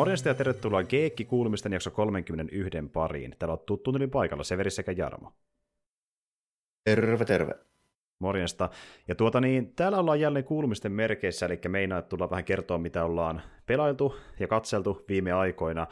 [0.00, 3.34] Morjesta ja tervetuloa Geekki kuulumisten jakso 31 pariin.
[3.38, 5.32] Täällä on tuttu paikalla Severi sekä Jarmo.
[6.84, 7.54] Terve, terve.
[8.18, 8.70] Morjesta.
[9.08, 13.42] Ja tuota niin, täällä ollaan jälleen kuulumisten merkeissä, eli meinaa, tullaan vähän kertoa, mitä ollaan
[13.66, 15.86] pelailtu ja katseltu viime aikoina.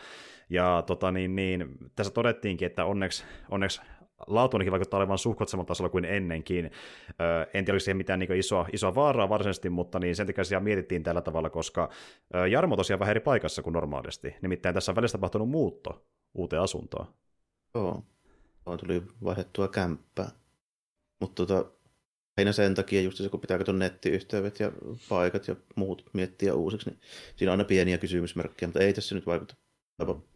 [0.50, 3.80] Ja tota niin, niin, tässä todettiinkin, että onneksi, onneksi
[4.26, 6.70] laatuunikin vaikuttaa olevan suhkot samalla tasolla kuin ennenkin.
[7.20, 10.44] Öö, en tiedä, oliko siihen mitään niin isoa, isoa vaaraa varsinaisesti, mutta niin sen takia
[10.44, 11.88] siellä mietittiin tällä tavalla, koska
[12.34, 14.34] öö, Jarmo tosiaan vähän eri paikassa kuin normaalisti.
[14.42, 17.06] Nimittäin tässä on välissä tapahtunut muutto uuteen asuntoon.
[17.74, 18.02] Joo,
[18.68, 20.30] Mulla tuli vaihdettua kämppää.
[21.20, 21.70] Mutta tota,
[22.36, 24.72] aina sen takia just se, kun pitää katsoa nettiyhteydet ja
[25.08, 27.00] paikat ja muut miettiä uusiksi, niin
[27.36, 29.54] siinä on aina pieniä kysymysmerkkejä, mutta ei tässä nyt vaikuta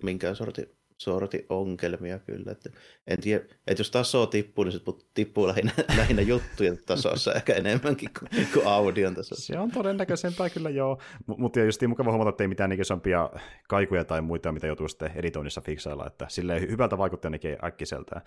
[0.03, 2.53] minkään sortin sorti ongelmia kyllä.
[2.53, 2.71] Että
[3.07, 4.81] en tiedä, että jos taso tippuu, niin se
[5.15, 9.53] tippuu lähinnä, lähinnä juttujen tasossa ehkä enemmänkin kuin, kuin audion tasossa.
[9.53, 13.31] Se on todennäköisempää kyllä joo, M- mutta just mukava huomata, että ei mitään isompia
[13.69, 18.23] kaikuja tai muita, mitä joutuu sitten editoinnissa fiksailla, että silleen hyvältä vaikuttaa ainakin äkkiseltään.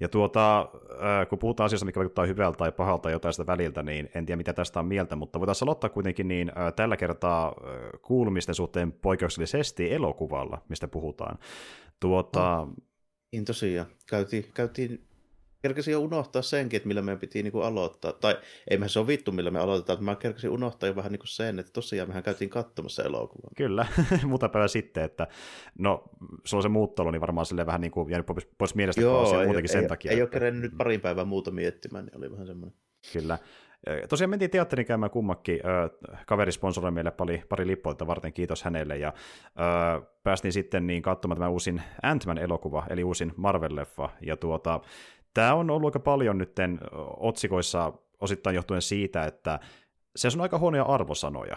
[0.00, 0.68] Ja tuota,
[1.28, 4.52] kun puhutaan asioista, mikä vaikuttaa hyvältä tai pahalta jotain sitä väliltä, niin en tiedä mitä
[4.52, 7.54] tästä on mieltä, mutta voitaisiin aloittaa kuitenkin niin tällä kertaa
[8.02, 11.38] kuulumisten suhteen poikkeuksellisesti elokuvalla, mistä puhutaan.
[12.00, 12.66] Tuota...
[13.32, 13.86] Niin tosiaan.
[14.06, 15.06] Käytiin, käytiin
[15.64, 18.12] kerkesin jo unohtaa senkin, että millä meidän piti niin kuin aloittaa.
[18.12, 18.38] Tai
[18.70, 21.58] ei me sovittu, millä me aloitetaan, mutta mä kerkesin unohtaa jo vähän niin kuin sen,
[21.58, 23.50] että tosiaan mehän käytiin katsomassa elokuvaa.
[23.56, 23.86] Kyllä,
[24.26, 25.26] muutama päivä sitten, että
[25.78, 26.04] no,
[26.44, 28.26] sulla on se muuttelu, niin varmaan sille vähän niin kuin jäänyt
[28.58, 30.10] pois mielestä Joo, ei, muutenkin ei, sen takia.
[30.10, 30.24] Ei että...
[30.24, 32.78] ole kerennyt nyt parin päivän muuta miettimään, niin oli vähän semmoinen.
[33.12, 33.38] Kyllä.
[34.08, 35.60] Tosiaan mentiin teatterin käymään kummakin.
[36.26, 38.96] Kaveri sponsoroi meille pari, pari lippuita varten, kiitos hänelle.
[38.96, 39.12] Ja
[39.98, 44.08] ö, päästiin sitten niin katsomaan tämä uusin Ant-Man-elokuva, eli uusin Marvel-leffa.
[44.20, 44.80] Ja tuota,
[45.34, 46.52] tämä on ollut aika paljon nyt
[47.16, 49.60] otsikoissa osittain johtuen siitä, että
[50.16, 51.56] se on aika huonoja arvosanoja.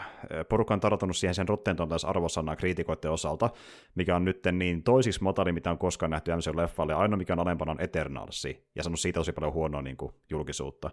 [0.50, 3.50] Porukka on tarjottanut siihen sen Rotten Tomatoes arvosanaa kriitikoiden osalta,
[3.96, 7.40] mikä on nyt niin toisiksi matali, mitä on koskaan nähty MCU-leffalle, ja ainoa mikä on
[7.40, 10.92] alempana on Eternalsi, ja sanonut siitä tosi paljon huonoa niin kuin, julkisuutta.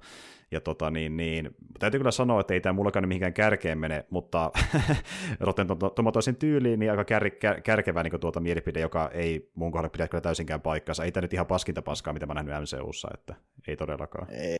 [0.51, 4.51] Ja tota, niin, niin, täytyy kyllä sanoa, että ei tämä mullakaan mihinkään kärkeen mene, mutta
[5.41, 9.91] Rotten Tomatoesin tyyliin niin aika kär, kär, kärkevä niin tuota mielipide, joka ei mun kohdalla
[9.91, 11.05] pidä kyllä täysinkään paikkansa.
[11.05, 13.35] Ei tämä nyt ihan paskinta paskaa, mitä mä nähnyt MCUssa, että
[13.69, 14.31] ei todellakaan.
[14.31, 14.57] Ei,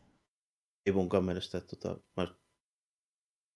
[0.85, 2.27] ei munkaan mielestä, että tota, mä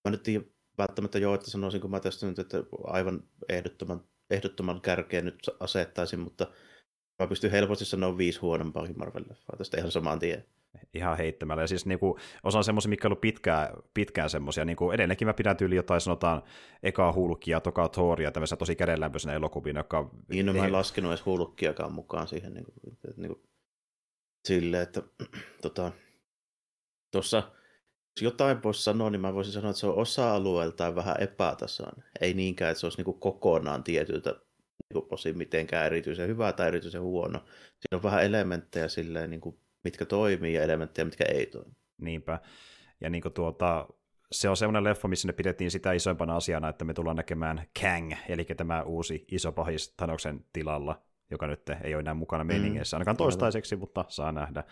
[0.05, 0.45] Mä nyt tiedän
[0.77, 6.19] välttämättä joo, että sanoisin, kun mä tästä nyt, että aivan ehdottoman, ehdottoman kärkeen nyt asettaisin,
[6.19, 6.47] mutta
[7.19, 10.45] mä pystyn helposti sanoa viisi huonompaa Marvel-leffaa tästä ihan samaan tien.
[10.93, 11.63] Ihan heittämällä.
[11.63, 14.65] Ja siis niinku, osa on semmoisia, mikä on ollut pitkään, pitkään semmoisia.
[14.65, 16.43] Niinku, edelleenkin mä pidän tyyli jotain, sanotaan,
[16.83, 20.09] ekaa hulkia, tokaa Thoria, tämmöisiä tosi kädenlämpöisenä elokuviin, joka...
[20.27, 22.53] Niin, no mä en laskenut edes hulkkiakaan mukaan siihen.
[22.53, 22.71] Niinku,
[23.17, 23.41] niinku,
[24.47, 25.01] silleen, että
[25.61, 25.91] tota,
[27.11, 27.43] tuossa
[28.25, 32.05] jotain voisi sanoa, niin mä voisin sanoa, että se on osa-alueeltaan vähän epätasainen.
[32.21, 34.35] Ei niinkään, että se olisi niin kuin kokonaan tietyltä
[34.93, 37.39] niin osin mitenkään erityisen hyvä tai erityisen huono.
[37.39, 41.71] Siinä on vähän elementtejä silleen, niin kuin, mitkä toimii ja elementtejä, mitkä ei toimi.
[42.01, 42.39] Niinpä.
[43.01, 43.87] Ja niin kuin tuota,
[44.31, 48.13] se on semmoinen leffa, missä ne pidettiin sitä isompana asiana, että me tullaan näkemään Kang,
[48.29, 51.01] eli tämä uusi iso pahis Thanoksen tilalla,
[51.31, 54.63] joka nyt ei ole enää mukana meningeissä, ainakaan toistaiseksi, mutta saa nähdä.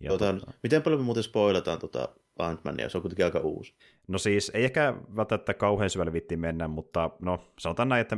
[0.00, 0.52] Ja tuota, tuota...
[0.62, 1.78] Miten paljon me muuten spoilataan
[2.38, 3.74] tuota Ant-Mania, se on kuitenkin aika uusi.
[4.08, 8.16] No siis, ei ehkä välttämättä kauhean syvälle vittiin mennä, mutta no sanotaan näin, että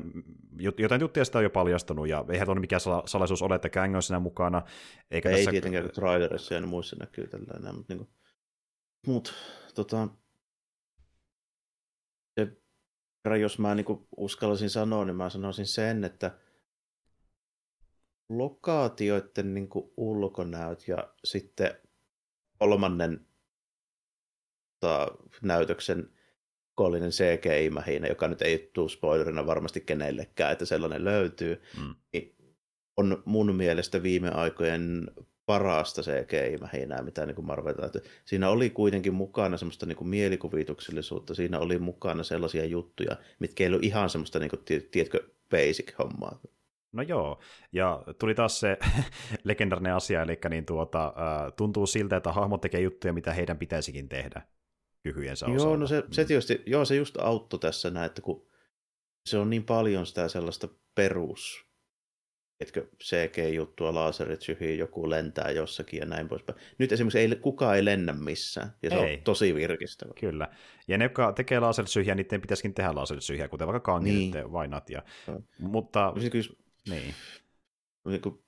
[0.79, 4.03] jotain juttuja sitä on jo paljastunut, ja eihän tuonne mikään salaisuus ole, että Kang on
[4.03, 4.63] siinä mukana.
[5.11, 5.51] Eikä ei tässä...
[5.51, 8.11] tietenkään, kun trailerissa ja muissa näkyy tällainen, mutta niin kuin...
[9.07, 9.35] Mut,
[9.75, 10.09] tota...
[12.41, 12.57] Se,
[13.41, 16.39] jos mä niin uskallisin sanoa, niin mä sanoisin sen, että
[18.29, 21.75] lokaatioiden niin ulkonäöt ja sitten
[22.59, 23.30] kolmannen
[24.81, 25.09] tota,
[25.43, 26.11] näytöksen
[26.75, 31.95] kollinen CGI-mähinä, joka nyt ei tule spoilerina varmasti kenellekään, että sellainen löytyy, mm.
[32.13, 32.37] niin
[32.97, 35.11] on mun mielestä viime aikojen
[35.47, 37.75] parasta CGI-mähinää, mitä niin Marvel
[38.25, 43.69] Siinä oli kuitenkin mukana semmoista niin kuin mielikuvituksellisuutta, siinä oli mukana sellaisia juttuja, mitkä ei
[43.69, 46.41] ollut ihan semmoista, niin kuin, tiedätkö, basic-hommaa.
[46.93, 47.41] No joo,
[47.73, 48.79] ja tuli taas se
[49.45, 51.15] legendarinen asia, eli niin tuota,
[51.57, 54.43] tuntuu siltä, että hahmot tekee juttuja, mitä heidän pitäisikin tehdä
[55.03, 58.47] kykyjensä Joo, no se, se tietysti, joo, se just auttoi tässä näin, että kun
[59.27, 61.71] se on niin paljon sitä sellaista perus
[62.61, 66.59] etkö CG-juttua, laserit syhii, joku lentää jossakin ja näin poispäin.
[66.79, 69.17] Nyt esimerkiksi ei, kukaan ei lennä missään, ja se ei.
[69.17, 70.13] on tosi virkistävä.
[70.21, 70.49] Kyllä.
[70.89, 74.53] Ja ne, jotka tekee lasersyhiä, niiden pitäisikin tehdä lasersyhiä, kuten vaikka Kangin niin.
[74.53, 74.91] vainat.
[74.91, 75.03] Ja...
[75.27, 75.41] No.
[75.59, 76.13] Mutta...
[76.19, 76.49] Siis kyllä,
[76.89, 77.15] niin.
[78.09, 78.45] niin kun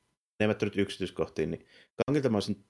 [0.63, 1.67] nyt yksityiskohtiin, niin
[2.07, 2.65] Kangilta mä olisin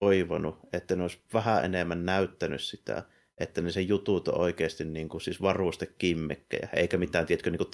[0.00, 3.02] toivonut, että ne olisi vähän enemmän näyttänyt sitä,
[3.38, 7.70] että ne sen jutut on oikeasti niin kuin, siis varustekimmekkeja, eikä mitään, tiedätkö, niin kuin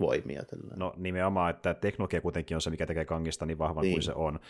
[0.00, 0.44] Thanos-voimia.
[0.44, 0.78] Tällainen.
[0.78, 3.94] No nimenomaan, että teknologia kuitenkin on se, mikä tekee kangista niin vahvan niin.
[3.94, 4.40] kuin se on.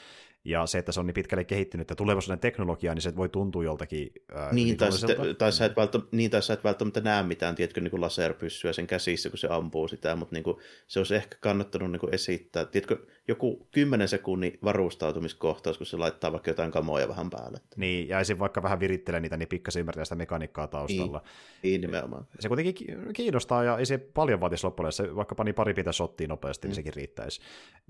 [0.45, 3.65] Ja se, että se on niin pitkälle kehittynyt ja tulevaisuuden teknologia, niin se voi tuntua
[3.65, 7.23] joltakin ää, niin, tai, sitten, tai, sä et välttämättä, niin, tai sä et välttämättä näe
[7.23, 10.57] mitään, tiedätkö, niin kuin laserpyssyä sen käsissä, kun se ampuu sitä, mutta niin kuin,
[10.87, 16.33] se olisi ehkä kannattanut niin kuin esittää, tiedätkö, joku 10 sekunnin varustautumiskohtaus, kun se laittaa
[16.33, 17.61] vaikka jotain kamoja vähän päälle.
[17.77, 18.39] Niin, ja esim.
[18.39, 21.23] vaikka vähän virittelee niitä, niin pikkasen ymmärtää sitä mekaniikkaa taustalla.
[21.63, 22.27] Niin, niin nimenomaan.
[22.39, 22.75] Se kuitenkin
[23.13, 26.73] kiinnostaa, ja ei se paljon vaatisi loppujen, se vaikka pani pari pitää shottia nopeasti, niin
[26.73, 26.77] mm.
[26.77, 27.41] niin sekin riittäisi.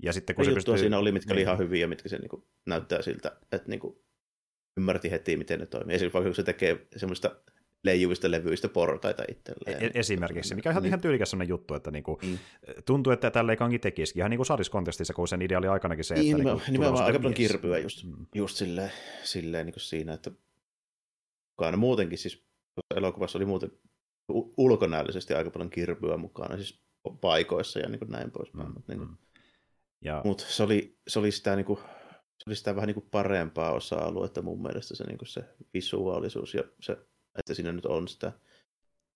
[0.03, 0.77] Ja sitten kun se pystyy...
[0.77, 1.37] siinä oli, mitkä niin.
[1.37, 3.95] oli ihan hyviä, mitkä se niin kuin, näyttää siltä, että niin kuin,
[4.77, 5.95] ymmärti heti, miten ne toimii.
[5.95, 7.35] Esimerkiksi vaikka kun se tekee semmoista
[7.83, 9.83] leijuvista levyistä portaita itselleen.
[9.83, 10.87] E- esimerkiksi, mikä on ihan, niin.
[10.87, 12.37] ihan tyylikäs sellainen juttu, että niinku, mm.
[12.85, 16.03] tuntuu, että tälle ei kanki tekisikin, ihan niin kuin Saris-kontestissa, kun sen idea oli aikanakin
[16.03, 16.43] se, niin, että...
[16.43, 18.25] Niin, niinku, nimenomaan aika paljon kirpyä just, mm.
[18.35, 18.91] just silleen,
[19.23, 20.31] silleen niin kuin siinä, että
[21.57, 22.45] mukana muutenkin siis
[22.95, 23.71] elokuvassa oli muuten
[24.57, 26.81] ulkonäöllisesti aika paljon kirpyä mukana, siis
[27.21, 28.67] paikoissa ja niin kuin näin poispäin.
[28.67, 28.73] Mm.
[28.73, 29.17] Mutta niin mm.
[30.01, 30.21] ja...
[30.25, 31.79] Mut se, oli, se oli sitä niin kuin,
[32.37, 35.43] se oli sitä vähän niin kuin parempaa osa-aluetta mun mielestä se, niin kuin se
[35.73, 36.97] visuaalisuus ja se
[37.39, 38.31] että siinä nyt on sitä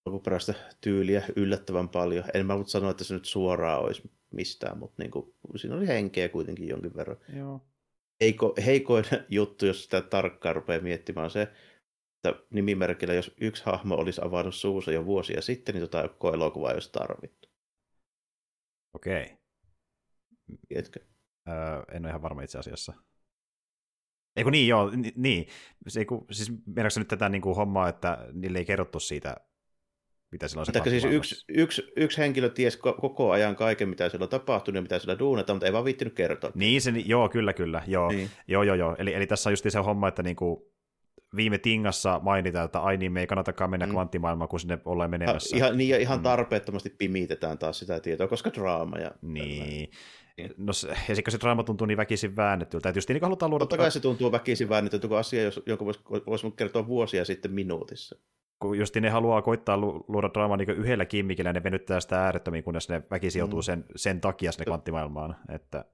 [0.06, 2.24] alkuperäistä tyyliä yllättävän paljon.
[2.34, 5.88] En mä voi sanoa, että se nyt suoraan olisi mistään, mutta niin kuin, siinä oli
[5.88, 7.18] henkeä kuitenkin jonkin verran.
[7.36, 7.62] Joo.
[8.22, 13.96] Heiko, heikoin juttu, jos sitä tarkkaan rupeaa miettimään, on se, että nimimerkillä, jos yksi hahmo
[13.96, 17.50] olisi avannut suusa jo vuosia sitten, niin tota elokuvaa ei olisi tarvittu.
[18.95, 19.38] Okei.
[20.68, 21.00] Tiedätkö?
[21.50, 22.94] Öö, en ole ihan varma itse asiassa.
[24.36, 25.47] Eikö niin, joo, niin.
[25.88, 29.36] Se, kun, siis meinaatko nyt tätä niin kuin hommaa, että niille ei kerrottu siitä,
[30.31, 34.30] mitä silloin se siis yksi, yksi, yksi henkilö tiesi koko ajan kaiken, mitä siellä on
[34.30, 36.51] tapahtunut ja mitä siellä duunataan, mutta ei vaan viittinyt kertoa.
[36.56, 38.30] Niin, se, joo, kyllä, kyllä, joo, niin.
[38.48, 38.95] joo, joo, joo.
[39.00, 40.75] Eli, eli tässä on just se homma, että niin kuin
[41.36, 43.92] viime tingassa mainitaan, että ai niin, me ei kannatakaan mennä mm.
[43.92, 45.56] kvanttimaailmaan, kun sinne ollaan menemässä.
[45.56, 46.24] Ha, ihan, niin, ja ihan mm.
[46.24, 49.12] tarpeettomasti pimitetään taas sitä tietoa, koska draama ja...
[49.22, 49.90] Niin,
[50.58, 50.72] No
[51.08, 53.62] ja se draama tuntuu niin väkisin väännettyltä, että just niin halutaan luoda...
[53.62, 58.16] Totta kai se tuntuu väkisin väännettyltä, kun asia, jonka voisi, voisi kertoa vuosia sitten minuutissa.
[58.60, 59.78] Kun just ne haluaa koittaa
[60.08, 63.64] luoda draamaa niin yhdellä kimmikillä, ne venyttää sitä äärettömiin, kunnes ne väkisin joutuu mm.
[63.64, 65.36] sen, sen takia sinne kvanttimaailmaan.
[65.50, 65.86] Että...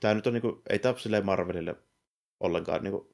[0.00, 1.76] Tämä nyt on, niin kuin, ei tämä Marvelille
[2.40, 3.06] ollenkaan niin kuin,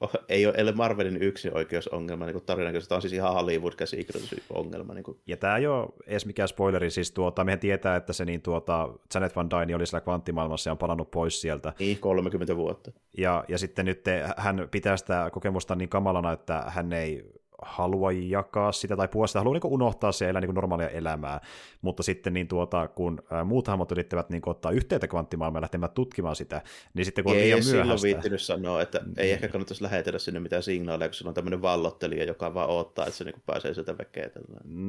[0.28, 3.72] ei ole, ei ole Marvelin yksin oikeusongelma niin tarinan, tämä on siis ihan hollywood
[4.50, 4.94] ongelma.
[4.94, 5.18] Niin kuin.
[5.26, 8.88] Ja tämä ei ole edes mikään spoileri, siis tuota, mehän tietää, että se niin tuota,
[9.14, 11.72] Janet Van Dyne oli siellä kvanttimaailmassa ja on palannut pois sieltä.
[11.78, 12.92] Niin, 30 vuotta.
[13.18, 14.04] Ja, ja sitten nyt
[14.36, 17.24] hän pitää sitä kokemusta niin kamalana, että hän ei
[17.62, 21.40] halua jakaa sitä tai puolesta haluaa niin unohtaa se elää niin normaalia elämää,
[21.82, 26.36] mutta sitten niin tuota, kun muut hahmot yrittävät niin ottaa yhteyttä kvanttimaailmaan ja lähtemään tutkimaan
[26.36, 26.62] sitä,
[26.94, 27.82] niin sitten kun on ei liian myöhäistä.
[27.82, 31.62] silloin viittinyt sanoa, että ei ehkä kannattaisi lähetellä sinne mitään signaaleja, kun se on tämmöinen
[31.62, 34.30] vallottelija, joka vaan odottaa, että se niin pääsee sieltä vekeen.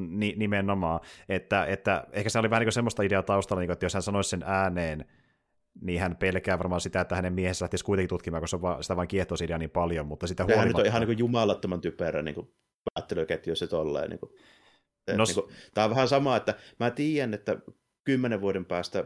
[0.10, 1.00] Ni, nimenomaan,
[1.30, 4.04] että, että ehkä se oli vähän niin semmoista ideaa taustalla, niin kuin, että jos hän
[4.04, 5.06] sanoisi sen ääneen,
[5.82, 9.38] niin hän pelkää varmaan sitä, että hänen miehensä lähtisi kuitenkin tutkimaan, koska sitä vain kiehtoo
[9.58, 10.62] niin paljon, mutta sitä huolimatta...
[10.62, 12.54] Hän nyt on ihan niin kuin jumalattoman typerä niin kuin
[12.94, 14.10] päättelyketju se tolleen.
[14.10, 14.32] Niin kuin,
[15.18, 17.58] no, niin kuin, tämä on vähän sama, että mä tiedän, että
[18.04, 19.06] kymmenen vuoden päästä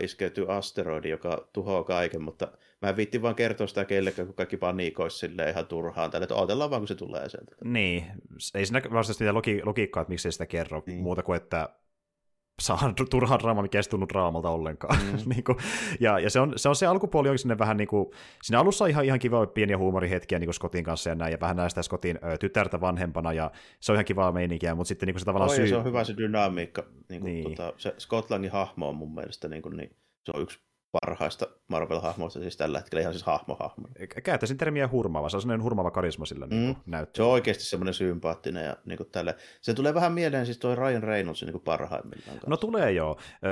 [0.00, 4.56] iskeytyy asteroidi, joka tuhoaa kaiken, mutta mä en viitti vaan kertoa sitä kellekään, kun kaikki
[4.56, 7.56] paniikoisi sille ihan turhaan tälle, että odotellaan vaan, kun se tulee sieltä.
[7.64, 8.04] Niin,
[8.54, 11.02] ei siinä vastaisi sitä logi- logiikkaa, että miksi sitä kerro, niin.
[11.02, 11.68] muuta kuin, että
[12.60, 14.98] saa turhaan draama, mikä ei tunnu draamalta ollenkaan.
[14.98, 15.18] Mm.
[15.34, 15.58] niin kuin,
[16.00, 18.06] ja ja se, on, se on se alkupuoli onkin sinne vähän niin kuin,
[18.42, 21.40] siinä alussa on ihan, ihan kiva pieniä huumorihetkiä niin kuin Scottin kanssa ja näin, ja
[21.40, 25.14] vähän näistä Scottin ö, tytärtä vanhempana, ja se on ihan kivaa meininkiä, mutta sitten niin
[25.14, 25.68] kuin se tavallaan oh, syy...
[25.68, 26.82] se on hyvä se dynamiikka.
[27.08, 27.44] Niin kuin, niin.
[27.44, 30.58] Tota, se Scotlandin hahmo on mun mielestä niin kuin, niin, se on yksi
[30.92, 33.88] parhaista Marvel-hahmoista siis tällä hetkellä, ihan siis hahmo-hahmo.
[34.24, 36.50] Käyttäisin termiä hurmaava, se on sellainen hurmaava karisma sillä mm.
[36.50, 37.16] niin näyttää.
[37.16, 39.36] Se on oikeasti semmoinen sympaattinen ja niin kuin tälle.
[39.60, 42.50] Se tulee vähän mieleen siis toi Ryan Reynoldsin niin kuin parhaimmillaan kanssa.
[42.50, 43.50] No tulee joo, no.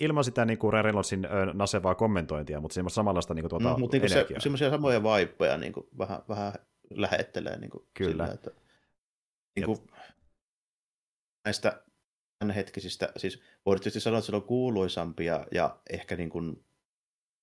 [0.00, 3.80] ilman sitä niin kuin Ryan Reynoldsin nasevaa kommentointia, mutta semmoista samanlaista niin kuin tuota mm,
[3.80, 6.52] mutta niin se, semmoisia samoja vaippeja niin kuin vähän, vähän
[6.90, 8.10] lähettelee niin kuin Kyllä.
[8.10, 8.50] Sillä, että,
[9.56, 9.78] niin kuin,
[11.44, 11.82] näistä
[12.50, 16.64] hetkisistä, siis voidaan tietysti sanoa, että se on kuuluisampia ja ehkä niin kuin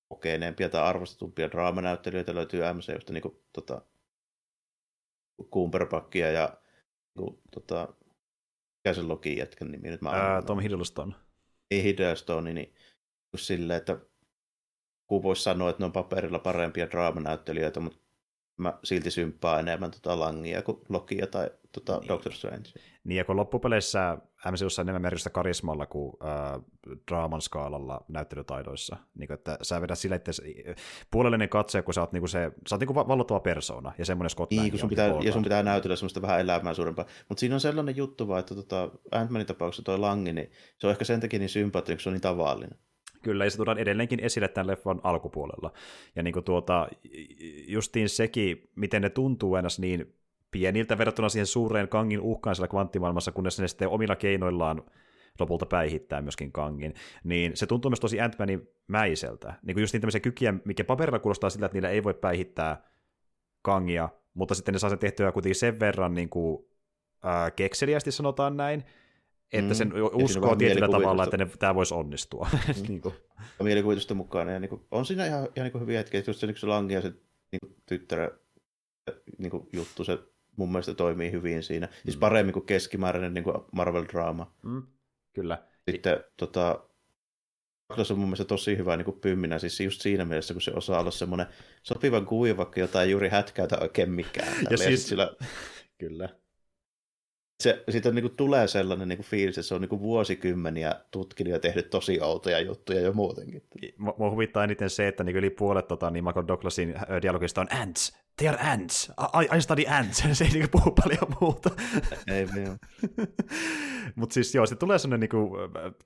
[0.08, 3.82] kokeneempia tai arvostetumpia draamanäyttelijöitä löytyy MCUsta, niin kuin tota,
[5.52, 6.56] Cumberbatchia ja
[7.18, 7.88] niin kuin, tota,
[8.76, 10.02] mikä se Loki jätkän nimi nyt?
[10.02, 11.14] Mä Ää, Tom Hiddleston.
[11.70, 12.74] Niin Hiddlestone, niin
[13.36, 13.98] silleen, että
[15.06, 17.98] kun voisi sanoa, että ne on paperilla parempia draamanäyttelijöitä, mutta
[18.56, 22.08] mä silti symppaa enemmän tota Langia kuin Lokia tai tota niin.
[22.08, 22.70] Doctor Strange.
[23.04, 24.18] Niin, ja kun loppupeleissä
[24.50, 26.60] MCUssa on enemmän merkitystä karismalla kuin äh,
[27.10, 28.96] draaman skaalalla näyttelytaidoissa.
[29.14, 30.32] Niin kuin, että sä vedät sille, että
[31.10, 34.30] puolellinen katse, kun sä oot, niin kuin se, sä oot niin vallottava persona, ja semmoinen
[34.30, 37.06] Scott niin, kun sun pitää, ja sun pitää näytellä semmoista vähän elämää suurempaa.
[37.28, 40.90] Mutta siinä on sellainen juttu vaan, että tota, Ant-Manin tapauksessa toi Langi, niin se on
[40.90, 42.78] ehkä sen takia niin sympaattinen, kun se on niin tavallinen.
[43.22, 45.72] Kyllä, ja se tuodaan edelleenkin esille tämän leffan alkupuolella.
[46.16, 46.88] Ja niin kuin tuota,
[47.66, 50.14] justiin sekin, miten ne tuntuu aina niin
[50.50, 54.82] pieniltä verrattuna siihen suureen Kangin uhkaan siellä kvanttimaailmassa, kunnes ne sitten omilla keinoillaan
[55.40, 58.36] lopulta päihittää myöskin Kangin, niin se tuntuu myös tosi ant
[58.86, 59.54] mäiseltä.
[59.62, 62.90] Niin kuin just niin tämmöisiä kykiä, mikä paperilla kuulostaa sillä, että niillä ei voi päihittää
[63.62, 66.64] Kangia, mutta sitten ne saa sen tehtyä kuitenkin sen verran niin kuin,
[67.24, 68.84] äh, kekseliästi sanotaan näin,
[69.52, 69.94] että sen mm.
[70.12, 72.48] uskoo tietyllä tavalla, että ne, tämä voisi onnistua.
[72.52, 72.82] Mm.
[72.88, 73.14] niin kuin.
[73.62, 74.50] Mielikuvitusta mukana.
[74.50, 76.66] Ja niin kuin, on siinä ihan, ihan niin kuin hyviä hetkiä, just se, niin se
[76.66, 77.08] Langi ja se
[77.52, 78.30] niin kuin, tyttärä
[79.38, 80.18] niin kuin, juttu, se
[80.56, 81.86] mun mielestä toimii hyvin siinä.
[81.86, 82.02] Siis mm.
[82.04, 84.52] Siis paremmin kuin keskimääräinen niin kuin Marvel-draama.
[84.62, 84.82] Mm.
[85.32, 85.58] Kyllä.
[85.90, 86.84] Sitten tota,
[87.88, 90.72] Douglas on mun mielestä tosi hyvä niin kuin pymminä, siis just siinä mielessä, kun se
[90.74, 91.46] osaa olla semmoinen
[91.82, 94.54] sopivan kuiva, vaikka jotain ei juuri hätkäytä oikein mikään.
[94.62, 95.32] Ja, ja siis, sillä...
[95.98, 96.28] kyllä
[97.60, 100.94] se, siitä niin kuin tulee sellainen niin kuin fiilis, että se on niin kuin vuosikymmeniä
[101.10, 103.62] tutkinut ja tehnyt tosi outoja juttuja jo muutenkin.
[103.98, 108.18] Mua huvittaa eniten se, että niin yli puolet tota, niin Michael Douglasin dialogista on ants,
[108.40, 111.70] they are ants, I, I study ants, se ei niin kuin puhu paljon muuta.
[112.26, 112.46] ei
[114.14, 115.50] Mutta siis joo, se tulee sellainen niin kuin,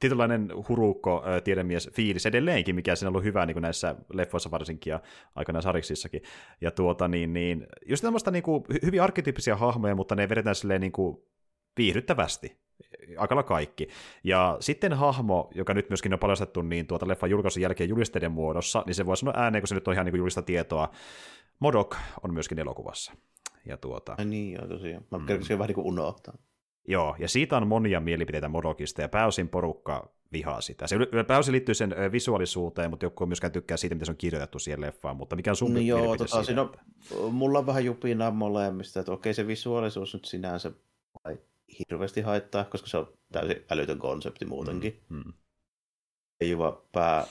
[0.01, 4.91] tietynlainen hurukko tiedemies fiilis edelleenkin, mikä siinä on ollut hyvä niin kuin näissä leffoissa varsinkin
[4.91, 5.01] ja
[5.35, 6.23] aikanaan sariksissakin.
[6.61, 10.81] Ja tuota, niin, niin, just tämmöistä niin kuin, hyvin arkkityyppisiä hahmoja, mutta ne vedetään silleen
[10.81, 11.17] niin kuin,
[11.77, 12.65] viihdyttävästi.
[13.19, 13.89] Aikalla kaikki.
[14.25, 18.83] Ja sitten hahmo, joka nyt myöskin on paljastettu niin tuota leffan julkaisun jälkeen julisteiden muodossa,
[18.87, 20.91] niin se voi sanoa ääneen, kun se nyt on ihan niin julista tietoa.
[21.59, 23.13] Modok on myöskin elokuvassa.
[23.67, 24.15] Ja tuota...
[24.19, 25.05] Ai niin, joo, tosiaan.
[25.11, 25.27] Mä mm.
[25.27, 26.35] kerkesin vähän niin kuin unohtaa.
[26.89, 30.87] Joo, ja siitä on monia mielipiteitä Modokista, ja pääosin porukka vihaa sitä.
[30.87, 30.97] Se
[31.27, 35.17] pääosin liittyy sen visuaalisuuteen, mutta joku myöskään tykkää siitä, miten se on kirjoitettu siihen leffaan,
[35.17, 36.73] mutta mikä on sun no joo, tota, siinä on,
[37.33, 40.73] mulla on vähän jupinaa molemmista, että okei se visuaalisuus nyt sinänsä
[41.79, 45.01] hirveästi haittaa, koska se on täysin älytön konsepti muutenkin.
[45.09, 45.33] Mm, mm.
[46.49, 47.27] Juva pää,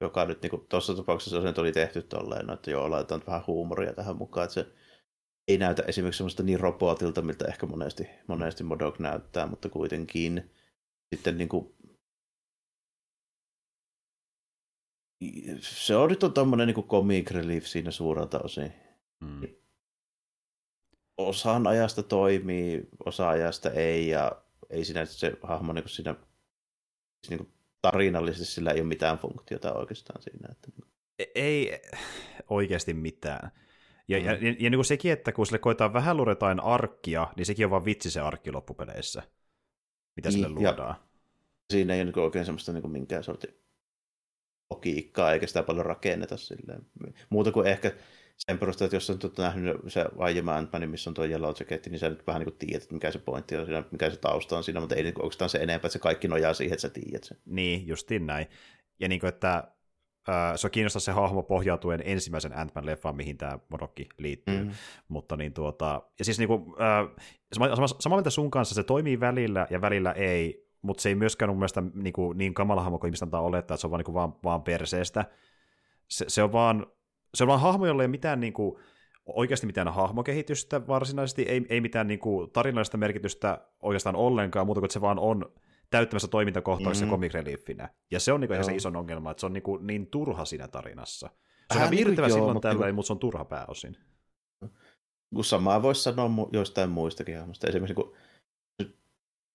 [0.00, 3.92] joka nyt niin tuossa tapauksessa se oli tehty tolleen, no, että joo, laitetaan vähän huumoria
[3.92, 4.66] tähän mukaan, että se
[5.48, 10.50] ei näytä esimerkiksi semmoista niin robotilta, miltä ehkä monesti, monesti Modok näyttää, mutta kuitenkin
[11.14, 11.74] sitten niin kuin,
[15.60, 18.72] se on nyt on tommonen niin comic relief siinä suurelta osin.
[19.20, 19.40] Mm
[21.18, 26.14] osan ajasta toimii, osa ajasta ei, ja ei siinä se hahmo niin siinä
[27.30, 27.52] niin kuin
[27.82, 30.48] tarinallisesti sillä ei ole mitään funktiota oikeastaan siinä.
[30.50, 30.68] Että...
[31.18, 31.80] E, ei
[32.48, 33.50] oikeasti mitään.
[34.08, 34.24] Ja, mm.
[34.24, 37.46] ja, ja, ja niin kuin sekin, että kun sille koetaan vähän luoda jotain arkkia, niin
[37.46, 39.22] sekin on vaan vitsi se arkki loppupeleissä,
[40.16, 40.94] mitä niin, sille luodaan.
[41.72, 43.54] Siinä ei ole niin oikein semmoista niin kuin minkään sortin
[44.70, 46.86] logiikkaa, eikä sitä paljon rakenneta silleen.
[47.30, 47.92] Muuta kuin ehkä
[48.38, 51.98] sen perusteella, että jos olet nähnyt se aiemmin ant missä on tuo Yellow Jacket, niin
[51.98, 54.56] sä nyt vähän niin kuin tiedät, että mikä se pointti on siinä, mikä se tausta
[54.56, 56.90] on siinä, mutta ei niin oikeastaan se enempää, että se kaikki nojaa siihen, että sä
[56.90, 57.38] tiedät sen.
[57.46, 58.46] Niin, justiin näin.
[59.00, 59.72] Ja niin kuin, että
[60.56, 64.64] se on kiinnostaa se hahmo pohjautuen ensimmäisen Ant-Man-leffaan, mihin tämä Modokki liittyy.
[64.64, 64.70] Mm.
[65.08, 69.20] Mutta niin tuota, ja siis niin kuin, äh, sama, sama mieltä sun kanssa, se toimii
[69.20, 72.98] välillä ja välillä ei, mutta se ei myöskään mun mielestä niin, kuin, niin kamala hahmo
[72.98, 75.24] kuin ihmistä antaa olettaa, että se on vaan, niin kuin, vaan, vaan perseestä.
[76.08, 76.86] Se, se on vaan
[77.34, 78.78] se on vaan hahmo, jolla ei ole mitään niin kuin,
[79.26, 84.86] oikeasti mitään hahmokehitystä varsinaisesti, ei, ei mitään niin kuin, tarinallista merkitystä oikeastaan ollenkaan, muuta kuin
[84.86, 85.52] että se vaan on
[85.90, 87.10] täyttämässä toimintakohtauksia mm.
[87.10, 87.88] comic reliefinä.
[88.10, 90.44] Ja se on niin kuin, se iso ongelma, että se on niin, kuin, niin turha
[90.44, 91.30] siinä tarinassa.
[91.72, 92.68] Se on ihan viihdyttävä silloin mutta...
[92.68, 93.96] tällöin, mutta se on turha pääosin.
[95.34, 97.66] Kun samaa voisi sanoa joistain muistakin hahmosta.
[97.66, 98.14] Esimerkiksi kun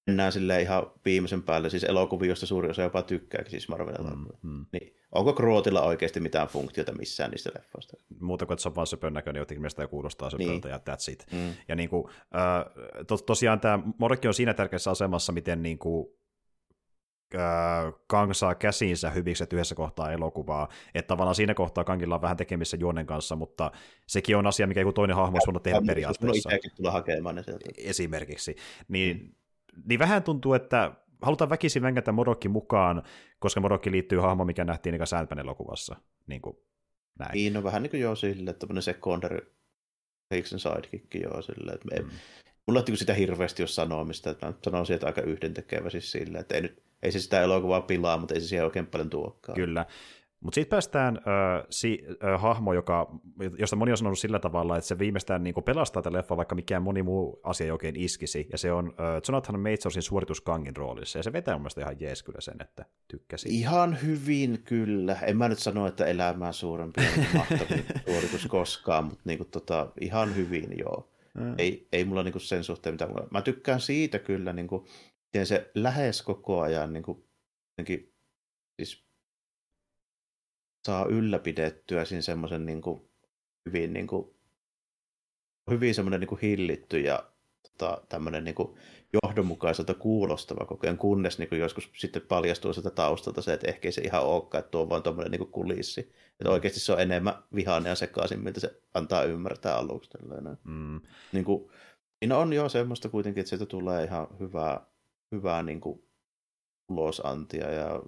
[0.07, 4.10] mennään sille ihan viimeisen päälle, siis elokuviosta suuri osa jopa tykkääkin siis Marvelilla.
[4.10, 4.65] Mm, mm.
[4.72, 7.98] Niin onko Krootilla oikeasti mitään funktiota missään niistä leffoista?
[8.19, 10.69] Muuta kuin, että se on vaan söpön näköinen, jotenkin mielestä kuulostaa söpöltä niin.
[10.69, 11.25] ja that's it.
[11.31, 11.53] Mm.
[11.67, 16.07] Ja niin kuin, äh, to, tosiaan tämä Morkki on siinä tärkeässä asemassa, miten niin kuin,
[17.36, 22.38] äh, Kang saa käsiinsä hyviksi yhdessä kohtaa elokuvaa, että tavallaan siinä kohtaa Kangilla on vähän
[22.38, 23.72] tekemissä juonen kanssa, mutta
[24.07, 26.50] sekin on asia, mikä joku toinen hahmo olisi voinut tehdä periaatteessa.
[26.77, 27.69] tulla hakemaan ne sieltä.
[27.77, 28.55] Esimerkiksi.
[28.88, 29.42] Niin mm
[29.86, 33.03] niin vähän tuntuu, että halutaan väkisin vängätä Modokki mukaan,
[33.39, 35.96] koska Modokki liittyy hahmo, mikä nähtiin niin Sandman elokuvassa.
[36.27, 36.58] Niin kuin
[37.20, 37.32] näin.
[37.34, 39.53] Niin, no vähän niin kuin joo sille, että tämmöinen secondary
[40.34, 42.10] Higson sidekick joo sille, että me, mm.
[42.68, 46.56] mulla on sitä hirveästi jos sanomista, että mä sanoisin, että aika yhdentekevä siis sille, että
[46.56, 49.56] ei nyt, ei se sitä elokuvaa pilaa, mutta ei se siihen oikein paljon tuokkaan.
[49.56, 49.86] Kyllä.
[50.43, 53.19] Mutta sitten päästään äh, si, äh, hahmo, joka,
[53.57, 56.81] josta moni on sanonut sillä tavalla, että se viimeistään niin pelastaa tätä leffa, vaikka mikään
[56.81, 61.23] moni muu asia ei oikein iskisi, ja se on äh, Jonathan Majorsin suorituskangin roolissa, ja
[61.23, 63.51] se vetää mun mielestä ihan jees kyllä sen, että tykkäsin.
[63.51, 65.17] Ihan hyvin kyllä.
[65.21, 67.01] En mä nyt sano, että elämää suurempi
[67.33, 71.09] mahtavin suoritus koskaan, mutta niinku tota, ihan hyvin joo.
[71.33, 71.55] Mm.
[71.57, 73.12] Ei, ei mulla niinku sen suhteen mitään.
[73.31, 74.88] Mä tykkään siitä kyllä, niinku,
[75.33, 77.27] miten se lähes koko ajan niinku,
[78.81, 79.02] siis
[80.85, 83.09] saa ylläpidettyä siinä semmoisen niin kuin,
[83.65, 84.35] hyvin, niin kuin,
[85.71, 87.23] hyvin semmoinen niin kuin hillitty ja
[87.61, 88.77] tota, tämmöinen niin kuin,
[89.23, 93.91] johdonmukaiselta kuulostava koko ajan, kunnes niin kuin joskus sitten paljastuu sieltä taustalta se, että ehkä
[93.91, 96.01] se ihan olekaan, että tuo on vaan tuommoinen niin kulissi.
[96.01, 96.51] Että mm.
[96.51, 100.09] oikeasti se on enemmän vihainen ja sekaisin, miltä se antaa ymmärtää aluksi.
[100.63, 101.01] Mm.
[101.31, 101.71] Niin kuin,
[102.19, 104.85] siinä on jo semmoista kuitenkin, että sieltä tulee ihan hyvää,
[105.31, 106.03] hyvää niin kuin
[106.89, 108.01] ulosantia ja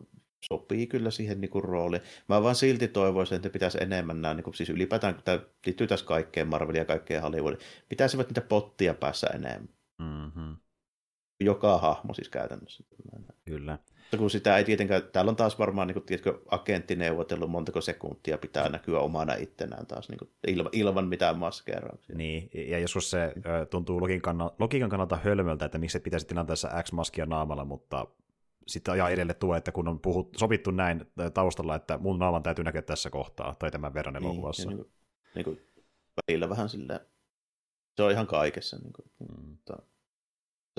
[0.48, 2.02] sopii kyllä siihen niin kuin rooliin.
[2.30, 6.06] Mä vaan silti toivoisin, että pitäisi enemmän nämä, niin kuin, siis ylipäätään, tämä liittyy tässä
[6.06, 7.60] kaikkeen Marvelia ja kaikkeen Hollywoodin,
[7.90, 9.70] pitäisivät niitä pottia päässä enemmän.
[10.00, 10.56] Mm-hmm.
[11.40, 12.84] Joka hahmo siis käytännössä.
[13.46, 13.80] Kyllä.
[14.02, 17.82] Mutta kun sitä ei tietenkään, täällä on taas varmaan, niin kuin, tiedätkö, agentti neuvotellut montako
[17.82, 22.16] sekuntia pitää näkyä omana ittenään taas niin kuin, ilman, ilman mitään maskeerauksia.
[22.16, 23.34] Niin, ja joskus se
[23.70, 28.08] tuntuu logiikan, logiikan kannalta hölmöltä, että miksi pitäisi tilanteessa X-maskia naamalla, mutta
[28.68, 32.64] sitten ajaa edelle tuo, että kun on puhut, sopittu näin taustalla, että mun naaman täytyy
[32.64, 34.70] näkyä tässä kohtaa, tai tämän verran niin, elokuvassa.
[34.70, 34.86] Niin,
[35.36, 35.62] niin kuin,
[36.28, 37.00] välillä vähän silleen,
[37.96, 38.78] se on ihan kaikessa.
[38.78, 39.50] Niin kuin, mm.
[39.50, 39.78] mutta,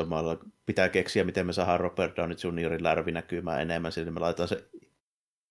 [0.01, 4.49] samalla pitää keksiä, miten me saadaan Robert Downey Juniorin lärvi näkymään enemmän, sillä me laitetaan
[4.49, 4.69] se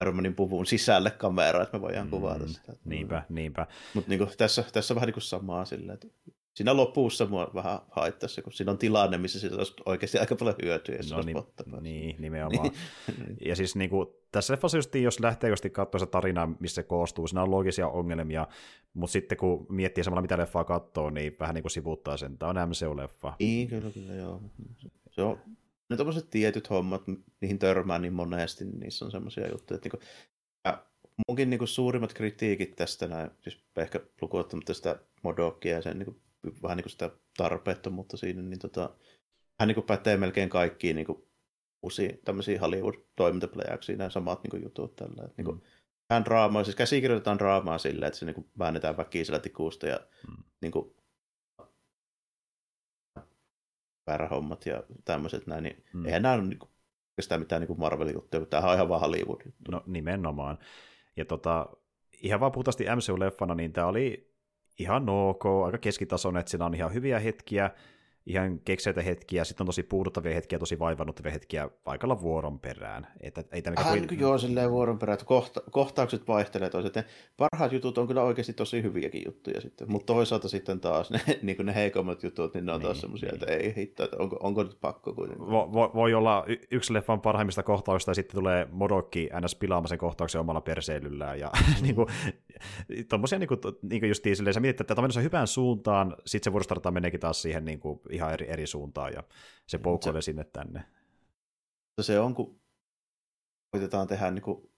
[0.02, 2.74] Iron puvun sisälle kameraa, että me voidaan mm, kuvata sitä.
[2.86, 3.68] Niinpä, niinpä.
[3.94, 6.08] Mutta niin tässä, tässä on vähän niin kuin samaa silleen, että
[6.56, 10.56] siinä lopussa mua vähän haittaisi, kun siinä on tilanne, missä siitä olisi oikeasti aika paljon
[10.64, 11.38] hyötyä, no, niin,
[11.82, 12.72] niin, nimenomaan.
[13.18, 13.38] Niin.
[13.46, 16.84] ja siis niin kuin, tässä leffassa just, jos lähtee just katsoa se tarina, missä se
[16.84, 18.48] koostuu, siinä on loogisia ongelmia,
[18.94, 22.38] mutta sitten kun miettii samalla, mitä leffaa katsoo, niin vähän niin kuin sivuuttaa sen.
[22.38, 23.34] Tämä on MCU-leffa.
[23.40, 24.42] Niin, kyllä, kyllä, joo.
[25.12, 25.40] Se on,
[25.90, 27.04] ne tommoset tietyt hommat,
[27.42, 30.02] niihin törmää niin monesti, niin niissä on semmoisia juttuja, että niin kuin,
[30.66, 30.86] ja
[31.28, 36.06] munkin niin kuin suurimmat kritiikit tästä näin, siis ehkä lukuottamatta sitä Modokia ja sen niin
[36.06, 36.22] kuin
[36.64, 38.90] vähän niin kuin sitä tarpeettomuutta siinä, niin tota,
[39.60, 41.28] hän niin kuin pätee melkein kaikkiin niin kuin
[41.84, 45.24] uusiin tämmöisiin Hollywood-toimintapläjäyksiin nämä samat niin kuin jutut tällä.
[45.24, 45.64] Että, niin kuin, mm.
[46.12, 50.44] hän draamaa, siis käsikirjoitetaan draamaa silleen, että se niin kuin väännetään väkisellä tikuusta ja mm.
[50.62, 50.96] niin kuin,
[54.32, 56.06] hommat ja tämmöiset näin, niin mm.
[56.06, 56.70] eihän nämä ole niin kuin,
[57.22, 59.72] sitä mitään niin Marvel-juttuja, mutta tämähän on ihan vaan Hollywood-juttu.
[59.72, 60.58] No nimenomaan.
[61.18, 61.70] Ja tota,
[62.22, 64.35] ihan vaan puhtaasti MCU-leffana, niin tämä oli
[64.80, 67.72] ihan ok, aika keskitasoinen, että siinä on ihan hyviä hetkiä,
[68.26, 73.08] ihan kekseitä hetkiä, sitten on tosi puuduttavia hetkiä, tosi vaivannuttavia hetkiä paikalla vuoron perään.
[73.22, 74.20] Että, ei tämä Hän kuin...
[74.20, 76.94] joo, silleen vuoron perään, että kohta, kohtaukset vaihtelee toiset.
[77.38, 81.56] Parhaat jutut on kyllä oikeasti tosi hyviäkin juttuja sitten, mutta toisaalta sitten taas ne, niin
[81.56, 83.44] kuin ne heikommat jutut, niin ne on niin, taas semmoisia, niin.
[83.44, 85.48] että ei hitto, että onko, onko nyt pakko kuitenkin.
[85.48, 89.56] Vo, vo, voi olla yksi leffan parhaimmista kohtauksista ja sitten tulee Modokki ns.
[89.56, 92.08] pilaamaan sen kohtauksen omalla perseilyllään ja niin kuin,
[93.10, 96.16] tommosia niin kuin, niin kuin justiin silleen, sä mietit, että tämä on menossa hyvään suuntaan,
[96.26, 99.24] sitten se vuorostartaan meneekin taas siihen niin kuin, ihan eri, eri suuntaan ja
[99.68, 100.84] se poukkoilee sinne tänne.
[102.02, 102.60] Se on, kun
[103.72, 104.72] koitetaan tehdä niin kuin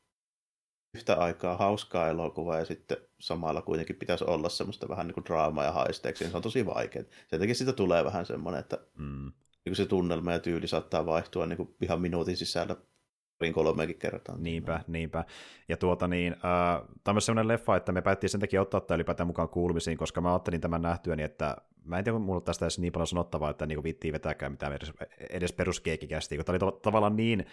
[0.95, 5.63] yhtä aikaa hauskaa elokuvaa ja sitten samalla kuitenkin pitäisi olla semmoista vähän niin kuin draamaa
[5.63, 7.05] ja haisteeksi, niin se on tosi vaikeaa.
[7.27, 9.31] Sen takia siitä tulee vähän semmoinen, että mm.
[9.65, 12.75] niin se tunnelma ja tyyli saattaa vaihtua niin kuin ihan minuutin sisällä
[13.39, 14.43] parin kolmeenkin kertaan.
[14.43, 15.25] Niinpä, niinpä.
[15.69, 18.81] Ja tuota niin, äh, tämä on myös sellainen leffa, että me päättiin sen takia ottaa
[18.81, 22.65] tämä ylipäätään mukaan kuulumisiin, koska mä ajattelin tämän nähtyäni, että mä en tiedä, mulla tästä
[22.65, 24.93] edes niin paljon sanottavaa, että niin vittiin vetääkään mitään edes,
[25.29, 27.45] edes peruskeekikästi, kun tämä oli to- tavallaan niin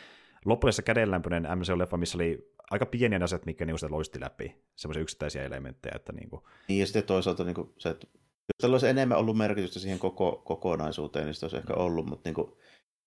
[0.44, 5.92] loppuudessa kädenlämpöinen MCU-leffa, missä oli aika pieniä asiat, mitkä niin loisti läpi, semmoisia yksittäisiä elementtejä.
[5.96, 6.42] Että niin, kuin...
[6.68, 8.06] niin ja sitten toisaalta niin kuin se, että
[8.48, 12.28] jos tällä olisi enemmän ollut merkitystä siihen koko kokonaisuuteen, niin sitä olisi ehkä ollut, mutta
[12.28, 12.52] niin kuin,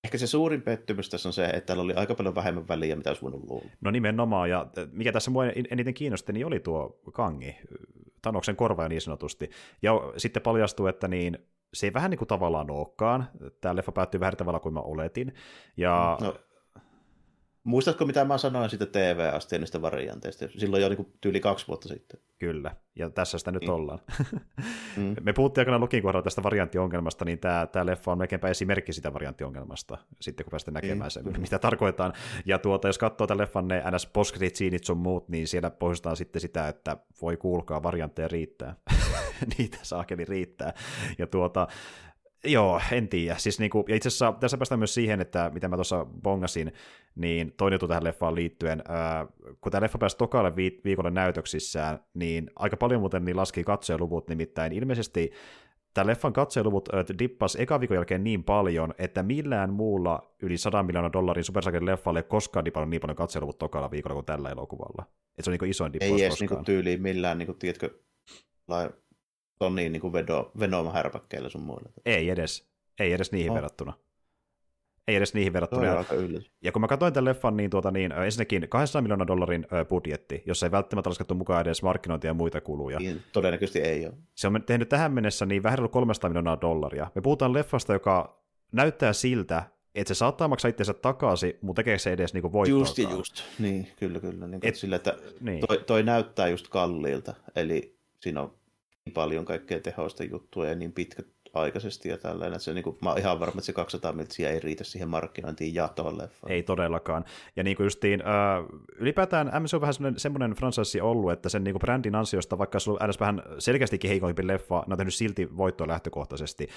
[0.08, 3.10] Ehkä se suurin pettymys tässä on se, että täällä oli aika paljon vähemmän väliä, mitä
[3.10, 3.70] olisi voinut luulla.
[3.82, 7.56] No nimenomaan, ja mikä tässä mua eniten kiinnosti, niin oli tuo kangi,
[8.22, 9.50] Tanoksen korva niin sanotusti.
[9.82, 11.38] Ja sitten paljastui, että niin,
[11.74, 13.30] se ei vähän niin kuin tavallaan olekaan.
[13.62, 15.34] Tämä leffa päättyy vähän tavalla kuin mä oletin.
[15.78, 16.36] Ja no,
[17.68, 20.46] Muistatko, mitä mä sanoin siitä TV-asti niistä varianteista?
[20.58, 22.20] Silloin jo niin tyyli kaksi vuotta sitten.
[22.40, 23.70] Kyllä, ja tässä sitä nyt mm.
[23.70, 24.00] ollaan.
[24.98, 25.16] mm.
[25.26, 29.14] Me puhuttiin aikana Lukin kohdalla tästä varianttiongelmasta, niin tämä, tämä leffa on melkeinpä esimerkki sitä
[29.14, 31.12] varianttiongelmasta, sitten kun päästään näkemään mm.
[31.34, 32.14] sen, mitä tarkoitetaan.
[32.46, 34.08] Ja tuota, jos katsoo tämän leffan ne ns.
[34.08, 34.36] post
[34.84, 38.76] sun muut, niin siellä pohjustetaan sitten sitä, että voi kuulkaa, variantteja riittää.
[39.58, 40.74] Niitä saakeli riittää.
[41.18, 41.68] Ja tuota,
[42.48, 43.36] Joo, en tiedä.
[43.38, 46.74] Siis niinku, ja itse asiassa tässä päästään myös siihen, että mitä mä tuossa bongasin,
[47.16, 49.28] niin toinen juttu tähän leffaan liittyen, ää,
[49.62, 54.30] kun tämä leffa pääsi tokalle vi- viikolle näytöksissään, niin aika paljon muuten niin laski katsojaluvut,
[54.30, 55.32] nimittäin ilmeisesti
[55.94, 61.14] tämä leffan katsojaluvut dippas eka viikon jälkeen niin paljon, että millään muulla yli 100 miljoonaa
[61.14, 65.06] dollarin supersaken leffalle ei koskaan dipannut niin paljon katsojaluvut tokalla viikolla kuin tällä elokuvalla.
[65.38, 67.90] Et se on niin isoin dippaus Ei edes niinku tyyliin millään, niinku, tiedätkö,
[68.68, 68.90] lai,
[69.60, 71.90] Toni niinku vedo, Venoma härpäkkeillä sun muille.
[72.06, 72.68] Ei edes.
[73.00, 73.56] Ei edes niihin Oh.
[73.56, 73.94] verrattuna.
[75.08, 75.82] Ei edes niihin verrattuna.
[75.82, 76.52] on Ja- aika yllätys.
[76.64, 80.66] Ja kun mä katsoin tämän leffan, niin, tuota, niin ensinnäkin 200 miljoonaa dollarin budjetti, jossa
[80.66, 83.00] ei välttämättä laskettu mukaan edes markkinointia ja muita kuluja.
[83.00, 84.14] Niin, Todennäköisesti ei ole.
[84.36, 87.12] Se on tehnyt tähän mennessä niin vähän ollut 300 miljoonaa dollaria.
[87.16, 88.42] Me puhutaan leffasta, joka
[88.72, 89.64] näyttää siltä,
[89.96, 92.82] että se saattaa maksaa itsensä takaisin, mutta tekeekö se edes niinku voittoakaan?
[92.82, 93.44] Just ja just.
[93.60, 94.48] Niin, kyllä, kyllä.
[94.48, 95.64] Niin Et- sillä, että Niin.
[95.68, 98.57] toi, toi, näyttää just kalliilta, eli siinä on niin
[99.12, 102.54] paljon kaikkea tehoista juttuja ja niin pitkäaikaisesti ja tällainen.
[102.54, 105.10] Että se, niin kuin, mä oon ihan varma, että se 200 miltsiä ei riitä siihen
[105.10, 106.52] markkinointiin ja tuohon leffaan.
[106.52, 107.26] Ei todellakaan.
[107.56, 108.28] Ja niin kuin justiin, äh,
[108.96, 112.80] ylipäätään MC on vähän semmoinen, semmoinen franchise ollut, että sen niin kuin brändin ansiosta, vaikka
[112.80, 116.68] se on ollut vähän selkeästikin heikompi leffa, ne on tehnyt silti voittoa lähtökohtaisesti.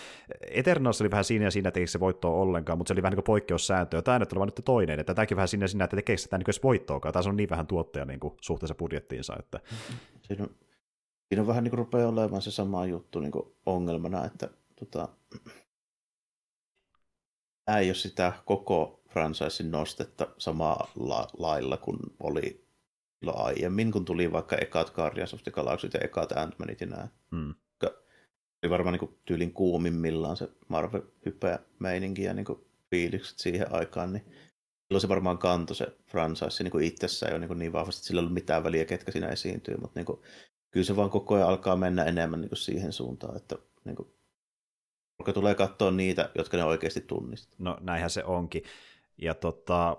[0.50, 3.16] Eternals oli vähän siinä ja siinä, että se voittoa ollenkaan, mutta se oli vähän niin
[3.16, 3.96] kuin poikkeussääntö.
[3.96, 6.38] Ja tämä nyt on nyt toinen, että tämäkin vähän siinä ja siinä, että tekeekö sitä
[6.38, 7.12] niin voittoakaan.
[7.12, 9.36] Tämä on niin vähän tuottaja niin kuin suhteessa budjettiinsa.
[9.38, 9.60] Että...
[10.22, 10.50] Siinä on,
[11.30, 15.08] siinä on vähän niin kuin rupeaa olemaan se sama juttu niin kuin ongelmana, että tota,
[17.64, 22.66] tämä ei ole sitä koko franchisein nostetta samaa la- lailla kuin oli
[23.18, 27.08] silloin aiemmin, kun tuli vaikka ekat Guardians of the Galaxy ja ekat Ant-Manit ja nämä.
[27.30, 27.54] Mm.
[28.62, 34.12] Oli varmaan niin kuin tyylin kuumimmillaan se Marvel-hypeä meininki ja niin kuin fiilikset siihen aikaan,
[34.12, 34.24] niin
[34.86, 38.06] silloin se varmaan kantoi se franchise niin kuin itsessään jo niin, kuin niin vahvasti, että
[38.06, 40.20] sillä ei ollut mitään väliä, ketkä siinä esiintyy, mutta niin kuin,
[40.70, 44.08] kyllä se vaan koko ajan alkaa mennä enemmän niin kuin siihen suuntaan, että niin kuin,
[45.16, 47.56] porukka tulee katsoa niitä, jotka ne oikeasti tunnistaa.
[47.58, 48.62] No näinhän se onkin.
[49.18, 49.96] Ja tota,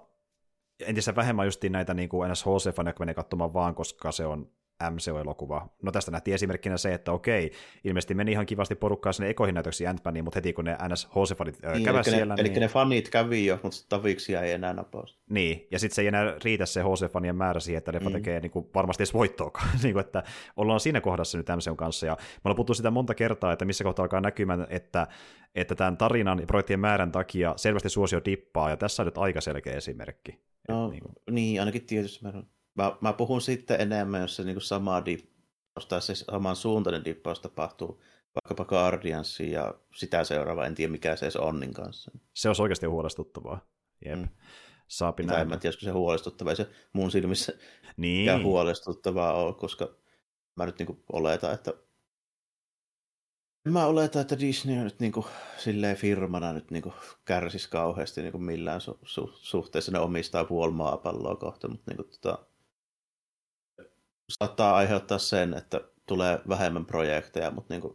[0.80, 2.46] entistä vähemmän justiin näitä niin kuin ns.
[2.46, 4.52] HC-faneja, jotka menee katsomaan vaan, koska se on
[4.90, 5.70] MCO-elokuva.
[5.82, 7.52] No tästä nähtiin esimerkkinä se, että okei,
[7.84, 11.08] ilmeisesti meni ihan kivasti porukkaa sinne ekoihin näytöksiin ant mutta heti kun ne ns.
[11.08, 12.52] HC-fanit Niin, eli, siellä, ne, niin...
[12.52, 15.20] eli ne fanit kävi jo, mutta taviksia ei enää napausta.
[15.30, 18.14] Niin, ja sitten se ei enää riitä se HC-fanien määrä siihen, että leffa Mm.
[18.14, 19.70] tekee niin kuin, varmasti edes voittoakaan.
[19.84, 20.24] niin kuin, että
[20.58, 23.84] ollaan siinä kohdassa nyt MCUn kanssa, ja me ollaan puhuttu sitä monta kertaa, että missä
[23.84, 25.08] kohtaa alkaa näkymään, että,
[25.56, 29.42] että tämän tarinan ja projektien määrän takia selvästi suosio dippaa, ja tässä on nyt aika
[29.42, 30.32] selkeä esimerkki.
[30.32, 32.26] Et No, niin kuin, niin, ainakin tietysti.
[32.26, 32.44] Mä,
[32.76, 37.40] mä, mä puhun sitten enemmän, jos se niin sama dippaus tai se saman suuntainen dippaus
[37.40, 38.02] tapahtuu
[38.36, 42.12] vaikkapa Guardiansiin ja sitä seuraava, en tiedä mikä se edes on niin kanssa.
[42.34, 43.66] se olisi oikeasti huolestuttavaa.
[44.06, 44.20] Jep.
[44.20, 44.28] Mm.
[44.88, 45.48] Saapi en näin.
[45.48, 46.56] mä tiedä, olisiko se huolestuttavaa.
[46.56, 47.54] Se mun silmissä
[47.98, 49.96] Niin, mikään huolestuttavaa ole, koska
[50.56, 51.74] mä nyt niin oletan, että
[53.66, 55.26] en mä oletan, että Disney on nyt niin kuin,
[55.58, 56.94] silleen firmana nyt niin kuin,
[57.26, 59.92] kärsisi kauheasti niin kuin millään su- su- suhteessa.
[59.92, 62.46] Ne omistaa puoli maapalloa kohta, mutta niin kuin, tota,
[64.32, 67.94] saattaa aiheuttaa sen, että tulee vähemmän projekteja, mutta niin kuin,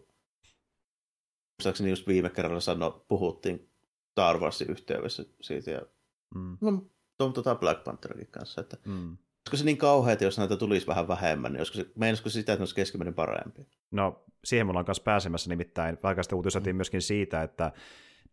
[1.59, 3.71] muistaakseni just viime kerralla sano, puhuttiin
[4.11, 5.81] Star Warsin yhteydessä siitä ja
[6.35, 6.87] mm, no,
[7.19, 9.09] tuon tota Black Pantherinkin kanssa, että mm.
[9.11, 12.53] olisiko se niin kauheata, jos näitä tulisi vähän vähemmän, niin olisiko se, meinaisiko se sitä,
[12.53, 13.67] että ne olisi keskimäärin parempi?
[13.91, 16.79] No, siihen me ollaan kanssa pääsemässä, nimittäin sitten uutisoitiin Mm.
[16.79, 17.73] myöskin siitä, että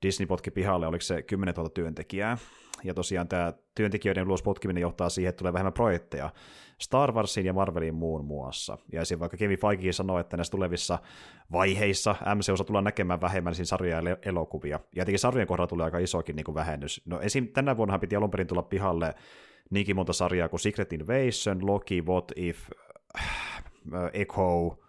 [0.01, 2.37] Disney potki pihalle, oliko se 10 000 työntekijää,
[2.83, 6.29] ja tosiaan tämä työntekijöiden ulos potkiminen johtaa siihen, että tulee vähemmän projekteja
[6.81, 8.77] Star Warsiin ja Marveliin muun muassa.
[8.91, 9.19] Ja esim.
[9.19, 10.99] vaikka Kevin Feigekin sanoi, että näissä tulevissa
[11.51, 14.79] vaiheissa MCUssa tullaan näkemään vähemmän siinä sarjoja ja elokuvia.
[14.95, 17.01] Ja jotenkin sarjojen kohdalla tulee aika isokin niin kuin vähennys.
[17.05, 17.47] No esim.
[17.47, 19.15] tänä vuonna piti alun perin tulla pihalle
[19.69, 22.69] niinkin monta sarjaa kuin Secret Invasion, Loki, What If,
[23.19, 24.79] äh, Echo,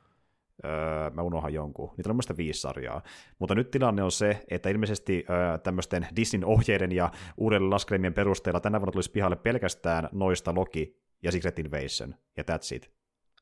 [0.65, 1.95] Öö, mä unohan jonkun.
[1.97, 3.03] Niitä on mielestäni viisi sarjaa.
[3.39, 8.61] Mutta nyt tilanne on se, että ilmeisesti öö, tämmöisten Disneyn ohjeiden ja uudelle laskelmien perusteella
[8.61, 12.91] tänä vuonna tulisi pihalle pelkästään noista Loki ja Secret Invasion, ja that's it,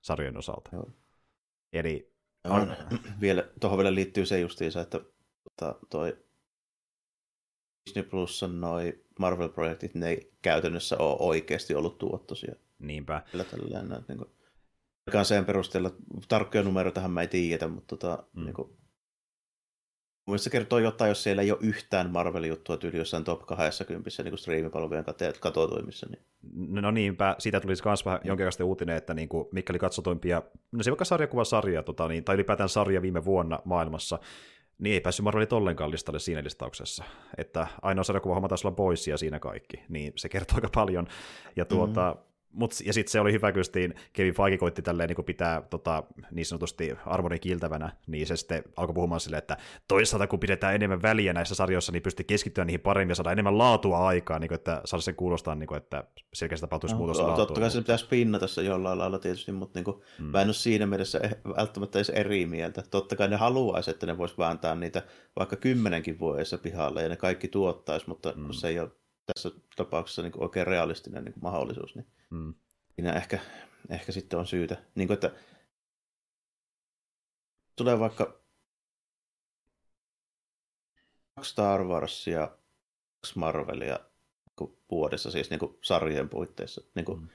[0.02, 0.70] sarjojen osalta.
[0.72, 0.90] Joo.
[1.72, 2.12] Eli
[2.44, 2.76] On,
[3.20, 5.00] vielä, tuohon vielä liittyy se justiinsa, että
[5.44, 6.16] tota, toi
[7.86, 12.54] Disney Plusan noi Marvel-projektit, ne ei käytännössä ole oikeasti ollut tuottoisia.
[12.78, 13.22] niinpä.
[13.30, 14.30] Kyllä tällainen, niin kuin,
[15.06, 15.90] ainakaan sen perusteella,
[16.28, 18.44] tarkkoja numeroitahan mä ei tiedetä, mutta tota, Mm.
[18.44, 18.68] niin kuin,
[20.26, 24.10] mun mielestä se kertoo jotain, jos siellä ei ole yhtään Marvel-juttua tyyli jossain top 20
[24.22, 25.04] niin kuin striimipalvelujen
[25.40, 26.06] katotoimissa.
[26.10, 26.22] Niin.
[26.82, 30.82] No niinpä, siitä tulisi myös vähän jonkinlaista uutinen, että niin kuin, mikä oli katsotuimpia, no
[30.82, 34.18] se vaikka sarjakuva-sarja, tota, niin, tai ylipäätään sarja viime vuonna maailmassa,
[34.78, 37.04] niin ei päässyt Marvelit ollenkaan listalle siinä listauksessa.
[37.38, 41.06] Että ainoa sarjakuva homma taisi olla Boys ja siinä kaikki, niin se kertoo aika paljon.
[41.56, 42.31] Ja tuota, mm.
[42.52, 43.62] Mut, ja sitten se oli hyvä, kun
[44.12, 48.94] Kevin Feige koitti tälleen niin pitää tota, niin sanotusti armorin kiiltävänä, niin se sitten alkoi
[48.94, 49.56] puhumaan silleen, että
[49.88, 53.58] toisaalta kun pidetään enemmän väliä näissä sarjoissa, niin pystyy keskittyä niihin paremmin ja saada enemmän
[53.58, 57.18] laatua aikaa, niin kuin, että saada sen kuulostaa, niin kuin, että selkeästi tapahtuisi no, muutos
[57.18, 60.26] no, Totta kai se pitäisi pinnata se jollain lailla tietysti, mutta niin kuin, hmm.
[60.26, 62.82] mä en ole siinä mielessä eh- välttämättä edes eri mieltä.
[62.90, 65.02] Totta kai ne haluaisi, että ne vois vääntää niitä
[65.36, 68.52] vaikka kymmenenkin vuodessa pihalle ja ne kaikki tuottaisi, mutta hmm.
[68.52, 68.90] se ei ole
[69.26, 71.94] tässä tapauksessa niin kuin oikein realistinen niin kuin mahdollisuus.
[71.94, 72.54] Niin mm.
[72.94, 73.38] Siinä ehkä,
[73.88, 74.76] ehkä sitten on syytä.
[74.94, 75.30] Niin kuin, että
[77.76, 78.40] tulee vaikka
[81.34, 82.46] kaksi Star Warsia,
[83.20, 83.98] kaksi Marvelia
[84.60, 86.80] niin vuodessa, siis niin kuin sarjojen puitteissa.
[86.94, 87.28] Niin kuin mm.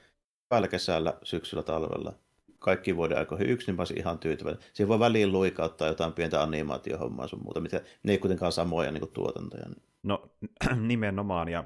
[0.48, 2.14] päällä kesällä, syksyllä, talvella.
[2.58, 4.62] Kaikki vuoden aikoihin yksi, niin mä ihan tyytyväinen.
[4.72, 9.00] Siihen voi väliin luikauttaa jotain pientä animaatiohommaa sun muuta, mitä ne ei kuitenkaan samoja niin
[9.00, 9.66] kuin tuotantoja.
[10.02, 10.30] No
[10.88, 11.64] nimenomaan, ja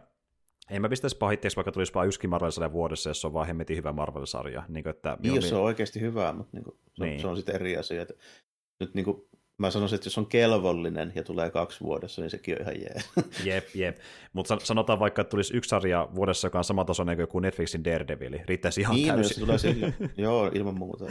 [0.70, 3.76] en mä pistäisi pahitteeksi, vaikka tulisi vain yksikin Marvel-sarja vuodessa, jos se on vaan hemmetin
[3.76, 4.62] hyvä Marvel-sarja.
[4.68, 7.20] Niin, että niin, jos se on oikeasti hyvä, mutta niin kuin, se, niin.
[7.20, 8.02] se on sitten eri asia.
[8.02, 8.14] Että
[8.80, 12.54] nyt niin kuin, mä sanoisin, että jos on kelvollinen ja tulee kaksi vuodessa, niin sekin
[12.54, 12.96] on ihan jee.
[13.54, 13.98] Jep, jep.
[14.32, 17.84] Mutta sanotaan vaikka, että tulisi yksi sarja vuodessa, joka on sama taso kuin joku Netflixin
[17.84, 18.38] Daredevil.
[18.44, 19.36] Riittäisi ihan niin, täysin.
[19.36, 19.94] Niin, tulee sille.
[20.16, 21.04] Joo, ilman muuta.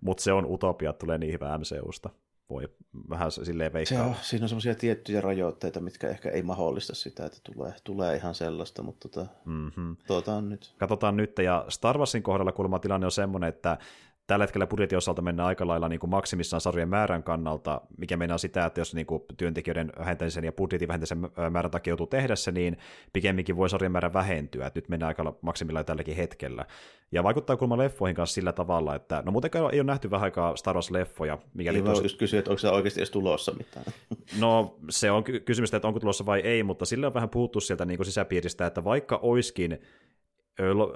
[0.00, 2.10] Mutta se on utopia, että tulee niin hyvä MCUsta
[2.52, 2.68] voi
[3.10, 3.98] vähän silleen veikkaa.
[3.98, 8.16] Se on, siinä on semmoisia tiettyjä rajoitteita, mitkä ehkä ei mahdollista sitä, että tulee, tulee
[8.16, 9.96] ihan sellaista, mutta tota, mm-hmm.
[9.96, 10.74] katsotaan nyt.
[10.78, 13.78] Katsotaan nyt, ja Star Warsin kohdalla kuulemma tilanne on semmoinen, että
[14.26, 18.38] tällä hetkellä budjetin osalta mennään aika lailla niin kuin maksimissaan sarjojen määrän kannalta, mikä meinaa
[18.38, 22.52] sitä, että jos niin kuin työntekijöiden vähentämisen ja budjetin vähentämisen määrän takia joutuu tehdä se,
[22.52, 22.76] niin
[23.12, 24.66] pikemminkin voi sarjojen määrä vähentyä.
[24.66, 26.66] Että nyt mennään aika maksimilla tälläkin hetkellä.
[27.12, 30.56] Ja vaikuttaa kulma leffoihin kanssa sillä tavalla, että no muutenkaan ei ole nähty vähän aikaa
[30.56, 31.38] Star Wars-leffoja.
[31.54, 32.02] Mikä niin, tos...
[32.02, 33.84] just kysyä, että onko se oikeasti edes tulossa mitään.
[34.40, 37.84] No se on kysymys, että onko tulossa vai ei, mutta sillä on vähän puhuttu sieltä
[37.84, 39.78] niin kuin sisäpiiristä, että vaikka oiskin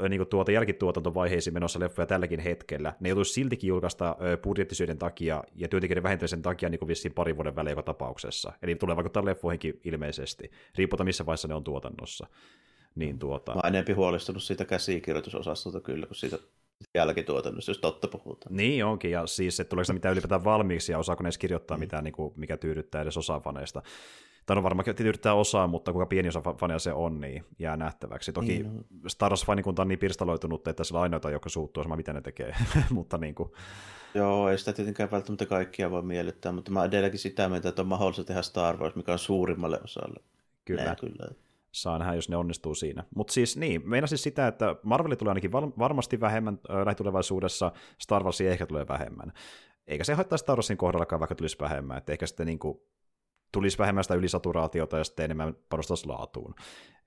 [0.08, 2.94] niin kuin tuota jälkituotantovaiheisiin menossa leffoja tälläkin hetkellä.
[3.00, 7.56] Ne joutuisi siltikin julkaista budjettisyiden takia ja työntekijöiden vähentämisen takia niin kuin vissiin parin vuoden
[7.56, 8.52] välein joka tapauksessa.
[8.62, 12.26] Eli tulee vaikuttaa leffoihinkin ilmeisesti, riippuutta missä vaiheessa ne on tuotannossa.
[12.94, 13.54] Niin tuota...
[13.54, 16.38] Mä oon enemmän huolestunut siitä käsikirjoitusosastolta kyllä, kuin siitä
[16.94, 18.56] jälkituotannosta, jos totta puhutaan.
[18.56, 21.76] Niin onkin, ja siis, että tuleeko sitä mitään ylipäätään valmiiksi, ja osaako ne edes kirjoittaa
[21.76, 21.80] mm.
[21.80, 23.82] mitään, niin kuin, mikä tyydyttää edes osaa faneista
[24.46, 28.32] tai no varmaan yrittää osaa, mutta kuinka pieni osa fania se on, niin jää nähtäväksi.
[28.32, 28.82] Toki niin, no.
[29.06, 32.56] Star Wars-fanikunta on niin pirstaloitunut, että sillä on ainoita, jotka suuttuu sama, mitä ne tekee,
[32.90, 33.50] mutta niin kuin...
[34.14, 37.88] Joo, ei sitä tietenkään välttämättä kaikkia voi miellyttää, mutta mä edelleenkin sitä mieltä, että on
[37.88, 40.20] mahdollista tehdä Star Wars, mikä on suurimmalle osalle.
[40.64, 40.84] Kyllä.
[40.84, 41.28] Nää, kyllä.
[41.72, 43.04] Saa nähdä, jos ne onnistuu siinä.
[43.14, 48.24] Mutta siis niin, meina siis sitä, että Marveli tulee ainakin varmasti vähemmän äh, lähitulevaisuudessa, Star
[48.24, 49.32] Wars ehkä tulee vähemmän.
[49.86, 51.98] Eikä se haittaa Star Warsin kohdallakaan, vaikka tulisi vähemmän.
[51.98, 52.80] Että ehkä sitten niin kuin
[53.56, 56.54] tulisi vähemmän sitä ylisaturaatiota ja sitten enemmän panostaisi laatuun.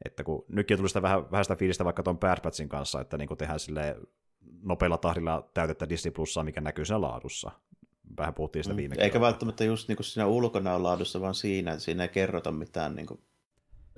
[0.06, 3.18] Että kun nytkin tuli sitä vähän, vähän sitä fiilistä vaikka tuon Bad Batchin kanssa, että
[3.18, 3.96] niin tehdään sille
[4.64, 7.52] nopealla tahdilla täytettä Disney Plussaa, mikä näkyy siinä laadussa.
[8.18, 11.72] Vähän puhuttiin sitä mm, viime Eikä välttämättä just niin kuin siinä ulkona laadussa, vaan siinä,
[11.72, 13.20] että siinä ei kerrota mitään niin kuin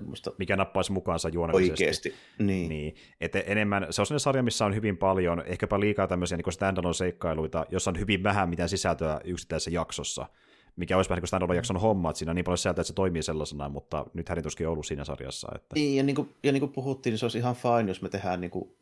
[0.04, 1.84] Musta mikä nappaisi mukaansa juonellisesti.
[1.84, 2.68] Oikeasti, niin.
[2.68, 2.94] niin.
[3.20, 6.94] Et enemmän, se on sellainen sarja, missä on hyvin paljon, ehkäpä liikaa tämmöisiä niin standalone
[6.94, 10.26] seikkailuita, jossa on hyvin vähän mitään sisältöä yksittäisessä jaksossa
[10.76, 12.92] mikä olisi vähän niin kuin jakson homma, että siinä on niin paljon sieltä, että se
[12.92, 15.48] toimii sellaisena, mutta nyt hän tuskin ollut siinä sarjassa.
[15.54, 15.74] Että...
[15.74, 18.08] Niin, ja niin, kuin, ja niin kuin puhuttiin, niin se olisi ihan fine, jos me
[18.08, 18.76] tehdään niin kuin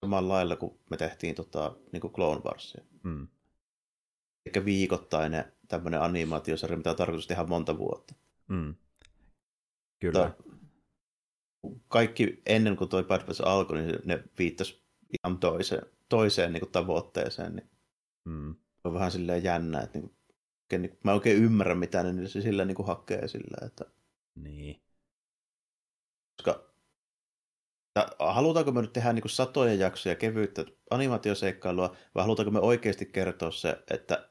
[0.00, 2.84] samalla lailla kuin me tehtiin tota, niin kuin Clone Warsia.
[3.02, 3.28] Mm.
[4.46, 8.14] Eikä viikoittainen tämmöinen animaatiosarja, mitä on tarkoitus tehdä monta vuotta.
[8.48, 8.74] Mm.
[10.00, 10.34] Kyllä.
[11.62, 14.82] Mutta kaikki ennen kuin toi Bad Batch alkoi, niin ne viittasi
[15.18, 17.56] ihan toiseen, toiseen niin kuin tavoitteeseen.
[17.56, 17.70] Niin
[18.24, 18.54] mm.
[18.84, 20.17] On vähän silleen jännä, että niin
[20.68, 23.84] oikein, niin, mä oikein ymmärrän, mitä ne se sillä niin kuin hakee sillä, että...
[24.34, 24.82] Niin.
[26.36, 26.68] Koska
[28.18, 33.50] halutaanko me nyt tehdä niin kuin satoja jaksoja kevyyttä animaatioseikkailua, vai halutaanko me oikeasti kertoa
[33.50, 34.28] se, että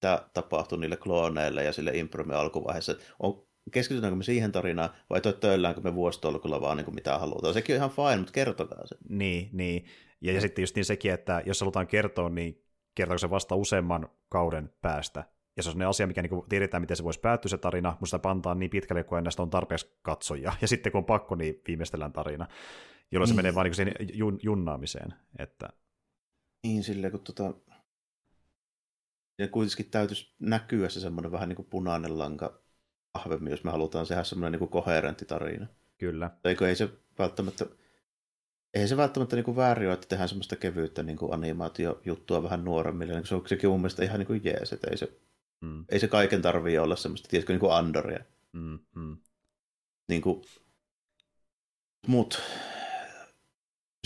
[0.00, 2.96] tämä tapahtui niille klooneille ja sille impromme alkuvaiheessa.
[3.20, 7.54] On, keskitytäänkö me siihen tarinaan, vai töilläänkö me vuositolkulla vaan niin kuin mitä halutaan.
[7.54, 8.96] Sekin on ihan fine, mutta kertokaa se.
[9.08, 9.84] Niin, niin.
[10.20, 14.08] Ja, ja sitten just niin sekin, että jos halutaan kertoa, niin kertooko se vasta useamman
[14.28, 15.24] kauden päästä,
[15.56, 17.90] ja se on sellainen asia, mikä niin kuin tiedetään, miten se voisi päättyä se tarina,
[17.90, 21.34] mutta sitä pantaan niin pitkälle, kun näistä on tarpeeksi katsojia, ja sitten kun on pakko,
[21.34, 22.46] niin viimeistellään tarina,
[23.12, 23.36] jolloin niin.
[23.36, 25.14] se menee vain niin siihen jun, junnaamiseen.
[25.38, 25.68] Että...
[26.64, 27.54] Niin, silleen, kun tota...
[29.38, 32.62] Ja kuitenkin täytyisi näkyä se semmoinen vähän niin kuin punainen lanka
[33.14, 35.66] vahvemmin, jos me halutaan tehdä semmoinen niin kuin koherentti tarina.
[35.98, 36.30] Kyllä.
[36.44, 36.88] Eikö ei se
[37.18, 37.66] välttämättä,
[38.74, 42.64] ei se välttämättä niin kuin väärin ole, että tehdään semmoista kevyyttä niin kuin animaatiojuttua vähän
[42.64, 43.12] nuoremmille.
[43.12, 45.20] Niin se on sekin mun mielestä ihan niin kuin jees, että ei se
[45.64, 45.84] Mm.
[45.88, 48.24] Ei se kaiken tarvii olla semmoista, tiedätkö, niin kuin Andoria.
[48.52, 49.16] Mm, mm.
[50.08, 50.42] Niin kuin,
[52.06, 52.42] mut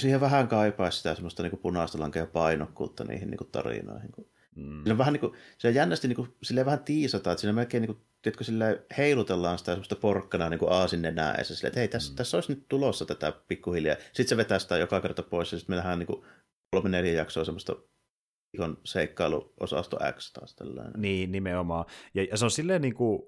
[0.01, 4.11] siihen vähän kaipaisi sitä semmoista niin punaista lankea painokkuutta niihin niin tarinoihin.
[4.57, 4.83] Mm.
[4.85, 7.95] Siinä vähän niin kuin, siinä jännästi niin kuin, silleen vähän tiisataan, että siinä melkein niin
[7.95, 12.13] kuin, tiedätkö, silleen heilutellaan sitä semmoista porkkana niin kuin aasin nenäessä, silleen, että hei, tässä,
[12.13, 12.17] mm.
[12.17, 13.97] tässä olisi nyt tulossa tätä pikkuhiljaa.
[13.97, 16.25] Sitten se vetää sitä joka kerta pois, ja sitten me nähdään niin kuin,
[16.71, 17.77] kolme neljä jaksoa semmoista
[18.53, 20.93] viikon seikkailuosasto X taas tällainen.
[20.97, 21.85] Niin, nimenomaan.
[22.15, 23.23] Ja, ja se on silleen niin kuin,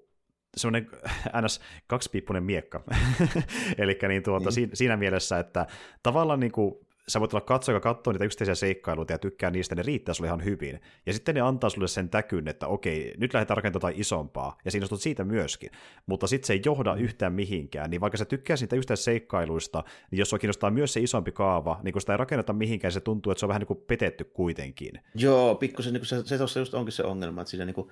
[0.57, 0.91] semmoinen
[1.45, 1.61] ns.
[1.87, 2.85] kaksipiippunen miekka.
[3.79, 4.53] Eli niin tuota, niin.
[4.53, 5.67] Siinä, siinä mielessä, että
[6.03, 6.75] tavallaan niin kuin,
[7.11, 10.29] sä voit olla katsoja, joka katsoo niitä yksittäisiä seikkailuita ja tykkää niistä, ne riittää sulle
[10.29, 10.81] ihan hyvin.
[11.07, 14.87] Ja sitten ne antaa sulle sen täkyn, että okei, nyt lähdetään rakentamaan isompaa, ja siinä
[14.97, 15.71] siitä myöskin.
[16.07, 20.19] Mutta sitten se ei johda yhtään mihinkään, niin vaikka sä tykkää niitä yksittäisistä seikkailuista, niin
[20.19, 23.33] jos sua kiinnostaa myös se isompi kaava, niin kun sitä ei rakenneta mihinkään, se tuntuu,
[23.33, 24.93] että se on vähän niin kuin petetty kuitenkin.
[25.15, 27.91] Joo, pikkusen niin se, se tuossa just onkin se ongelma, että siinä niin kuin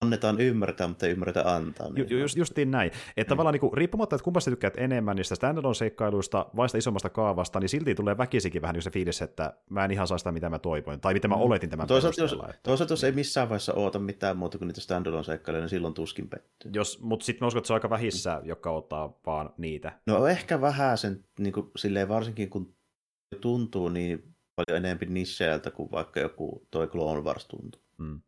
[0.00, 1.90] annetaan ymmärtää, mutta ei ymmärretä antaa.
[1.90, 2.90] Niin ju, just, justiin näin.
[3.16, 3.28] Että mm.
[3.28, 7.60] tavallaan niin kuin, riippumatta, että kumpasta tykkäät enemmän niistä standalone seikkailuista vai sitä isommasta kaavasta,
[7.60, 10.50] niin silti tulee väkisikin vähän niin se fiilis, että mä en ihan saa sitä, mitä
[10.50, 11.40] mä toivoin, tai mitä mä mm.
[11.40, 12.54] oletin tämän toisaalta jos, että...
[12.62, 16.28] toisaalta jos ei missään vaiheessa oota mitään muuta kuin niitä standalone seikkailuja, niin silloin tuskin
[16.28, 16.70] pettyy.
[16.74, 19.92] Jos, mutta sitten mä uskon, että se on aika vähissä, jotka ottaa vaan niitä.
[20.06, 22.74] No ehkä vähän sen, niin kuin, silleen varsinkin kun
[23.40, 27.82] tuntuu niin paljon enemmän nisseältä kuin vaikka joku toi Clone Wars tuntuu.
[27.98, 28.20] Mm.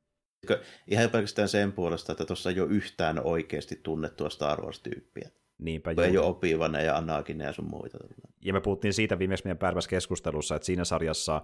[0.87, 5.31] Ihan pelkästään sen puolesta, että tuossa ei ole yhtään oikeasti tunnettua Star Wars-tyyppiä.
[5.59, 7.99] Niinpä Ei ole Opivana ja Anakine ja sun muita.
[8.45, 11.43] Ja me puhuttiin siitä viimeksi meidän päivässä keskustelussa, että siinä sarjassa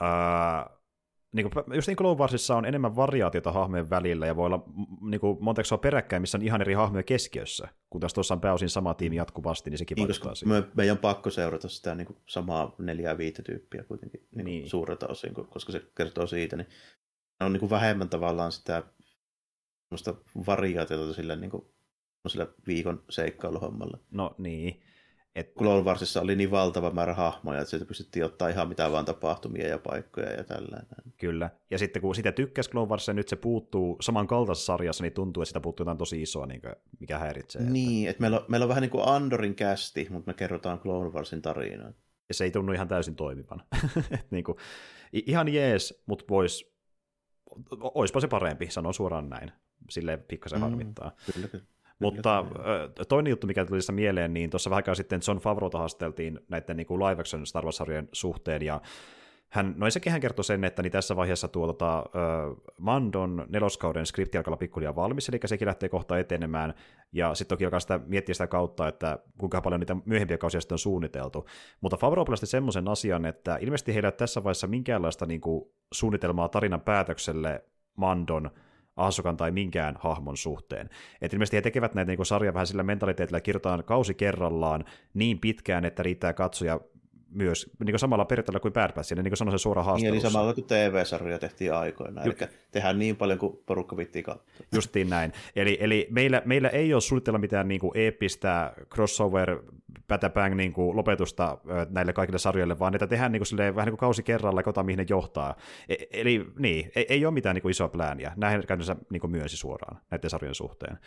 [0.00, 0.70] ää,
[1.32, 4.64] niin kuin, just niin Clone Warsissa on enemmän variaatiota hahmojen välillä ja voi olla
[5.00, 8.68] niin kuin, monta peräkkäin, missä on ihan eri hahmoja keskiössä, kun taas tuossa on pääosin
[8.68, 12.16] sama tiimi jatkuvasti, niin sekin niin, koska me, meidän on pakko seurata sitä niin kuin,
[12.26, 14.70] samaa neljää viittä tyyppiä kuitenkin niin niin.
[14.70, 16.68] suurelta osin, koska se kertoo siitä, niin
[17.44, 18.82] on niin kuin vähemmän tavallaan sitä
[20.46, 21.64] variaatiota sillä niin kuin,
[22.66, 23.98] viikon seikkailuhommalla.
[24.10, 24.82] No niin.
[25.34, 25.54] Et...
[25.58, 29.68] Clone Warsissa oli niin valtava määrä hahmoja, että sieltä pystyttiin ottaa ihan mitä vaan tapahtumia
[29.68, 30.86] ja paikkoja ja tällainen.
[31.16, 31.50] Kyllä.
[31.70, 35.48] Ja sitten kun sitä tykkäsi Clone Warsissa, nyt se puuttuu samankaltaisessa sarjassa, niin tuntuu, että
[35.48, 37.62] sitä puuttuu jotain tosi isoa, niin kuin, mikä häiritsee.
[37.62, 40.78] Niin, että, että meillä, on, meillä on vähän niin kuin Andorin kästi, mutta me kerrotaan
[40.78, 41.92] Clone Warsin tarinaa.
[42.28, 43.62] Ja se ei tunnu ihan täysin toimivan.
[44.30, 44.58] niin kuin,
[45.12, 46.71] ihan jees, mutta voisi
[47.80, 49.52] oispa se parempi, sanon suoraan näin.
[49.90, 51.12] Silleen pikkasen mm, harmittaa.
[51.34, 51.64] Kyllä, kyllä.
[51.98, 53.04] Mutta kyllä.
[53.08, 56.76] toinen juttu, mikä tuli tässä mieleen, niin tuossa vähän aikaa sitten John Favreauta haasteltiin näiden
[56.76, 58.80] niin kuin live action Star Wars-sarjojen suhteen, ja
[59.52, 62.04] hän, no sekin hän kertoi sen, että niin tässä vaiheessa tuo tota,
[62.78, 66.74] Mandon neloskauden skripti alkaa olla pikkuhiljaa valmis, eli sekin lähtee kohta etenemään,
[67.12, 70.74] ja sitten toki alkaa sitä miettiä sitä kautta, että kuinka paljon niitä myöhempiä kausia sitten
[70.74, 71.46] on suunniteltu.
[71.80, 76.48] Mutta Favreau pelasti semmoisen asian, että ilmeisesti heillä ei tässä vaiheessa minkäänlaista niin kuin, suunnitelmaa
[76.48, 77.64] tarinan päätökselle
[77.96, 78.50] Mandon
[78.96, 80.90] Asukan tai minkään hahmon suhteen.
[81.20, 84.84] Et ilmeisesti he tekevät näitä niin sarja vähän sillä mentaliteetillä, kirjoitetaan kausi kerrallaan
[85.14, 86.80] niin pitkään, että riittää katsoja
[87.32, 90.12] myös niin kuin samalla periaatteella kuin Bad Batch, niin kuin sanoin se suora haastattelussa.
[90.12, 92.34] Niin, eli samalla kuin TV-sarjoja tehtiin aikoina, eli
[92.70, 94.46] tehdään niin paljon kuin porukka vittiin katsoa.
[94.72, 95.32] Justiin näin.
[95.56, 99.62] Eli, eli meillä, meillä ei ole suunnitella mitään niin kuin eeppistä crossover
[100.08, 101.58] pätäpään niin kuin lopetusta
[101.90, 104.62] näille kaikille sarjoille, vaan niitä tehdään niin kuin silleen, vähän niin kuin kausi kerralla ja
[104.62, 105.56] katsotaan, mihin ne johtaa.
[105.88, 108.32] E, eli niin, ei, ei ole mitään niin kuin isoa plääniä.
[108.36, 110.98] Näin käytännössä niin myönsi suoraan näiden sarjojen suhteen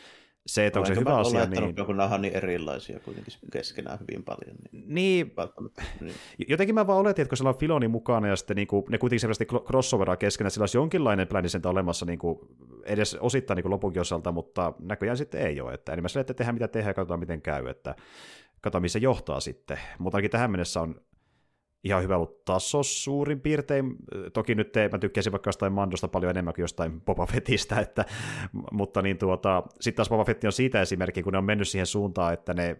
[0.45, 1.45] se, että onko se hyvä asia.
[1.45, 1.75] Niin...
[1.85, 4.55] kun nämä on niin erilaisia kuitenkin keskenään hyvin paljon.
[4.71, 5.33] Niin, niin,
[6.01, 6.15] niin.
[6.47, 8.97] jotenkin mä vaan oletin, että kun siellä on Filoni mukana ja sitten niin kuin, ne
[8.97, 12.39] kuitenkin selvästi crossoveraa keskenään, sillä olisi jonkinlainen pläni olemassa niin kuin,
[12.85, 15.73] edes osittain niin lopunkin osalta, mutta näköjään sitten ei ole.
[15.73, 17.95] Että enemmän sille, että tehdään mitä tehdään ja katsotaan miten käy, että
[18.61, 19.79] katsotaan missä johtaa sitten.
[19.99, 21.01] Mutta ainakin tähän mennessä on
[21.85, 23.95] ihan hyvä ollut taso suurin piirtein.
[24.33, 28.05] Toki nyt te, mä tykkäsin vaikka jostain Mandosta paljon enemmän kuin jostain Boba Fettistä, että,
[28.71, 31.85] mutta niin tuota, sitten taas Boba Fett on siitä esimerkki, kun ne on mennyt siihen
[31.85, 32.77] suuntaan, että ne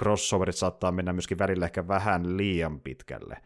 [0.00, 3.36] crossoverit saattaa mennä myöskin välillä ehkä vähän liian pitkälle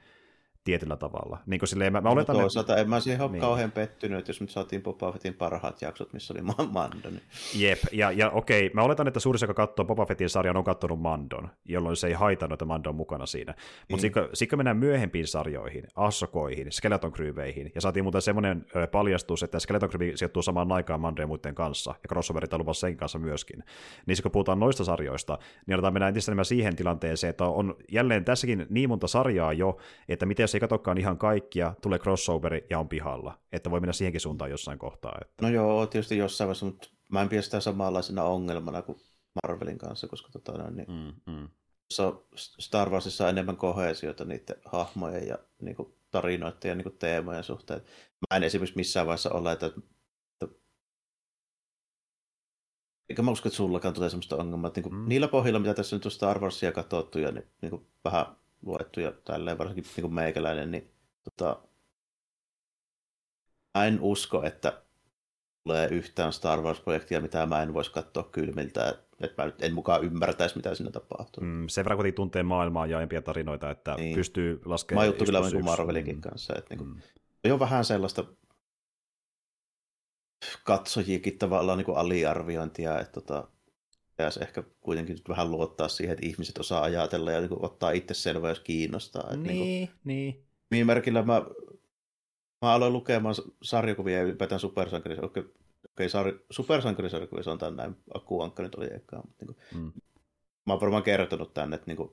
[0.68, 1.38] tietyllä tavalla.
[1.46, 2.82] Niin kuin silleen, mä, mä oletan, no toisaalta että...
[2.82, 3.40] en mä siihen ole niin.
[3.40, 7.10] kauhean pettynyt, että jos nyt saatiin Boba Fettin parhaat jaksot, missä oli Mando.
[7.10, 7.22] Niin...
[7.54, 11.00] Jep, ja, ja okei, mä oletan, että suurin joka katsoo Boba Fettin sarjan on katsonut
[11.00, 13.54] Mandon, jolloin se ei haitannut, että Mando on mukana siinä.
[13.90, 14.28] Mutta mm.
[14.32, 19.90] sitten kun mennään myöhempiin sarjoihin, Assokoihin, Skeleton Crewveihin, ja saatiin muuten semmoinen paljastus, että Skeleton
[19.90, 23.64] Crew sijoittuu samaan aikaan Mando ja muiden kanssa, ja crossoverit on sen kanssa myöskin.
[24.06, 28.24] Niin kun puhutaan noista sarjoista, niin aletaan mennä entistä enemmän siihen tilanteeseen, että on jälleen
[28.24, 32.78] tässäkin niin monta sarjaa jo, että miten jos ei katsokaan ihan kaikkia, tulee crossoveri ja
[32.78, 33.38] on pihalla.
[33.52, 35.18] Että voi mennä siihenkin suuntaan jossain kohtaa.
[35.20, 35.34] Että...
[35.42, 38.98] No joo, tietysti jossain vaiheessa, mutta mä en pidä sitä samanlaisena ongelmana kuin
[39.42, 41.48] Marvelin kanssa, koska tota, niin, mm, mm.
[42.36, 47.44] Star Warsissa on enemmän kohesiota niiden hahmojen ja niin kuin, tarinoiden ja niin kuin, teemojen
[47.44, 47.80] suhteen.
[48.30, 50.56] Mä en esimerkiksi missään vaiheessa ole, että, että
[53.08, 55.08] eikä mä usko, että sullakaan tulee sellaista ongelmaa, että niin kuin, mm.
[55.08, 58.26] niillä pohjilla, mitä tässä nyt on Star Warsia katsottu ja niin, niin kuin, vähän
[58.62, 60.90] luettu ja tälleen, varsinkin niin kuin meikäläinen, niin
[61.24, 61.62] tota,
[63.78, 64.82] mä en usko, että
[65.64, 70.04] tulee yhtään Star Wars-projektia, mitä mä en voisi katsoa kylmiltä, että mä nyt en mukaan
[70.04, 71.44] ymmärtäisi, mitä siinä tapahtuu.
[71.44, 74.14] Mm, sen verran kun tuntee maailmaa ja aiempia tarinoita, että niin.
[74.14, 75.02] pystyy laskemaan...
[75.02, 76.20] Mä juttu kyllä niin Marvelinkin mm.
[76.20, 77.00] kanssa, että niin kuin, mm.
[77.44, 78.24] on jo vähän sellaista
[80.64, 83.48] katsojikin tavallaan niin kuin aliarviointia, että tota,
[84.18, 87.90] pitäisi ehkä kuitenkin nyt vähän luottaa siihen, että ihmiset osaa ajatella ja niin kuin, ottaa
[87.90, 89.22] itse selvää, jos kiinnostaa.
[89.22, 90.44] Että, niin, niin, kuin, niin.
[90.70, 91.42] Mihin merkillä mä,
[92.62, 95.24] mä aloin lukemaan sarjakuvia ja ylipäätään supersankarisia.
[95.24, 95.44] Okei,
[95.92, 99.92] okay, sar, supersankarisarjakuvia, se on tämän näin, Akuankka nyt oli ekaa, mutta niin kuin, mm.
[100.66, 102.12] mä oon varmaan kertonut tänne, että niin kuin,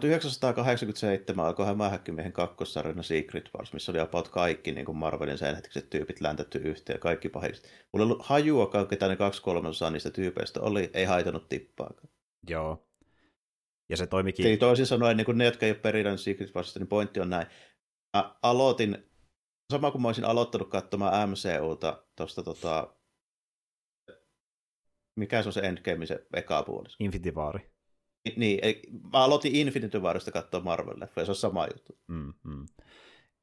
[0.00, 5.90] 1987 alkoi Hämähäkkimiehen kakkosarjana Secret Wars, missä oli about kaikki niin kuin Marvelin sen hetkiset
[5.90, 7.64] tyypit läntetty yhteen ja kaikki pahikset.
[7.64, 12.08] Mulla ei ollut hajuakaan, ketä ne kaksi kolmasosaa niistä tyypeistä oli, ei haitanut tippaakaan.
[12.48, 12.88] Joo.
[13.88, 14.46] Ja se toimikin...
[14.46, 17.30] Eli toisin sanoen, niin kuin ne, jotka ei ole perinnön Secret Warsista, niin pointti on
[17.30, 17.46] näin.
[18.16, 18.98] Mä aloitin,
[19.72, 22.94] sama kuin mä olisin aloittanut katsomaan MCUta tuosta tota,
[25.16, 26.88] mikä se on se Endgame, se eka puoli?
[26.98, 27.60] Infinity War.
[28.36, 28.60] Niin,
[29.12, 31.98] mä aloitin Infinity Warista katsoa Marvel-leffoja, se on sama juttu.
[32.06, 32.66] Mm, mm.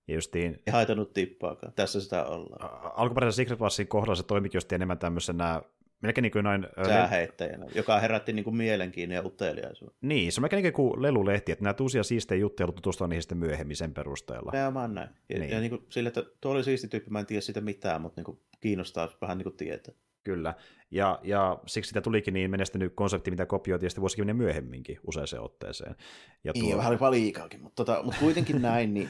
[0.07, 0.61] Ja justiin...
[0.67, 2.69] Ei haitanut tippaakaan, tässä sitä ollaan.
[2.95, 5.61] Alkuperäisen Secret Warsin kohdalla se toimikin just enemmän tämmöisenä
[6.01, 6.67] melkein niin kuin noin...
[6.87, 9.95] Sääheittäjänä, joka herätti niin kuin mielenkiinnon ja uteliaisuuden.
[10.01, 13.21] Niin, se on melkein niin kuin lelulehti, että nämä uusia siistejä juttuja on tutustua niihin
[13.21, 14.51] sitten myöhemmin sen perusteella.
[14.57, 15.09] Ja näin.
[15.29, 15.51] Ja, niin.
[15.51, 18.19] ja niin kuin sille, että tuo oli siisti tyyppi, mä en tiedä sitä mitään, mutta
[18.19, 19.93] niin kuin kiinnostaa vähän niin kuin tietää.
[20.23, 20.53] Kyllä,
[20.91, 25.95] ja, ja siksi sitä tulikin niin menestynyt konsepti, mitä kopioitiin sitten vuosikymmenen myöhemminkin useaseen otteeseen.
[26.43, 26.69] Ja niin, tuo...
[26.69, 29.09] Niin, vähän jopa liikaakin, mutta, tota, mutta kuitenkin näin, niin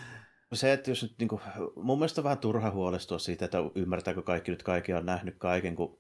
[0.54, 1.42] se, että jos nyt, niin kuin,
[1.76, 5.76] mun mielestä on vähän turha huolestua siitä, että ymmärtääkö kaikki nyt kaikki on nähnyt kaiken,
[5.76, 6.00] kun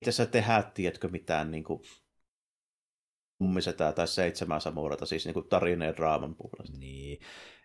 [0.00, 1.82] itse sä tehdä, tiedätkö mitään niin kuin,
[3.38, 6.78] kummisetää tai seitsemän samurata, siis niin kuin tarina ja draaman puolesta.
[6.78, 7.20] Niin.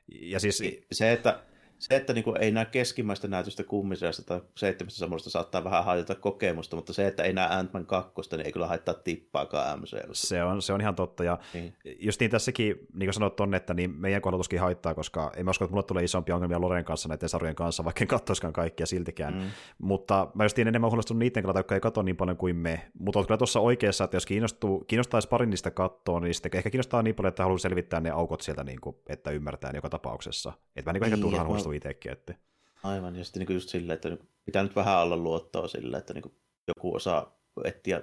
[0.07, 0.63] Ja siis...
[0.91, 1.43] Se, että
[1.83, 6.15] se, että niin kuin ei näe keskimmäistä näytöstä kummisesta tai seitsemästä samurasta saattaa vähän haitata
[6.15, 10.11] kokemusta, mutta se, että ei näe Ant-Man 2, niin ei kyllä haittaa tippaakaan MCL.
[10.11, 11.73] Se on, se on ihan totta, ja niin.
[11.99, 15.45] just niin tässäkin, niin kuin sanoit tonne, että niin meidän kohdalla tuskin haittaa, koska en
[15.45, 18.53] mä usko, että mulle tulee isompia ongelmia Loren kanssa näiden sarjojen kanssa, vaikka en katsoiskaan
[18.53, 19.49] kaikkia siltikään, mm.
[19.77, 23.19] mutta mä just enemmän huolestunut niiden kannalta, jotka ei katso niin paljon kuin me, mutta
[23.19, 27.01] olet kyllä tuossa oikeassa, että jos kiinnostuu, kiinnostaisi parin niistä kattoa, niin sitten ehkä kiinnostaa
[27.01, 30.53] niin paljon, että haluaa selvittää ne aukot sieltä, niin kuin, että ymmärtää joka tapauksessa.
[30.75, 32.11] Että mä niin ehkä niin, turhaan huolestunut itsekin.
[32.11, 32.35] Että...
[32.83, 36.13] Aivan, ja sitten niin just silleen, että niinku pitää nyt vähän olla luottoa sille, että
[36.13, 36.35] niin
[36.67, 38.01] joku osaa etsiä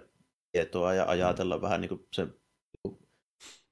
[0.53, 1.63] tietoa ja ajatella mm.
[1.63, 2.35] vähän niin sen,
[2.85, 2.99] niinku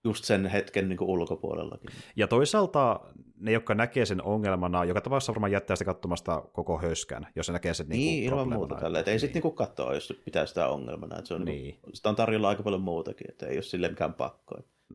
[0.05, 1.91] just sen hetken niin ulkopuolellakin.
[2.17, 3.01] Ja toisaalta
[3.41, 7.53] ne, jotka näkee sen ongelmana, joka tapauksessa varmaan jättää sitä katsomasta koko höskän, jos se
[7.53, 8.99] näkee sen niin, niin ilman muuta tällä.
[8.99, 9.21] Että ei niin.
[9.21, 11.19] sitten niin katsoa, jos pitää sitä ongelmana.
[11.19, 11.63] Että se on niin.
[11.63, 14.55] Niin kuin, sitä on tarjolla aika paljon muutakin, että ei ole sille mikään pakko.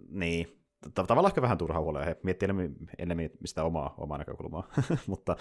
[0.10, 0.63] Niin,
[0.94, 4.68] tavallaan ehkä vähän turha huolella, he miettii enemmän, enemmän mistä omaa, omaa näkökulmaa,
[5.08, 5.36] mutta,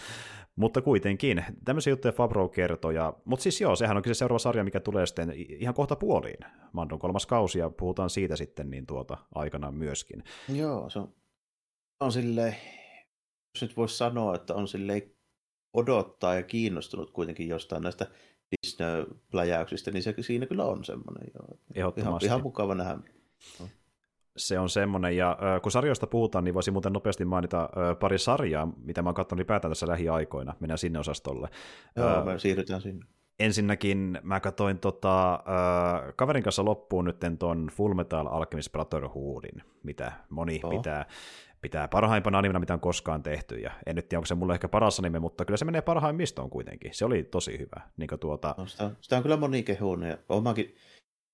[0.57, 4.65] mutta kuitenkin, tämmöisiä juttuja Fabro kertoo, ja, mutta siis joo, sehän onkin se seuraava sarja,
[4.65, 6.39] mikä tulee sitten ihan kohta puoliin,
[6.73, 10.25] Mandon kolmas kausi, ja puhutaan siitä sitten niin tuota aikana myöskin.
[10.49, 11.15] Joo, se on,
[12.01, 12.57] on silleen,
[13.55, 15.03] jos nyt voisi sanoa, että on silleen
[15.75, 18.07] odottaa ja kiinnostunut kuitenkin jostain näistä
[18.53, 21.31] Disney-pläjäyksistä, niin se siinä kyllä on semmoinen.
[21.75, 21.93] Joo.
[21.97, 22.99] Ihan, ihan mukava nähdä
[24.37, 28.19] se on semmoinen, ja äh, kun sarjoista puhutaan, niin voisin muuten nopeasti mainita äh, pari
[28.19, 31.49] sarjaa, mitä mä oon katsonut ylipäätään tässä lähiaikoina, mennään sinne osastolle.
[31.97, 33.07] Joo, äh, me siirrytään sinne.
[33.39, 40.13] Ensinnäkin mä katsoin tota, äh, kaverin kanssa loppuun nyt ton Full Metal Alchemist Brotherhoodin, mitä
[40.29, 40.71] moni oh.
[40.71, 41.07] pitää,
[41.61, 44.69] pitää parhaimpana animena, mitä on koskaan tehty, ja en nyt tiedä, onko se mulle ehkä
[44.69, 46.95] paras anime, mutta kyllä se menee parhaimmistoon kuitenkin.
[46.95, 47.81] Se oli tosi hyvä.
[47.97, 48.55] Niin tuota...
[48.59, 50.75] no, sitä, sitä, on kyllä moni kehunut, ja omakin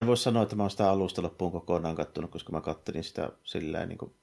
[0.02, 3.32] en voi sanoa, että mä oon sitä alusta loppuun kokonaan kattonut, koska mä kattelin sitä
[3.42, 4.14] silleen niin kuin,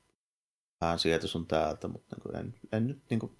[0.82, 3.38] vähän sieltä sun täältä, mutta niin kuin, en, en nyt niin kuin,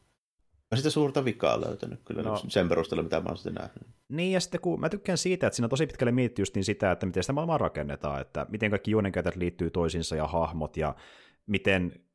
[0.72, 2.42] Mä sitä suurta vikaa löytänyt kyllä no.
[2.48, 3.88] sen perusteella, mitä mä oon sitten nähnyt.
[4.10, 6.92] Niin, ja sitten kun mä tykkään siitä, että siinä tosi pitkälle miettii just niin sitä,
[6.92, 10.96] että miten sitä maailmaa rakennetaan, että miten kaikki juonenkäytöt liittyy toisiinsa ja hahmot, ja
[11.46, 12.06] miten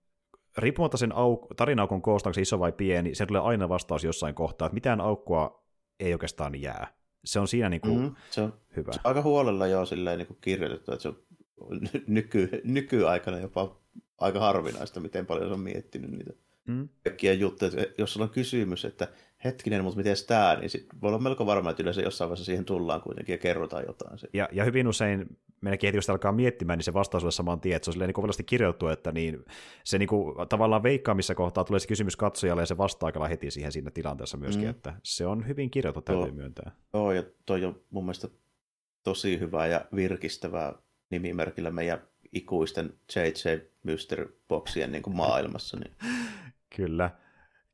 [0.59, 4.35] riippumatta sen auk- tarinaukon koosta, onko se iso vai pieni, se tulee aina vastaus jossain
[4.35, 5.67] kohtaa, että mitään aukkoa
[6.01, 8.93] ei oikeastaan jää se on siinä niin kuin mm, se on, hyvä.
[8.93, 13.81] Se on aika huolella jo silleen niin kuin kirjoitettu, että se on nyky, nykyaikana jopa
[14.19, 16.33] aika harvinaista, miten paljon se on miettinyt niitä
[16.67, 16.89] mm.
[17.05, 17.71] kaikkia juttuja.
[17.99, 19.09] Jos sulla on kysymys, että
[19.45, 22.65] hetkinen, mutta miten tämä, niin sit voi olla melko varma, että yleensä jossain vaiheessa siihen
[22.65, 24.19] tullaan kuitenkin ja kerrotaan jotain.
[24.33, 27.77] Ja, ja hyvin usein meidänkin heti, kun alkaa miettimään, niin se vastaus on saman tien,
[27.77, 29.45] että se on niin kovasti kirjoittu, että niin,
[29.85, 33.51] se niin kuin, tavallaan veikkaamissa kohtaa tulee se kysymys katsojalle ja se vastaa aika heti
[33.51, 34.71] siihen siinä tilanteessa myöskin, mm.
[34.71, 36.73] että se on hyvin kirjoitettu, täytyy myöntää.
[36.95, 38.29] Joo, ja toi on mun mielestä
[39.03, 40.75] tosi hyvää ja virkistävää
[41.11, 43.61] nimimerkillä meidän ikuisten J.J.
[43.83, 45.77] Mystery Boxien niin kuin maailmassa.
[45.77, 45.93] Niin.
[46.77, 47.11] Kyllä.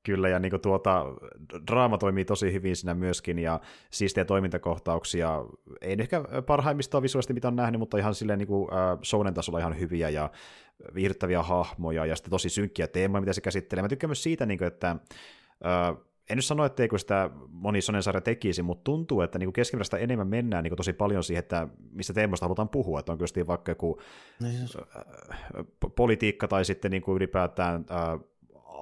[0.06, 1.04] Kyllä, ja niin tuota,
[1.70, 5.44] draama toimii tosi hyvin siinä myöskin, ja siistejä toimintakohtauksia,
[5.80, 9.58] ei ehkä parhaimmista visuaalisesti, mitä on nähnyt, mutta ihan silleen niin kuin, äh, shounen tasolla
[9.58, 10.30] ihan hyviä, ja
[10.94, 13.82] viihdyttäviä hahmoja, ja sitten tosi synkkiä teemoja, mitä se käsittelee.
[13.82, 15.96] Mä tykkään myös siitä, niin kuin, että äh,
[16.30, 20.64] en nyt sano, etteikö sitä moni sarja tekisi, mutta tuntuu, että niin keskimääräistä enemmän mennään
[20.64, 24.00] niin tosi paljon siihen, että mistä teemoista halutaan puhua, että on kyllä vaikka joku
[24.40, 25.64] no,
[25.96, 28.20] politiikka tai sitten niin kuin ylipäätään äh,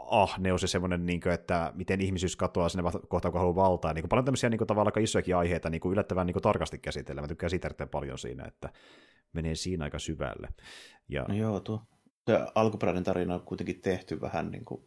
[0.06, 3.92] ahneus ja semmoinen, niin kuin, että miten ihmisyys katoaa sinne kohtaan, kun haluaa valtaa.
[3.92, 6.42] Niin kuin paljon tämmöisiä niin kuin, tavallaan aika isojakin aiheita niin kuin yllättävän niin kuin,
[6.42, 7.20] tarkasti käsitellä.
[7.20, 8.72] Mä tykkään siitä erittäin paljon siinä, että
[9.32, 10.48] menee siinä aika syvälle.
[11.08, 11.24] Ja...
[11.28, 11.80] No joo, tuo
[12.26, 14.84] se alkuperäinen tarina on kuitenkin tehty vähän niin kuin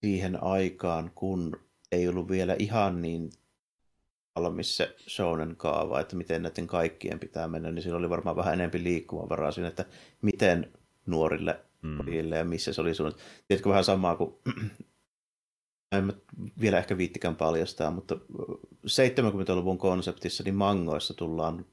[0.00, 1.56] siihen aikaan, kun
[1.92, 3.30] ei ollut vielä ihan niin
[4.36, 8.54] valmis se shonen kaava, että miten näiden kaikkien pitää mennä, niin sillä oli varmaan vähän
[8.54, 9.84] enemmän liikkumavaraa siinä, että
[10.22, 10.72] miten
[11.06, 12.08] nuorille mm.
[12.36, 13.14] ja missä se oli sun.
[13.48, 14.34] Tiedätkö vähän samaa kuin,
[15.96, 16.12] en mä
[16.60, 18.14] vielä ehkä viittikään paljastaa, mutta
[18.86, 21.66] 70-luvun konseptissa niin mangoissa tullaan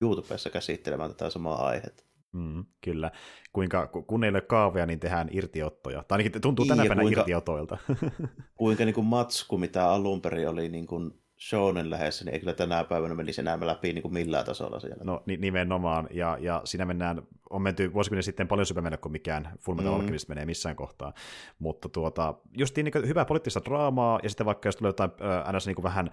[0.00, 2.04] YouTubessa käsittelemään tätä samaa aihetta.
[2.32, 3.10] Mm, kyllä.
[3.52, 6.04] Kuinka, kun ei ole kaavoja, niin tehdään irtiottoja.
[6.08, 7.78] Tai ainakin tuntuu tänä niin, päivänä kuinka, irtiotoilta.
[8.56, 12.52] kuinka niin kuin matsku, mitä alun perin oli niin kuin shonen lähessä, niin ei kyllä
[12.52, 15.04] tänä päivänä menisi enää läpi niin kuin millään tasolla siellä.
[15.04, 19.76] No nimenomaan, ja, ja siinä mennään, on menty vuosikymmenen sitten paljon syvemmälle kuin mikään Full
[19.76, 20.00] Metal mm.
[20.00, 21.12] Alchemist menee missään kohtaa,
[21.58, 25.10] mutta tuota, just niin hyvää poliittista draamaa, ja sitten vaikka jos tulee jotain
[25.46, 25.66] äh, ns.
[25.66, 26.10] Niin vähän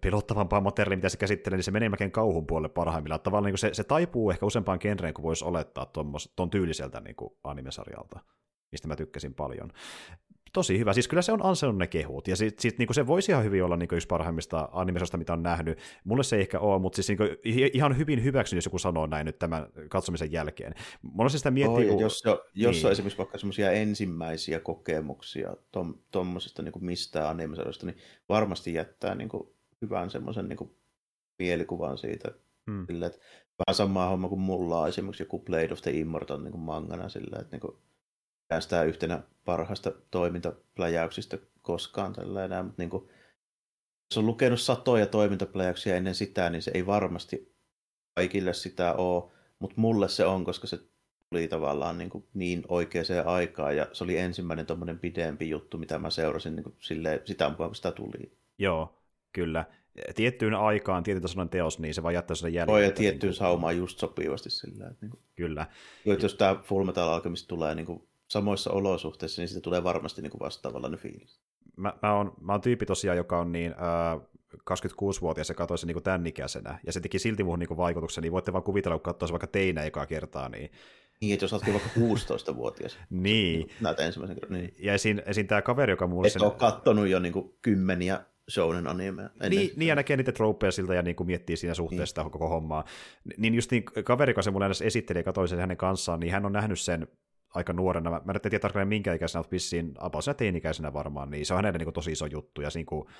[0.00, 3.20] pelottavampaa materiaalia, mitä se käsittelee, niin se menee melkein kauhun puolelle parhaimmillaan.
[3.20, 5.86] Tavallaan niin se, se taipuu ehkä useampaan genreen kuin voisi olettaa
[6.36, 8.20] tuon tyyliseltä niin kuin animesarjalta
[8.72, 9.72] mistä mä tykkäsin paljon
[10.52, 10.92] tosi hyvä.
[10.92, 12.28] Siis kyllä se on ansainnut ne kehut.
[12.28, 15.42] Ja sit, sit niin se voisi ihan hyvin olla niin yksi parhaimmista animesosta, mitä on
[15.42, 15.78] nähnyt.
[16.04, 19.26] Mulle se ei ehkä ole, mutta siis niin ihan hyvin hyväksyn, jos joku sanoo näin
[19.26, 20.74] nyt tämän katsomisen jälkeen.
[21.02, 22.02] Mulla se sitä miettii, oh, kun...
[22.02, 22.86] jos, jo, jos niin.
[22.86, 25.56] on esimerkiksi vaikka semmoisia ensimmäisiä kokemuksia
[26.12, 27.96] tuommoisesta tom, niin mistään animesosta, niin
[28.28, 29.48] varmasti jättää niin kuin
[29.82, 30.76] hyvän semmoisen niin
[31.38, 32.28] mielikuvan siitä.
[32.70, 32.86] Hmm.
[32.86, 33.18] Sillä, että
[33.66, 37.08] vähän samaa homma kuin mulla on esimerkiksi joku Blade of the Immortal niin kuin mangana
[37.08, 37.76] sillä, että niin kuin
[38.48, 43.08] pidän sitä yhtenä parhaista toimintapläjäyksistä koskaan tällä mutta niin kuin,
[44.10, 47.54] jos on lukenut satoja toimintapläjäyksiä ennen sitä, niin se ei varmasti
[48.14, 50.78] kaikille sitä ole, mutta mulle se on, koska se
[51.30, 55.98] tuli tavallaan niin, kuin niin oikeaan aikaan, ja se oli ensimmäinen tuommoinen pidempi juttu, mitä
[55.98, 58.38] mä seurasin niin kuin silleen, sitä mukaan, kun sitä tuli.
[58.58, 59.64] Joo, kyllä.
[60.14, 62.74] Tiettyyn aikaan, tietyn tasoinen teos, niin se vaan jättää sen jälkeen.
[62.74, 63.34] Voi, ja tiettyyn niin kuin...
[63.34, 64.86] saumaan just sopivasti sillä.
[64.86, 65.22] Että niin kuin...
[65.36, 65.66] Kyllä.
[66.22, 70.30] Jos tämä Full Metal Alchemist tulee niin kuin samoissa olosuhteissa, niin siitä tulee varmasti niin
[70.30, 71.40] kuin vastaavallainen fiilis.
[71.76, 74.20] Mä, mä, oon, mä oon tyyppi tosiaan, joka on niin, äh,
[74.70, 78.32] 26-vuotias ja katsoi sen niin tämän ikäisenä, ja se teki silti muuhun niin vaikutuksen, niin
[78.32, 80.70] voitte vaan kuvitella, kun katsoo vaikka teinä ekaa kertaa, niin
[81.20, 82.98] niin, että jos oletkin vaikka 16-vuotias.
[83.10, 83.68] niin.
[83.80, 84.60] Näitä ensimmäisen kerran.
[84.60, 84.74] Niin.
[84.78, 86.26] Ja esiin, esiin tämä kaveri, joka mulle...
[86.26, 86.42] Et sen...
[86.42, 88.20] ole kattonut jo niin kuin kymmeniä
[88.50, 89.30] shounen animea.
[89.48, 92.30] Niin, niin, ja näkee niitä tropeja siltä ja niin kuin miettii siinä suhteessa niin.
[92.30, 92.84] koko hommaa.
[93.36, 96.32] Niin just niin kaveri, joka se mulle edes esitteli ja katsoi sen hänen kanssaan, niin
[96.32, 97.06] hän on nähnyt sen
[97.58, 98.10] aika nuorena.
[98.10, 101.58] Mä, mä en tiedä tarkalleen minkä ikäisenä, mutta vissiin about teini-ikäisenä varmaan, niin se on
[101.58, 103.10] hänelle niin kuin tosi iso juttu, ja kun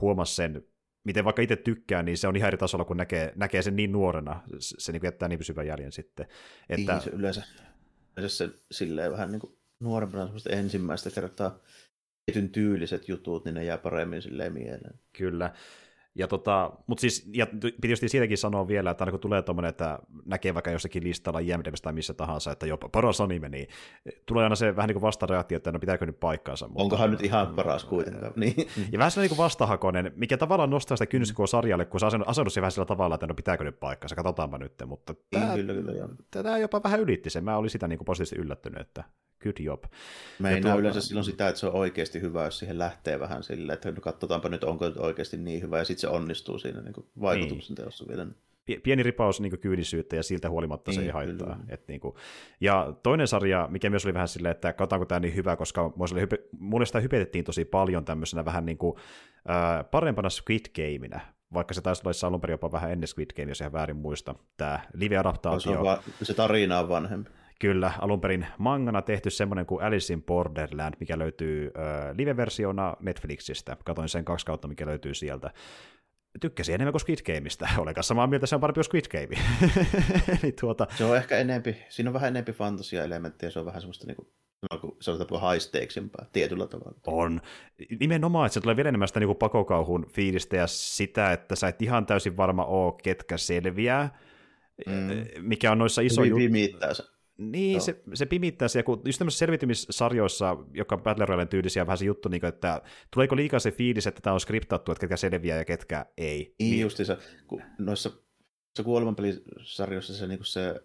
[0.00, 0.62] huomasi sen,
[1.04, 3.92] miten vaikka itse tykkää, niin se on ihan eri tasolla, kun näkee, näkee sen niin
[3.92, 6.26] nuorena, se, se niin kuin jättää niin pysyvän jäljen sitten.
[6.68, 6.92] Että...
[6.92, 7.42] Niin, se yleensä,
[8.16, 11.58] yleensä se silleen vähän niin kuin nuorempana semmoista ensimmäistä kertaa
[12.26, 15.00] tietyn tyyliset jutut, niin ne jää paremmin silleen mieleen.
[15.12, 15.52] Kyllä.
[16.14, 19.68] Ja tota, mutta siis, ja piti just siitäkin sanoa vielä, että aina kun tulee tuommoinen,
[19.68, 23.68] että näkee vaikka jossakin listalla IMDbstä tai missä tahansa, että jopa paras anime, niin
[24.26, 26.68] tulee aina se vähän niin kuin vastareaktio, että no pitääkö nyt paikkaansa.
[26.68, 28.32] Mutta, Onkohan nyt ihan paras kuitenkaan.
[28.36, 28.54] Niin.
[28.92, 32.56] Ja vähän sellainen niin vastahakoinen, mikä tavallaan nostaa sitä kynnystä sarjalle, kun se on asennut
[32.56, 34.72] vähän sillä tavalla, että no pitääkö nyt paikkaansa, katsotaanpa nyt.
[34.86, 37.44] Mutta tämä, kyllä, kyllä, tämä jopa vähän ylitti sen.
[37.44, 39.04] Mä olin sitä niin kuin positiivisesti yllättynyt, että
[39.42, 39.84] good job.
[40.38, 40.80] Meinaa tuo...
[40.80, 44.00] yleensä silloin sitä, että se on oikeasti hyvä, jos siihen lähtee vähän silleen, että no
[44.00, 47.82] katsotaanpa nyt, onko nyt oikeasti niin hyvä, ja sitten se onnistuu siinä niin vaikutuksen niin.
[47.82, 48.26] teossa vielä.
[48.82, 51.58] Pieni ripaus niin kyynisyyttä, ja siltä huolimatta niin, se ei haittaa.
[51.68, 52.14] Et, niin kuin.
[52.60, 55.92] Ja toinen sarja, mikä myös oli vähän silleen, että katsotaanko tämä niin hyvä, koska
[56.58, 58.96] mulle sitä hypetettiin tosi paljon tämmöisenä vähän niin kuin,
[59.50, 61.20] äh, parempana Squid Gameinä,
[61.54, 64.34] vaikka se taisi olla alun perin jopa vähän ennen Squid Game, jos ihan väärin muista,
[64.56, 65.72] tämä live-adaptaatio.
[65.72, 67.30] Se, va- se tarina on vanhempi.
[67.60, 73.76] Kyllä, alun perin mangana tehty semmoinen kuin Alice in Borderland, mikä löytyy äh, live-versiona Netflixistä.
[73.84, 75.50] Katoin sen kaksi kautta, mikä löytyy sieltä.
[76.40, 77.68] Tykkäsin enemmän kuin Squid Gameista.
[77.78, 79.42] Olen kanssa samaa mieltä, se on parempi kuin Squid Game.
[80.42, 80.86] Eli tuota...
[80.98, 84.32] Se on ehkä enempi, siinä on vähän enempi fantasia-elementtejä, se on vähän semmoista niinku
[85.00, 86.98] se on high stakesimpaa tietyllä tavalla.
[87.06, 87.40] On.
[88.00, 91.82] Nimenomaan, että se tulee vielä enemmän sitä niin pakokauhun fiilistä ja sitä, että sä et
[91.82, 94.18] ihan täysin varma oo, ketkä selviää,
[94.86, 95.42] mm.
[95.42, 96.44] mikä on noissa iso juttu.
[97.40, 101.98] Niin, se, se pimittää se, kun just tämmöisissä selviytymissarjoissa, joka on Battle Royale tyylisiä, vähän
[101.98, 102.82] se juttu, niin kuin, että
[103.14, 106.54] tuleeko liikaa se fiilis, että tämä on skriptattu, että ketkä selviää ja ketkä ei.
[106.58, 107.06] Niin, niin.
[107.06, 108.10] se, kun noissa
[108.76, 110.80] se kuolemanpelisarjoissa se, niin se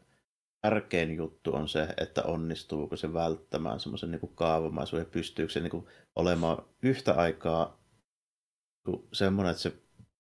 [0.62, 5.72] tärkein juttu on se, että onnistuuko se välttämään semmoisen niin kaavamaisun ja pystyykö se niin
[5.72, 5.86] kuin
[6.16, 7.80] olemaan yhtä aikaa
[9.14, 9.74] semmoinen, että se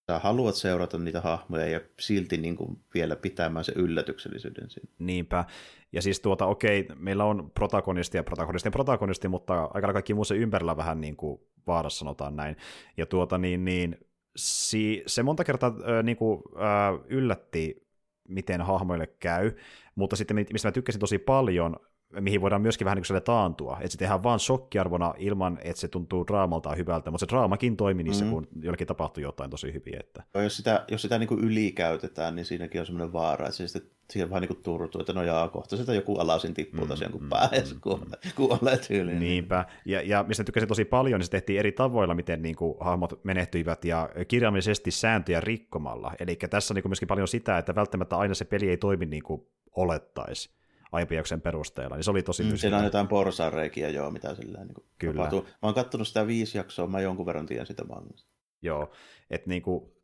[0.08, 4.90] sä haluat seurata niitä hahmoja ja silti niin kuin vielä pitämään se yllätyksellisyyden siinä.
[5.00, 5.46] Niinpä.
[5.92, 10.24] Ja siis tuota, okei, meillä on protagonisti ja protagonisti ja protagonisti, mutta aika kaikki muu
[10.24, 12.58] se ympärillä vähän niin kuin vaarassa sanotaan näin.
[12.98, 13.98] Ja tuota niin, niin
[14.36, 17.88] si, se monta kertaa äh, niin kuin, äh, yllätti,
[18.28, 19.52] miten hahmoille käy,
[19.96, 21.76] mutta sitten mistä mä tykkäsin tosi paljon,
[22.20, 23.78] mihin voidaan myöskin vähän niin kuin taantua.
[23.80, 28.04] Että se tehdään vaan shokkiarvona ilman, että se tuntuu draamalta hyvältä, mutta se draamakin toimi
[28.04, 28.32] niissä, mm.
[28.32, 30.00] kun jollekin tapahtuu jotain tosi hyvin.
[30.00, 30.24] Että...
[30.34, 33.96] Jos sitä, jos sitä niin kuin ylikäytetään, niin siinäkin on semmoinen vaara, että se sitten
[34.12, 37.12] siihen vähän niin kuin turtuu, että no jaa, kohta sitä joku alasin tippuu mm, tosiaan,
[37.12, 38.32] kun mm, pääs, mm, kun, mm.
[38.36, 39.20] kuolee tyyliin.
[39.20, 42.78] Niinpä, ja, ja mistä tykkäsin tosi paljon, niin se tehtiin eri tavoilla, miten niin kuin,
[42.80, 46.12] hahmot menehtyivät, ja kirjaimellisesti sääntöjä rikkomalla.
[46.20, 49.06] Eli tässä on niin kuin myöskin paljon sitä, että välttämättä aina se peli ei toimi
[49.06, 50.50] niin kuin olettaisi
[50.96, 54.76] aipijaksen perusteella, niin se oli tosi mm, Siinä on jotain porsareikiä, joo, mitä sillä niin
[55.00, 55.14] Kyllä.
[55.14, 55.42] tapahtuu.
[55.42, 58.30] Mä oon kattonut sitä viisi jaksoa, mä jonkun verran tiedän sitä mangasta.
[58.62, 58.92] Joo,
[59.30, 59.96] että niinku,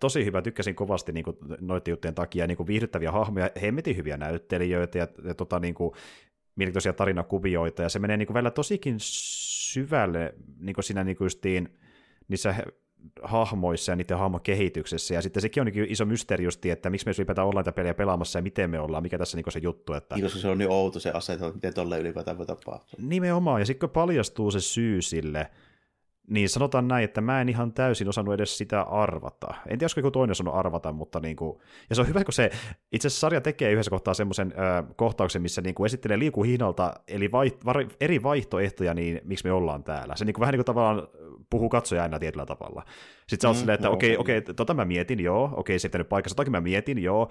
[0.00, 5.08] tosi hyvä, tykkäsin kovasti niinku, noiden juttujen takia, niinku, viihdyttäviä hahmoja, hemmetin hyviä näyttelijöitä ja,
[5.24, 5.94] ja tota, niinku,
[6.56, 11.78] mielenkiintoisia tarinakuvioita, ja se menee niinku, välillä tosikin syvälle niinku, siinä niinku, justiin,
[12.28, 12.54] niissä
[13.22, 17.46] hahmoissa ja niiden hahmokehityksessä, ja sitten sekin on niin iso mysteeriusti, että miksi me ylipäätään
[17.46, 19.92] ollaan tätä peliä pelaamassa ja miten me ollaan, mikä tässä niin se juttu.
[19.92, 20.14] Että...
[20.14, 22.98] Niin, koska se on niin outo se asetelma, miten tolle ylipäätään voi tapahtua.
[22.98, 25.50] Nimenomaan, ja sitten kun paljastuu se syy sille,
[26.28, 29.46] niin sanotaan näin, että mä en ihan täysin osannut edes sitä arvata.
[29.46, 31.58] En tiedä, olisiko joku toinen osannut arvata, mutta niin kuin,
[31.90, 32.50] ja se on hyvä, kun se,
[32.92, 34.54] itse asiassa sarja tekee yhdessä kohtaa semmoisen
[34.96, 39.84] kohtauksen, missä niin kuin esittelee liikuhihnalta, eli vai, var, eri vaihtoehtoja, niin miksi me ollaan
[39.84, 40.16] täällä.
[40.16, 41.08] Se niin kuin, vähän niin kuin tavallaan
[41.50, 42.82] puhuu katsoja aina tietyllä tavalla.
[43.26, 45.86] Sitten sä oot mm, silleen, että okei, okei, okay, tota mä mietin, joo, okei, se
[45.86, 47.30] ei pitänyt paikkansa, toki mä mietin, joo,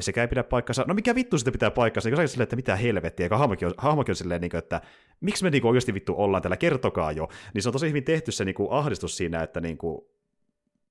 [0.00, 0.84] sekä ei pidä paikkansa.
[0.88, 2.10] No mikä vittu sitten pitää paikkansa?
[2.10, 4.80] Niin silleen, että mitä helvettiä, eikä hahmokin on, hahmokin on silleen, niin kuin, että
[5.20, 7.28] miksi me niin kuin, oikeasti vittu ollaan täällä, kertokaa jo.
[7.54, 10.04] Niin se on tosi hyvin tehty se niin kuin, ahdistus siinä, että niin kuin,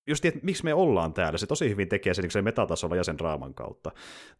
[0.08, 3.04] just että miksi me ollaan täällä, se tosi hyvin tekee sen, niin sen metatasolla ja
[3.04, 3.92] sen draaman kautta.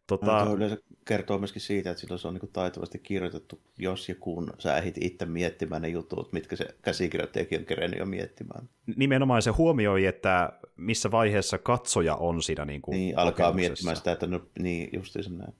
[0.06, 0.44] Tota...
[0.44, 4.52] No, yleensä kertoo myöskin siitä, että silloin se on niin taitavasti kirjoitettu, jos ja kun
[4.58, 8.68] sä ehdit itse miettimään ne jutut, mitkä se käsikirjoittajakin on kerennyt jo miettimään.
[8.96, 14.12] Nimenomaan se huomioi, että missä vaiheessa katsoja on siinä niin kuin Niin, alkaa miettimään sitä,
[14.12, 15.54] että no niin, just näin.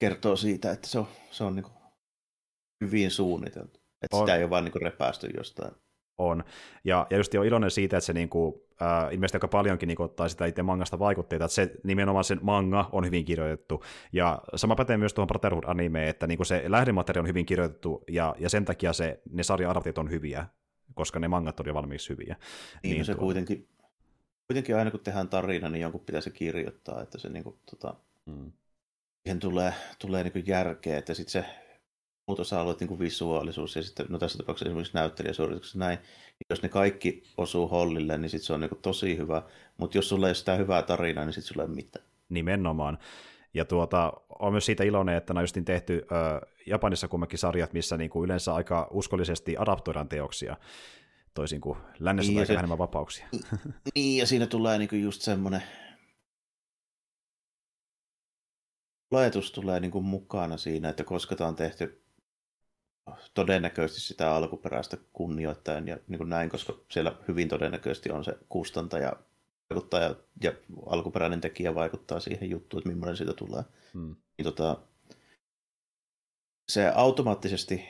[0.00, 1.74] Kertoo siitä, että se on, se on niin kuin
[2.80, 3.80] hyvin suunniteltu.
[4.02, 4.22] Että on.
[4.22, 5.72] sitä ei ole vaan niin kuin repästy jostain
[6.28, 6.44] on.
[6.84, 10.28] Ja, ja just on iloinen siitä, että se niinku, äh, ilmeisesti aika paljonkin niinku, ottaa
[10.28, 13.84] sitä itse mangasta vaikutteita, että se nimenomaan sen manga on hyvin kirjoitettu.
[14.12, 18.48] Ja sama pätee myös tuohon Brotherhood-animeen, että niinku se lähdemateriaali on hyvin kirjoitettu, ja, ja
[18.48, 20.46] sen takia se, ne sarja on hyviä,
[20.94, 22.36] koska ne mangat on jo valmiiksi hyviä.
[22.82, 23.20] Niin, niin se tuo...
[23.20, 23.68] kuitenkin,
[24.46, 27.94] kuitenkin aina kun tehdään tarina, niin jonkun pitäisi kirjoittaa, että se niinku, tota,
[28.26, 28.52] mm.
[29.22, 31.44] siihen tulee, tulee niinku järkeä, että sitten se
[32.26, 36.62] muut osa-alueet, niin kuin visuaalisuus ja sitten, no tässä tapauksessa esimerkiksi näyttelijäsuorituksessa näin, niin jos
[36.62, 39.42] ne kaikki osuu hollille, niin sitten se on niin kuin tosi hyvä,
[39.76, 42.04] mutta jos sulla ei ole sitä hyvää tarinaa, niin sitten sulla ei ole mitään.
[42.28, 42.98] Nimenomaan.
[43.54, 47.96] Ja tuota, on myös siitä iloinen, että on justin tehty ö, Japanissa kummankin sarjat, missä
[47.96, 50.56] niin kuin yleensä aika uskollisesti adaptoidaan teoksia,
[51.34, 53.26] toisin kuin lännessä niin, se, enemmän vapauksia.
[53.94, 55.62] Niin, ja siinä tulee niin kuin just semmoinen
[59.10, 62.01] laetus tulee niin kuin mukana siinä, että koska tämä on tehty
[63.34, 69.12] todennäköisesti sitä alkuperäistä kunnioittaen ja niin kuin näin, koska siellä hyvin todennäköisesti on se kustantaja
[69.70, 70.52] vaikuttaja ja
[70.86, 73.62] alkuperäinen tekijä vaikuttaa siihen juttuun, että millainen siitä tulee.
[73.94, 74.16] Hmm.
[74.38, 74.76] Niin tota,
[76.68, 77.88] se automaattisesti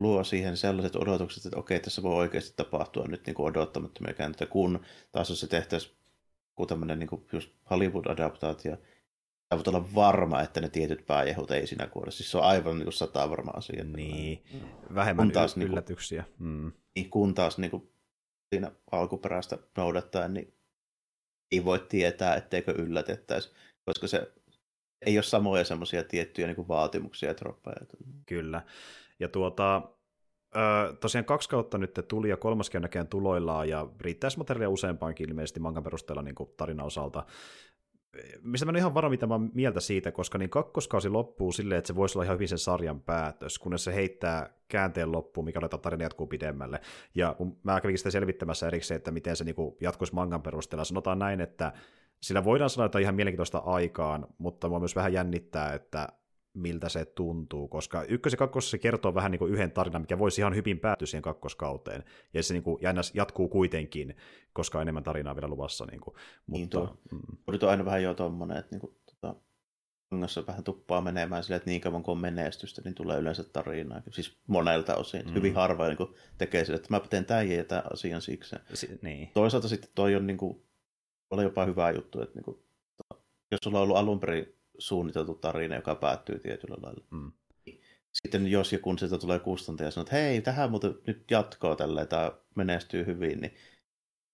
[0.00, 4.52] luo siihen sellaiset odotukset, että okei, tässä voi oikeasti tapahtua nyt niin kuin odottamattomia käänteitä,
[4.52, 4.80] kun
[5.12, 5.94] taas jos se tehtäisiin
[6.54, 8.76] kuin tämmöinen niin kuin just Hollywood-adaptaatio,
[9.56, 12.10] voit olla varma, että ne tietyt pääjehut ei siinä kuole.
[12.10, 13.84] Siis se on aivan niin sata varma asia.
[13.84, 14.44] Niin,
[14.94, 16.24] vähemmän kun taas, niinku- yllätyksiä.
[16.38, 16.72] Mm.
[16.96, 17.90] Niin, kun taas niin kuin,
[18.54, 20.54] siinä alkuperäistä noudattaen, niin
[21.52, 23.52] ei voi tietää, etteikö yllätettäisi,
[23.84, 24.32] koska se
[25.06, 27.86] ei ole samoja semmoisia tiettyjä niin kuin vaatimuksia ja troppeja.
[28.26, 28.62] Kyllä.
[29.20, 29.82] Ja tuota,
[30.56, 35.60] Öö, tosiaan kaksi kautta nyt tuli ja kolmaskin näkään tuloillaan ja riittäisi materiaalia useampaankin ilmeisesti
[35.60, 37.26] mangan perusteella niin tarinan osalta
[38.42, 41.86] mistä mä en ihan varma, mitä mä mieltä siitä, koska niin kakkoskausi loppuu silleen, että
[41.86, 45.82] se voisi olla ihan hyvin sen sarjan päätös, kunnes se heittää käänteen loppuun, mikä oletaan
[45.82, 46.80] tarina jatkuu pidemmälle.
[47.14, 51.18] Ja kun mä kävin sitä selvittämässä erikseen, että miten se niin jatkuisi mangan perusteella, sanotaan
[51.18, 51.72] näin, että
[52.20, 56.08] sillä voidaan sanoa, että ihan mielenkiintoista aikaan, mutta mua myös vähän jännittää, että
[56.58, 60.18] miltä se tuntuu, koska ykkös- ja kakkosessa se kertoo vähän niin kuin yhden tarinan, mikä
[60.18, 62.04] voisi ihan hyvin päättyä siihen kakkoskauteen,
[62.34, 62.80] ja se niin kuin,
[63.14, 64.16] jatkuu kuitenkin,
[64.52, 65.86] koska on enemmän tarinaa vielä luvassa.
[65.86, 66.14] Niin kuin,
[66.46, 67.20] mutta, niin tuo, mm.
[67.46, 69.34] On aina vähän jo tuommoinen, että niin kuin, tota,
[70.10, 74.02] mangassa vähän tuppaa menemään silleen, että niin kauan kuin on menestystä, niin tulee yleensä tarinaa.
[74.10, 75.26] Siis monelta osin.
[75.26, 75.34] Mm.
[75.34, 78.56] Hyvin harva niin tekee sille, että mä teen tämän ja tämän asian siksi.
[78.74, 79.30] Si- niin.
[79.34, 80.62] Toisaalta sitten toi on niin kuin,
[81.30, 82.58] oli jopa hyvä juttu, että niin kuin,
[83.50, 87.04] jos sulla on ollut alun perin suunniteltu tarina, joka päättyy tietyllä lailla.
[87.10, 87.32] Mm.
[88.12, 91.76] Sitten jos ja kun sieltä tulee kustantaja ja sanoo, että hei, tähän muuten nyt jatkoa
[91.76, 93.54] tällä, tämä menestyy hyvin, niin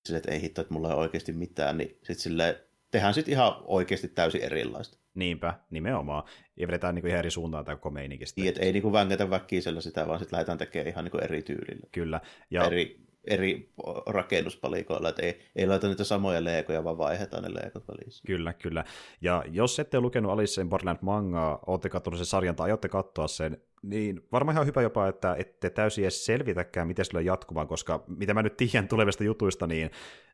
[0.07, 3.53] sille, että ei hitto, että mulla ei oikeasti mitään, niin sitten sille tehdään sitten ihan
[3.65, 4.99] oikeasti täysin erilaista.
[5.15, 6.25] Niinpä, nimenomaan.
[6.57, 8.25] Ja vedetään niin ihan eri suuntaan tämä koko meininki.
[8.37, 11.89] Niin, että ei niin vängätä väkkiisellä sitä, vaan sitten lähdetään tekemään ihan niin eri tyylillä.
[11.93, 12.21] Kyllä.
[12.51, 12.65] Ja...
[12.65, 13.73] Eri, eri
[14.07, 18.23] rakennuspalikoilla, että ei, ei laita niitä samoja leekoja, vaan vaihdetaan ne leekot välissä.
[18.27, 18.85] Kyllä, kyllä.
[19.21, 22.89] Ja jos ette ole lukenut Alice in Borderland mangaa, olette katsonut sen sarjan tai aiotte
[22.89, 27.69] katsoa sen, niin varmaan ihan hyvä jopa, että ette täysin edes selvitäkään, miten sillä jatkumaan,
[27.69, 29.91] koska mitä mä nyt tiedän tulevista jutuista, niin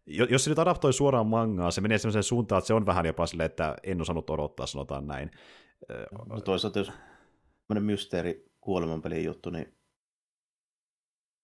[0.07, 3.27] jos se nyt adaptoi suoraan mangaa, se menee sellaiseen suuntaan, että se on vähän jopa
[3.27, 5.31] silleen, että en osannut odottaa, sanotaan näin.
[6.29, 6.93] No toisaalta jos
[7.69, 9.75] mysteeri kuolemanpelin juttu, niin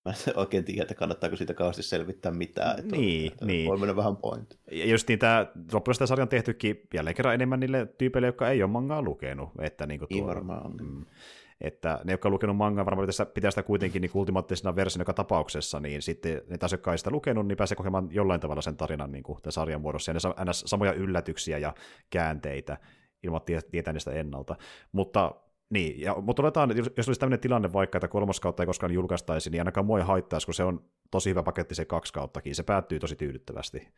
[0.06, 2.78] Mä en oikein tiedä, että kannattaako siitä kauheasti selvittää mitään.
[2.78, 3.68] Että niin, että niin.
[3.68, 4.58] Voi mennä vähän point.
[4.70, 8.70] Ja just niin tämä, loppujen sarjan tehtykin jälleen kerran enemmän niille tyypeille, jotka ei ole
[8.70, 9.50] mangaa lukenut.
[9.60, 10.76] Että niin, niin varmaan on.
[10.80, 11.04] Mm,
[11.60, 15.80] että ne, jotka on lukenut mangaa, varmaan pitää sitä kuitenkin niin ultimaattisena versiona joka tapauksessa,
[15.80, 19.12] niin sitten ne taas, jotka ei sitä lukenut, niin pääsee kokemaan jollain tavalla sen tarinan
[19.12, 21.74] niin kuin, sarjan muodossa, ja ne saa samoja yllätyksiä ja
[22.10, 22.78] käänteitä
[23.22, 23.40] ilman
[23.70, 24.56] tietää niistä ennalta.
[24.92, 25.34] Mutta
[25.70, 28.92] niin, ja, mutta oletaan, jos, jos olisi tämmöinen tilanne vaikka, että kolmas kautta ei koskaan
[28.92, 32.54] julkaistaisi, niin ainakaan mua ei haittaisi, kun se on tosi hyvä paketti se kaksi kauttakin.
[32.54, 33.88] Se päättyy tosi tyydyttävästi,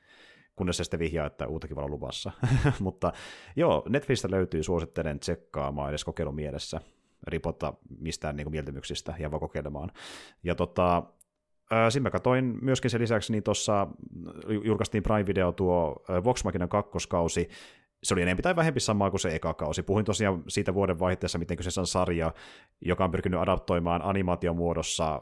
[0.57, 2.33] kunnes se sitten vihjaa, että uutakin olla luvassa.
[2.81, 3.13] mutta
[3.57, 6.81] joo, Netflixistä löytyy, suosittelen tsekkaamaan edes kokeilun mielessä,
[7.27, 9.93] ripotta mistään niin kuin mieltymyksistä ja vaan kokeilemaan.
[10.43, 11.03] Ja tota,
[11.89, 13.87] Siinä mä katsoin myöskin sen lisäksi, niin tuossa
[14.65, 17.49] julkaistiin Prime Video tuo Vox Machina kakkoskausi,
[18.03, 19.83] se oli enemmän tai vähempi samaa kuin se eka kausi.
[19.83, 22.33] Puhuin tosiaan siitä vuoden vaihteessa, miten kyseessä on sarja,
[22.81, 25.21] joka on pyrkinyt adaptoimaan animaatiomuodossa äh,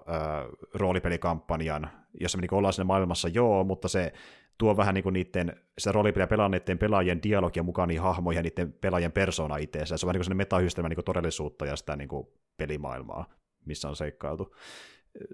[0.74, 4.12] roolipelikampanjan, jossa me niin ollaan siinä maailmassa, joo, mutta se
[4.58, 8.72] tuo vähän niin kuin niiden, sitä roolipeliä pelanneiden pelaajien dialogia mukaan niihin hahmoihin ja niiden
[8.72, 9.96] pelaajien persona itseensä.
[9.96, 13.96] Se on vähän niin kuin metayhdistelmä niin todellisuutta ja sitä niin kuin pelimaailmaa, missä on
[13.96, 14.54] seikkailtu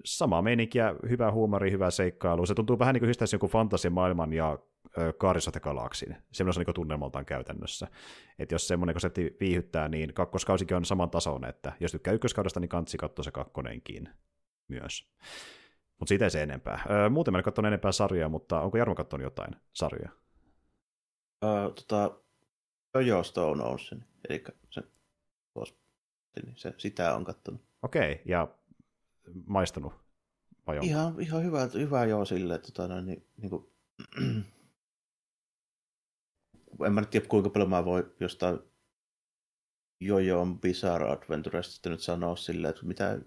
[0.05, 2.47] sama meininkiä, hyvä huumori, hyvä seikkailu.
[2.47, 4.59] Se tuntuu vähän niin kuin yhdistäisi jonkun fantasiamaailman ja
[5.53, 7.89] the Galaxin, semmoisen niin tunnelmaltaan käytännössä.
[8.39, 12.68] Että jos semmoinen setti viihyttää, niin kakkoskausikin on saman tason, että jos tykkää ykköskaudesta, niin
[12.68, 14.09] kantsi katsoa se kakkonenkin
[14.68, 15.09] myös.
[15.99, 16.85] Mutta siitä ei se enempää.
[16.91, 20.12] Öö, muuten mä en katsonut enempää sarjaa, mutta onko Jarmo katsonut jotain sarjaa?
[21.45, 22.16] Öö, tota,
[22.95, 24.83] Jojo Stone Ocean, eli se,
[26.37, 27.61] niin se, sitä on katsonut.
[27.83, 28.49] Okei, okay, ja
[29.47, 29.93] maistunut?
[30.66, 33.66] Vai ihan, ihan hyvä, hyvä joo silleen, tota, noin, niin, niin kuin,
[36.87, 38.59] en mä nyt tiedä kuinka paljon mä voi jostain
[40.01, 43.18] Jojoon Bizarre Adventuresta nyt sanoa silleen, että mitä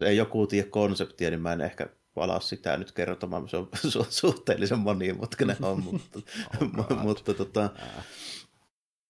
[0.00, 4.06] ei joku tiedä konseptia, niin mä en ehkä palaa sitä nyt kertomaan, se on su-
[4.10, 6.20] suhteellisen monimutkainen on, mutta,
[6.60, 7.70] oh mutta tota,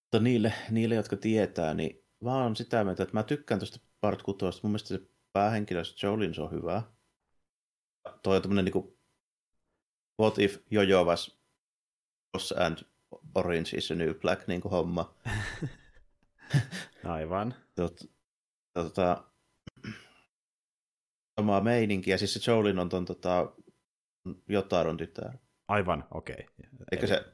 [0.02, 4.22] mutta niille, niille, jotka tietää, niin mä oon sitä mieltä, että mä tykkään tuosta Part
[4.22, 5.00] 6, mun mielestä se
[5.32, 6.82] päähenkilö Jolins on hyvä.
[8.22, 8.98] Toi on tämmönen niinku
[10.20, 11.40] What if Jojo was
[12.32, 12.78] Boss and
[13.34, 15.14] Orange is a New Black niin kuin homma.
[17.04, 17.54] Aivan.
[17.74, 18.00] Tot,
[18.72, 19.24] tota,
[21.40, 22.18] samaa meininkiä.
[22.18, 23.52] Siis se Jolin on ton tota,
[24.48, 25.38] Jotaron tytär.
[25.68, 26.34] Aivan, okei.
[26.34, 26.72] Okay.
[26.92, 27.24] Eikä se,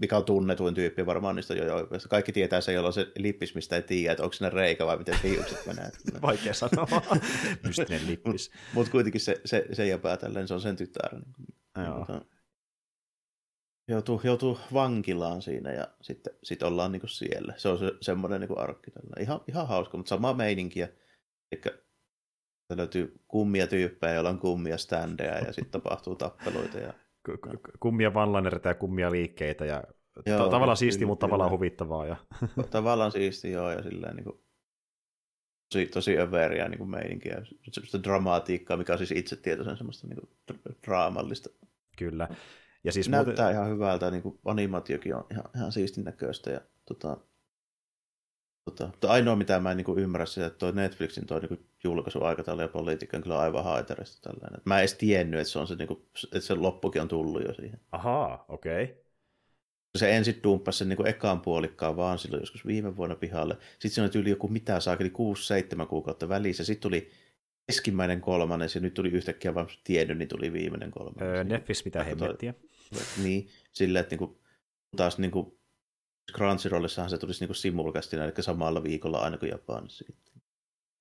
[0.00, 3.76] mikä on tunnetuin tyyppi varmaan niistä jo, Kaikki tietää se, jolla on se lippis, mistä
[3.76, 5.90] ei tiedä, että onko sinne reikä vai miten hiukset menee.
[6.22, 7.02] Vaikea sanoa.
[7.66, 8.50] Mystinen lippis.
[8.52, 11.14] Mutta mut kuitenkin se, se, se ja päätellen, se on sen tytär.
[11.14, 11.98] Niin, Joo.
[11.98, 12.20] Mutta,
[13.88, 17.54] joutuu, joutuu vankilaan siinä ja sitten sit ollaan niinku siellä.
[17.56, 18.90] Se on se, semmoinen niinku arkki.
[18.90, 19.16] Tällä.
[19.20, 20.88] Ihan, ihan hauska, mutta samaa meininkiä.
[21.52, 21.60] Eli
[22.76, 26.78] löytyy kummia tyyppejä, joilla on kummia standeja ja sitten tapahtuu tappeluita.
[26.78, 26.92] Ja...
[27.80, 29.84] Kummia vanlinereita ja kummia liikkeitä ja
[30.26, 32.06] joo, tavallaan siistiä, mutta tavallaan huvittavaa.
[32.06, 32.16] Ja...
[32.70, 34.40] tavallaan siistiä, joo, ja silleen niin kuin,
[35.72, 37.42] tosi, tosi överiä niin meininkiä.
[37.72, 41.50] Semmoista dramatiikkaa, mikä on siis itse tietoisen semmoista niin kuin, draamallista.
[41.98, 42.28] Kyllä.
[42.84, 43.52] Ja siis Näyttää muuten...
[43.52, 46.50] ihan hyvältä, niin kuin animaatiokin on ihan, ihan siistin näköistä.
[46.50, 47.16] Ja, tota,
[48.64, 52.60] tota, ainoa, mitä mä en niin kuin ymmärrä, sitä, että toi Netflixin toi niin julkaisuaikataulu
[52.60, 54.60] ja politiikka on kyllä aivan haitarista tällainen.
[54.64, 57.42] Mä en edes tiennyt, että se, on se, niin kuin, että se loppukin on tullut
[57.42, 57.80] jo siihen.
[57.92, 58.84] Ahaa, okei.
[58.84, 58.96] Okay.
[59.98, 63.56] se ensin dumppasi sen niin kuin ekaan puolikkaan vaan silloin joskus viime vuonna pihalle.
[63.78, 65.12] Sitten se on yli joku mitä saakeli
[65.82, 66.64] 6-7 kuukautta välissä.
[66.64, 67.10] Sitten tuli
[67.66, 71.22] keskimmäinen kolmannes ja nyt tuli yhtäkkiä vaan tiennyt, niin tuli viimeinen kolmannes.
[71.22, 72.54] Öö, Netflix mitä hemmettiä.
[73.22, 74.40] Niin, silleen, että niinku,
[74.96, 75.58] taas niinku,
[76.32, 80.04] Crunchyrollissahan se tulisi niinku simulkastina, eli samalla viikolla aina kuin Japanissa.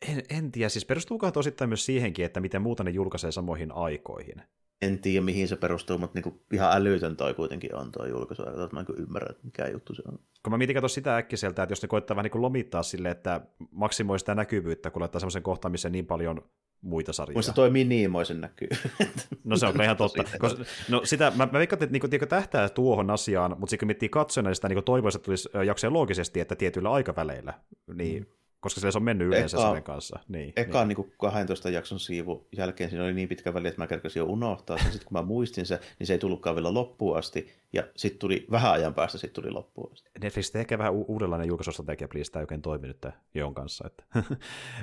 [0.10, 4.42] En, en tiedä, siis perustuuko osittain myös siihenkin, että miten muuta ne julkaisee samoihin aikoihin?
[4.82, 8.44] En tiedä, mihin se perustuu, mutta niinku ihan älytön toi kuitenkin on tuo julkaisu.
[8.72, 10.20] Mä en ymmärrä, että mikä juttu se on.
[10.44, 14.20] Kun mä mietin sitä äkkiseltä, että jos ne koittaa vähän niin lomittaa sille, että maksimoi
[14.20, 16.50] sitä näkyvyyttä, kun laittaa semmoisen kohtaan, missä niin paljon
[16.84, 17.36] muita sarjoja.
[17.36, 18.68] Muista toi minimoisen näkyy.
[19.44, 20.24] No se on ihan totta.
[20.40, 23.88] Koska, no sitä, mä, mä veikkaan, että niinku, tiedätkö, tähtää tuohon asiaan, mutta sitten kun
[23.88, 27.54] miettii katsojana, niin sitä niinku toivoisi, että tulisi jaksoja loogisesti, että tietyillä aikaväleillä.
[27.94, 30.20] Niin, mm koska se on mennyt yleensä eka, sen kanssa.
[30.28, 30.98] Niin, eka niin.
[30.98, 34.78] Niin 12 jakson siivu jälkeen siinä oli niin pitkä väli, että mä kerkesin jo unohtaa
[34.78, 34.92] sen.
[34.92, 37.54] Sitten kun mä muistin se, niin se ei tullutkaan vielä loppuun asti.
[37.74, 40.10] Ja sitten tuli vähän ajan päästä, sitten tuli loppuun asti.
[40.22, 43.88] Netflix tekee vähän u- uudenlainen julkaisustrategia, please, tämä ei oikein toiminut tämän Joon kanssa.
[43.88, 44.04] Että.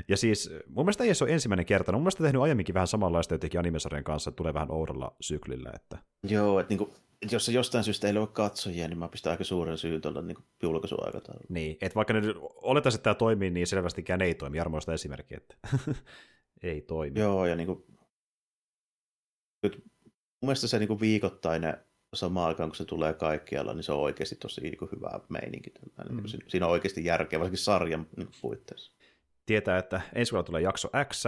[0.09, 1.93] ja siis mun mielestä ei se ole ensimmäinen kerta.
[1.93, 5.71] No, mun mielestä tehnyt aiemminkin vähän samanlaista jotenkin animesarjan kanssa, että tulee vähän oudolla syklillä.
[5.75, 5.99] Että...
[6.23, 6.91] Joo, että niin kuin
[7.31, 10.37] jos se jostain syystä ei ole katsojia, niin mä pistän aika suuren syyn tuolla niin
[10.63, 11.47] julkaisuaikataululla.
[11.49, 14.61] Niin, että vaikka nyt oletaan, että tämä toimii, niin selvästikään ei toimi.
[14.61, 15.57] Armoista esimerkki, että
[16.63, 17.21] ei toimi.
[17.21, 17.85] Joo, ja niin kuin,
[19.63, 21.77] nyt, mun mielestä se niin kuin viikoittainen
[22.15, 25.71] sama aikaan, kun se tulee kaikkialla, niin se on oikeasti tosi niin kuin hyvä meininki.
[25.71, 26.15] Mm.
[26.15, 28.93] Niin kuin, siinä on oikeasti järkeä, varsinkin sarjan niin puitteissa.
[29.47, 31.25] Tietää, että ensi vuonna tulee jakso X,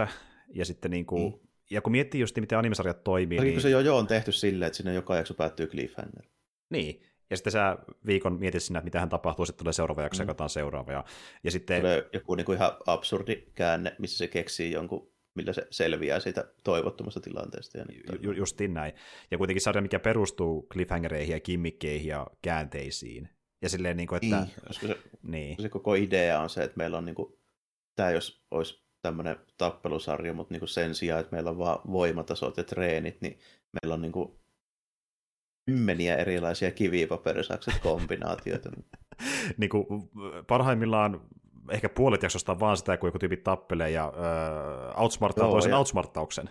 [0.53, 1.39] ja sitten niin kuin, mm
[1.71, 3.39] ja kun miettii just, miten animesarjat toimii...
[3.39, 3.61] Niin...
[3.61, 6.25] se jo, jo on tehty silleen, että sinne joka jakso päättyy cliffhanger.
[6.69, 10.23] Niin, ja sitten sä viikon mietit sinä, että mitä hän tapahtuu, sitten tulee seuraava jakso,
[10.23, 10.29] mm.
[10.39, 10.91] ja seuraava.
[10.91, 11.03] Ja,
[11.43, 11.81] ja sitten...
[11.81, 16.53] Tulee joku niin kuin ihan absurdi käänne, missä se keksii jonkun, millä se selviää siitä
[16.63, 17.77] toivottomasta tilanteesta.
[17.77, 18.93] Ja niin Ju, justin näin.
[19.31, 23.29] Ja kuitenkin sarja, mikä perustuu cliffhangereihin ja kimmikkeihin ja käänteisiin.
[23.61, 24.39] Ja silleen, niin kuin, että...
[24.39, 25.61] Niin, koska se, niin.
[25.61, 27.39] se koko idea on se, että meillä on niin kuin,
[27.95, 32.63] tämä jos olisi tämmöinen tappelusarja, mutta niin sen sijaan, että meillä on vaan voimatasot ja
[32.63, 33.39] treenit, niin
[33.73, 34.31] meillä on niin kuin
[35.65, 38.71] kymmeniä erilaisia kivipaperisakset kombinaatioita.
[39.57, 39.85] niin kuin
[40.47, 41.21] parhaimmillaan
[41.71, 45.77] ehkä puolet jaksosta on vaan sitä, kun joku tyyppi tappelee ja äh, outsmarttaa toisen ja...
[45.77, 46.49] outsmarttauksen.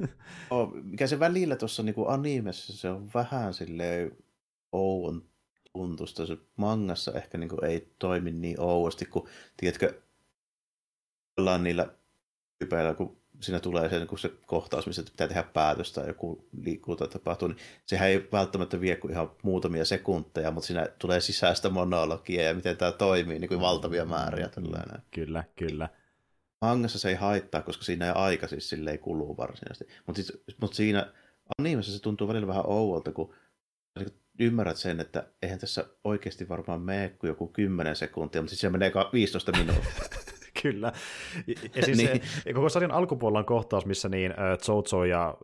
[0.50, 4.16] oh, mikä se välillä tuossa niin animessa, se on vähän silleen
[4.72, 5.22] ouon
[5.72, 6.26] tuntusta.
[6.26, 10.02] Se mangassa ehkä niin kuin ei toimi niin ouosti, kun tiedätkö,
[11.38, 11.88] ollaan niillä
[12.58, 16.96] tyypeillä, kun siinä tulee se, niin se kohtaus, missä pitää tehdä päätöstä tai joku liikkuu
[16.96, 21.68] tai tapahtuu, niin sehän ei välttämättä vie kuin ihan muutamia sekunteja, mutta siinä tulee sisäistä
[21.68, 24.48] monologia ja miten tämä toimii, niin kuin valtavia määriä.
[24.48, 25.02] Tällainen.
[25.10, 25.88] Kyllä, kyllä.
[26.60, 29.94] Mangassa se ei haittaa, koska siinä ei aika siis silleen kuluu varsinaisesti.
[30.06, 31.12] Mutta siis, mut siinä
[31.58, 33.34] animessa se tuntuu välillä vähän ouolta, kun
[34.38, 38.70] ymmärrät sen, että eihän tässä oikeasti varmaan mene kuin joku 10 sekuntia, mutta siis se
[38.70, 39.92] menee 15 minuuttia.
[40.62, 40.92] Kyllä.
[41.76, 42.20] Ja siis niin.
[42.44, 45.34] se, koko sarjan alkupuolella on kohtaus, missä niin Zozo ja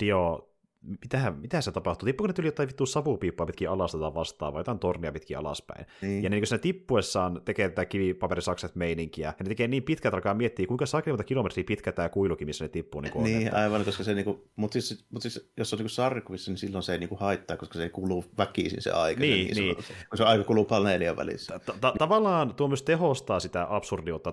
[0.00, 0.47] Dio
[0.82, 2.06] mitähän, mitä se tapahtuu?
[2.06, 5.86] Tippuuko ne tuli jotain vittu savupiippaa pitkin alas tai vastaavaa, jotain tornia pitkin alaspäin.
[6.02, 6.22] Niin.
[6.22, 10.34] Ja niin kun se tippuessaan tekee tätä kivipaperisakset meininkiä, ja ne tekee niin pitkät alkaa
[10.34, 13.00] miettiä, kuinka sakeli monta kilometriä pitkä tämä kuilukin, missä ne tippuu.
[13.00, 13.58] Niin, niin että...
[13.58, 16.92] aivan, koska se niinku, mutta siis, mut siis, jos on niinku sarjakuvissa, niin silloin se
[16.92, 19.20] ei niinku haittaa, koska se ei kuluu väkisin se aika.
[19.20, 19.76] Niin, se, niin.
[20.08, 21.60] kun se aika kuluu paneelien välissä.
[21.98, 24.32] Tavallaan tuo myös tehostaa sitä absurdiutta,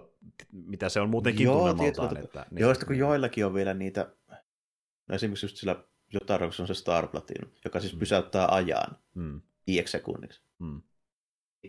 [0.52, 2.18] mitä se on muutenkin tunnelmaltaan.
[2.18, 2.62] Että, niin.
[2.62, 4.08] Joo, kun joillakin on vielä niitä,
[5.08, 5.76] no esimerkiksi just sillä
[6.14, 7.99] Jotaroks on se Star Platinum, joka siis mm.
[7.99, 9.41] pysäyttää ajan mm.
[9.68, 10.41] viieksi sekunniksi.
[10.60, 10.82] Mm.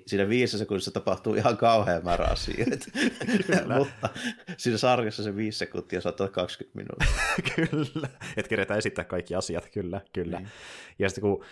[0.06, 2.86] Siinä viisi sekunnissa tapahtuu ihan kauhean määrä asioita.
[3.78, 4.08] Mutta
[4.56, 7.16] siinä sarjassa se viisi sekuntia saattaa 20 minuuttia.
[7.54, 10.38] kyllä, että keretään esittää kaikki asiat, kyllä, kyllä.
[10.38, 10.48] Niin.
[10.98, 11.44] Ja sitten kun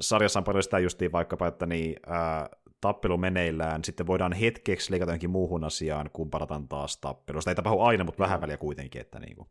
[0.00, 2.48] sarjassa on paljon sitä justiin vaikkapa, että niin, ää,
[2.80, 7.50] tappelu meneillään, sitten voidaan hetkeksi leikata jonkin muuhun asiaan, kun palataan taas tappelusta.
[7.50, 9.00] Ei tapahdu aina, mutta vähän väliä kuitenkin.
[9.00, 9.48] Että niin kuin.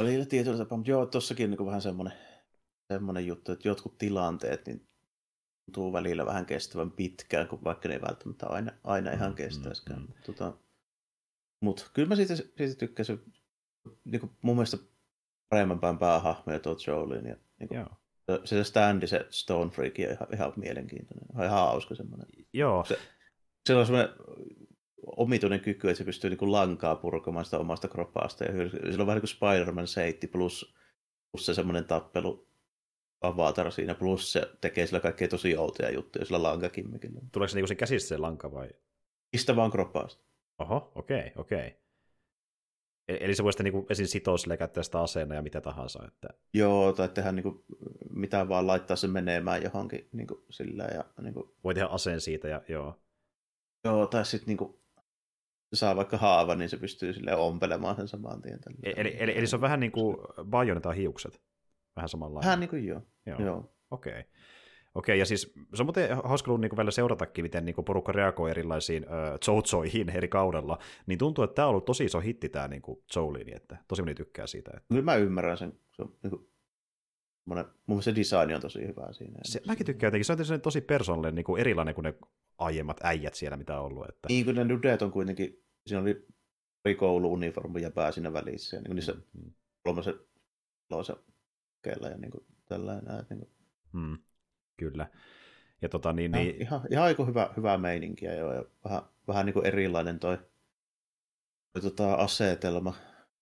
[0.00, 2.12] Oli tietyllä tapaa, mutta joo, tossakin niin vähän semmoinen
[2.92, 4.86] semmoinen juttu, että jotkut tilanteet niin
[5.64, 10.00] tuntuu välillä vähän kestävän pitkään, kun vaikka ne ei välttämättä aina, aina ihan mm, kestäisikään.
[10.00, 10.22] Mm, mm.
[10.26, 10.52] Tota,
[11.60, 13.32] Mutta kyllä mä siitä, siitä tykkäsin.
[14.04, 14.78] Niin kuin mun mielestä
[15.48, 17.26] paremman päin päähahmoja tuo Jolien.
[17.26, 17.86] Ja, niin kuin,
[18.44, 21.26] se standi, se Stone Freak, on ihan, ihan mielenkiintoinen.
[21.34, 22.26] Ihan hauska semmoinen.
[22.52, 22.84] Joo.
[22.84, 22.98] Se,
[23.66, 24.14] se on semmoinen
[25.06, 28.44] omituinen kyky, että se pystyy niin kuin lankaa purkamaan sitä omasta kropasta.
[28.44, 30.74] Ja sillä on vähän niin kuin Spider-Man seitti plus,
[31.32, 32.51] plus se semmoinen tappelu
[33.22, 37.20] avatar siinä, plus se tekee sillä kaikkea tosi outoja juttuja sillä lankakimmikillä.
[37.32, 38.70] Tuleeko se niinku sen käsistä se lanka vai?
[39.32, 40.24] Mistä vaan kroppaasta.
[40.58, 41.58] Oho, okei, okay, okei.
[41.58, 41.82] Okay.
[43.08, 44.06] E- Eli se voi sitten niin esim.
[44.06, 46.04] sitoa sille käyttää sitä aseena ja mitä tahansa.
[46.08, 46.28] Että...
[46.54, 47.64] Joo, tai tehdä niin kuin,
[48.10, 51.50] mitä vaan laittaa sen menemään johonkin niin kuin, sillä ja niin kuin...
[51.64, 53.02] Voi tehdä aseen siitä ja joo.
[53.84, 54.78] Joo, tai sitten niin kuin,
[55.72, 58.60] se saa vaikka haava, niin se pystyy sille ompelemaan sen saman tien.
[58.60, 58.78] Tällä.
[58.82, 61.42] E- Eli, eli, eli, se on vähän niin kuin Bajoneta hiukset.
[61.96, 62.46] Vähän samanlainen.
[62.46, 63.02] Vähän niin kuin joo.
[63.26, 63.42] Joo.
[63.42, 63.74] joo.
[63.90, 64.12] Okei.
[64.12, 64.24] Okay.
[64.94, 68.50] Okei, ja siis se on muuten hauska ollut niin välillä seuratakin, miten niin porukka reagoi
[68.50, 72.68] erilaisiin äh, Joutsoihin eri kaudella, niin tuntuu, että tämä on ollut tosi iso hitti tämä
[72.68, 72.82] niin
[73.16, 74.70] Joulini, että tosi moni tykkää siitä.
[74.74, 74.88] Että...
[74.88, 75.72] Kyllä mä ymmärrän sen.
[75.96, 76.48] Se on, niin kuin,
[77.44, 79.38] mun mielestä se design on tosi hyvä siinä.
[79.44, 82.14] Se, mäkin tykkään jotenkin, se on tosi persoonallinen, niin kuin erilainen kuin ne
[82.58, 84.08] aiemmat äijät siellä, mitä on ollut.
[84.08, 84.28] Että...
[84.28, 86.26] Niin kuin ne nudet on kuitenkin, siinä oli
[86.82, 89.52] pari kouluuniformu ja pää siinä välissä, ja niin kuin niissä mm.
[89.82, 90.14] kolmosen
[91.86, 93.04] loisa ja niin kuin tällainen.
[93.30, 93.50] Niin kuin...
[93.92, 94.18] Mm.
[94.76, 95.10] Kyllä.
[95.82, 96.62] Ja tota, niin, ja, niin...
[96.62, 100.38] Ihan, ihan aika hyvä, hyvää meininkiä joo, ja vähän, vähän niin kuin erilainen toi,
[101.72, 102.94] toi tota asetelma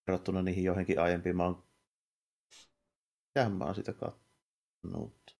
[0.06, 1.36] verrattuna niihin johonkin aiempiin.
[1.36, 1.62] Mä oon,
[3.30, 5.36] Mitähän mä oon sitä katsonut?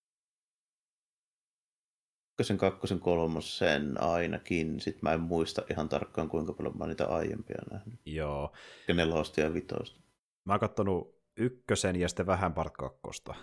[2.32, 4.80] Ykkösen, kakkosen, kolmosen ainakin.
[4.80, 8.01] Sitten mä en muista ihan tarkkaan, kuinka paljon mä oon niitä aiempia nähnyt.
[8.07, 8.53] Joo.
[8.88, 10.01] Ja nelosta ja vitosta.
[10.44, 13.34] Mä oon katsonut ykkösen ja sitten vähän part kakkosta.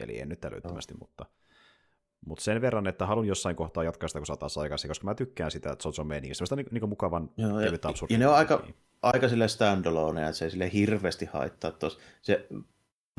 [0.00, 0.98] Eli en nyt älyttömästi, no.
[0.98, 1.26] mutta
[2.26, 5.50] mutta sen verran, että haluan jossain kohtaa jatkaa sitä, kun saataisiin aikaisin, koska mä tykkään
[5.50, 6.46] sitä Jojo meiningistä.
[6.46, 8.14] Sitä niin, niin mukavan Joo, kevyt absurdi.
[8.14, 8.66] Ja ne on aika,
[9.02, 11.70] aika sille standalone, että se ei sille hirveästi haittaa.
[11.70, 12.46] Tos, se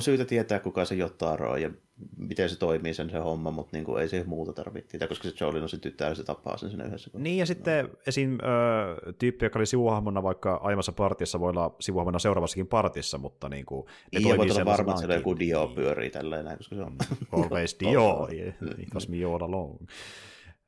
[0.02, 1.70] syytä tietää, kuka se Jotaro on ja
[2.18, 5.30] miten se toimii sen se homma, mutta niin kuin ei se muuta tarvitse tietää, koska
[5.30, 7.10] se Jolin on se tyttö se tapaa sen siinä yhdessä.
[7.14, 7.92] Niin ja sitten no.
[8.08, 8.34] esim.
[8.34, 13.66] Ö, tyyppi, joka oli sivuhahmona vaikka aiemmassa partissa, voi olla sivuhahmona seuraavassakin partissa, mutta niin
[13.66, 16.96] kuin, ne niin, toimii olla varma, että siellä joku Dio pyörii tällä koska se on...
[17.32, 18.28] Always Dio,
[18.78, 19.78] because me all alone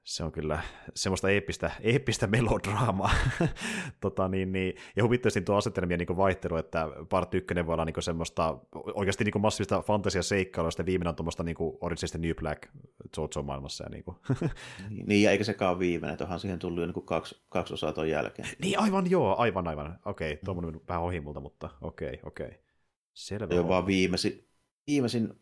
[0.03, 0.61] se on kyllä
[0.95, 3.11] semmoista eeppistä, eeppistä melodraamaa.
[4.01, 8.03] tota, niin, niin, ja huvittaisin tuo asetelmien niin vaihtelu, että part 1 voi olla niin
[8.03, 8.57] semmoista
[8.93, 12.63] oikeasti niin massiivista fantasiaseikkailua, ja viimeinen on tuommoista niin Origins New Black
[13.17, 13.83] Jojo-maailmassa.
[13.83, 14.17] Ja, niin, kuin.
[14.89, 18.09] niin, ja eikä sekaan viimeinen, että onhan siihen tullut jo niin kaksi, kaksi osaa tuon
[18.09, 18.47] jälkeen.
[18.61, 19.99] Niin, aivan joo, aivan, aivan.
[20.05, 20.81] Okei, okay, tuommoinen mm.
[20.87, 22.47] vähän ohi multa, mutta okei, okay, okei.
[22.47, 22.59] Okay.
[23.13, 23.55] Selvä.
[23.55, 24.47] Joo, vaan viimeisin,
[24.87, 25.33] viimeisin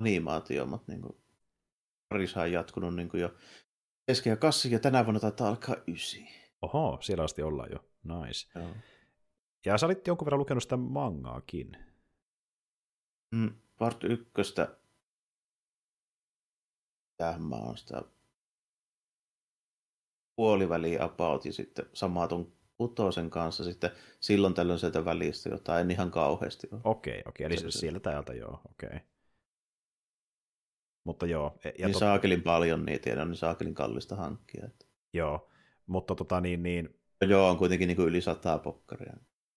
[0.00, 1.16] animaatio, mutta niin kuin,
[2.08, 3.34] parissa on jatkunut niin kuin jo
[4.06, 6.28] keski- ja kassi, ja tänä vuonna taitaa alkaa ysi.
[6.62, 7.84] Oho, siellä asti ollaan jo.
[8.04, 8.58] Nice.
[8.60, 8.74] Joo.
[9.66, 11.76] Ja sä olit jonkun verran lukenut sitä mangaakin.
[13.30, 14.76] Mm, part ykköstä.
[17.16, 18.02] Tähän mä oon sitä
[20.36, 23.90] puoliväliä about, ja sitten samaa ton kutosen kanssa sitten
[24.20, 26.66] silloin tällöin sieltä välistä jotain ihan kauheasti.
[26.66, 27.56] Okei, okay, okei, okay.
[27.56, 28.86] eli sieltä täältä joo, okei.
[28.86, 29.00] Okay.
[31.04, 31.58] Mutta joo.
[31.64, 32.00] E, ja niin tot...
[32.00, 34.66] saakelin paljon niitä ja niin saakelin kallista hankkia.
[34.66, 34.86] Että...
[35.12, 35.50] Joo,
[35.86, 36.62] mutta tota niin...
[36.62, 36.98] niin...
[37.20, 39.16] Ja joo, on kuitenkin niin kuin yli sataa pokkaria.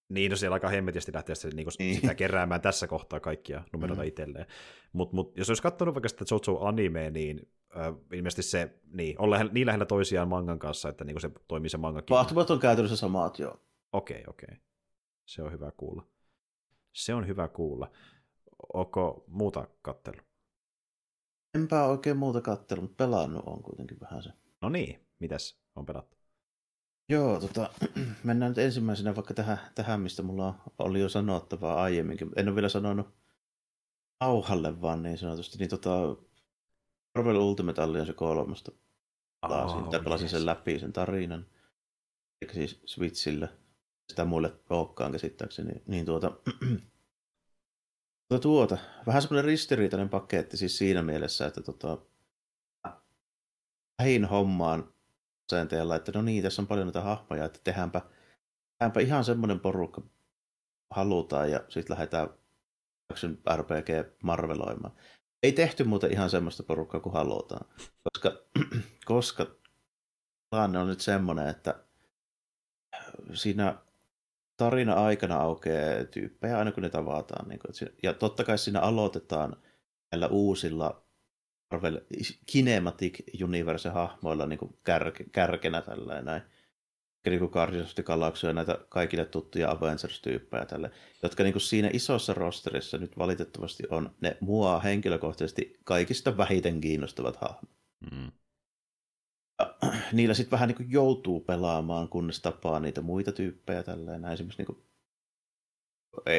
[0.09, 1.95] Niin, no siellä aika hemmetisti lähteä sitä, niin niin.
[1.95, 4.07] sitä keräämään tässä kohtaa kaikkia numeroita mm.
[4.07, 4.45] itselleen.
[4.93, 9.29] Mutta mut, jos olisi katsonut vaikka sitä Jojo anime, niin äh, ilmeisesti se niin, on
[9.29, 12.15] lähellä, niin lähellä toisiaan mangan kanssa, että niin se toimii se mangakin.
[12.15, 13.59] Vahtumat on käytännössä samat, joo.
[13.91, 14.47] Okei, okay, okei.
[14.47, 14.65] Okay.
[15.25, 16.07] Se on hyvä kuulla.
[16.93, 17.91] Se on hyvä kuulla.
[18.73, 20.17] Onko muuta kattelu?
[21.55, 24.29] Enpä oikein muuta katsellut, mutta pelannut on kuitenkin vähän se.
[24.61, 26.17] No niin, mitäs on pelattu?
[27.09, 27.69] Joo, tota,
[28.23, 32.31] mennään nyt ensimmäisenä vaikka tähän, tähän, mistä mulla oli jo sanottavaa aiemminkin.
[32.35, 33.07] En ole vielä sanonut
[34.19, 35.57] auhalle vaan niin sanotusti.
[35.57, 36.15] Niin tota,
[37.15, 38.71] Marvel Ultimate Alliance kolmosta
[39.41, 40.31] pelasin, oh, pelasin yes.
[40.31, 41.45] sen läpi, sen tarinan.
[42.41, 43.47] Eikä siis Switchillä.
[44.09, 45.83] Sitä muille olekaan käsittääkseni.
[45.87, 46.31] Niin tuota,
[48.27, 51.97] Tuota, tuota, vähän semmoinen ristiriitainen paketti siis siinä mielessä, että tota,
[54.01, 54.93] lähin hommaan
[55.51, 58.01] asenteella, että no niin, tässä on paljon näitä hahmoja, että tehdäänpä,
[58.79, 60.01] tehdäänpä ihan semmoinen porukka
[60.93, 62.29] halutaan ja sitten lähdetään
[63.55, 64.95] RPG marveloimaan.
[65.43, 67.65] Ei tehty muuten ihan semmoista porukkaa kuin halutaan,
[68.03, 68.31] koska,
[69.05, 69.47] koska
[70.49, 71.83] tilanne on nyt semmoinen, että
[73.33, 73.84] siinä
[74.57, 77.49] tarina aikana aukeaa tyyppejä aina kun ne tavataan.
[77.49, 79.55] Niin kuin, ja totta kai siinä aloitetaan
[80.11, 81.05] näillä uusilla
[81.71, 82.01] Marvel
[82.45, 86.41] Kinematic Universe-hahmoilla niin kär, kärkenä tällainen näin.
[87.25, 87.95] Niin kuin Guardians
[88.53, 90.91] näitä kaikille tuttuja Avengers-tyyppejä tälle,
[91.23, 97.35] jotka niin kuin siinä isossa rosterissa nyt valitettavasti on ne mua henkilökohtaisesti kaikista vähiten kiinnostavat
[97.35, 97.69] hahmot.
[98.11, 98.31] Mm
[100.13, 104.21] niillä sitten vähän niin kuin joutuu pelaamaan, kunnes tapaa niitä muita tyyppejä tälleen.
[104.21, 104.85] Näin esimerkiksi niin kuin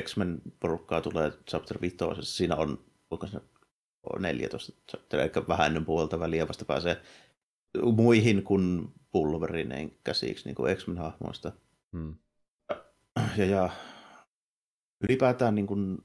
[0.02, 3.40] X-Men porukkaa tulee chapter 5, siinä on, onko se
[4.18, 7.02] 14 chapter, eli vähän ennen puolta väliä vasta pääsee
[7.96, 11.52] muihin kuin Pulverineen käsiksi niin kuin X-Men-hahmoista.
[11.92, 12.14] Hmm.
[13.36, 13.70] Ja, ja
[15.08, 15.98] ylipäätään niin kuin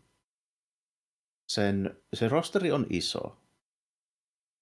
[1.52, 3.41] sen, se rosteri on iso.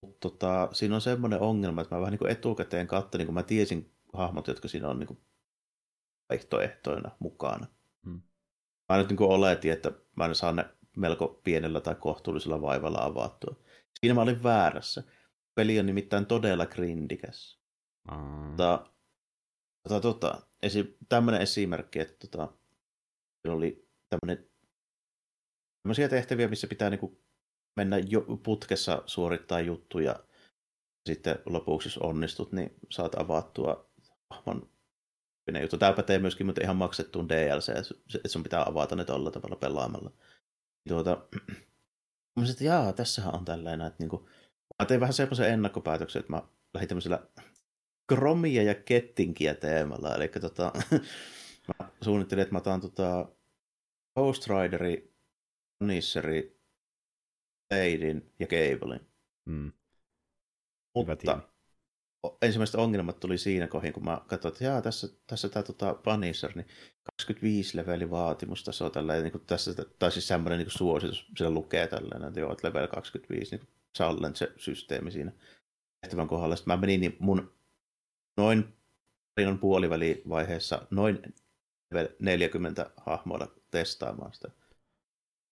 [0.01, 3.43] Mutta tota, siinä on semmoinen ongelma, että mä vähän niin kuin etukäteen katselin, kun mä
[3.43, 5.19] tiesin hahmot, jotka siinä on niin kuin
[6.29, 7.67] vaihtoehtoina mukana.
[8.05, 8.21] Hmm.
[8.89, 10.65] Mä nyt niin kuin oletin, että mä en saa ne
[10.97, 13.55] melko pienellä tai kohtuullisella vaivalla avattua.
[13.99, 15.03] Siinä mä olin väärässä.
[15.55, 17.59] Peli on nimittäin todella grindikäs.
[18.11, 18.55] Mm.
[18.55, 18.91] Tota,
[19.87, 22.53] tota, tota, esi- tämmöinen esimerkki, että tota,
[23.47, 24.49] oli tämmöinen
[25.83, 27.21] tämmöisiä tehtäviä, missä pitää niinku
[27.79, 27.97] mennä
[28.43, 30.15] putkessa suorittaa juttuja.
[31.09, 33.89] Sitten lopuksi, jos onnistut, niin saat avattua
[34.29, 34.69] hahmon
[35.61, 35.77] juttu.
[35.77, 37.69] Tämä pätee myöskin mutta ihan maksettuun DLC,
[38.15, 40.11] että sun pitää avata ne tolla tavalla pelaamalla.
[40.87, 41.17] Tuota,
[42.35, 44.29] mä että jaa, tässähän on tällainen, että niinku,
[44.79, 46.41] mä tein vähän semmoisen ennakkopäätöksen, että mä
[46.73, 47.27] lähdin tämmöisellä
[48.07, 50.15] kromia ja kettinkiä teemalla.
[50.15, 50.71] Eli tota,
[51.79, 53.29] mä suunnittelin, että mä otan tota
[54.19, 55.13] Ghost Rideri,
[55.83, 56.58] Nisseri,
[57.71, 59.01] Leidin ja Cablein.
[59.45, 59.71] Mm.
[60.95, 61.37] Mutta
[62.41, 66.51] ensimmäiset ongelmat tuli siinä kohin, kun mä katsoin, että jaa, tässä, tässä tämä tota, Punisher,
[66.55, 66.67] niin
[67.03, 71.53] 25 leveli vaatimus tässä on tällainen, niin kuin tässä, tai siis semmoinen niin suositus, siellä
[71.53, 73.67] lukee tällainen, että joo, että level 25, niin
[73.97, 75.31] challenge-systeemi siinä
[76.01, 76.55] tehtävän kohdalla.
[76.55, 77.53] Sitten mä menin, niin mun
[78.37, 78.73] noin
[79.35, 81.19] tarinan puolivälivaiheessa noin
[82.19, 84.51] 40 hahmoilla testaamaan sitä.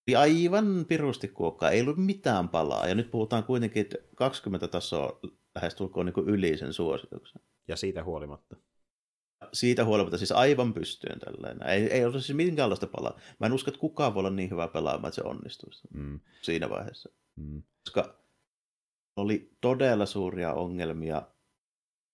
[0.08, 2.88] Oli aivan pirusti kuokkaa, ei ollut mitään palaa.
[2.88, 5.20] Ja nyt puhutaan kuitenkin, että 20 tasoa
[5.54, 7.42] lähestulkoon niin yli sen suosituksen.
[7.68, 8.56] Ja siitä huolimatta.
[9.52, 11.68] Siitä huolimatta, siis aivan pystyyn tällainen.
[11.68, 13.20] Ei, ei ole siis minkäänlaista palaa.
[13.40, 16.20] Mä en usko, että kukaan voi olla niin hyvä pelaamaan, että se onnistuisi mm.
[16.42, 17.10] siinä vaiheessa.
[17.36, 17.62] Mm.
[17.84, 18.18] Koska
[19.16, 21.22] oli todella suuria ongelmia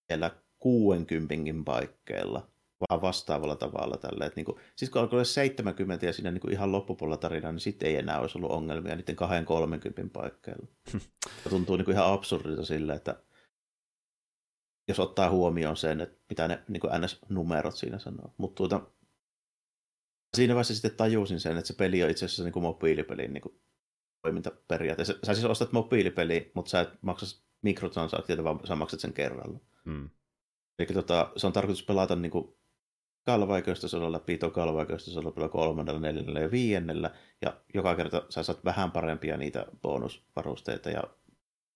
[0.07, 1.35] siellä 60
[1.65, 2.49] paikkeilla,
[2.91, 4.27] vaan vastaavalla tavalla tällä.
[4.27, 7.53] Että niin kuin, siis kun alkoi olla 70 ja siinä niin kuin ihan loppupuolella tarinaa,
[7.53, 9.17] niin sitten ei enää olisi ollut ongelmia niiden
[10.07, 10.67] 2-30 paikkeilla.
[11.51, 13.23] tuntuu niin kuin ihan absurdilta sillä, että
[14.89, 18.35] jos ottaa huomioon sen, että mitä ne niin NS-numerot siinä sanoo.
[18.37, 18.81] Mutta tuota,
[20.37, 23.43] siinä vaiheessa sitten tajusin sen, että se peli on itse asiassa niin kuin mobiilipelin niin
[23.43, 23.61] kuin
[24.23, 25.05] toimintaperiaate.
[25.05, 29.59] Sä siis ostat mobiilipeli, mutta sä et maksa mikrotransaktiota, vaan sä maksat sen kerralla.
[29.85, 30.11] Mm.
[30.79, 32.57] Eli tota, se on tarkoitus pelata niin kuin
[33.25, 37.11] kalvaikeustasolla läpi, tokalla vaikeustasolla kolmannella, neljännellä ja viiennellä,
[37.43, 41.03] ja joka kerta sä saat vähän parempia niitä bonusvarusteita, ja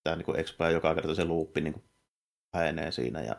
[0.03, 1.83] tämä niin expire joka kerta se luuppi niin
[2.53, 3.35] vähenee siinä, ja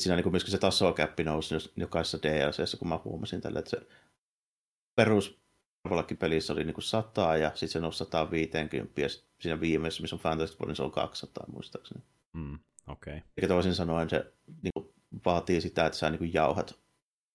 [0.00, 3.86] siinä niin myöskin se tasokäppi nousi jokaisessa DLCssä, kun mä huomasin tälle, että se
[4.96, 5.40] perus
[6.18, 9.08] pelissä oli niin kuin 100 ja sitten se nousi 150 ja
[9.40, 12.04] siinä viimeisessä, missä on Fantasy Four, niin se on 200 muistaakseni.
[12.32, 13.20] Mm, okay.
[13.36, 16.80] Eikä toisin sanoen se niin kuin, vaatii sitä, että sä niin kuin, jauhat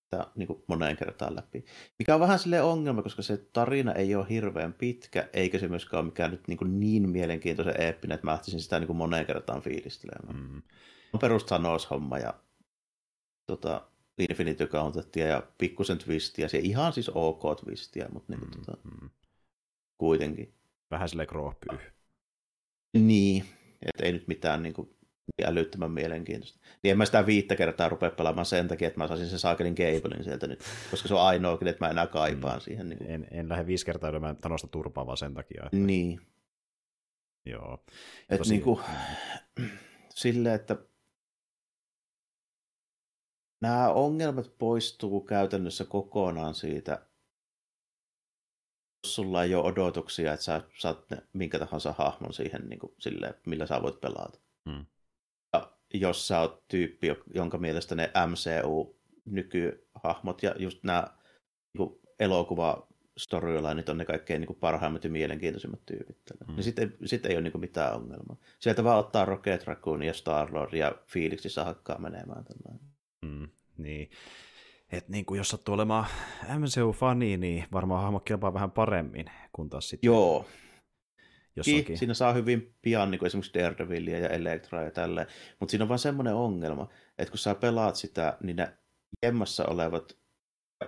[0.06, 1.66] sitä niin kuin, moneen kertaan läpi.
[2.00, 6.00] Mikä on vähän sille ongelma, koska se tarina ei ole hirveän pitkä, eikä se myöskään
[6.00, 9.26] ole mikään nyt niin, kuin, niin mielenkiintoisen eeppinen, että mä lähtisin sitä niin kuin, moneen
[9.26, 10.36] kertaan fiilistelemään.
[10.36, 10.62] Mm.
[11.14, 12.34] On perus Thanos-homma ja
[13.46, 13.88] tota,
[14.18, 19.10] Infinity Gauntettia ja pikkusen twistiä, se ihan siis ok twistiä, mutta niin, mm, tota, mm.
[19.98, 20.54] kuitenkin.
[20.92, 21.80] Vähän sille kroopyy.
[22.98, 23.46] Niin,
[23.82, 24.96] että ei nyt mitään niin kuin,
[25.46, 26.60] älyttömän mielenkiintoista.
[26.84, 29.76] Niin en mä sitä viittä kertaa rupea pelaamaan sen takia, että mä saisin sen saakelin
[29.76, 30.60] Gablein sieltä nyt,
[30.92, 32.62] koska se on ainoa, että mä enää kaipaan mm.
[32.62, 32.90] siihen.
[32.90, 33.12] Niin kuin.
[33.12, 35.64] En, en lähde viisi kertaa ylemään Thanosta turpaa vaan sen takia.
[35.66, 35.78] Että...
[35.78, 36.22] Niin.
[37.46, 37.84] Joo.
[38.30, 38.50] Et Tosi...
[38.54, 38.80] niin kuin,
[40.10, 40.78] silleen, että
[43.62, 47.06] nämä ongelmat poistuu käytännössä kokonaan siitä,
[49.04, 52.94] jos sulla ei ole odotuksia, että sä saat ne, minkä tahansa hahmon siihen, niin kuin,
[53.00, 54.40] silleen, millä sä voit pelata.
[54.70, 54.86] Hmm.
[55.94, 61.08] Jos sä oot tyyppi, jonka mielestä ne MCU-nykyhahmot ja just nämä
[61.78, 62.88] niin elokuva
[63.18, 66.18] storylineit on ne kaikkein niin kuin parhaimmat ja mielenkiintoisimmat tyypit.
[66.48, 66.56] Mm.
[66.56, 68.38] Niin sitten sit ei ole niin kuin mitään ongelmaa.
[68.60, 72.46] Sieltä vaan ottaa Rocket Raccoon ja Star-Lord ja fiiliksi hakkaa menemään.
[73.22, 73.48] Mm,
[73.78, 74.10] niin.
[74.92, 76.06] Et niin kuin jos sattuu olemaan
[76.60, 80.08] MCU-fani, niin varmaan hahmo kilpaa vähän paremmin kuin taas sitten.
[80.08, 80.46] Joo.
[81.56, 81.98] Jossakin.
[81.98, 85.28] Siinä saa hyvin pian niin kuin esimerkiksi Daredevilia ja Elektra ja tälleen.
[85.60, 88.74] Mutta siinä on vaan semmoinen ongelma, että kun sä pelaat sitä, niin ne
[89.24, 90.18] jemmassa olevat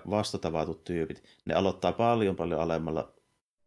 [0.09, 3.13] vastatavatut tyypit, ne aloittaa paljon paljon alemmalla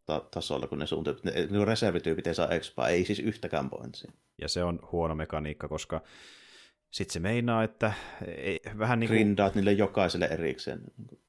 [0.07, 1.25] ta- tasolla kuin ne sun tyypit.
[1.25, 4.13] Ne, ne reservityypit ei saa expaa, ei siis yhtäkään pointsia.
[4.41, 6.03] Ja se on huono mekaniikka, koska
[6.91, 7.93] sitten se meinaa, että
[8.37, 9.17] ei, vähän niin kuin...
[9.17, 10.81] Grindaat niille jokaiselle erikseen.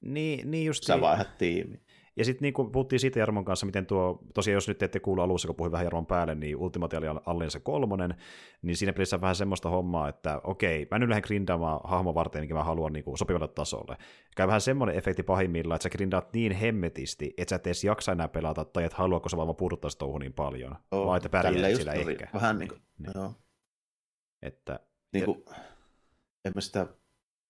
[0.01, 1.81] Niin, niin just Sä vaihdat tiimi.
[2.15, 5.21] Ja sitten niin kuin puhuttiin siitä Jarmon kanssa, miten tuo, tosiaan jos nyt ette kuulu
[5.21, 8.15] alussa, kun puhuin vähän Jarmon päälle, niin Ultimate Alliance kolmonen,
[8.61, 12.41] niin siinä pelissä on vähän semmoista hommaa, että okei, mä nyt lähden grindaamaan hahmo varten,
[12.41, 13.97] minkä mä haluan niin kuin sopivalle tasolle.
[14.35, 18.11] Käy vähän semmoinen efekti pahimmillaan, että sä grindaat niin hemmetisti, että sä et edes jaksa
[18.11, 21.29] enää pelata, tai et halua, kun sä vaan puuduttaa sitä niin paljon, oh, vaan että
[21.29, 22.27] pärjää sillä ehkä.
[22.33, 23.11] Vähän niin kuin, niin.
[23.15, 23.33] joo.
[24.41, 24.79] Että,
[25.13, 25.45] niin kuin,
[26.45, 26.87] en mä sitä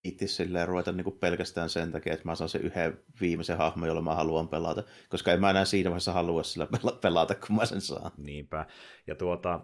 [0.04, 3.88] itse silleen ruveta niin kuin pelkästään sen takia, että mä saan sen yhden viimeisen hahmon,
[3.88, 6.68] jolla mä haluan pelata, koska en mä enää siinä vaiheessa halua sillä
[7.02, 8.12] pelata, kun mä sen saan.
[8.18, 8.66] Niinpä.
[9.08, 9.60] Ja tuota,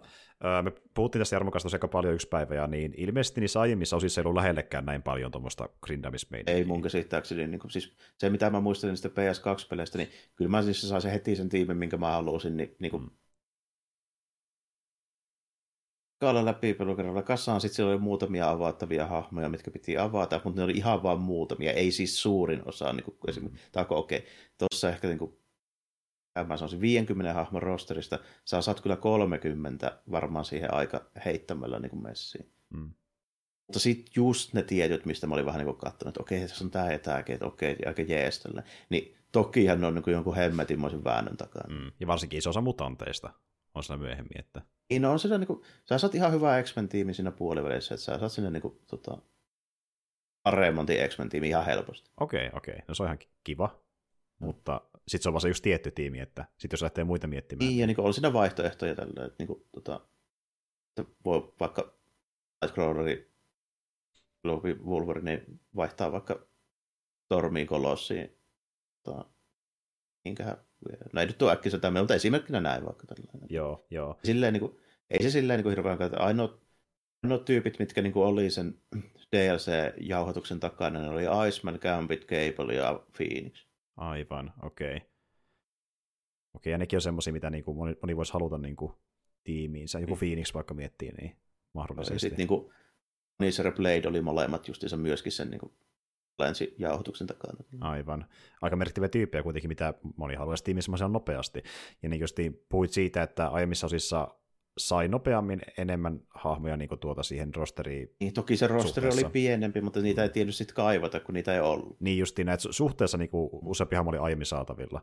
[0.62, 4.20] me puhuttiin tästä Jarmo kanssa aika paljon yksi päivä, ja niin ilmeisesti niissä aiemmissa osissa
[4.20, 6.54] ei ollut lähellekään näin paljon tuommoista grindamismeininkiä.
[6.54, 7.46] Ei mun käsittääkseni.
[7.46, 11.36] Niin kuin, siis se, mitä mä muistelin niistä PS2-peleistä, niin kyllä mä siis saisin heti
[11.36, 13.10] sen tiimin, minkä mä halusin, niin, niin kuin, mm
[16.18, 17.60] kaala läpi pelukerralla kasaan.
[17.60, 21.72] Sitten siellä oli muutamia avattavia hahmoja, mitkä piti avata, mutta ne oli ihan vain muutamia,
[21.72, 22.92] ei siis suurin osa.
[22.92, 25.38] Niin kuin esimerkiksi, tai okei, okay, tuossa ehkä niin kuin,
[26.46, 32.02] mä sanoisin 50 hahmon rosterista, sä saat kyllä 30 varmaan siihen aika heittämällä niin kuin
[32.02, 32.52] messiin.
[32.70, 32.90] Mm.
[33.66, 36.70] Mutta sitten just ne tietyt, mistä mä olin vähän niin katsonut, että okei, tässä on
[36.70, 38.44] tämä ja tämäkin, että okei, aika jees
[38.88, 41.74] Niin tokihan ne on niin kuin jonkun hemmetinmoisen väännön takana.
[41.74, 41.92] Mm.
[42.00, 43.30] Ja varsinkin iso osa mutanteista
[43.78, 44.40] on siinä myöhemmin.
[44.40, 44.62] Että...
[44.90, 48.18] Niin no on siinä, niin kuin, sä saat ihan hyvä X-Men-tiimi siinä puolivälissä, että sä
[48.18, 49.18] saat sinne niin kuin, tota,
[50.42, 52.10] paremmantin X-Men-tiimi ihan helposti.
[52.20, 52.72] Okei, okay, okei.
[52.72, 52.84] Okay.
[52.88, 53.80] No se on ihan kiva,
[54.40, 54.46] no.
[54.46, 57.68] mutta sitten se on vaan se just tietty tiimi, että sitten jos lähtee muita miettimään.
[57.68, 60.00] Niin, ja niin kuin, on siinä vaihtoehtoja tällä, että, niin kuin, tota,
[60.88, 61.94] että voi vaikka
[62.62, 63.32] Nightcrawleri,
[64.42, 66.46] Globe Wolverine niin vaihtaa vaikka
[67.24, 68.38] Stormiin, Kolossiin,
[69.02, 69.24] tota,
[70.24, 70.67] minkähän
[71.12, 73.48] No ei nyt ole äkkiä tämmöinen, mutta esimerkkinä näin vaikka tällainen.
[73.50, 74.18] Joo, joo.
[74.24, 74.80] Silleen, niin kuin,
[75.10, 76.18] ei se silleen niin kuin hirveän kautta.
[76.18, 76.60] Ainoat,
[77.22, 78.74] ainoat tyypit, mitkä niin kuin oli sen
[79.36, 83.66] DLC-jauhotuksen takana, ne oli Iceman, Gambit, Cable ja Phoenix.
[83.96, 84.96] Aivan, okei.
[84.96, 85.08] Okay.
[86.54, 88.92] Okei, ja nekin on semmoisia, mitä niin kuin moni, moni voisi haluta niin kuin
[89.44, 89.98] tiimiinsä.
[89.98, 90.18] Joku mm.
[90.18, 91.36] Phoenix vaikka miettii, niin
[91.74, 92.20] mahdollisesti.
[92.20, 92.72] Sitten niin kuin
[93.38, 95.72] Nicer Blade oli molemmat justiinsa myöskin sen niin kuin
[96.38, 97.64] länsijauhoituksen takana.
[97.80, 98.26] Aivan.
[98.62, 101.62] Aika merkittäviä tyyppejä kuitenkin, mitä moni haluaisi tiimissä nopeasti.
[102.02, 102.36] Ja niin just
[102.68, 104.28] puhuit siitä, että aiemmissa osissa
[104.78, 108.14] sai nopeammin enemmän hahmoja niin kuin tuota siihen rosteriin.
[108.20, 109.26] Niin, toki se rosteri suhteessa.
[109.26, 112.00] oli pienempi, mutta niitä ei tietysti sitten kaivata, kun niitä ei ollut.
[112.00, 115.02] Niin justiin näitä suhteessa niin kuin useampi hahmo oli aiemmin saatavilla,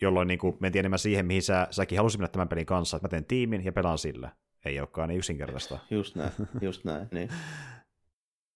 [0.00, 3.04] jolloin niin kuin, mentiin enemmän siihen, mihin sä, säkin halusit mennä tämän pelin kanssa, että
[3.06, 4.30] mä teen tiimin ja pelaan sillä.
[4.64, 5.78] Ei olekaan niin yksinkertaista.
[5.90, 7.08] Just näin, just näin.
[7.12, 7.28] Niin.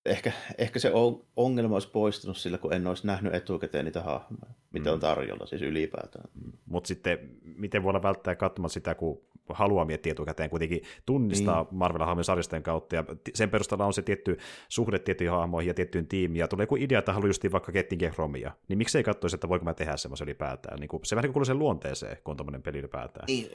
[0.07, 0.93] ehkä, ehkä se
[1.37, 4.95] ongelma olisi poistunut sillä, kun en olisi nähnyt etukäteen niitä hahmoja, mitä mm.
[4.95, 6.29] on tarjolla siis ylipäätään.
[6.35, 6.53] Mm.
[6.67, 11.79] Mutta sitten, miten voidaan välttää katsomaan sitä, kun haluaa miettiä etukäteen, kuitenkin tunnistaa niin.
[11.79, 13.05] Marvel-hahmojen sarjasten kautta, ja
[13.35, 16.99] sen perusteella on se tietty suhde tiettyihin hahmoihin ja tiettyyn tiimiin, ja tulee joku idea,
[16.99, 20.81] että haluaa justiin vaikka Getting Chromia, niin miksei katsoisi, että voiko mä tehdä semmoisen ylipäätään.
[20.81, 23.25] Niin kuin, se vähän niin kuuluu sen luonteeseen, kun on tämmöinen peli ylipäätään.
[23.27, 23.51] Niin,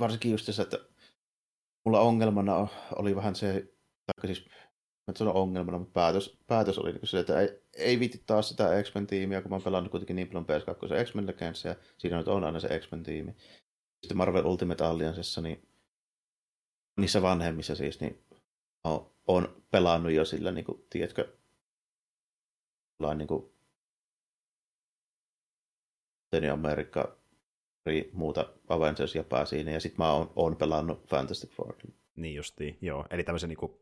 [0.00, 0.78] varsinkin just se, että
[1.84, 3.72] mulla ongelmana oli vähän se,
[4.06, 4.48] tai siis
[5.16, 8.82] se on ongelmana, mutta päätös, päätös oli niin se, että ei, ei viitti taas sitä
[8.82, 12.44] X-Men-tiimiä, kun mä oon pelannut kuitenkin niin paljon PS2 X-Men Legends, ja siinä nyt on
[12.44, 13.34] aina se X-Men-tiimi.
[14.02, 15.68] Sitten Marvel Ultimate Alliancessa, niin
[17.00, 18.24] niissä vanhemmissa siis, niin
[18.84, 21.36] on, on pelannut jo sillä, niin kuin, tiedätkö,
[23.14, 23.52] niin kuin
[26.52, 27.18] Amerikka,
[28.12, 31.74] muuta Avengers ja siinä, ja sitten mä oon, oon pelannut Fantastic Four.
[32.16, 33.06] Niin justiin, joo.
[33.10, 33.80] Eli tämmöisen niin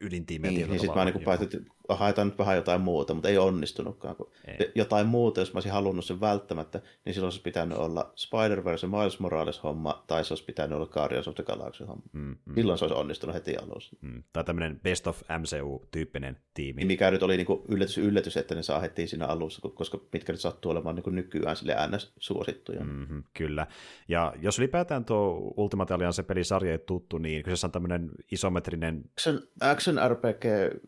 [0.00, 0.50] ydintiimiä.
[0.50, 1.58] Niin, niin sitten mä niin päätin, että
[1.88, 4.16] haetaan nyt vähän jotain muuta, mutta ei onnistunutkaan.
[4.16, 4.72] Kun ei.
[4.74, 9.20] Jotain muuta, jos mä olisin halunnut sen välttämättä, niin silloin olisi pitänyt olla Spider-Verse Miles
[9.20, 12.02] Morales-homma, tai se olisi pitänyt olla Guardians of the Galaxy-homma.
[12.12, 12.54] Mm, mm.
[12.54, 13.96] Silloin se olisi onnistunut heti alussa.
[14.00, 14.22] Mm.
[14.32, 16.78] Tai tämmöinen Best of MCU-tyyppinen tiimi.
[16.78, 20.00] Niin mikä nyt oli niin kuin yllätys, yllätys, että ne saa heti siinä alussa, koska
[20.12, 22.12] mitkä nyt sattuu olemaan niin kuin nykyään sille ns.
[22.18, 22.84] suosittuja.
[22.84, 23.66] Mm-hmm, kyllä.
[24.08, 29.04] Ja jos ylipäätään tuo Ultimate Alliance pelisarja ei tuttu, niin kyseessä on tämmöinen isometrinen...
[29.12, 30.44] Action, action RPG,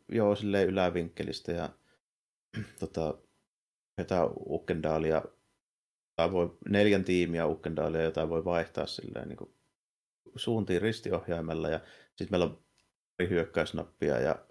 [0.08, 1.68] joo, silleen ylävinkkelistä ja
[2.80, 3.18] tota,
[3.98, 5.22] jotain Ukkendaalia,
[6.16, 9.54] tai voi, neljän tiimiä Ukkendaalia, jota voi vaihtaa silleen niin kuin
[10.36, 11.80] suuntiin ristiohjaimella ja
[12.16, 12.64] sitten meillä on
[13.18, 14.46] eri hyökkäysnappia ja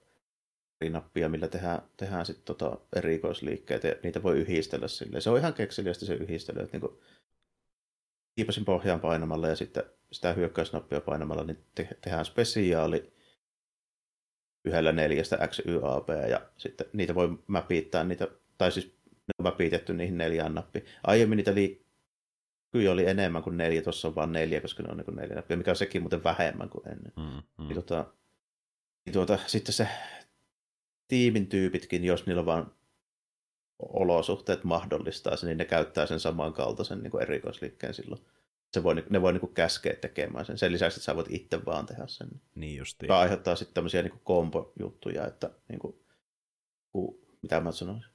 [0.81, 5.21] eri nappia, millä tehdään, tehdään sitten tota erikoisliikkeitä ja niitä voi yhdistellä silleen.
[5.21, 6.99] Se on ihan kekseliästi se yhdistely, että niin
[8.35, 13.13] kiipasin pohjaan painamalla ja sitten sitä hyökkäysnappia painamalla niin te- tehdään spesiaali
[14.65, 18.27] yhdellä neljästä XYAP ja sitten niitä voi mäpiittää niitä,
[18.57, 20.85] tai siis ne on mäpiitetty niihin neljään nappiin.
[21.03, 21.85] Aiemmin niitä li-
[22.71, 25.57] kyllä oli enemmän kuin neljä, tuossa on vain neljä, koska ne on niin neljä nappia,
[25.57, 27.13] mikä on sekin muuten vähemmän kuin ennen.
[27.17, 27.67] Mm, mm.
[27.67, 28.05] Niin, tuota,
[29.05, 29.87] niin tuota, sitten se
[31.07, 32.71] tiimin tyypitkin, jos niillä on vaan
[33.79, 38.21] olosuhteet mahdollistaa sen, niin ne käyttää sen samankaltaisen niin kuin erikoisliikkeen silloin.
[38.73, 40.57] Se voi, ne voi niin kuin käskeä tekemään sen.
[40.57, 42.27] Sen lisäksi, että sä voit itse vaan tehdä sen.
[42.55, 43.07] Niin justiin.
[43.07, 45.95] Tämä aiheuttaa sitten tämmöisiä niin kompo-juttuja, että niin kuin,
[46.91, 48.11] ku, mitä mä sanoisin.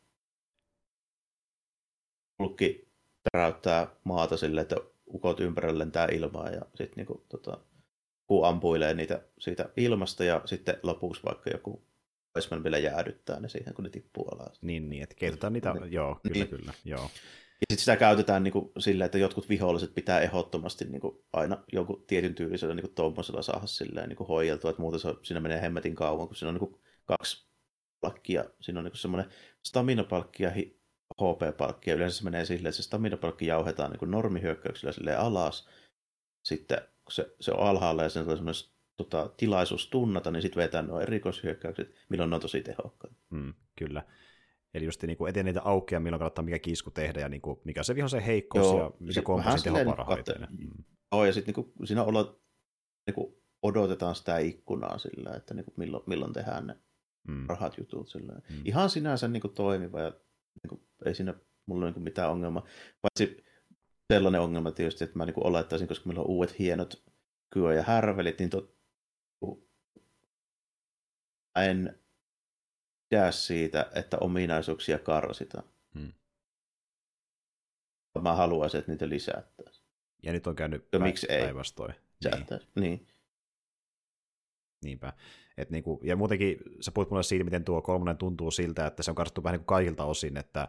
[2.38, 2.88] Hulkki
[3.32, 4.76] täräyttää maata silleen, että
[5.14, 7.58] ukot ympärillä lentää ilmaa ja sitten niin tota,
[8.26, 11.86] kuu ampuilee niitä siitä ilmasta ja sitten lopuksi vaikka joku
[12.38, 14.62] Iceman vielä jäädyttää ne siihen, kun ne tippuu alas.
[14.62, 15.92] Niin, niin, että kehitetään niitä, niin.
[15.92, 16.48] joo, kyllä, niin.
[16.48, 17.10] kyllä, joo.
[17.60, 21.64] Ja sitten sitä käytetään niin kuin, sillä, että jotkut viholliset pitää ehdottomasti niin kuin, aina
[21.72, 25.62] jonkun tietyn tyylisellä niin tuommoisella saada silleen, niin kuin, hoideltua, että muuten se, siinä menee
[25.62, 27.48] hemmetin kauan, kun siinä on niin kuin, kaksi
[28.00, 29.30] palkkia, siinä on niin semmoinen
[29.62, 30.50] stamina-palkki ja
[31.14, 35.68] HP-palkki, ja yleensä se menee silleen, että se stamina-palkki jauhetaan niin normihyökkäyksellä silleen alas,
[36.44, 38.62] sitten kun se, se on alhaalla ja se on semmoinen
[38.96, 43.16] tota, tilaisuus tunnata, niin sitten vetää nuo erikoishyökkäykset, milloin ne on tosi tehokkaita.
[43.30, 44.02] Mm, kyllä.
[44.76, 47.60] Eli just niin kuin eteen niitä aukeaa, milloin kannattaa mikä kiisku tehdä ja niin kuin,
[47.64, 50.46] mikä se vihollisen heikkous Joo, ja mikä komposin teho parhaiten.
[50.58, 50.84] Mm.
[51.12, 52.40] Joo, ja sitten niin siinä olla,
[53.06, 56.76] niin kuin odotetaan sitä ikkunaa sillä, että niin kuin milloin, milloin tehdään ne
[57.28, 57.46] mm.
[57.48, 58.08] rahat jutut.
[58.08, 58.32] Sillä.
[58.32, 58.62] Mm.
[58.64, 60.10] Ihan sinänsä niin kuin toimiva ja
[60.62, 61.34] niin kuin, ei siinä
[61.66, 62.66] mulla ole niin mitään ongelmaa.
[63.02, 63.44] Paitsi
[64.12, 67.04] sellainen ongelma tietysti, että mä niin kuin olettaisin, koska meillä on uudet hienot
[67.50, 68.76] kyö- ja härvelit, niin tot,
[71.56, 71.98] en
[73.08, 75.64] pidä siitä, että ominaisuuksia karsitaan.
[75.94, 76.12] Hmm.
[78.20, 79.86] Mä haluaisin, että niitä lisättäisiin.
[80.22, 81.42] Ja nyt on käynyt ja miksi ei?
[81.42, 81.94] päinvastoin.
[82.24, 82.46] Niin.
[82.74, 83.06] niin.
[84.84, 85.12] Niinpä.
[85.56, 89.10] Et niinku, ja muutenkin sä puhuit mulle siitä, miten tuo kolmonen tuntuu siltä, että se
[89.10, 90.68] on karsittu vähän niin kuin kaikilta osin, että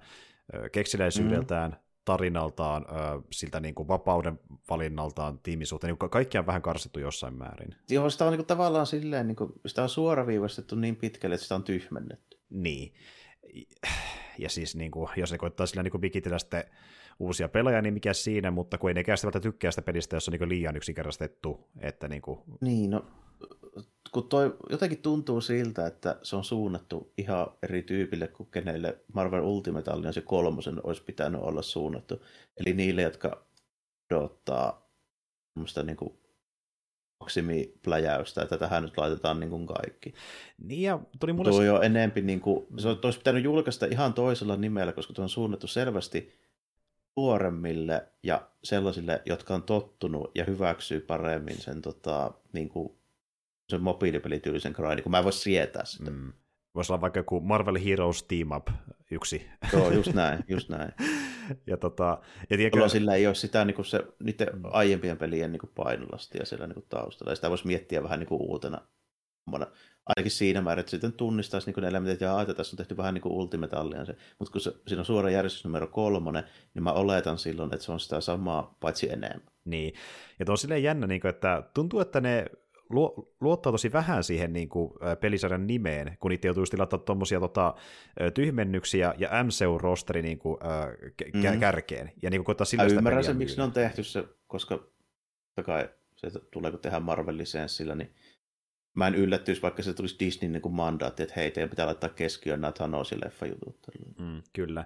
[0.72, 1.78] keksiläisyydeltään, mm
[2.08, 2.86] tarinaltaan,
[3.32, 4.40] siltä niin kuin vapauden
[4.70, 7.76] valinnaltaan, tiimisuhteen, niin kaikki on vähän karsittu jossain määrin.
[7.90, 11.44] Joo, sitä on niin kuin tavallaan silleen, niin kuin, sitä on suoraviivastettu niin pitkälle, että
[11.44, 12.27] sitä on tyhmennetty.
[12.50, 12.94] Niin.
[14.40, 16.64] Ja siis niin kuin, jos ne koittaa sillä niin vikitellä sitten
[17.20, 20.32] uusia pelaajia, niin mikä siinä, mutta kun ei nekään sitä tykkää sitä pelistä, jos on
[20.32, 21.70] niin liian yksinkertaistettu.
[21.80, 22.40] Että niin, kuin...
[22.62, 23.06] niin, no
[24.12, 29.44] kun toi jotenkin tuntuu siltä, että se on suunnattu ihan eri tyypille kuin kenelle Marvel
[29.44, 32.22] Ultimate Alliance kolmosen olisi pitänyt olla suunnattu.
[32.58, 33.46] Eli niille, jotka
[34.12, 34.90] odottaa
[35.54, 36.20] semmoista niin kuin
[37.20, 40.14] maksimipläjäystä, että tähän nyt laitetaan niin kuin kaikki.
[40.64, 41.52] Niin ja tuli mulle...
[41.52, 45.30] Tuo jo enempi, niin kuin, se olisi pitänyt julkaista ihan toisella nimellä, koska tuo on
[45.30, 46.40] suunnattu selvästi
[47.18, 52.98] nuoremmille ja sellaisille, jotka on tottunut ja hyväksyy paremmin sen tota, niin kuin
[53.70, 56.12] se mobiilipelityylisen grindin, kun mä en voi sietää sitä.
[56.12, 56.34] Mm.
[56.78, 58.68] Voisi olla vaikka joku Marvel Heroes Team Up
[59.12, 59.48] yksi.
[59.74, 60.92] Joo, just näin, just näin.
[61.68, 62.90] ja tota, ja tiedätkö...
[62.90, 64.62] sillä ei ole sitä niin kuin se, niiden mm.
[64.64, 67.32] aiempien pelien niin kuin painolastia siellä niin kuin taustalla.
[67.32, 68.82] Ja sitä voisi miettiä vähän niin kuin uutena.
[70.06, 73.14] Ainakin siinä määrin, että sitten tunnistaisi niin ne elementit, ja että tässä on tehty vähän
[73.14, 74.16] niin kuin Ultimate Alliance.
[74.40, 76.44] Mutta kun se, siinä on suora järjestys numero kolmonen,
[76.74, 79.42] niin mä oletan silloin, että se on sitä samaa, paitsi enemmän.
[79.66, 79.94] Niin,
[80.40, 82.46] ja tuo on silleen jännä, niin kuin, että tuntuu, että ne
[83.42, 87.76] luottaa tosi vähän siihen niin kuin, pelisarjan nimeen, kun niitä joutuu laittaa tuommoisia tota,
[88.34, 90.88] tyhmennyksiä ja MCU-rosteri niin kuin, äh,
[91.34, 91.60] mm-hmm.
[91.60, 92.12] kärkeen.
[92.22, 94.80] Ja niin kuin, sillä ymmärrän sen, miksi ne on tehty se, koska
[95.66, 98.16] kai se tulee, kun tehdään Marvel-lisenssillä, niin
[98.96, 102.10] mä en yllättyisi, vaikka se tulisi Disney niin kuin mandaatti, että hei, teidän pitää laittaa
[102.10, 103.78] keskiöön nämä Thanosin leffajutut.
[104.20, 104.86] Mm, kyllä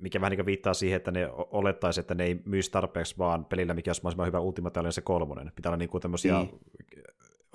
[0.00, 3.74] mikä vähän niin viittaa siihen, että ne olettaisi, että ne ei myisi tarpeeksi vaan pelillä,
[3.74, 5.52] mikä olisi mahdollisimman hyvä Ultimate se kolmonen.
[5.56, 6.60] Pitää olla niin kuin tämmöisiä niin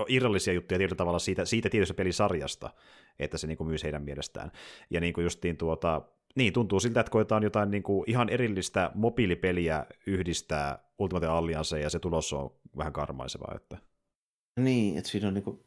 [0.08, 2.70] irrallisia juttuja tietyllä tavalla siitä, siitä tietystä pelisarjasta,
[3.20, 4.52] että se niin kuin myy heidän mielestään.
[4.90, 6.02] Ja niin kuin justiin tuota,
[6.36, 11.90] niin, tuntuu siltä, että koetaan jotain niin kuin ihan erillistä mobiilipeliä yhdistää Ultimate Allianceen, ja
[11.90, 13.54] se tulos on vähän karmaisevaa.
[13.56, 13.78] Että...
[14.60, 15.60] Niin, että siinä on niin kuin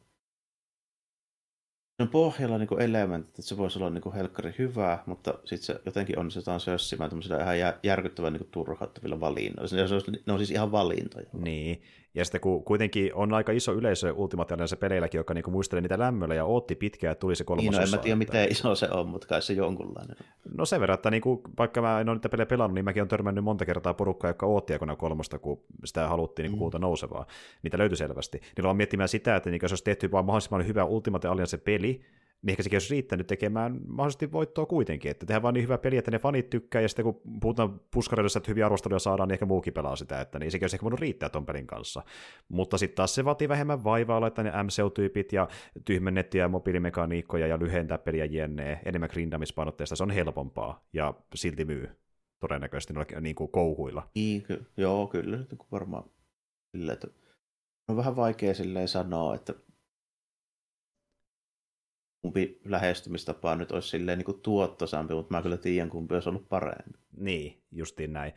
[2.01, 6.19] on pohjalla niin elementit, että se voisi olla niin helkkari hyvää, mutta sitten se jotenkin
[6.19, 9.75] onnistutaan sössimään tämmöisillä ihan järkyttävän niin turhauttavilla valinnoilla.
[9.75, 11.25] Ne on, ne on siis ihan valintoja.
[11.33, 11.81] Niin,
[12.15, 15.99] ja sitten kun kuitenkin on aika iso yleisö Ultimate se peleilläkin, joka niinku muistelee niitä
[15.99, 17.71] lämmöllä ja ootti pitkään, että tuli se kolmososa.
[17.71, 20.15] Niin, no, en mä tiedä miten iso se on, mutta kai se jonkunlainen.
[20.57, 23.09] No sen verran, että niinku, vaikka mä en ole niitä pelejä pelannut, niin mäkin olen
[23.09, 26.59] törmännyt monta kertaa porukkaa, joka ootti aikana kolmosta, kun sitä haluttiin niinku mm.
[26.59, 27.25] kuulta nousevaa.
[27.63, 28.41] Niitä löytyi selvästi.
[28.57, 32.01] Niin on miettimään sitä, että niinku, jos olisi tehty vaan mahdollisimman hyvä Ultimate Alliance peli,
[32.41, 35.97] niin ehkä sekin olisi riittänyt tekemään mahdollisesti voittoa kuitenkin, että tehdään vaan niin hyvä peli,
[35.97, 39.45] että ne fanit tykkää, ja sitten kun puhutaan puskareidessa, että hyviä arvosteluja saadaan, niin ehkä
[39.45, 42.03] muukin pelaa sitä, että niin sekin olisi ehkä voinut riittää ton pelin kanssa.
[42.49, 45.47] Mutta sitten taas se vaatii vähemmän vaivaa laittaa ne MCU-tyypit ja
[45.85, 51.89] tyhmennettyjä mobiilimekaniikkoja ja lyhentää peliä jennee, enemmän grindamispainotteista, se on helpompaa, ja silti myy
[52.39, 54.09] todennäköisesti noilla niin kuin kouhuilla.
[54.15, 55.39] Niin, ky- joo, kyllä,
[55.71, 56.03] varmaan
[56.71, 57.07] sille, että
[57.87, 59.53] on vähän vaikea silleen sanoa, että
[62.21, 66.49] kumpi lähestymistapa nyt olisi silleen niin kuin tuottosampi, mutta mä kyllä tiedän, kumpi olisi ollut
[66.49, 66.99] parempi.
[67.17, 68.33] Niin, justiin näin.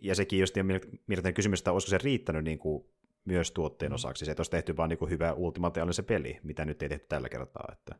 [0.00, 2.84] Ja sekin just on mielenkiintoinen kysymys, että olisiko se riittänyt niin kuin
[3.24, 3.94] myös tuotteen mm.
[3.94, 6.88] osaksi, se, että olisi tehty vaan niin kuin hyvä ultimateaalinen se peli, mitä nyt ei
[6.88, 7.68] tehty tällä kertaa.
[7.72, 7.94] Että...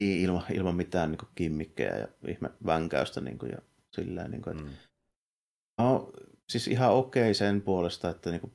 [0.00, 3.58] Ilman, ilman mitään niin kuin kimmikkejä ja ihme vänkäystä niin kuin, ja
[3.90, 4.70] silleen, niin kuin, että...
[4.70, 4.76] mm.
[5.78, 6.12] no,
[6.48, 8.52] siis ihan okei sen puolesta, että niin kuin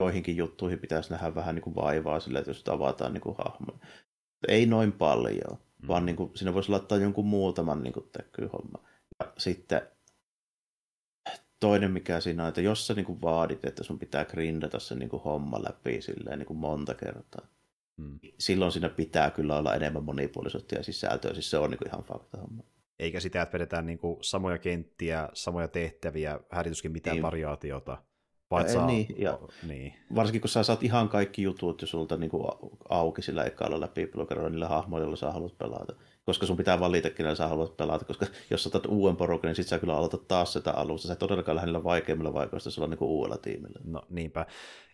[0.00, 3.78] joihinkin juttuihin pitäisi nähdä vähän niin kuin vaivaa sillä, että jos avataan niin kuin hahmo.
[4.48, 5.88] Ei noin paljon, mm.
[5.88, 8.10] vaan niin kuin, siinä voisi laittaa jonkun muutaman niin kuin
[8.52, 8.88] homma.
[9.20, 9.82] Ja sitten
[11.60, 14.94] toinen mikä siinä on, että jos sä niin kuin vaadit, että sun pitää grindata se
[14.94, 17.46] niin kuin homma läpi silleen niin kuin monta kertaa,
[17.96, 18.18] mm.
[18.38, 22.04] silloin siinä pitää kyllä olla enemmän monipuolisuutta ja sisältöä, siis se on niin kuin ihan
[22.04, 22.62] fakta homma.
[22.98, 27.22] Eikä sitä, että vedetään niin kuin samoja kenttiä, samoja tehtäviä, hädityskin mitään niin.
[27.22, 28.02] variaatiota.
[28.50, 28.86] Vaan saa...
[28.86, 29.94] niin, ja niin.
[30.14, 32.44] Varsinkin kun sä saat ihan kaikki jutut jo sulta niin kuin
[32.88, 34.10] auki sillä ekalla läpi
[34.50, 35.94] niillä hahmoilla, joilla sä haluat pelata.
[36.24, 39.56] Koska sun pitää valita, kenellä sä haluat pelata, koska jos sä otat uuden porukan, niin
[39.56, 41.06] sit sä kyllä aloitat taas sitä alusta.
[41.06, 43.80] Sä et todellakaan lähde niillä vaikeimmilla vaikoista sulla niin kuin uudella tiimillä.
[43.84, 44.46] No niinpä.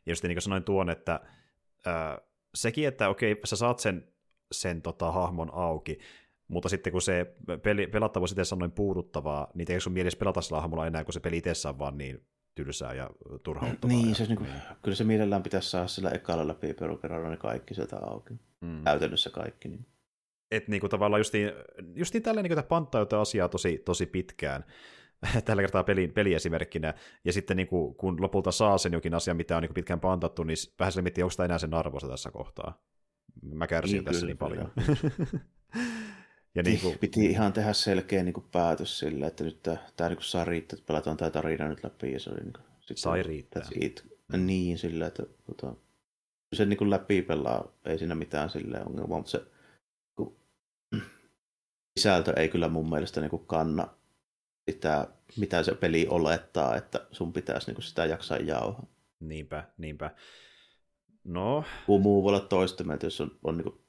[0.07, 1.21] Ja just niin kuin sanoin tuon, että
[1.87, 2.17] äh,
[2.55, 4.09] sekin, että okei, sä saat sen,
[4.53, 5.99] sen tota, hahmon auki,
[6.49, 10.41] mutta sitten kun se peli, pelattavuus itse on noin puuduttavaa, niin eikö sun mielessä pelata
[10.41, 12.27] sillä hahmolla enää, kun se peli itse on vaan niin
[12.57, 13.11] tylsää ja
[13.43, 13.97] turhauttavaa.
[13.97, 14.49] Niin, se niin kuin,
[14.83, 18.35] kyllä se mielellään pitäisi saada sillä ekalla läpi perukerralla ne kaikki sieltä auki.
[18.61, 18.85] Mm.
[18.85, 19.69] Käytännössä kaikki.
[19.69, 19.87] Niin.
[20.51, 21.53] Että niinku tavallaan justiin,
[21.95, 24.65] justiin tälleen niinku, että panttaa jotain asiaa tosi, tosi pitkään,
[25.45, 29.57] tällä kertaa peli, peliesimerkkinä, ja sitten niin kuin, kun lopulta saa sen jokin asia, mitä
[29.57, 32.31] on niin kuin pitkään pantattu, niin vähän se miettii, onko sitä enää sen arvoisa tässä
[32.31, 32.83] kohtaa.
[33.43, 34.73] Mä kärsin niin, tässä kyllä, niin paljon.
[36.57, 36.99] ja niin kuin...
[36.99, 40.45] Piti ihan tehdä selkeä niin kuin päätös sille, että nyt tämä, tämä niin kuin saa
[40.45, 42.13] riittää, että pelataan tämä tarina nyt läpi.
[42.13, 43.65] Ja se oli, niin kuin, sitten, Sai riittää.
[43.65, 44.03] Siitä,
[44.37, 45.77] niin, sillä, että tota,
[46.55, 49.43] se niin kuin läpi pelaa, ei siinä mitään sille ongelmaa, mutta se
[51.97, 53.89] sisältö ei kyllä mun mielestä niin kuin kanna
[54.71, 58.87] sitä, mitä se peli olettaa, että sun pitäisi niin kuin sitä jaksaa jauhaa.
[59.21, 60.11] Niinpä, niinpä.
[61.25, 61.65] No.
[61.87, 63.81] Kun muu voi olla toista mieltä, jos on, on niin kuin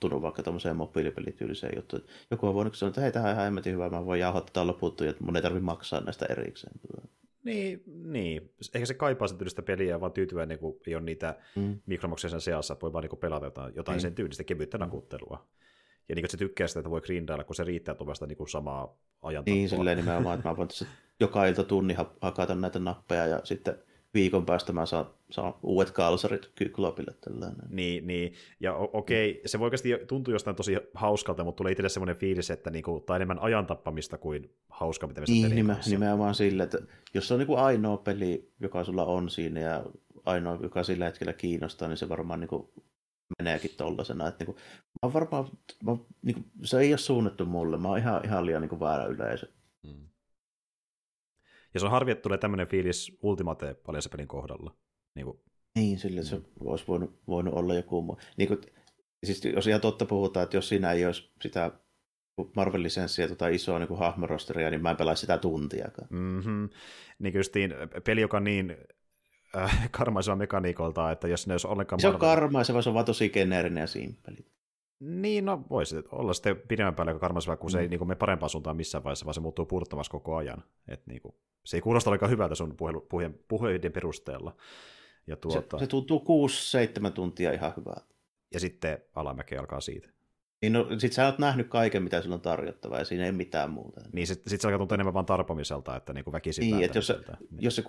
[0.00, 2.02] tottunut vaikka tämmöiseen mobiilipelityyliseen juttuun.
[2.30, 4.66] Joku on voinut sanoa, että hei, tähän on ihan hemmetin hyvä, mä voin jauhaa tätä
[4.66, 6.72] loputtu, ja mun ei tarvitse maksaa näistä erikseen.
[7.44, 8.50] Niin, niin.
[8.74, 11.80] Ehkä se kaipaa sen tyylistä peliä, vaan tyytyväinen, kun ei ole niitä mm.
[11.86, 14.00] mikromaksuja sen seassa, että voi vaan niin pelata jotain, jotain mm.
[14.00, 15.46] sen tyylistä kevyttä nakuttelua.
[16.08, 18.96] Ja niin, että se tykkää sitä, että voi grindailla, kun se riittää tuosta niin samaa
[19.22, 20.86] ajan Niin, silleen nimenomaan, että mä voin tässä
[21.20, 23.74] joka ilta tunni hakata näitä nappeja ja sitten
[24.14, 27.14] viikon päästä mä saan, saan uudet kalsarit kyklopille.
[27.20, 27.66] Tällainen.
[27.68, 31.88] Niin, niin, ja okei, okay, se voi oikeasti tuntua jostain tosi hauskalta, mutta tulee itselle
[31.88, 36.62] semmoinen fiilis, että niinku, tai enemmän ajan tappamista kuin hauska, mitä niin, nime, nimenomaan sille,
[36.62, 36.78] että
[37.14, 39.84] jos se on niinku ainoa peli, joka sulla on siinä ja
[40.24, 42.72] ainoa, joka sillä hetkellä kiinnostaa, niin se varmaan niinku
[43.38, 44.28] meneekin tollasena.
[44.28, 44.60] Että niinku,
[45.02, 45.44] mä varmaan,
[45.84, 49.46] mä, niinku, se ei ole suunnattu mulle, mä oon ihan, ihan liian niinku väärä yleisö.
[51.74, 53.76] Ja se on harvi, että tulee tämmöinen fiilis Ultimate
[54.10, 54.76] pelin kohdalla.
[55.14, 55.40] Niin, kuin...
[55.74, 58.18] niin sillä se olisi voinut, voinut olla joku muu.
[58.36, 58.60] Niin kuin,
[59.24, 61.72] siis jos ihan totta puhutaan, että jos siinä ei olisi sitä
[62.56, 66.08] Marvel-lisenssiä tota isoa niin hahmorosteria, niin mä en pelaa sitä tuntiakaan.
[66.10, 66.68] Mm-hmm.
[67.18, 67.74] Niin justiin
[68.04, 68.76] peli, joka on niin
[69.56, 72.00] äh, karmaiseva mekaniikolta, että jos ne olisi ollenkaan...
[72.00, 74.46] Se on karmaiseva, se on vaan tosi geneerinen ja simppeli.
[75.00, 77.72] Niin, no voisi olla sitten pidemmän päälle karmaiseva, kun mm.
[77.72, 77.90] se ei mm.
[77.90, 80.64] niin kuin, mene parempaan suuntaan missään vaiheessa, vaan se muuttuu purttavassa koko ajan.
[80.88, 84.56] Et, niin kuin, se ei kuulosta olekaan hyvältä sun puhelu, puheen, puheiden perusteella.
[85.26, 85.78] Ja tuota...
[85.78, 86.24] se, se tuntuu
[87.08, 88.14] 6-7 tuntia ihan hyvältä.
[88.54, 90.10] Ja sitten alamäki alkaa siitä.
[90.62, 93.70] Niin no, sit sä oot nähnyt kaiken, mitä sulla on tarjottava, ja siinä ei mitään
[93.70, 94.00] muuta.
[94.12, 97.06] Niin, sit, sit se alkaa tuntua enemmän vaan tarpomiselta, että niinku väkisin Niin, että jos,
[97.06, 97.18] se,
[97.50, 97.62] niin.
[97.62, 97.82] jos se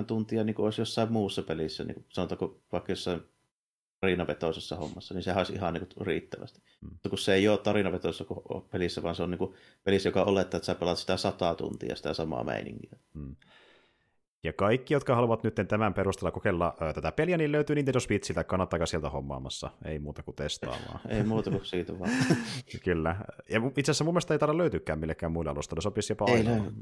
[0.00, 3.20] 6-7 tuntia niin olisi jossain muussa pelissä, niin sanotaanko vaikka jossain
[4.00, 6.62] tarinavetoisessa hommassa, niin sehän olisi ihan niin kuin riittävästi.
[6.80, 6.88] Mm.
[6.90, 8.34] Mutta kun se ei ole tarinavetoisessa
[8.70, 9.54] pelissä, vaan se on niin kuin
[9.84, 12.98] pelissä, joka olettaa, että sä pelaat sitä sata tuntia sitä samaa meininkiä.
[13.14, 13.36] Mm.
[14.44, 18.44] Ja kaikki, jotka haluavat nyt tämän perusteella kokeilla ö, tätä peliä, niin löytyy Nintendo Switchiltä,
[18.44, 19.70] kannattakaa sieltä hommaamassa.
[19.84, 21.00] Ei muuta kuin testaamaan.
[21.08, 22.10] ei muuta kuin siitä vaan.
[22.84, 23.16] Kyllä.
[23.50, 26.72] Ja itse asiassa mun mielestä ei tarvitse löytyykään millekään muille alustoille, sopisi jopa ei ainoa.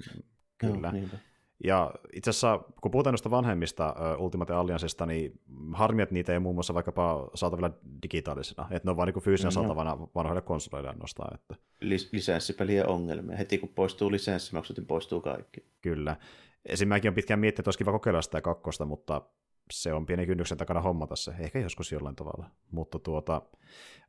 [0.59, 0.93] Kyllä.
[0.93, 1.19] No,
[1.65, 5.41] ja itse asiassa, kun puhutaan noista vanhemmista Ultimate Alliancesta, niin
[5.73, 7.71] harmi, että niitä ei muun muassa vaikkapa saatavilla
[8.03, 8.69] digitaalisena.
[8.71, 9.51] Että ne on vain niin fyysinä no.
[9.51, 11.35] saatavana vanhoille konsoleille ainoastaan.
[11.35, 11.55] Että...
[11.85, 13.37] Lis- lisenssipelien ongelmia.
[13.37, 15.61] Heti kun poistuu lisenssimaksut, niin poistuu kaikki.
[15.81, 16.17] Kyllä.
[16.65, 19.23] Esimerkiksi on pitkään miettinyt, että olisi kiva kokeilla sitä kakkosta, mutta
[19.71, 21.35] se on pieni kynnyksen takana hommata se.
[21.39, 22.51] Ehkä joskus jollain tavalla.
[22.71, 23.43] Mutta tuota,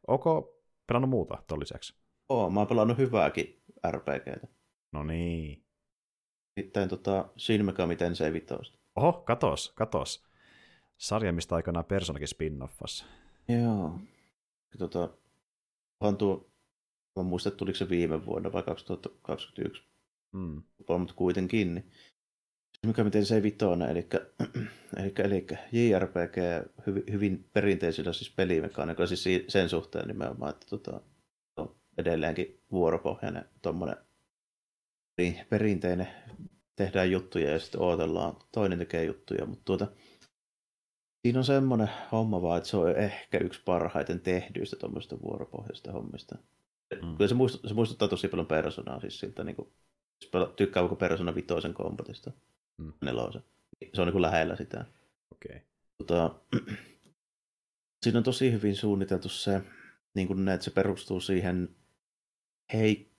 [0.08, 1.96] onko pelannut muuta tuon lisäksi?
[2.30, 4.48] Oo, mä oon pelannut hyvääkin RPGtä.
[4.92, 5.67] No niin.
[6.58, 8.48] Sitten tota Shin Megami Tensei 5.
[8.96, 10.28] Oho, katos, katos.
[10.98, 13.06] Sarja, mistä aikanaan Personakin spin-offassa.
[13.48, 14.00] Joo.
[14.78, 15.10] Tota,
[16.00, 16.50] on tuo
[17.18, 19.84] Mä muistan, että tuliko se viime vuonna vai 2021.
[20.32, 20.64] Mm.
[20.88, 21.76] Mutta kuitenkin.
[21.76, 21.92] Niin.
[22.86, 24.08] Mikä miten se vitona, eli,
[24.98, 26.38] eli, eli JRPG
[26.88, 31.02] hyvin, hyvin perinteisillä siis pelimekaniikoilla, siis sen suhteen nimenomaan, että tota,
[31.58, 33.98] on edelleenkin vuoropohjainen tuommoinen
[35.50, 36.08] perinteinen,
[36.76, 39.88] tehdään juttuja ja sitten odotellaan, toinen tekee juttuja, mutta tuota,
[41.22, 46.38] siinä on semmoinen homma vaan, että se on ehkä yksi parhaiten tehdyistä tuommoista vuoropohjaisista hommista.
[47.02, 47.18] Mm.
[47.18, 49.74] Kyllä se, muistuttaa, se muistuttaa tosi paljon personaa, siis siltä niin kuin,
[50.56, 52.32] tykkää koko persona vitoisen kompatista,
[52.78, 52.94] mm.
[53.02, 53.44] nelosen.
[53.94, 54.86] Se on niin kuin lähellä sitä.
[55.32, 55.60] Okay.
[55.98, 56.36] Tota,
[58.04, 59.62] siinä on tosi hyvin suunniteltu se,
[60.16, 61.76] niin kuin ne, että se perustuu siihen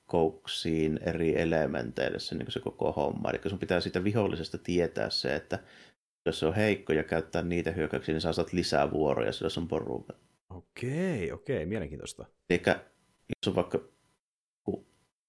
[0.08, 3.30] heikkouksiin eri elementeille se, niin se koko homma.
[3.30, 5.58] Eli sun pitää siitä vihollisesta tietää se, että
[6.26, 9.60] jos se on heikko ja käyttää niitä hyökkäyksiä, niin saa saat lisää vuoroja, sillä se
[9.60, 10.12] on porukka.
[10.50, 12.26] Okei, okei, mielenkiintoista.
[12.50, 13.80] Eli jos on vaikka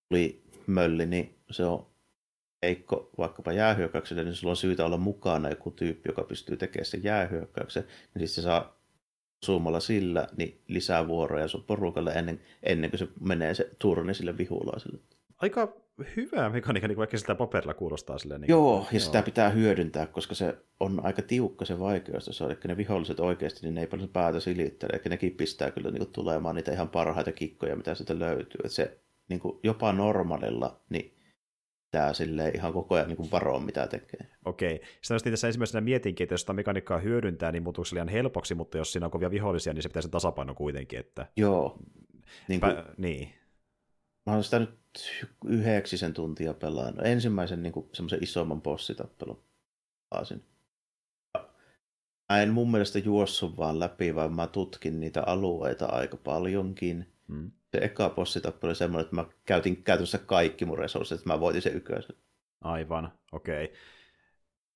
[0.09, 1.85] tuli mölli, niin se on
[2.63, 7.03] heikko vaikkapa jäähyökkäykselle, niin sulla on syytä olla mukana joku tyyppi, joka pystyy tekemään sen
[7.03, 8.78] jäähyökkäyksen, niin sitten se saa
[9.43, 14.37] osumalla sillä niin lisää vuoroja sun porukalle ennen, ennen kuin se menee se turni sille
[14.37, 14.99] vihulaiselle.
[15.37, 15.73] Aika
[16.15, 18.41] hyvä mekaniikka, niin vaikka sitä paperilla kuulostaa silleen.
[18.41, 18.99] Niin joo, ja joo.
[18.99, 22.25] sitä pitää hyödyntää, koska se on aika tiukka se vaikeus.
[22.31, 25.71] Se on, eli ne viholliset oikeasti, niin ne ei paljon päätä silittele, eli nekin pistää
[25.71, 28.59] kyllä niin kuin, tulemaan niitä ihan parhaita kikkoja, mitä sieltä löytyy.
[28.63, 28.97] Että se
[29.29, 31.13] niin kuin, jopa normaalilla, niin
[31.91, 34.27] pitää sille ihan koko ajan niin varoa, mitä tekee.
[34.45, 34.81] Okei.
[35.01, 38.77] Sitten tässä ensimmäisenä mietinkin, että jos sitä mekaniikkaa hyödyntää, niin muuttuuko se liian helpoksi, mutta
[38.77, 40.99] jos siinä on kovia vihollisia, niin se pitäisi tasapaino kuitenkin.
[40.99, 41.27] Että...
[41.37, 41.79] Joo.
[42.47, 42.75] Niin, kuin...
[42.75, 42.85] Pä...
[42.97, 43.33] niin.
[44.25, 44.79] Mä oon sitä nyt
[45.45, 47.05] yhdeksisen tuntia pelannut.
[47.05, 49.43] Ensimmäisen niin semmoisen isomman bossitappelun
[50.09, 50.43] pelasin.
[52.29, 57.13] Mä en mun mielestä juossut vaan läpi, vaan mä tutkin niitä alueita aika paljonkin.
[57.29, 61.39] Hmm se eka bossitappelu oli semmoinen, että mä käytin käytännössä kaikki mun resurssit, että mä
[61.39, 62.15] voitin sen yköisen.
[62.61, 63.65] Aivan, okei.
[63.65, 63.77] Okay.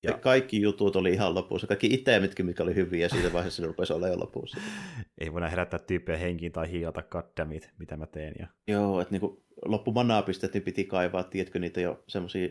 [0.02, 0.10] Ja...
[0.10, 1.66] ja kaikki jutut oli ihan lopussa.
[1.66, 4.60] Kaikki itemitkin, mikä oli hyviä, ja siitä vaiheessa ne rupesi olemaan lopussa.
[5.20, 8.34] Ei voida herättää tyyppiä henkiin tai hiilata goddammit, mitä mä teen.
[8.38, 8.46] Ja...
[8.66, 12.48] Joo, että niinku loppu manaapistet, niin piti kaivaa, tiedätkö niitä jo semmoisia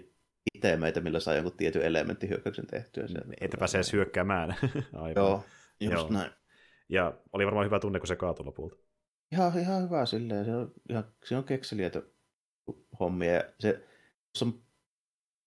[0.55, 3.05] itemeitä, millä saa jonkun tietyn elementtihyökkäyksen tehtyä.
[3.41, 4.55] Että pääsee edes hyökkäämään.
[4.93, 5.23] Aivan.
[5.23, 5.43] Joo,
[5.80, 6.07] just Joo.
[6.09, 6.31] näin.
[6.89, 8.75] Ja oli varmaan hyvä tunne, kun se kaatui lopulta.
[9.34, 10.45] Ihan, ihan hyvä silleen.
[10.45, 12.01] Se on, ihan, se on kekseliäitä
[12.99, 13.43] hommia.
[13.60, 13.88] Se,
[14.35, 14.64] se on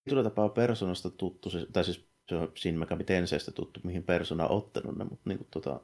[0.04, 4.46] tietyllä tapaa persoonasta tuttu, se, tai siis se on siinä Megami Tenseistä tuttu, mihin persona
[4.46, 5.80] on ottanut ne, mutta niin kuin, tota,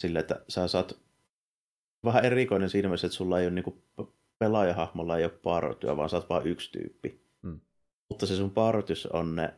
[0.00, 0.98] sillä, että sä saat
[2.04, 3.82] vähän erikoinen siinä mielessä, että sulla ei ole niin kuin,
[4.38, 7.26] pelaajahahmolla ei ole partyä, vaan sä oot vain yksi tyyppi.
[7.42, 7.60] Hmm.
[8.08, 9.54] Mutta se sun partys on ne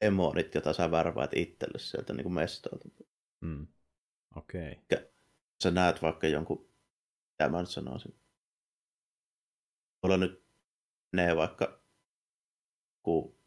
[0.00, 2.88] emonit, joita sä värväät itselle sieltä niin kuin mestolta.
[3.46, 3.66] Hmm.
[4.36, 4.78] Okei.
[4.92, 5.06] Okay.
[5.62, 6.71] Sä näet vaikka jonkun
[7.42, 8.14] mitä mä nyt sanoisin.
[10.02, 10.44] Mulla nyt
[11.12, 11.82] ne vaikka
[13.02, 13.42] ku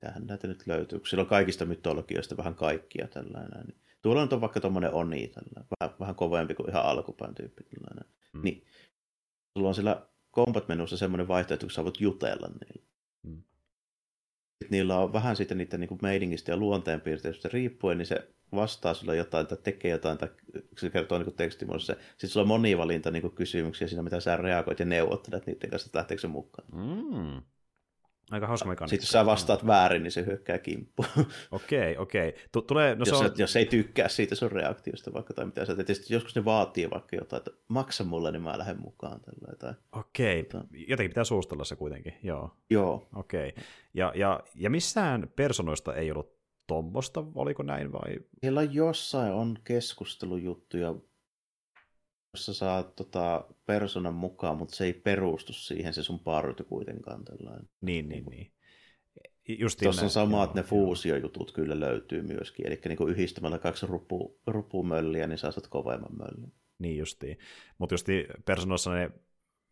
[0.00, 3.66] Tähän näitä nyt löytyy, kun sillä on kaikista mytologioista vähän kaikkia tällainen.
[3.66, 3.80] Niin.
[4.02, 7.64] Tuolla on vaikka tuommoinen Oni, tällainen, vähän, vähän kovempi kuin ihan alkupäin tyyppi.
[7.64, 8.14] Tällainen.
[8.32, 8.42] Mm.
[8.42, 8.64] Niin,
[9.52, 12.91] sulla on sillä combat-menussa semmoinen vaihtoehto, kun sä voit jutella niillä.
[14.70, 19.46] Niillä on vähän siitä niiden niin meiningistä ja luonteenpiirteistä riippuen, niin se vastaa sulle jotain
[19.46, 20.28] tai tekee jotain tai
[20.78, 21.96] se kertoo niin tekstimuodossa.
[22.10, 25.98] Sitten sulla on monivalinta niin kysymyksiä siinä, mitä sä reagoit ja neuvottelet niiden kanssa, että
[25.98, 26.68] lähteekö se mukaan.
[26.72, 27.42] Mm.
[28.32, 28.90] Aika hauska mekaniikka.
[28.90, 31.08] Sitten jos sä vastaat väärin, niin se hyökkää kimppuun.
[31.50, 32.34] Okei, okei.
[32.66, 33.30] Tulee, no jos, se on...
[33.38, 36.10] jos ei tykkää siitä sun reaktiosta vaikka tai mitä sä teet.
[36.10, 39.20] Joskus ne vaatii vaikka jotain, että maksa mulle, niin mä lähden mukaan.
[39.20, 39.74] Tällä, tai...
[39.92, 40.60] Okei, okay.
[40.72, 42.56] jotenkin pitää suustella se kuitenkin, joo.
[42.70, 43.08] Joo.
[43.14, 43.54] Okei.
[43.94, 48.18] Ja, ja, ja missään personoista ei ollut tuommoista, oliko näin vai?
[48.40, 50.94] Siellä jossain on keskustelujuttuja,
[52.34, 57.68] jossa saa tota, personan mukaan, mutta se ei perustu siihen se sun party kuitenkaan tällainen.
[57.80, 58.52] Niin, niin, niin.
[59.48, 61.54] Justiin Tuossa on samat joo, ne fuusiojutut joo.
[61.54, 66.52] kyllä löytyy myöskin, eli niin yhdistämällä kaksi rupu, rupumölliä, niin saa saat kovemman möllin.
[66.78, 67.38] Niin justiin.
[67.78, 69.10] Mutta justiin personoissa ne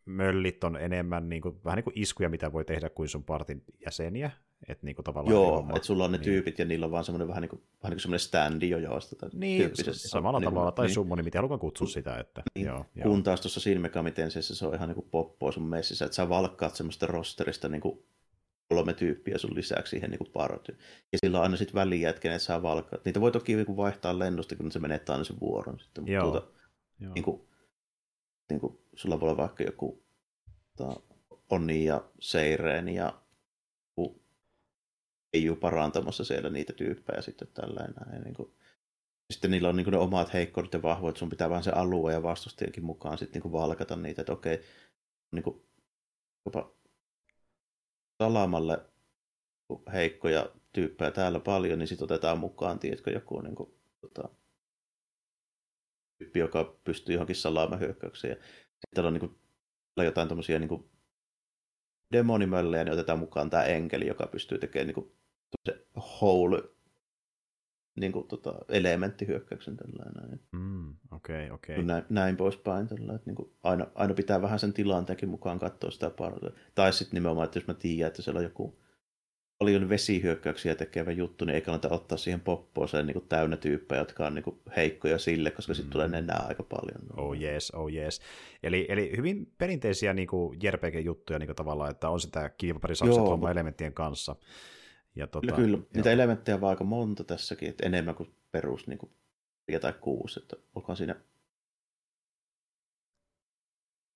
[0.05, 3.63] möllit on enemmän niin kuin, vähän niin kuin iskuja, mitä voi tehdä kuin sun partin
[3.85, 4.31] jäseniä.
[4.67, 6.25] Et niin kuin tavallaan Joo, että sulla on ne niin.
[6.25, 8.77] tyypit ja niillä on vaan semmoinen vähän niin kuin, vähän niin kuin semmoinen standi jo
[8.77, 9.29] joosta.
[9.33, 10.93] Niin, samalla niin, tavalla, tai niin.
[10.93, 12.19] summoni, miten haluan kutsua sitä.
[12.19, 12.67] Että, niin.
[12.67, 13.03] joo, joo.
[13.03, 16.29] Kun taas tuossa Shin Megami se on ihan niin kuin poppoa sun messissä, että sä
[16.29, 18.03] valkkaat semmoista rosterista niin kuin
[18.69, 20.77] kolme tyyppiä sun lisäksi siihen niin partyyn.
[21.11, 22.99] Ja sillä on aina sitten väliä, että kenet saa valkkaa.
[23.05, 25.79] Niitä voi toki niin vaihtaa lennosta, kun se menettää aina sen vuoron.
[25.79, 26.31] Sitten, mutta joo.
[26.31, 26.47] Tuota,
[26.99, 27.13] joo.
[27.13, 27.41] Niin kuin,
[28.51, 30.03] niin kuin, sulla voi olla vaikka joku
[30.77, 31.01] tota,
[31.49, 33.21] Onni ja Seireen ja
[35.33, 38.23] ei ole parantamassa siellä niitä tyyppejä sitten tällainen.
[38.23, 38.53] Niin kuin,
[39.31, 42.23] sitten niillä on niin ne omat heikkoudet ja vahvuudet, sun pitää vaan se alue ja
[42.23, 44.61] vastustajakin mukaan sitten niin valkata niitä, että okei,
[45.31, 45.61] niin kuin,
[46.45, 46.71] jopa
[48.23, 48.85] salamalle
[49.93, 54.29] heikkoja tyyppejä täällä paljon, niin sitten otetaan mukaan, tiedätkö, joku niin kuin, tota,
[56.21, 58.31] tyyppi, joka pystyy johonkin salamahyökkäykseen.
[58.31, 58.43] Ja
[58.85, 59.35] sitten on niin kuin,
[59.97, 60.89] jotain tämmöisiä niin
[62.11, 65.11] demonimöllejä, niin otetaan mukaan tämä enkeli, joka pystyy tekemään niin kuin,
[65.97, 66.63] whole
[67.95, 70.39] niin kuin, tota, elementtihyökkäyksen tällainen.
[70.51, 71.75] Mm, okei, okei.
[71.75, 71.85] Okay.
[71.85, 72.87] Näin, näin poispäin.
[72.87, 76.51] Tällä, että niin kuin, aina, aina, pitää vähän sen tilanteenkin mukaan katsoa sitä parta.
[76.75, 78.80] Tai sitten nimenomaan, että jos mä tiedän, että siellä on joku
[79.61, 84.35] paljon vesihyökkäyksiä tekevä juttu, niin ei kannata ottaa siihen poppooseen niin täynnä tyyppejä, jotka on
[84.35, 85.91] niin kuin heikkoja sille, koska sitten mm.
[85.91, 87.01] tulee nenää aika paljon.
[87.17, 88.21] Oh yes, oh yes.
[88.63, 93.51] Eli, eli hyvin perinteisiä niin kuin JRPG-juttuja niin kuin tavallaan, että on sitä kiivaparisakset mutta...
[93.51, 94.35] elementtien kanssa.
[95.15, 95.77] Ja tota, kyllä, kyllä.
[95.95, 99.11] niitä elementtejä on aika monta tässäkin, että enemmän kuin perus niin kuin
[99.81, 101.15] tai kuusi, että olkoon siinä,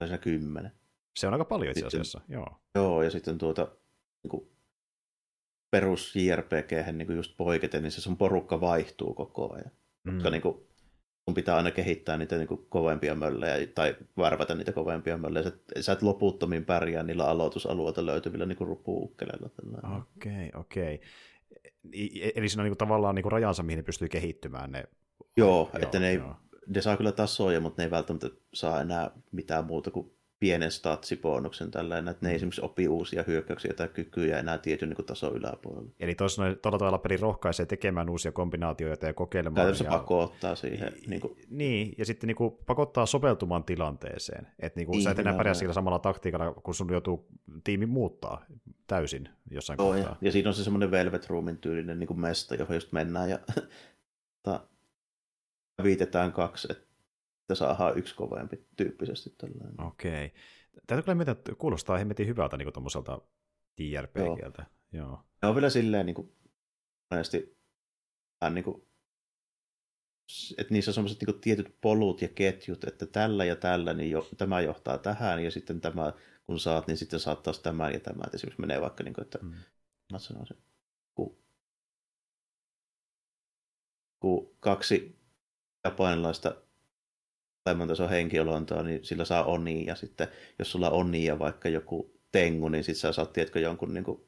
[0.04, 0.72] siinä kymmenen.
[1.16, 2.62] Se on aika paljon itse asiassa, sitten, joo.
[2.76, 3.68] Joo, ja sitten tuota,
[4.24, 4.55] niin kuin
[5.76, 9.72] perus JRPG niin just poiketen, niin se sun porukka vaihtuu koko ajan.
[10.04, 10.14] Mm.
[10.14, 10.58] Koska niin kuin,
[11.26, 15.44] sun pitää aina kehittää niitä niin kuin, kovempia möllejä tai värvätä niitä kovempia möllejä.
[15.44, 19.50] Sä, sä et loputtomiin pärjää niillä aloitusalueilta löytyvillä niin rupuukkeleilla.
[19.78, 20.96] Okei, okay, okei.
[20.96, 22.32] Okay.
[22.36, 24.84] Eli siinä on niin kuin, tavallaan niin kuin rajansa, mihin ne pystyy kehittymään ne.
[25.38, 26.20] Joo, joo että ne, ei,
[26.68, 30.15] ne saa kyllä tasoja, mutta ne ei välttämättä saa enää mitään muuta kuin
[30.46, 35.06] pienen statsibonuksen tällainen, että ne ei esimerkiksi opi uusia hyökkäyksiä tai kykyjä enää tietyn niin
[35.06, 35.90] tason yläpuolella.
[36.00, 39.56] Eli tuossa tuolla tavalla peli rohkaisee tekemään uusia kombinaatioita ja kokeilemaan.
[39.56, 39.92] Käytännössä ja...
[39.92, 40.94] pakottaa siihen.
[41.08, 41.38] Niin, kuin...
[41.50, 44.48] niin, ja sitten niin kuin pakottaa sopeutumaan tilanteeseen.
[44.60, 47.28] Että niin kuin, sä et enää pärjää sillä samalla taktiikalla, kun sun joutuu
[47.64, 48.46] tiimi muuttaa
[48.88, 50.12] täysin jossain Joo, kohtaa.
[50.12, 53.30] Ja, ja siinä on se semmoinen Velvet Roomin tyylinen niin kuin mesta, johon just mennään
[53.30, 53.40] ja
[55.84, 56.86] viitetään kaksi, että
[57.46, 59.30] että saadaan yksi kovempi tyyppisesti.
[59.38, 59.82] Tällainen.
[59.82, 60.34] Okei.
[60.88, 63.22] Täytyy kyllä miettiä, että kuulostaa hemmetin hyvältä niin tuommoiselta
[63.80, 64.66] JRPGltä.
[64.92, 65.06] Joo.
[65.08, 65.24] Joo.
[65.42, 66.36] Ne on vielä silleen niin kuin,
[67.12, 67.58] monesti
[68.42, 68.88] vähän niin kuin,
[70.58, 74.30] että niissä on sellaiset niin tietyt polut ja ketjut, että tällä ja tällä, niin jo,
[74.38, 76.14] tämä johtaa tähän, ja sitten tämä,
[76.46, 78.26] kun saat, niin sitten saat taas tämän ja tämän.
[78.26, 79.54] Että esimerkiksi menee vaikka, niin kuin, että mm.
[80.12, 80.58] mä sanoisin,
[81.16, 81.38] kun,
[84.20, 85.20] kun kaksi
[85.84, 86.65] japanilaista
[87.66, 90.28] tai tason henkiolontoa, niin sillä saa oni, ja sitten
[90.60, 94.22] jos sulla on ja vaikka joku tengu, niin sitten sä saat, tiedätkö, jonkun niin kuin,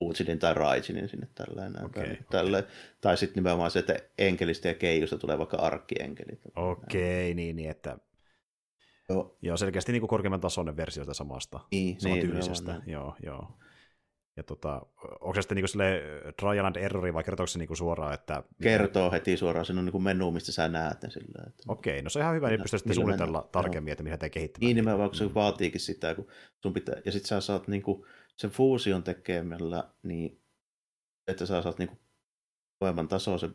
[0.00, 1.84] Utsinin tai Raijinin sinne tälleen.
[1.84, 2.16] Okay, tai, okay.
[2.30, 2.64] Tälleen.
[3.00, 6.40] tai sitten nimenomaan se, että enkelistä ja keijusta tulee vaikka arkkienkeli.
[6.56, 7.98] Okei, okay, niin, niin, että
[9.08, 9.38] Joo.
[9.42, 12.72] Joo, selkeästi niin kuin korkeamman tasoinen versio sitä samasta, niin, samantyylisestä.
[12.72, 13.58] Niin, joo, joo.
[14.38, 14.86] Ja tota,
[15.20, 16.02] onko se sitten niin sille
[16.38, 18.42] trial and errori vai kertooko se niin suoraan, että...
[18.62, 21.44] Kertoo heti suoraan, se on niin menu, mistä sä näet ne sillä.
[21.46, 21.62] Että...
[21.68, 23.50] Okei, no se on ihan hyvä, niin pystyy sitten suunnitella mennä.
[23.52, 24.66] tarkemmin, että mitä te kehittämään.
[24.66, 25.34] Niin nimenomaan, se mm.
[25.34, 26.26] vaatiikin sitä, kun
[26.62, 28.06] sun pitää, ja sitten sä saat niin kuin,
[28.36, 30.40] sen fuusion tekemällä, niin
[31.28, 31.98] että sä saat niin kuin,
[32.78, 33.54] kovemman tasoisen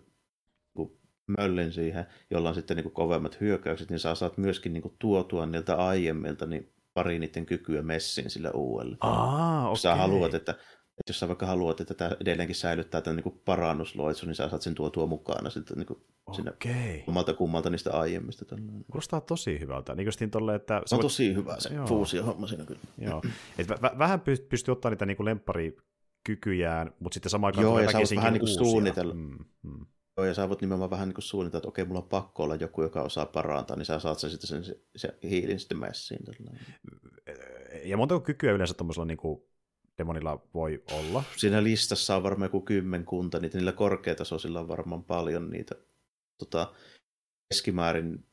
[0.77, 4.81] niin möllin siihen, jolla on sitten niin kuin, kovemmat hyökkäykset, niin sä saat myöskin niin
[4.81, 8.97] kuin, tuotua niiltä aiemmilta niin pari niiden kykyä messiin sillä uudelle.
[8.99, 9.75] Aa, okay.
[9.75, 14.25] Sä haluat, että, että jos sä vaikka haluat, että tämä edelleenkin säilyttää tämän niin parannusloitsu,
[14.25, 15.87] niin sä saat sen tuotua mukana sitten niin
[16.25, 16.35] okay.
[16.35, 18.45] sinne kummalta kummalta niistä aiemmista.
[18.45, 18.85] Tällainen.
[18.91, 19.95] Kuulostaa tosi hyvältä.
[19.95, 21.05] Niin kuin tolle, että se on voit...
[21.05, 21.87] tosi hyvä se Joo.
[21.87, 22.81] fuusio-homma siinä kyllä.
[22.97, 23.21] Joo.
[23.57, 25.77] Et v- vähän pystyy ottaa niitä niin lempari
[26.23, 29.13] kykyjään, mutta sitten samaan aikaan Joo, ja sä vähän niin kuin suunnitella.
[29.13, 29.85] Mm, mm.
[30.17, 32.81] Joo, ja sä voit nimenomaan vähän niin suunnitella, että okei, mulla on pakko olla joku,
[32.81, 36.19] joka osaa parantaa, niin sä saat sen sitten sen, se, se hiilin sitten messiin.
[36.23, 36.65] Tällainen.
[37.83, 39.43] Ja montako kykyä yleensä tuommoisella niin kuin
[39.97, 41.23] demonilla voi olla?
[41.37, 45.75] Siinä listassa on varmaan joku kymmenkunta, niitä niillä korkeatasoisilla on varmaan paljon niitä.
[46.37, 46.73] Tota,
[47.49, 48.25] keskimäärin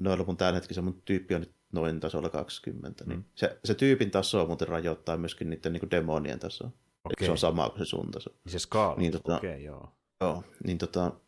[0.00, 3.04] noilla mun tämän hetken mun tyyppi on nyt noin tasolla 20.
[3.04, 3.22] Niin mm.
[3.22, 6.70] Niin se, se, tyypin taso muuten rajoittaa myöskin niiden niin demonien tasoa.
[7.04, 7.26] Okay.
[7.26, 8.30] Se on sama kuin se sun taso.
[8.44, 9.92] Niin se skaala, niin, tota, okei, okay, joo.
[10.22, 11.20] Joo, niin tota,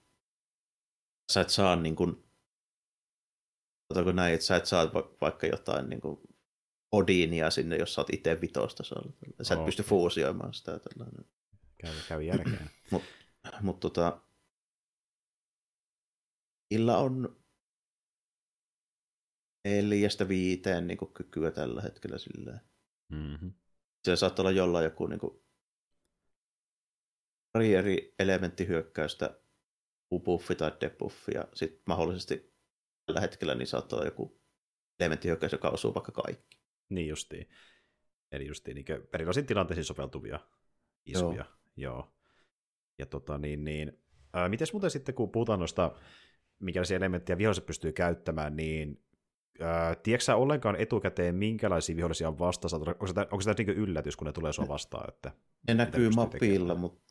[1.33, 2.25] sä et saa niin kuin,
[4.12, 6.21] näin, että sä et saa va- vaikka jotain niin kuin
[6.93, 9.12] Odinia sinne, jos sä oot itse vitostasolla.
[9.43, 10.79] Sä et pysty fuusioimaan sitä.
[10.79, 11.25] Tällainen.
[11.79, 12.71] Käy, käy järkeen.
[12.91, 13.09] Mutta
[13.61, 14.21] mut, tota,
[16.71, 17.37] Illa on
[19.65, 22.61] neljästä viiteen niin kykyä tällä hetkellä silleen.
[23.12, 23.53] Mm-hmm.
[24.05, 25.44] Se saattaa olla jollain joku niin kuin,
[27.55, 29.39] pari eri elementtihyökkäystä,
[30.24, 32.55] buffi tai debuffi, ja sitten mahdollisesti
[33.06, 34.40] tällä hetkellä niin saattaa olla joku
[35.01, 36.59] elementtihyökkäys, joka osuu vaikka kaikki.
[36.89, 37.48] Niin justiin.
[38.32, 40.40] Eli justiin niin erilaisiin tilanteisiin soveltuvia
[41.06, 41.44] iskuja.
[41.76, 41.93] Joo.
[41.93, 42.14] Joo.
[42.98, 44.05] Ja tota niin, niin
[44.35, 45.93] Ää, mites muuten sitten, kun puhutaan noista,
[46.59, 49.02] minkälaisia elementtejä viholliset pystyy käyttämään, niin
[49.60, 52.76] ää, tiedätkö sä ollenkaan etukäteen, minkälaisia vihollisia on vastassa?
[52.76, 55.09] Onko se, onko se niin yllätys, kun ne tulee sua vastaan?
[55.09, 55.32] Että,
[55.68, 57.03] ne näkyy mapilla, mutta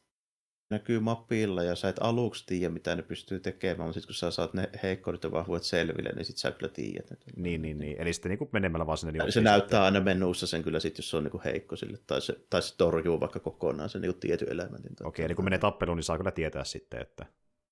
[0.74, 4.32] näkyy mapilla ja sä et aluksi tiedä, mitä ne pystyy tekemään, mutta sitten kun sä
[4.32, 7.12] saat ne heikkoudet ja vahvuudet selville, niin sitten sä kyllä tiedät.
[7.12, 7.26] Että...
[7.36, 8.02] Niin, niin, niin.
[8.02, 9.24] Eli sitten niin menemällä vaan sinne...
[9.24, 12.22] Niin se näyttää aina menussa sen kyllä sitten, jos se on niin heikko sille, tai
[12.22, 14.92] se, tai se torjuu vaikka kokonaan sen niin tietyn elementin.
[14.92, 17.26] Okei, okay, eli kun menee tappeluun, niin saa kyllä tietää sitten, että...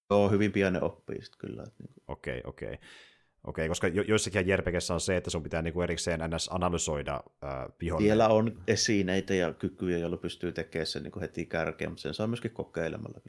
[0.09, 1.63] Joo, hyvin pian ne oppii sitten kyllä.
[1.63, 2.77] Niin okei, okay,
[3.43, 3.63] okei.
[3.63, 3.67] Okay.
[3.67, 6.49] Koska jo, joissakin JRPGssä on se, että sun pitää niinku erikseen ns.
[6.51, 7.49] analysoida äh,
[7.81, 8.07] vihollinen.
[8.07, 12.27] Siellä on esineitä ja kykyjä, joilla pystyy tekemään sen niinku heti kärkeen, mutta sen saa
[12.27, 13.21] myöskin kokeilemalla.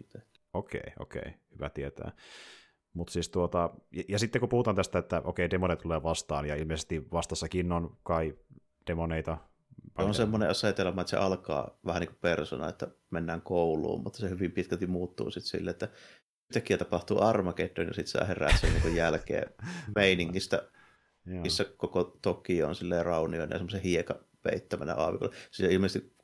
[0.52, 2.12] Okei, okei, hyvä tietää.
[2.94, 6.56] Mutta siis tuota, ja, ja, sitten kun puhutaan tästä, että okei, demoneet tulee vastaan, ja
[6.56, 8.34] ilmeisesti vastassakin on kai
[8.86, 9.38] demoneita.
[9.96, 14.18] Se on semmoinen asetelma, että se alkaa vähän niin kuin persona, että mennään kouluun, mutta
[14.18, 15.88] se hyvin pitkälti muuttuu sitten sille, että
[16.52, 19.54] yhtäkkiä tapahtuu Armageddon ja sitten sä heräät sen niin jälkeen
[19.94, 20.68] meiningistä,
[21.24, 25.34] missä koko Tokio on silleen raunioinen ja semmoisen hieka peittämänä aavikolla.
[25.50, 26.16] Siis ilmeisesti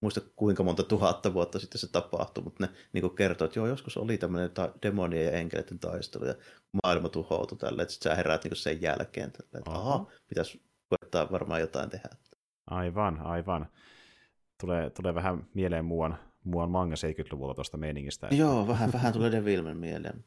[0.00, 3.96] muista kuinka monta tuhatta vuotta sitten se tapahtui, mutta ne niin kertoo, että joo, joskus
[3.96, 6.34] oli tämmöinen ta- demonien ja enkeleiden taistelu ja
[6.82, 11.32] maailma tuhoutui tälle, että sitten sä heräät niin sen jälkeen tälle, että aha, pitäisi koettaa
[11.32, 12.08] varmaan jotain tehdä.
[12.66, 13.66] Aivan, aivan.
[14.60, 18.26] Tulee, tulee vähän mieleen muuan muuan manga 70-luvulta tuosta meiningistä.
[18.26, 18.36] Että...
[18.36, 20.24] Joo, vähän, vähän tulee Devilman mieleen.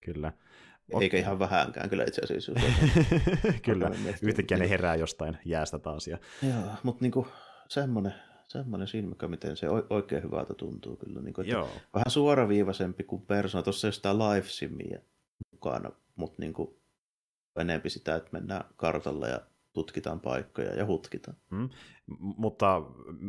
[0.00, 0.32] Kyllä.
[1.00, 2.52] Eikä ihan vähänkään kyllä itse asiassa.
[3.64, 3.90] kyllä,
[4.22, 6.08] yhtäkkiä ne herää jostain jäästä taas.
[6.08, 6.18] Ja...
[6.42, 7.26] Joo, mutta niinku,
[7.68, 8.14] semmoinen,
[8.48, 11.20] semmoinen silmäkä, miten se oikein hyvältä tuntuu kyllä.
[11.20, 11.68] Niinku, että Joo.
[11.94, 13.62] Vähän suoraviivaisempi kuin persona.
[13.62, 14.74] Tuossa ei ole sitä live
[15.52, 16.80] mukana, mutta niinku,
[17.56, 19.40] enempi sitä, että mennään kartalla ja
[19.74, 21.36] tutkitaan paikkoja ja hutkitaan.
[21.50, 21.68] Mm.
[22.18, 22.82] Mutta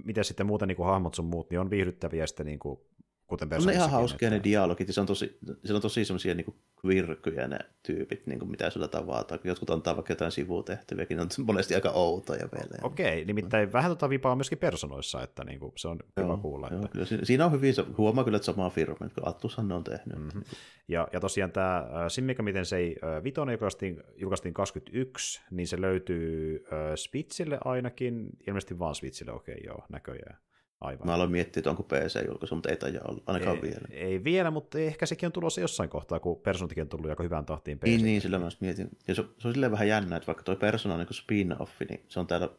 [0.03, 2.79] miten sitten muuten niin kuin hahmot sun muut, niin on viihdyttäviä sitten niin kuin,
[3.27, 6.35] kuten On ne ihan hauskia ne dialogit, ja se on tosi, se on tosi semmoisia
[6.35, 6.55] niin
[6.87, 9.39] virkyjä ne tyypit, niin kuin mitä sulla tavataan.
[9.43, 12.79] Jotkut antaa vaikka jotain sivutehtäviäkin, on monesti aika outoja vielä.
[12.81, 16.37] Okei, nimittäin vähän tota vipaa on myöskin personoissa, että niin kuin, se on joo, kiva
[16.37, 16.67] kuulla.
[16.71, 16.91] Joo, että...
[16.91, 17.05] kyllä.
[17.23, 20.19] Siinä on hyvin, huomaa kyllä, että sama firma, että Atlushan ne on tehnyt.
[20.19, 20.43] Mm-hmm.
[20.87, 25.67] Ja, ja tosiaan tämä äh, Simmika, miten se ei äh, vitonen julkaistiin, julkaistiin 21, niin
[25.67, 30.37] se löytyy äh, Switchille ainakin, ilmeisesti vaan Switchille, okei okay, joo, näköjään.
[30.81, 31.07] Aivan.
[31.07, 33.87] Mä aloin miettiä, että onko PC-julkaisu, mutta ei taida olla, ainakaan ei, vielä.
[33.91, 37.45] Ei vielä, mutta ehkä sekin on tulossa jossain kohtaa, kun Personakin on tullut aika hyvään
[37.45, 37.85] tahtiin PC.
[37.85, 38.89] Niin, niin sillä mä mietin.
[39.07, 42.05] Ja se, se on silleen vähän jännä, että vaikka toi Persona on niin spin-offi, niin
[42.07, 42.49] se on täällä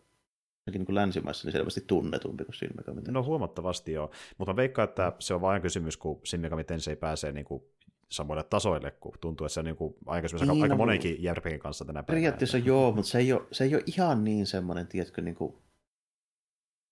[0.73, 4.89] niin kuin länsimaissa niin selvästi tunnetumpi kuin Shin Megami No huomattavasti joo, mutta mä veikkaan,
[4.89, 7.63] että se on vain kysymys, kun Shin Megami Tensei pääsee niin kuin
[8.11, 11.61] samoille tasoille, kun tuntuu, että se on niin kuin aika, niin, aika no, monenkin järpekin
[11.61, 12.15] kanssa tänä päivänä.
[12.15, 15.55] Periaatteessa joo, mutta se ei ole, se ei ole ihan niin semmoinen, tiedätkö, niin kuin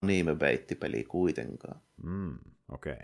[0.04, 1.80] anime-beittipeli kuitenkaan.
[2.02, 2.38] Mm,
[2.72, 2.96] okei.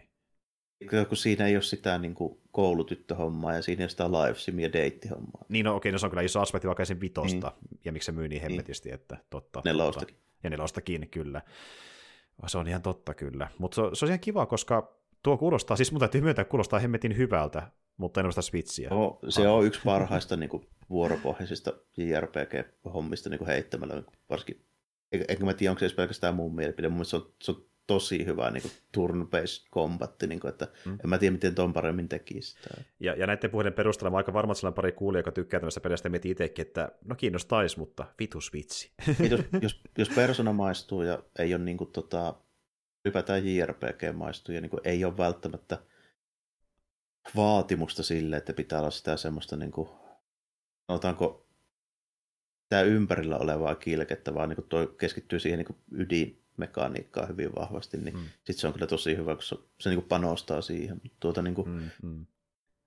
[0.85, 1.05] Okay.
[1.05, 4.59] Kun siinä ei ole sitä niin kuin koulutyttöhommaa ja siinä ei ole sitä live sim
[4.59, 5.45] ja deittihommaa.
[5.49, 7.81] Niin, no okei, okay, no se on kyllä iso aspekti vaikka sen vitosta, niin.
[7.85, 8.95] ja miksi se myy niin hemmetisti, niin.
[8.95, 9.63] että totta.
[9.65, 10.15] Nelostakin.
[10.15, 10.31] Totta.
[10.43, 11.43] Ja nelostakin, kyllä.
[12.47, 13.49] Se on ihan totta kyllä.
[13.59, 17.17] Mutta se, se on ihan kiva, koska tuo kuulostaa, siis mun täytyy myöntää, kuulostaa hemmetin
[17.17, 18.91] hyvältä, mutta en ole sitä Switchiä.
[18.91, 24.65] No, se on yksi parhaista niin kuin, vuoropohjaisista JRPG-hommista niin kuin heittämällä, varsinkin
[25.13, 28.27] enkä mä tiedä, onko se edes pelkästään mun mielipide, mun se on, se on tosi
[28.27, 30.93] hyvä niin turn-based combatti, niin kuin, että mm.
[30.93, 32.57] en mä tiedä, miten ton paremmin tekisi.
[33.01, 36.07] Ja, ja näiden puheiden perusteella mä aika varma, että pari kuulia, joka tykkää tämmöistä pelistä,
[36.07, 38.93] ja mietin itsekin, että no kiinnostaisi, mutta vitus vitsi.
[39.31, 42.35] jos, jos, jos persona maistuu ja ei ole niin kuin, tota,
[43.05, 45.79] ylipäätään JRPG maistuu, ja niin kuin, ei ole välttämättä
[47.37, 49.89] vaatimusta sille, että pitää olla sitä semmoista, niin kuin,
[50.87, 51.50] sanotaanko,
[52.71, 58.23] tämä ympärillä olevaa kilkettä, vaan niin toi keskittyy siihen niin ydinmekaniikkaan hyvin vahvasti, niin mm.
[58.23, 61.01] sitten se on kyllä tosi hyvä, kun se, se niin panostaa siihen.
[61.21, 62.27] Tuota, niin kuin, mm, mm.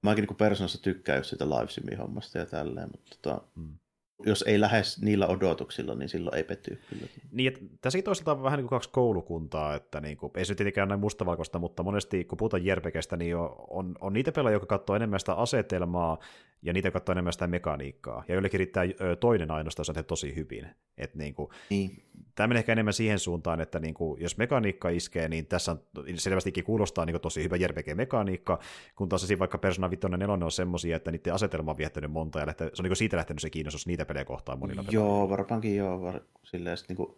[0.01, 3.77] Mäkin niin persoonassa tykkään just sitä live hommasta ja tälleen, mutta tota, mm
[4.25, 7.07] jos ei lähes niillä odotuksilla, niin silloin ei kyllä.
[7.31, 10.55] Niin, että tässäkin toisaalta on vähän niin kuin kaksi koulukuntaa, että niin kuin, ei se
[10.55, 14.77] tietenkään näin mustavalkoista, mutta monesti kun puhutaan JRPGstä, niin on, on, on niitä pelaajia, jotka
[14.77, 16.17] katsoo enemmän sitä asetelmaa
[16.61, 18.23] ja niitä katsoo enemmän sitä mekaniikkaa.
[18.27, 18.83] Ja ylekin riittää
[19.19, 20.67] toinen ainoastaan, jos on tosi hyvin.
[20.97, 22.03] Et niin kuin, niin.
[22.35, 25.79] Tämä menee ehkä enemmän siihen suuntaan, että niin kuin, jos mekaniikka iskee, niin tässä on,
[26.15, 28.59] selvästikin kuulostaa niin kuin tosi hyvä JRPG-mekaniikka,
[28.95, 32.45] kun taas vaikka Persona 5 4 on semmoisia, että niiden asetelma on viettänyt monta, ja
[32.45, 35.75] lähtee, se on niin kuin siitä lähtenyt se kiinnostus niitä pelejä kohtaan monilla Joo, varmaankin
[35.75, 36.01] joo.
[36.01, 37.15] Var, silleen, niin kuin,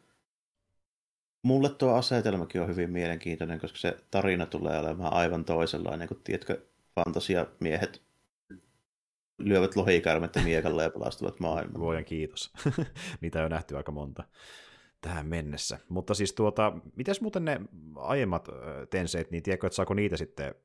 [1.43, 6.65] mulle tuo asetelmakin on hyvin mielenkiintoinen, koska se tarina tulee olemaan aivan toisenlainen, kun tiedätkö,
[6.95, 8.01] fantasiamiehet
[9.37, 11.81] lyövät lohikärmettä miekalla ja pelastuvat maailman.
[11.81, 12.53] Voijan kiitos.
[13.21, 14.23] Niitä on nähty aika monta
[15.01, 15.79] tähän mennessä.
[15.89, 17.61] Mutta siis tuota, mitäs muuten ne
[17.95, 18.47] aiemmat
[18.89, 20.55] tenseet, niin tiedätkö, että saako niitä sitten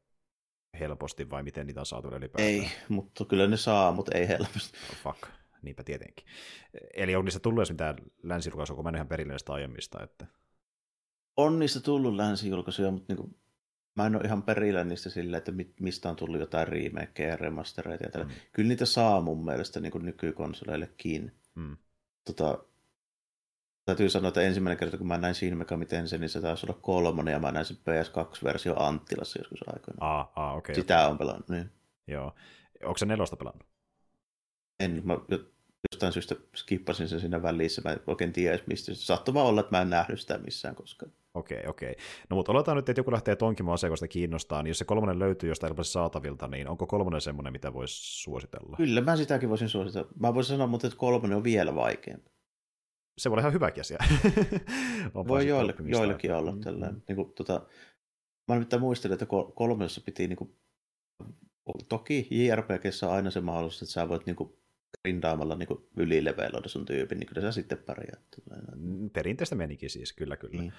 [0.81, 2.48] helposti, vai miten niitä on saatu ylipäätään?
[2.48, 4.78] Ei, mutta kyllä ne saa, mutta ei helposti.
[4.90, 6.27] Oh, fuck, niinpä tietenkin.
[6.95, 10.27] Eli on niistä tullut edes mitään länsijulkaisua, kun mä en ihan perille näistä aiemmista, että...
[11.37, 13.41] On niistä tullut länsijulkaisuja, mutta niinku,
[13.97, 18.19] mä en ole ihan perillä niistä sillä, että mistä on tullut jotain remakeja ja remastereita
[18.19, 18.31] ja Mm.
[18.53, 21.32] Kyllä niitä saa mun mielestä niin nykykonsoleillekin.
[21.55, 21.77] Mm.
[22.24, 22.65] Tota,
[23.85, 26.78] täytyy sanoa, että ensimmäinen kerta, kun mä näin siinä Megami Tensei, niin se taisi olla
[26.82, 30.19] kolmonen, ja mä näin sen PS2-versio Anttilassa joskus aikoina.
[30.20, 31.11] Ah, ah, okay, Sitä okay.
[31.11, 31.70] on pelannut, niin.
[32.07, 32.35] Joo.
[32.85, 33.70] Onko se nelosta pelannut?
[34.81, 35.19] En, mä
[35.93, 38.94] jostain syystä skippasin sen siinä välissä, mä en oikein tiedä mistä.
[38.94, 41.12] Se saattoi vaan olla, että mä en nähnyt sitä missään koskaan.
[41.35, 41.90] Okei, okay, okei.
[41.90, 42.05] Okay.
[42.31, 45.48] No mutta oletaan nyt, että joku lähtee tonkimaan asiakosta kiinnostaa, niin jos se kolmonen löytyy
[45.48, 48.77] jostain helposti saatavilta, niin onko kolmonen semmoinen, mitä voisi suositella?
[48.77, 50.09] Kyllä, mä sitäkin voisin suositella.
[50.20, 52.31] Mä voisin sanoa, mutta että kolmonen on vielä vaikeampi
[53.20, 53.98] se voi olla ihan hyväkin asia.
[55.28, 56.61] voi joillekin, joillekin olla mm.
[56.61, 57.02] tällainen.
[57.09, 57.66] Niin kuin, tota,
[58.48, 60.57] mä nyt muistelin, että kolmessa piti niin kuin,
[61.89, 64.60] toki JRPGssä on aina se mahdollisuus, että sä voit niin kuin,
[65.03, 68.23] grindaamalla niin ylileveloida sun tyypin, niin kyllä sä sitten pärjäät.
[69.13, 70.61] Perinteistä menikin siis, kyllä kyllä.
[70.61, 70.73] Niin.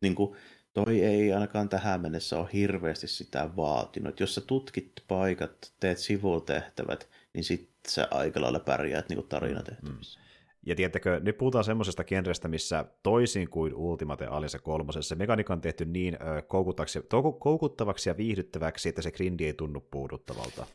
[0.00, 0.36] Niin kuin,
[0.74, 4.20] toi ei ainakaan tähän mennessä ole hirveästi sitä vaatinut.
[4.20, 10.20] Jos sä tutkit paikat, teet sivutehtävät, niin sit sä aika lailla pärjäät niin tarinatehtävissä.
[10.20, 10.27] Mm.
[10.66, 15.84] Ja tiettäkö, nyt puhutaan semmoisesta genrestä, missä toisin kuin Ultimate Alisa kolmosessa, mekaniikka on tehty
[15.84, 16.18] niin
[17.38, 20.66] koukuttavaksi ja viihdyttäväksi, että se grindi ei tunnu puuduttavalta.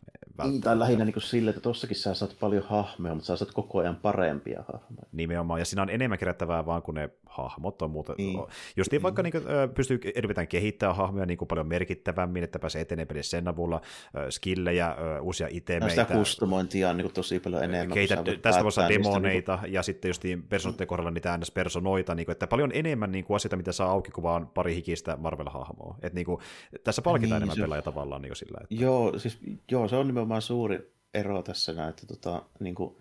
[0.43, 3.79] Niin, tai lähinnä niin sille, että tossakin sä saat paljon hahmoja, mutta sä saat koko
[3.79, 5.07] ajan parempia hahmoja.
[5.11, 8.15] Nimenomaan, ja siinä on enemmän kerättävää vaan kuin ne hahmot on muuta.
[8.17, 8.39] Niin.
[8.77, 9.43] Just niin, vaikka niin kuin,
[9.75, 13.81] pystyy ylipäätään kehittämään hahmoja niin kuin paljon merkittävämmin, että pääsee eteneen pelissä sen avulla,
[14.29, 15.85] skillejä, uusia itemeitä.
[15.85, 17.93] Ja sitä kustomointia on niin kuin tosi paljon enemmän.
[17.93, 19.72] Keitä, tästä voisi demoneita, niin.
[19.73, 23.35] Ja sitten just niin personoiden kohdalla niitä NS-personoita, niin kuin, että paljon enemmän niin kuin
[23.35, 25.95] asioita, mitä saa auki, kuin vaan pari hikistä Marvel-hahmoa.
[26.01, 26.41] Että niin kuin,
[26.83, 27.61] tässä palkitaan niin, enemmän se...
[27.61, 28.57] pelaajia tavallaan niin sillä.
[28.61, 28.75] Että...
[28.75, 29.39] Joo, siis,
[29.71, 32.95] joo, se on nimenomaan suuri ero tässä näin, että tota, niin kuin,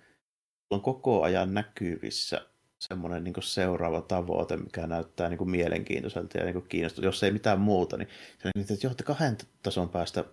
[0.71, 2.47] on koko ajan näkyvissä
[2.79, 7.09] semmoinen niin seuraava tavoite, mikä näyttää niin kuin mielenkiintoiselta ja niin kiinnostavaa.
[7.09, 8.09] Jos ei mitään muuta, niin
[8.39, 10.25] se on että joo, kahden tason päästä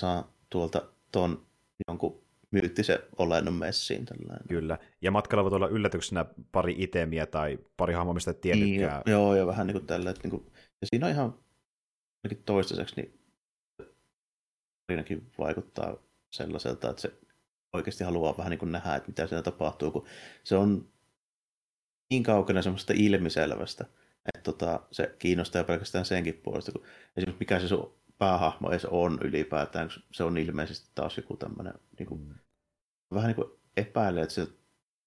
[0.00, 0.82] saa tuolta
[1.12, 1.46] ton
[1.88, 2.23] jonkun
[2.54, 4.04] myyttisen olennon messiin.
[4.04, 4.48] Tällainen.
[4.48, 9.02] Kyllä, ja matkalla voi olla yllätyksenä pari itemiä tai pari hahmoa, mistä et tiennytkään.
[9.06, 11.38] Niin, joo, ja vähän niin kuin tällä, että niin kuin, ja siinä on ihan
[12.44, 13.20] toistaiseksi, niin
[14.88, 15.96] ainakin vaikuttaa
[16.30, 17.12] sellaiselta, että se
[17.72, 20.06] oikeasti haluaa vähän niin kuin nähdä, että mitä siellä tapahtuu, kun
[20.44, 20.88] se on
[22.10, 23.84] niin kaukana semmoista ilmiselvästä,
[24.34, 26.82] että tota, se kiinnostaa pelkästään senkin puolesta, kun
[27.16, 32.06] esimerkiksi mikä se sun päähahmo edes on ylipäätään, se on ilmeisesti taas joku tämmöinen, niin
[32.06, 32.34] kuin, mm.
[33.14, 34.48] vähän niin kuin epäilee, että se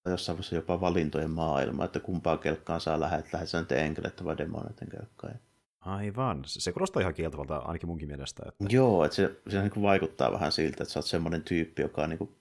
[0.05, 4.89] jossain vaiheessa jopa valintojen maailma, että kumpaan kelkkaan saa lähet, lähet sen enkelettä vai demoneiden
[4.89, 5.39] kelkkaan.
[5.79, 8.43] Aivan, se kuulostaa ihan kieltävältä ainakin munkin mielestä.
[8.47, 8.65] Että...
[8.69, 12.01] Joo, että se, se niin kuin vaikuttaa vähän siltä, että sä oot semmoinen tyyppi, joka
[12.03, 12.35] on niin kuin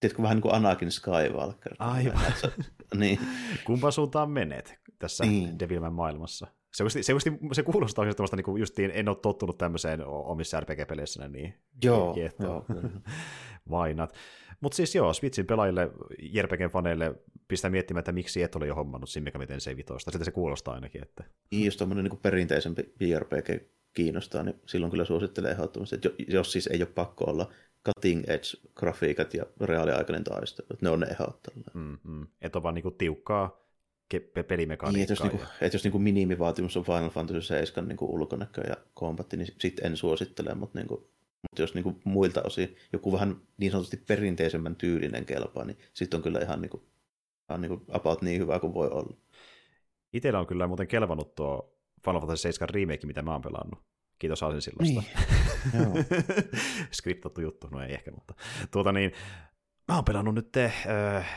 [0.00, 1.74] tiedätkö, vähän niin kuin Anakin Skywalker.
[1.78, 2.32] Aivan.
[2.94, 3.20] niin.
[3.64, 5.58] Kumpa suuntaan menet tässä niin.
[5.58, 6.46] Devilman maailmassa?
[6.72, 11.54] Se, se, se, se kuulostaa tämmöistä, niin justiin, en ole tottunut tämmöiseen omissa RPG-peleissä, niin
[11.84, 12.64] joo, joo.
[13.70, 14.14] Vainat.
[14.60, 17.14] Mutta siis joo, Switchin pelaajille, JRPGn faneille
[17.48, 20.10] pistää miettimään, että miksi et ole jo hommannut Shin miten se vitoista.
[20.10, 21.02] Sitä se kuulostaa ainakin.
[21.02, 21.24] Että...
[21.50, 23.62] Niin, jos tämmöinen niin perinteisempi JRPG
[23.94, 27.52] kiinnostaa, niin silloin kyllä suosittelen ehdottomasti, että jos siis ei ole pakko olla
[27.86, 30.68] cutting edge grafiikat ja reaaliaikainen taistelu.
[30.80, 31.40] Ne on ne ehot.
[31.74, 32.26] Mm, mm.
[32.42, 33.62] Että on vaan niinku tiukkaa
[34.20, 34.92] pelimekaniikkaa.
[34.92, 38.76] Niin, että jos, niinku, että jos niinku minimivaatimus on Final Fantasy 7 niinku ulkonäkö ja
[38.94, 40.94] kombatti, niin sitten en suosittele, mutta, niinku,
[41.42, 46.22] mutta jos niinku muilta osin joku vähän niin sanotusti perinteisemmän tyylinen kelpaa, niin sitten on
[46.22, 46.82] kyllä ihan, niinku,
[47.50, 49.16] ihan niinku about niin hyvä kuin voi olla.
[50.12, 53.78] Itellä on kyllä muuten kelvannut tuo Final Fantasy 7 remake, mitä mä oon pelannut.
[54.18, 55.02] Kiitos Aasinsillosta.
[55.72, 56.06] Niin.
[56.92, 58.34] Skriptattu juttu, no ei ehkä, mutta
[58.70, 59.12] tuota niin,
[59.88, 61.28] Mä oon pelannut nyt te, äh,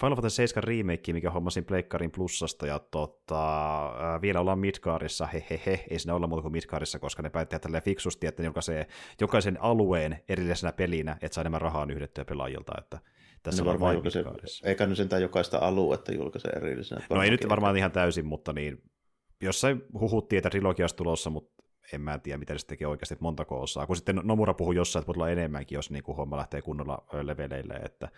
[0.00, 5.84] Final Fantasy 7 remake, mikä hommasin Pleikkarin plussasta, ja tota, äh, vielä ollaan Midgarissa, hehehe,
[5.90, 8.86] ei siinä olla muuta kuin Midgarissa, koska ne päätti tehdä fiksusti, että jokaisen,
[9.20, 12.98] jokaisen alueen erillisenä pelinä, että saa enemmän rahaa yhdettyä pelaajilta, että
[13.42, 14.68] tässä no, on vain Midgarissa.
[14.68, 17.06] Eikä nyt sentään jokaista aluetta julkaise erillisenä.
[17.10, 18.82] No ei nyt varmaan ihan täysin, mutta niin,
[19.42, 21.61] jossain huhuttiin, että trilogiasta tulossa, mutta
[21.92, 23.86] en mä tiedä, mitä se tekee oikeasti, että montako osaa.
[23.86, 27.04] Kun sitten Nomura puhui jossain, että voi olla enemmänkin, jos niin kuin homma lähtee kunnolla
[27.22, 27.74] leveleille.
[27.74, 28.08] Että...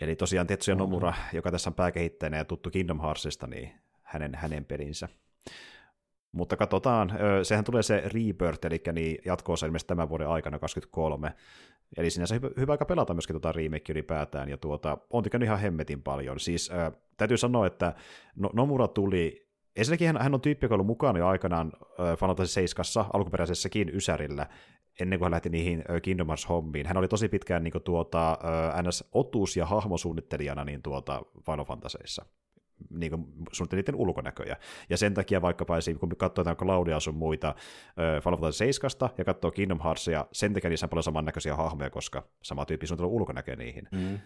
[0.00, 0.82] Eli tosiaan Tetsuya mm-hmm.
[0.82, 3.72] Nomura, joka tässä on pääkehittäjänä ja tuttu Kingdom Heartsista, niin
[4.02, 5.08] hänen, hänen pelinsä.
[6.32, 11.34] Mutta katsotaan, sehän tulee se Rebirth, eli niin jatkoosa ilmeisesti tämän vuoden aikana 23.
[11.96, 15.58] Eli sinänsä hyvä, hyvä aika pelata myöskin tuota remake ylipäätään, ja tuota, on tykännyt ihan
[15.60, 16.40] hemmetin paljon.
[16.40, 17.94] Siis äh, täytyy sanoa, että
[18.36, 22.16] no, Nomura tuli ensinnäkin hän, hän on tyyppi, joka on ollut mukana jo aikanaan Final
[22.16, 24.46] Fantasy 7 alkuperäisessäkin Ysärillä,
[25.00, 26.86] ennen kuin hän lähti niihin Kingdom Hearts-hommiin.
[26.86, 28.38] Hän oli tosi pitkään niin kuin, tuota,
[28.82, 32.24] NS-otuus- ja hahmosuunnittelijana niin tuota, Final Fantasyissa
[32.90, 34.56] niin kuin suunnitteli niiden ulkonäköjä.
[34.90, 39.24] Ja sen takia vaikkapa kun katsoo jotain Claudia sun muita äh, Final Fantasy 7 ja
[39.24, 43.56] katsoo Kingdom Heartsia, sen takia niissä on paljon samannäköisiä hahmoja, koska sama tyyppi suunnittelu ulkonäkö
[43.56, 43.88] niihin.
[43.92, 44.18] Mm.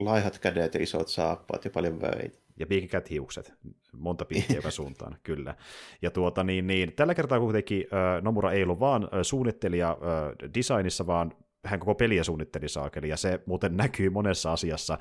[0.00, 2.43] Laihat kädet ja isot saappaat ja paljon vöitä.
[2.58, 3.52] Ja piikikät hiukset,
[3.92, 5.54] monta joka suuntaan, kyllä.
[6.02, 7.86] Ja tuota, niin, niin, tällä kertaa kuitenkin
[8.22, 11.32] Nomura ei ollut vaan suunnittelija äh, designissa, vaan
[11.64, 14.98] hän koko peliä suunnitteli saakeli, ja se muuten näkyy monessa asiassa.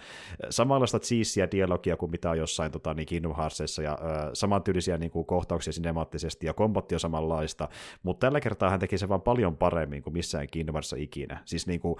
[0.49, 5.11] Samanlaista cheesiä dialogia kuin mitä on jossain tota, niin Kingdom Heartsissa, ja ö, samantyylisiä niin
[5.11, 7.69] kuin, kohtauksia sinemaattisesti, ja kombatti on samanlaista,
[8.03, 11.41] mutta tällä kertaa hän teki se vaan paljon paremmin kuin missään Kingdom Heartsissa ikinä.
[11.45, 11.95] Siis niin kuin,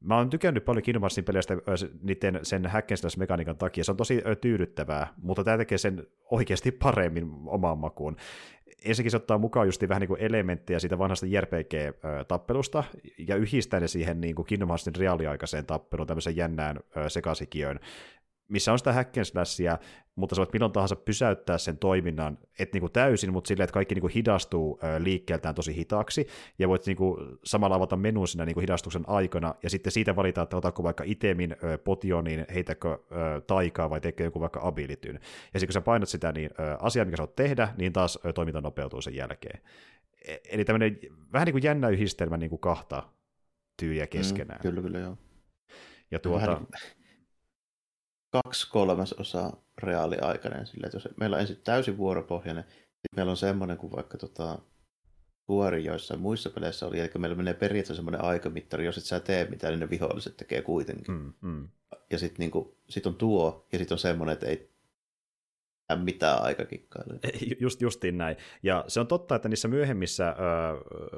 [0.00, 1.56] Mä oon tykännyt paljon Kingdom peleistä
[2.02, 3.84] niiden, sen hack mekaniikan takia.
[3.84, 8.16] Se on tosi tyydyttävää, mutta tämä tekee sen oikeasti paremmin omaan makuun
[8.84, 12.84] ensinnäkin se ottaa mukaan just vähän niin kuin elementtejä siitä vanhasta JRPG-tappelusta
[13.28, 17.80] ja yhdistää ne siihen niin kuin Kingdom Heartsin reaaliaikaiseen tappeluun, tämmöisen jännään sekasikiön,
[18.50, 19.14] missä on sitä hack
[20.16, 23.94] mutta sä voit milloin tahansa pysäyttää sen toiminnan, et niinku täysin, mutta silleen, että kaikki
[23.94, 26.26] niinku hidastuu liikkeeltään tosi hitaaksi,
[26.58, 30.56] ja voit niinku samalla avata menun siinä niinku hidastuksen aikana, ja sitten siitä valita, että
[30.56, 32.98] otatko vaikka itemin potionin, heitäkö
[33.46, 35.20] taikaa vai tekee joku vaikka abilityn.
[35.54, 38.18] Ja sitten kun sä painat sitä niin ö, asiaa, mikä sä oot tehdä, niin taas
[38.34, 39.60] toiminta nopeutuu sen jälkeen.
[40.28, 40.98] E- eli tämmöinen
[41.32, 43.02] vähän niin kuin jännä yhdistelmä niin kuin kahta
[43.76, 44.58] tyyliä keskenään.
[44.58, 45.16] Mm, kyllä, kyllä, joo.
[46.10, 46.46] Ja tuota...
[46.46, 46.66] Vähän
[48.30, 50.66] kaksi kolmasosaa reaaliaikainen.
[50.66, 54.58] Sillä, että jos meillä on ensin täysin vuoropohjainen, niin meillä on semmoinen kuin vaikka tota,
[55.48, 59.44] vuori joissain muissa peleissä oli, eli meillä menee periaatteessa semmoinen aikamittari, jos et sä tee
[59.50, 61.14] mitään, niin ne viholliset tekee kuitenkin.
[61.14, 61.68] Mm, mm.
[62.10, 64.70] Ja sitten niinku, sit on tuo, ja sitten on semmoinen, että ei
[65.96, 67.18] mitään aikakikkailuja.
[67.60, 68.36] Just, justiin näin.
[68.62, 70.36] Ja se on totta, että niissä myöhemmissä äh,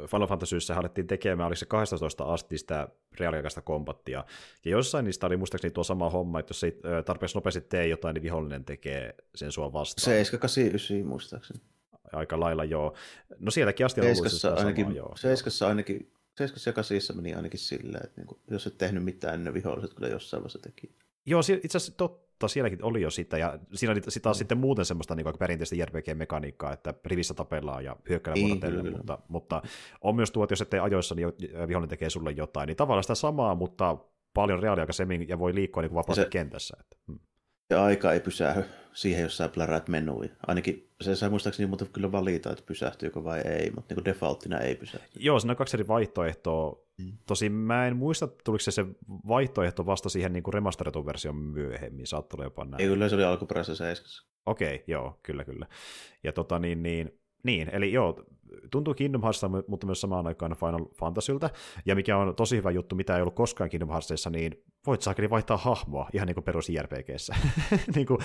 [0.06, 2.88] Final Fantasyissa alettiin tekemään, oliko se 12 asti sitä
[3.18, 4.24] reaaliaikaista kombattia.
[4.64, 7.86] Ja jossain niistä oli muistaakseni tuo sama homma, että jos ei äh, tarpeeksi nopeasti tee
[7.86, 10.04] jotain, niin vihollinen tekee sen sua vastaan.
[10.04, 11.60] 789 muistaakseni.
[12.12, 12.94] Aika lailla joo.
[13.38, 15.16] No sielläkin asti on ollut se ainakin, sama, joo.
[15.16, 19.44] Seiskassa ainakin, Seiskassa ja Kasissa meni ainakin silleen, että niinku, jos et tehnyt mitään, niin
[19.44, 20.94] ne viholliset kyllä jossain vaiheessa teki.
[21.26, 24.34] Joo, itse asiassa totta, sielläkin oli jo sitä, ja siinä oli sitä mm.
[24.34, 29.62] sitten muuten semmoista niin perinteistä JRPG-mekaniikkaa, että rivissä tapellaan ja hyökkäillä vuorotellen, mutta, mutta
[30.00, 31.32] on myös tuo, että jos ettei ajoissa, niin
[31.68, 33.96] vihollinen tekee sulle jotain, niin tavallaan sitä samaa, mutta
[34.34, 36.76] paljon reaaliaikaisemmin ja voi liikkua niin vapaasti se, kentässä.
[36.80, 37.18] Että, hmm.
[37.70, 38.62] Ja aika ei pysähy
[38.92, 40.28] siihen, jos sä pläräät menuja.
[40.46, 44.74] Ainakin se saa muistaakseni mutta kyllä valita, että pysähtyykö vai ei, mutta niin defaulttina ei
[44.74, 45.18] pysähty.
[45.18, 46.82] Joo, siinä on kaksi eri vaihtoehtoa.
[46.98, 47.12] Mm.
[47.26, 48.86] Tosin mä en muista, tuliko se se
[49.28, 52.80] vaihtoehto vasta siihen niin remasteretun version myöhemmin, saattoi jopa näin.
[52.80, 54.26] Ei, kyllä se oli alkuperäisessä seiskassa.
[54.46, 55.66] Okei, okay, joo, kyllä, kyllä.
[56.24, 57.10] Ja tota niin, niin,
[57.44, 58.24] niin, eli joo,
[58.70, 61.50] tuntuu Kingdom Heartsa, mutta myös samaan aikaan Final Fantasyltä,
[61.86, 65.30] ja mikä on tosi hyvä juttu, mitä ei ollut koskaan Kingdom Heartsissa, niin voit saakeli
[65.30, 67.34] vaihtaa hahmoa, ihan niin kuin perus JRPGssä.
[67.94, 68.18] niin kuin,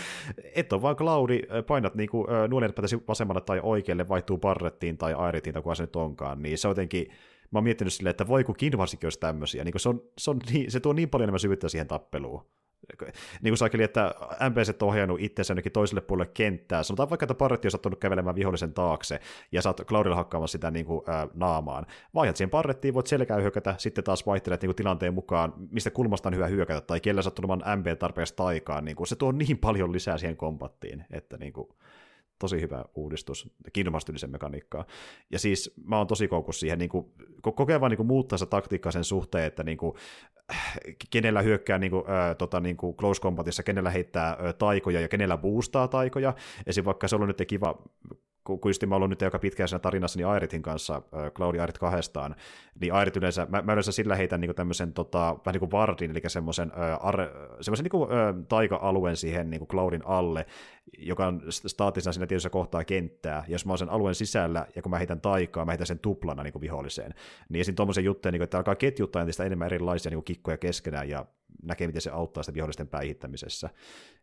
[0.55, 2.73] et ole vaan Cloudi, painat niin kuin, nuolen
[3.07, 6.71] vasemmalle tai oikealle, vaihtuu Barrettiin tai Airitiin tai kuka se nyt onkaan, niin se on
[6.71, 7.07] jotenkin,
[7.51, 10.31] mä oon miettinyt silleen, että voi kun Kingdom Heartsikin olisi tämmöisiä, niin se, on, se,
[10.31, 12.41] on, niin, se tuo niin paljon enemmän syvyyttä siihen tappeluun
[13.41, 14.15] niin kuin saakeli, että
[14.49, 16.83] MPC on ohjannut itsensä jonnekin toiselle puolelle kenttää.
[16.83, 19.19] Sanotaan vaikka, että parretti on sattunut kävelemään vihollisen taakse,
[19.51, 21.85] ja saat Claudilla hakkaamaan sitä niin kuin, ää, naamaan.
[22.13, 26.29] Vaihdat siihen parrettiin, voit selkää hyökätä, sitten taas vaihtelet niin kuin, tilanteen mukaan, mistä kulmasta
[26.29, 28.85] on hyvä hyökätä, tai kellä sattunut MP tarpeeksi taikaan.
[28.85, 31.69] Niin kuin, se tuo niin paljon lisää siihen kombattiin, että niin kuin,
[32.39, 33.93] tosi hyvä uudistus, Kingdom
[34.27, 34.85] mekaniikkaa.
[35.31, 37.05] Ja siis mä oon tosi koukussa siihen, niin kuin,
[37.41, 39.93] kokee vaan niin kuin, muuttaa se taktiikka sen suhteen, että niin kuin,
[41.09, 45.07] kenellä hyökkää niin kuin, äh, tota, niin kuin close combatissa, kenellä heittää äh, taikoja ja
[45.07, 46.33] kenellä boostaa taikoja.
[46.65, 46.85] Esim.
[46.85, 47.81] vaikka se on nyt kiva
[48.47, 51.01] kun, kun mä ollut nyt aika pitkään siinä tarinassa niin Airitin kanssa,
[51.33, 52.35] Claudia Airit kahdestaan,
[52.79, 56.11] niin Airit yleensä, mä, mä yleensä sillä heitän niin tämmöisen tota, vähän niin kuin vardin,
[56.11, 56.71] eli semmoisen,
[57.61, 60.45] semmoisen äh, taika-alueen siihen kuin Cloudin alle,
[60.97, 64.81] joka on staattisena siinä tietyssä kohtaa kenttää, ja jos mä oon sen alueen sisällä, ja
[64.81, 67.13] kun mä heitän taikaa, mä heitän sen tuplana kuin viholliseen,
[67.49, 67.75] niin esim.
[67.75, 71.25] tuommoisen juttuja, niin kuin, että alkaa ketjuttaa entistä enemmän erilaisia kuin kikkoja keskenään, ja
[71.63, 73.69] näkee, miten se auttaa sitä vihollisten päihittämisessä.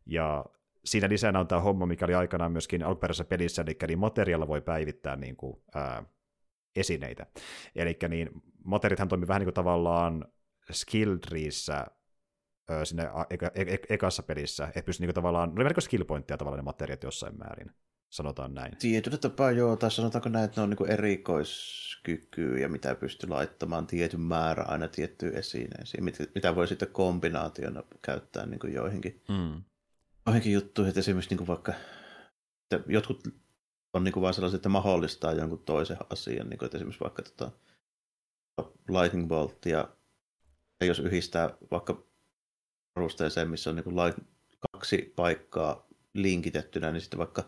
[0.06, 0.44] Ja
[0.85, 4.61] siinä lisänä on tämä homma, mikä oli aikanaan myöskin alkuperäisessä pelissä, eli niin materiaalla voi
[4.61, 6.05] päivittää niin kuin, ää,
[6.77, 7.27] esineitä.
[7.74, 8.31] Eli niin,
[8.65, 10.24] materiaalithan toimii vähän niin kuin tavallaan
[10.73, 11.86] skill treeissä
[12.85, 16.59] sinne eka, e, e, ekassa pelissä, että pystyy niin tavallaan, ne oli skill pointtia tavallaan
[16.59, 17.70] ne materiaat jossain määrin,
[18.09, 18.77] sanotaan näin.
[18.77, 24.20] Tietyllä tapaa joo, tai sanotaanko näin, että ne on niin erikoiskykyjä, mitä pystyy laittamaan tietyn
[24.20, 26.05] määrä aina tiettyyn esineisiin,
[26.35, 29.62] mitä voi sitten kombinaationa käyttää niin joihinkin mm
[30.26, 31.74] joihinkin juttuihin, että esimerkiksi niin kuin vaikka
[32.70, 33.28] että jotkut
[33.92, 37.22] on niin kuin vaan sellaiset, että mahdollistaa jonkun toisen asian, niin kuin, että esimerkiksi vaikka
[37.22, 37.51] tota,
[38.88, 39.88] lightning boltia,
[40.80, 42.06] ja jos yhdistää vaikka
[42.96, 44.18] varusteeseen, missä on niin kuin light,
[44.72, 47.44] kaksi paikkaa linkitettynä, niin sitten vaikka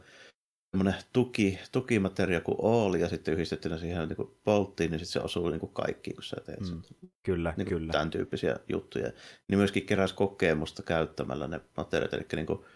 [1.12, 5.48] tuki, tukimateria kuin oli ja sitten yhdistettynä siihen niin kuin polttiin, niin sitten se osuu
[5.48, 6.82] niin kuin kaikkiin, kun sä teet mm,
[7.22, 7.92] Kyllä, niin kyllä.
[7.92, 9.12] Tämän tyyppisiä juttuja.
[9.48, 12.14] Niin myöskin keräs kokemusta käyttämällä ne materiaalit.
[12.14, 12.66] Eli niin kuin, kun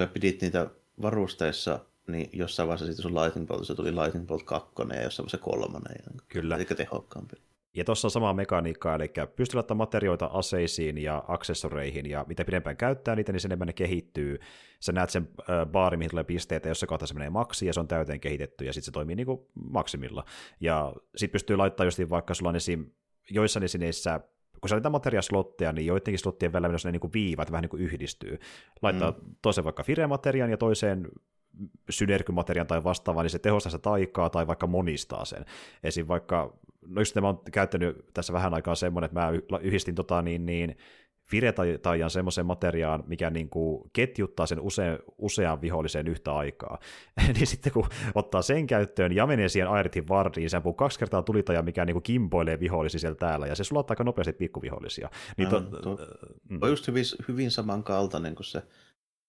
[0.00, 0.70] sä pidit niitä
[1.02, 5.38] varusteissa, niin jossain vaiheessa sitten sun Lightning Bolt, tuli Lightning Bolt 2 ja jossain vaiheessa
[5.38, 5.96] kolmonen.
[6.28, 6.56] Kyllä.
[6.56, 7.36] Eli tehokkaampi.
[7.74, 12.76] Ja tuossa on sama mekaniikka, eli pystyy laittamaan materioita aseisiin ja aksessoreihin, ja mitä pidempään
[12.76, 14.38] käyttää niitä, niin sen enemmän ne kehittyy.
[14.80, 17.72] Sä näet sen äh, baari, mihin tulee pisteitä, jos se kohta se menee maksi, ja
[17.72, 20.24] se on täyteen kehitetty, ja sitten se toimii niin kuin maksimilla.
[20.60, 22.86] Ja sitten pystyy laittamaan just vaikka sulla on esim.
[23.30, 24.20] joissain esineissä
[24.60, 27.82] kun sä materiaslotteja, niin joidenkin slottien välillä myös ne niin kuin viivat vähän niin kuin
[27.82, 28.38] yhdistyy.
[28.82, 29.16] Laittaa mm.
[29.42, 31.08] toisen vaikka Fire-materiaan ja toiseen
[31.90, 35.44] synergymateriaan tai vastaavaa, niin se tehostaa sitä taikaa tai vaikka monistaa sen.
[35.82, 36.08] Esim.
[36.08, 40.46] vaikka, no just mä oon käyttänyt tässä vähän aikaa semmoinen, että mä yhdistin tota niin,
[40.46, 40.76] niin
[41.24, 46.78] Fire-taian semmoisen materiaan, mikä niin kuin ketjuttaa sen use, usean viholliseen yhtä aikaa.
[47.34, 51.22] niin sitten kun ottaa sen käyttöön ja menee siihen Airitin vardiin, se ampuu kaksi kertaa
[51.22, 55.10] tulitaja, mikä niin kuin kimpoilee vihollisia siellä täällä, ja se sulattaa aika nopeasti pikkuvihollisia.
[55.36, 55.98] Niin to, to, to,
[56.48, 56.58] mm.
[56.62, 58.62] on just hyvin, hyvin samankaltainen kuin se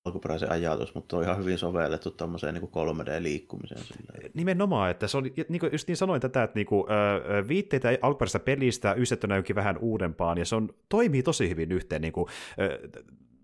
[0.06, 3.80] alkuperäisen ajatus, mutta on ihan hyvin sovellettu tuommoiseen niin 3D-liikkumiseen.
[3.80, 4.30] Sillä.
[4.34, 7.90] Nimenomaan, että se on, niin kuin just niin sanoin tätä, että niin kuin, äh, viitteitä
[8.02, 12.02] alkuperäisestä pelistä yhdistettynä jonkin vähän uudempaan, ja se on, toimii tosi hyvin yhteen.
[12.02, 12.92] Niin kuin, äh,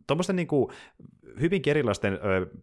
[0.08, 0.72] tuommoisten niin kuin,
[1.40, 2.62] hyvin erilaisten äh,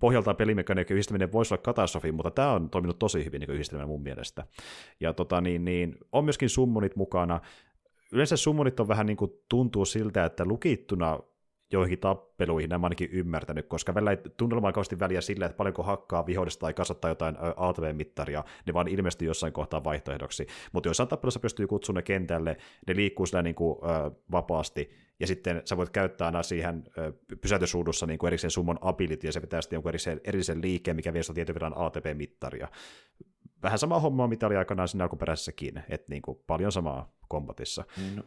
[0.00, 4.02] pohjaltaan pelimekaniikan yhdistäminen voisi olla katastrofi, mutta tämä on toiminut tosi hyvin niin yhdistelmä mun
[4.02, 4.46] mielestä.
[5.00, 7.40] Ja tota, niin, niin, on myöskin summonit mukana.
[8.12, 11.18] Yleensä summonit on vähän niin kuin tuntuu siltä, että lukittuna
[11.72, 16.26] joihinkin tappeluihin, nämä ainakin ymmärtänyt, koska välillä ei tunnelma kauheasti väliä sillä, että paljonko hakkaa
[16.26, 20.46] vihollista tai kasvattaa jotain ATV-mittaria, ne vaan ilmestyy jossain kohtaa vaihtoehdoksi.
[20.72, 24.90] Mutta joissain tappelussa pystyy kutsumaan ne kentälle, ne liikkuu sillä niin kuin, ö, vapaasti,
[25.20, 29.32] ja sitten sä voit käyttää aina siihen ö, pysäytysruudussa niin kuin erikseen summon ability, ja
[29.32, 32.68] se pitää sitten jonkun erillisen, erillisen liikkeen, mikä vie sitä tietyn verran ATP-mittaria.
[33.62, 37.84] Vähän sama homma, mitä oli aikanaan siinä alkuperäisessäkin, että niin kuin, paljon samaa kombatissa.
[38.16, 38.22] No.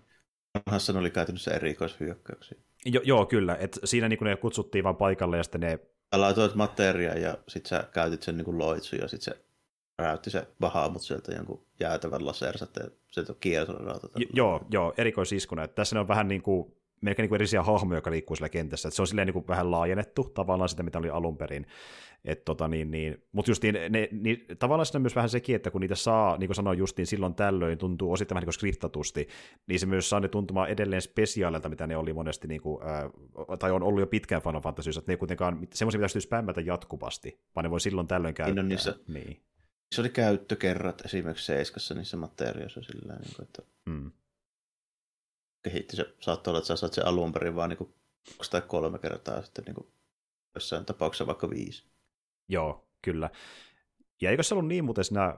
[0.65, 2.57] Hassan oli käytännössä erikoishyökkäyksiä.
[2.85, 3.57] Jo, joo, kyllä.
[3.59, 5.79] Et siinä niin ne kutsuttiin vain paikalle ja sitten ne...
[6.15, 9.45] Sä laitoit materiaa ja sitten sä käytit sen niin loitsu ja sitten se
[9.99, 14.09] räytti se Bahamut sieltä jonkun jäätävän lasersäteen, sieltä kiertorauta.
[14.33, 15.67] Joo, joo, erikoisiskuna.
[15.67, 18.87] Tässä ne on vähän niin kuin melkein niin kuin erisiä hahmoja, jotka liikkuu siellä kentässä.
[18.87, 21.67] että se on silleen niin kuin vähän laajennettu tavallaan sitä, mitä oli alun perin.
[22.25, 25.71] Et tota, niin, niin, Mutta just niin, ne, niin, tavallaan siinä myös vähän sekin, että
[25.71, 29.27] kun niitä saa, niin kuin sanoin justiin silloin tällöin, tuntuu osittain vähän niin skriptatusti,
[29.67, 33.09] niin se myös saa ne tuntumaan edelleen spesiaalilta, mitä ne oli monesti, niin kuin, ää,
[33.59, 37.39] tai on ollut jo pitkään Final Fantasy, että ne ei kuitenkaan semmoisia, mitä spämmätä jatkuvasti,
[37.55, 38.63] vaan ne voi silloin tällöin käyttää.
[38.63, 39.41] Niin, niissä, niin.
[39.95, 44.11] Se oli käyttökerrat esimerkiksi Seiskassa niissä materiaalissa sillä niin kuin, että mm
[45.69, 46.15] kehitti se.
[46.19, 47.93] Saattoi olla, että sä saat sen alun perin vaan niin
[48.37, 49.87] kaksi tai kolme kertaa sitten niin kuin
[50.55, 51.83] jossain tapauksessa vaikka viisi.
[52.47, 53.29] Joo, kyllä.
[54.21, 55.35] Ja eikö se ollut niin muuten siinä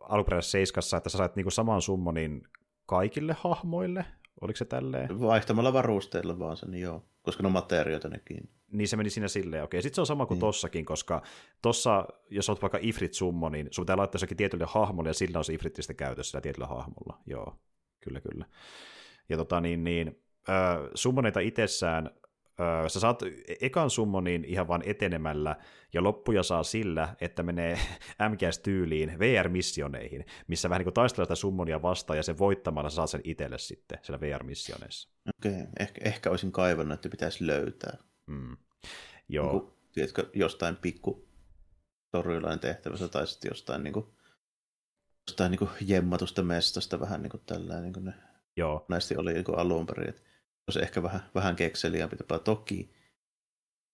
[0.00, 2.42] alkuperäisessä seiskassa, että sä sait niin saman summonin
[2.86, 4.04] kaikille hahmoille?
[4.40, 5.20] Oliko se tälleen?
[5.20, 7.04] Vaihtamalla varusteilla vaan sen, niin joo.
[7.22, 8.50] Koska ne on materioita nekin.
[8.72, 9.82] Niin se meni siinä silleen, okei.
[9.82, 10.40] Sitten se on sama kuin niin.
[10.40, 11.22] tossakin, koska
[11.62, 15.38] tossa, jos olet vaikka Ifrit summo, niin sun pitää laittaa jossakin tietylle hahmolle, ja sillä
[15.38, 17.18] on se Ifritistä käytössä sillä tietyllä hahmolla.
[17.26, 17.58] Joo,
[18.00, 18.46] kyllä, kyllä.
[19.28, 22.10] Ja tota, niin, niin, äh, summoneita itsessään,
[22.88, 23.22] sä saat
[23.60, 25.56] ekan summonin ihan vaan etenemällä,
[25.92, 27.78] ja loppuja saa sillä, että menee
[28.30, 33.10] MGS-tyyliin VR-missioneihin, missä vähän niin kuin taistelee sitä summonia vastaan, ja sen voittamalla sä saat
[33.10, 35.08] sen itselle sitten siellä VR-missioneissa.
[35.38, 35.66] Okei, okay.
[35.80, 37.96] ehkä, ehkä olisin kaivannut, että pitäisi löytää.
[38.26, 38.56] Mm.
[39.28, 39.52] Joo.
[39.52, 41.28] Niin kuin, tiedätkö, jostain pikku
[42.10, 44.06] torjulain tehtävässä, tai sitten jostain, niin kuin,
[45.28, 48.14] jostain niin kuin jemmatusta mestasta vähän niin kuin tällä niin kuin ne
[48.56, 48.86] Joo.
[48.88, 50.22] Näistä oli niin alun perin, että
[50.68, 52.38] olisi ehkä vähän, vähän kekseliämpi tapa.
[52.38, 52.90] Toki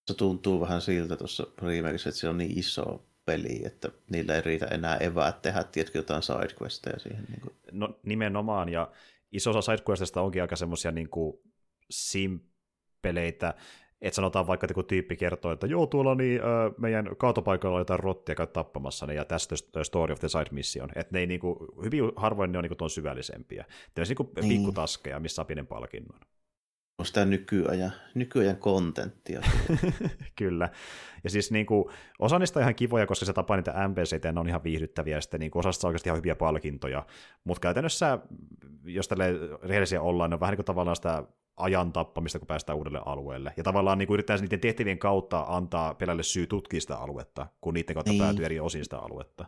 [0.07, 4.41] se tuntuu vähän siltä tuossa remakeissa, että se on niin iso peli, että niillä ei
[4.41, 7.25] riitä enää eväät tehdä, tiedätkö, jotain sidequesteja siihen.
[7.29, 7.55] Niin kuin.
[7.73, 8.91] No nimenomaan, ja
[9.33, 11.09] iso osa sidequestista onkin aika semmoisia niin
[11.91, 13.55] simpeleitä,
[14.01, 17.81] että sanotaan vaikka, että kun tyyppi kertoo, että joo, tuolla niin, äh, meidän kaatopaikalla on
[17.81, 20.89] jotain rottia käy tappamassa ne, ja tästä Story of the Side Mission.
[20.97, 23.65] Että ne ei niinku, hyvin harvoin ne on niinku tuon syvällisempiä.
[23.97, 24.49] Ne on niinku niin.
[24.49, 26.21] pikkutaskeja, missä saa pienen palkinnon.
[27.03, 29.41] On sitä nykyajan, nykyajan kontenttia.
[30.39, 30.69] Kyllä.
[31.25, 31.85] Ja siis niin kuin,
[32.19, 35.21] osa niistä on ihan kivoja, koska se tapaa niitä NPCtä, ne on ihan viihdyttäviä, ja
[35.21, 37.07] sitten niin kuin, osasta oikeasti ihan hyviä palkintoja.
[37.45, 38.19] Mutta käytännössä,
[38.85, 39.25] jos tälle
[39.63, 41.25] rehellisiä ollaan, ne on vähän niin kuin tavallaan sitä
[41.57, 43.53] ajan tappamista, kun päästään uudelle alueelle.
[43.57, 47.75] Ja tavallaan niin kuin yrittää niiden tehtävien kautta antaa pelälle syy tutkia sitä aluetta, kun
[47.75, 48.23] niiden kautta niin.
[48.23, 49.47] päätyy eri osin sitä aluetta.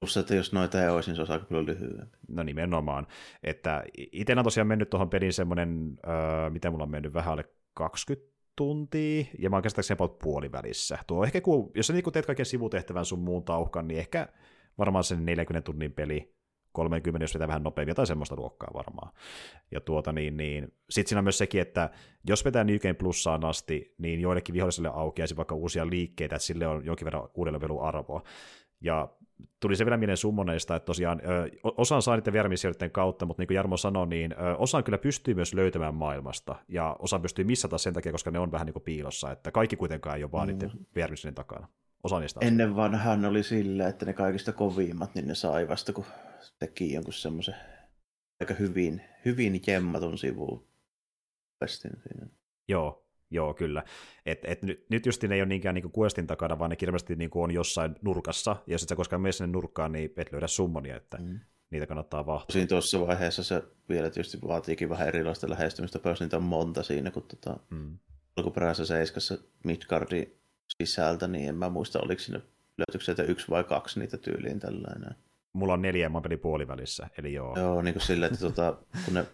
[0.00, 2.16] Plus, että jos noita ei olisi, niin se olisi aika kyllä lyhyempi.
[2.28, 3.06] No nimenomaan.
[3.42, 7.44] Että itsellä on tosiaan mennyt tuohon peliin semmoinen, öö, miten mulla on mennyt vähän alle
[7.74, 10.98] 20 tuntia, ja mä oon käsittääkseni about puolivälissä.
[11.06, 14.28] Tuo ehkä, kun, jos sä niin teet kaiken sivutehtävän sun muun tauhkan, niin ehkä
[14.78, 16.34] varmaan sen 40 tunnin peli,
[16.72, 19.12] 30, jos vetää vähän nopeammin, tai semmoista luokkaa varmaan.
[19.70, 21.90] Ja tuota niin, niin sitten siinä on myös sekin, että
[22.28, 26.66] jos vetää New Game Plussaan asti, niin joillekin vihollisille aukeaisi vaikka uusia liikkeitä, että sille
[26.66, 28.22] on jonkin verran uudelle arvoa.
[28.80, 29.08] Ja
[29.60, 33.46] tuli se vielä mieleen summoneista, että tosiaan ö, osaan saa niiden vieramissioiden kautta, mutta niin
[33.48, 37.78] kuin Jarmo sanoi, niin ö, osaan kyllä pystyy myös löytämään maailmasta, ja osa pystyy missata
[37.78, 40.48] sen takia, koska ne on vähän niin kuin piilossa, että kaikki kuitenkaan ei ole vaan
[40.48, 40.52] mm.
[40.52, 41.68] niiden vieramissioiden takana.
[42.02, 46.04] Osa niistä Ennen vanhaan oli sillä, että ne kaikista kovimmat, niin ne sai vasta, kun
[46.58, 47.54] teki jonkun semmoisen
[48.40, 50.68] aika hyvin, hyvin jemmatun sivuun.
[51.66, 52.26] Siinä.
[52.68, 53.82] Joo, Joo, kyllä.
[54.26, 57.16] Et, et nyt, nyt just ne ei ole niinkään niinku questin takana, vaan ne kirjallisesti
[57.16, 60.46] niinku on jossain nurkassa, ja jos et sä koskaan mene sinne nurkkaan, niin et löydä
[60.46, 61.40] summonia, että mm.
[61.70, 62.52] niitä kannattaa vahtia.
[62.52, 67.10] Siinä tuossa vaiheessa se vielä tietysti vaatiikin vähän erilaista lähestymistä, myös niitä on monta siinä,
[67.10, 67.98] kun tota, mm.
[68.36, 70.38] alkuperäisessä seiskassa Midgardin
[70.82, 72.40] sisältä, niin en mä muista, oliko siinä
[72.78, 75.14] löytyykö sieltä yksi vai kaksi niitä tyyliin tällainen.
[75.52, 77.58] Mulla on neljä, mä pelin puolivälissä, eli joo.
[77.58, 79.26] Joo, niin kuin sille, että tota, kun ne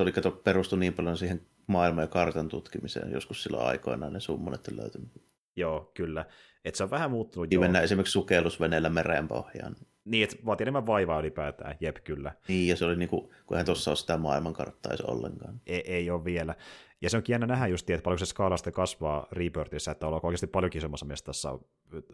[0.00, 1.40] se oli kato, perustu niin paljon siihen
[1.70, 5.22] maailman ja kartan tutkimiseen joskus silloin aikoinaan ne summonetten löytyminen.
[5.56, 6.24] Joo, kyllä.
[6.64, 7.50] Et se on vähän muuttunut.
[7.50, 9.76] Niin mennään esimerkiksi sukellusveneellä merenpohjaan.
[10.04, 12.32] Niin, että vaatii enemmän vaivaa ylipäätään, jep, kyllä.
[12.48, 15.60] Niin, ja se oli niin kuin, kun eihän tuossa ole sitä maailmankarttaa edes ollenkaan.
[15.66, 16.54] Ei, ei ole vielä.
[17.00, 20.26] Ja se onkin jännä nähdä just, että paljonko se skaala sitten kasvaa Rebirthissä, että ollaan
[20.26, 21.58] oikeasti paljon isommassa mestassa.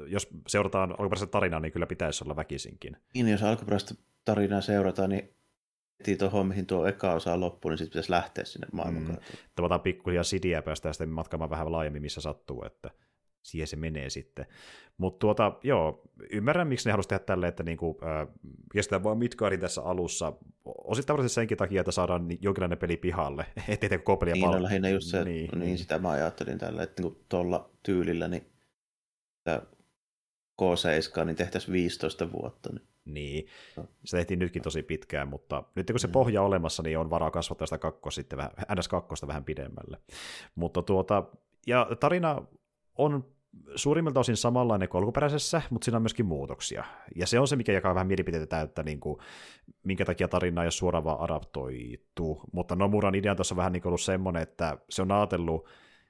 [0.06, 2.96] Jos seurataan alkuperäistä tarinaa, niin kyllä pitäisi olla väkisinkin.
[3.14, 5.35] Niin, jos alkuperäistä tarinaa seurataan, niin
[6.00, 9.30] heti tuohon, mihin tuo eka osa loppuu, niin sitten pitäisi lähteä sinne maailmankartalle.
[9.32, 9.48] Mm.
[9.54, 12.90] Tavataan pikkuhiljaa sidiä päästään sitten matkaamaan vähän laajemmin, missä sattuu, että
[13.42, 14.46] siihen se menee sitten.
[14.98, 18.28] Mutta tuota, joo, ymmärrän, miksi ne haluaisi tehdä tälleen, että niinku, äh,
[18.72, 20.32] kestää vaan Midgardin tässä alussa.
[20.64, 24.62] Osittain senkin takia, että saadaan jonkinlainen peli pihalle, ettei tee koko peliä niin, pal- no,
[24.62, 28.46] lähinnä just se, niin, niin, niin, sitä mä ajattelin tällä, että niinku tuolla tyylillä, niin
[30.62, 32.72] K7, niin tehtäisiin 15 vuotta.
[32.72, 33.46] Niin niin,
[34.04, 36.12] se tehtiin nytkin tosi pitkään, mutta nyt kun se mm.
[36.12, 39.98] pohja on olemassa, niin on varaa kasvattaa sitä kakkoa sitten vähän, NS2 vähän pidemmälle.
[40.54, 41.24] Mutta tuota,
[41.66, 42.42] ja tarina
[42.98, 43.24] on
[43.74, 46.84] suurimmilta osin samanlainen kuin alkuperäisessä, mutta siinä on myöskin muutoksia.
[47.16, 49.18] Ja se on se, mikä jakaa vähän mielipiteitä, että niin kuin,
[49.84, 52.40] minkä takia tarina ei ole suoraan vaan adaptoitu.
[52.52, 55.68] Mutta Nomuran idea on tuossa vähän niin ollut semmoinen, että se on ajatellut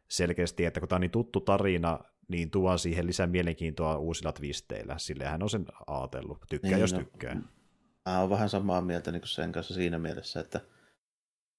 [0.09, 1.99] selkeästi, että kun tämä on niin tuttu tarina,
[2.29, 4.99] niin tuo siihen lisää mielenkiintoa uusilla twisteillä.
[4.99, 6.39] Sille hän on sen ajatellut.
[6.49, 7.35] Tykkää, niin, jos no, tykkää.
[8.07, 10.61] Mä oon vähän samaa mieltä niin sen kanssa siinä mielessä, että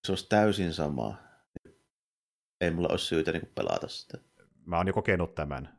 [0.06, 1.18] se olisi täysin sama.
[2.62, 4.18] Ei mulla olisi syytä niin pelata sitä.
[4.66, 5.78] Mä oon jo kokenut tämän.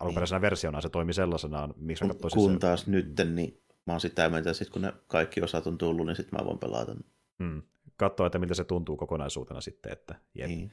[0.00, 0.42] Alkuperäisenä niin.
[0.42, 1.74] versiona se toimi sellaisenaan.
[1.76, 5.42] Miksi kun, kun taas nyt, niin mä oon sitä mieltä, että sit kun ne kaikki
[5.42, 6.94] osat on tullut, niin sitten mä voin pelata.
[7.38, 7.62] Hmm.
[7.96, 9.92] Katsoa, että miltä se tuntuu kokonaisuutena sitten.
[9.92, 10.48] Että, jep.
[10.48, 10.72] Niin.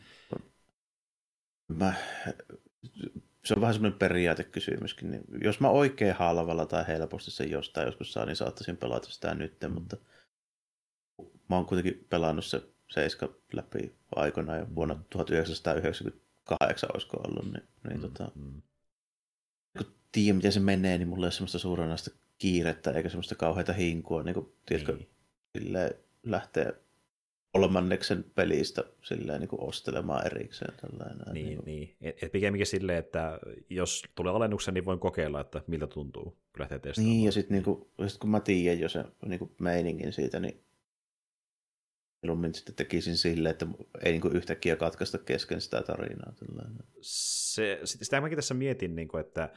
[1.67, 1.93] Mä
[3.45, 5.11] se on vähän semmoinen periaatekysymyskin.
[5.11, 9.35] Niin jos mä oikein halvalla tai helposti sen jostain joskus saa, niin saattaisin pelata sitä
[9.35, 9.71] nyt, mm.
[9.73, 9.97] mutta
[11.49, 12.61] mä oon kuitenkin pelannut se
[12.91, 18.01] seiska läpi aikoinaan jo vuonna 1998 olisiko ollut, niin, niin mm.
[18.01, 18.61] tota, mm.
[19.77, 23.73] kun tiedän miten se menee, niin mulla ei ole semmoista suuranaista kiirettä eikä semmoista kauheita
[23.73, 24.97] hinkua, niin kuin, tiedätkö,
[25.53, 25.89] niin.
[26.23, 26.75] lähtee
[27.51, 30.73] kolmanneksen pelistä silleen niin kuin ostelemaan erikseen.
[30.81, 31.65] Tällainen, niin, niin.
[31.65, 31.95] niin.
[32.01, 36.59] Et, et pikemminkin silleen, että jos tulee alennuksen, niin voin kokeilla, että miltä tuntuu, kun
[36.59, 37.13] lähtee testaamaan.
[37.13, 40.39] Niin, ja sitten niin kuin, sit kun mä tiedän jo sen niin kuin meiningin siitä,
[40.39, 40.63] niin
[42.21, 43.67] mieluummin sitten tekisin silleen, että
[44.03, 46.33] ei niin kuin yhtäkkiä katkaista kesken sitä tarinaa.
[46.39, 46.83] Tällainen.
[47.01, 49.49] Se, sitä mäkin tässä mietin, niin kuin, että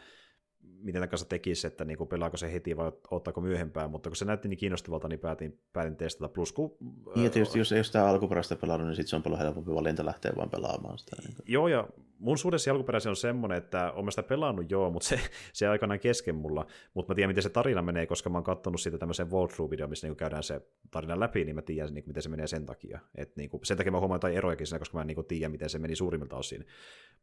[0.85, 4.17] miten tämän kanssa tekisi, että niin kuin pelaako se heti vai ottaako myöhempään, mutta kun
[4.17, 6.29] se näytti niin kiinnostavalta, niin päätin, päätin testata.
[6.29, 6.77] Plus, kun,
[7.17, 10.33] niin, tietysti jos ole sitä alkuperäistä pelannut, niin sitten se on paljon helpompi valinta lähteä
[10.37, 11.17] vaan pelaamaan sitä.
[11.23, 11.45] Niin kuin.
[11.49, 11.89] Joo, ja
[12.25, 15.21] mun suhdessa alkuperäisen on semmoinen, että olen sitä pelannut joo, mutta se,
[15.53, 18.81] se aikanaan kesken mulla, mutta mä tiedän, miten se tarina menee, koska mä oon katsonut
[18.81, 20.61] siitä tämmöisen walkthrough-video, missä niin käydään se
[20.91, 23.01] tarina läpi, niin mä tiedän, niin kuin, miten se menee sen takia.
[23.15, 25.27] Et, niin kuin, sen takia mä huomaan jotain erojakin siinä, koska mä en niin kuin,
[25.27, 26.67] tiedä, miten se meni suurimmilta osin.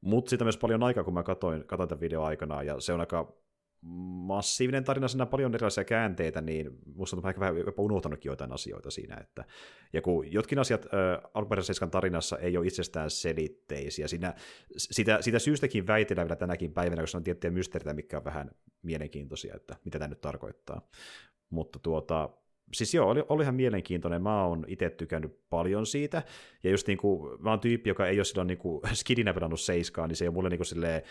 [0.01, 2.99] Mutta siitä myös paljon aikaa, kun mä katsoin, katsoin tämän video aikanaan, ja se on
[2.99, 3.33] aika
[3.81, 8.53] massiivinen tarina, siinä on paljon erilaisia käänteitä, niin musta on ehkä vähän jopa unohtanutkin joitain
[8.53, 9.17] asioita siinä.
[9.17, 9.45] Että,
[9.93, 14.33] ja kun jotkin asiat äh, alkuperäisen tarinassa ei ole itsestään selitteisiä, siinä,
[14.77, 18.51] sitä, sitä syystäkin väitellään vielä tänäkin päivänä, koska on tiettyjä mysteeritä, mikä on vähän
[18.81, 20.87] mielenkiintoisia, että mitä tämä nyt tarkoittaa.
[21.49, 22.29] Mutta tuota,
[22.73, 24.21] siis joo, oli, oli ihan mielenkiintoinen.
[24.21, 26.23] Mä oon itse tykännyt paljon siitä.
[26.63, 29.61] Ja just niin kuin, mä oon tyyppi, joka ei ole silloin niin kuin skidinä pelannut
[29.61, 31.01] seiskaa, niin se ei ole mulle niin kuin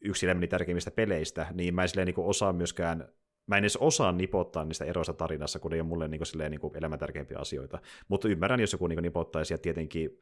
[0.00, 3.08] yksi elämäni tärkeimmistä peleistä, niin mä en silleen niin kuin osaa myöskään
[3.48, 6.50] mä en edes osaa nipottaa niistä eroista tarinassa, kun ei ole mulle niin kuin, silleen,
[6.50, 7.78] niin kuin elämän tärkeimpiä asioita.
[8.08, 10.20] Mutta ymmärrän, jos joku niin kuin, nipottaisi, ja tietenkin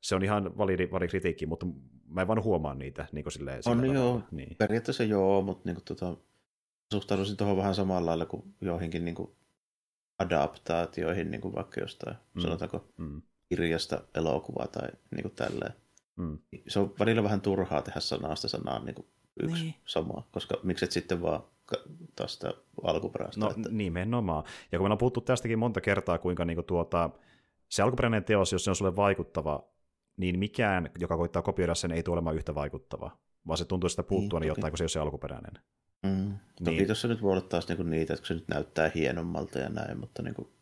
[0.00, 1.66] se on ihan validi, validi kritiikki, mutta
[2.06, 3.06] mä en vaan huomaa niitä.
[3.12, 4.56] Niin kuin silleen, on joo, niin.
[4.58, 6.16] periaatteessa joo, mutta niin kuin, tota,
[6.92, 9.30] suhtauduisin tuohon vähän samalla lailla kuin joihinkin niin kuin
[10.18, 12.40] adaptaatioihin, niin kuin vaikka jostain, mm.
[12.40, 13.22] sanotaanko, mm.
[13.48, 15.72] kirjasta elokuvaa tai niin kuin tälleen.
[16.16, 16.38] Mm.
[16.68, 19.06] Se on välillä vähän turhaa tehdä sanasta sanaan niin kuin
[19.42, 19.74] yksi niin.
[19.84, 21.42] sama, koska mikset sitten vaan
[22.16, 23.40] tästä alkuperäistä.
[23.40, 23.68] No että...
[23.70, 24.44] nimenomaan.
[24.72, 27.10] Ja kun me on puhuttu tästäkin monta kertaa, kuinka niin kuin tuota,
[27.68, 29.68] se alkuperäinen teos, jos se on sulle vaikuttava,
[30.16, 34.02] niin mikään, joka koittaa kopioida sen, ei tule olemaan yhtä vaikuttava, vaan se tuntuu sitä
[34.02, 35.62] puuttua niin, niin jotain, kun se ei ole se alkuperäinen.
[36.06, 36.38] Mm.
[36.64, 36.86] Toki niin.
[36.86, 40.22] tuossa nyt voi olla taas niinku niitä, että se nyt näyttää hienommalta ja näin, mutta
[40.22, 40.52] niinku,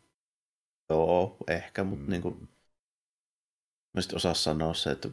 [0.89, 2.11] joo, ehkä, mutta mm.
[2.11, 2.47] niinku,
[3.93, 5.09] mä sitten osaa sanoa se, että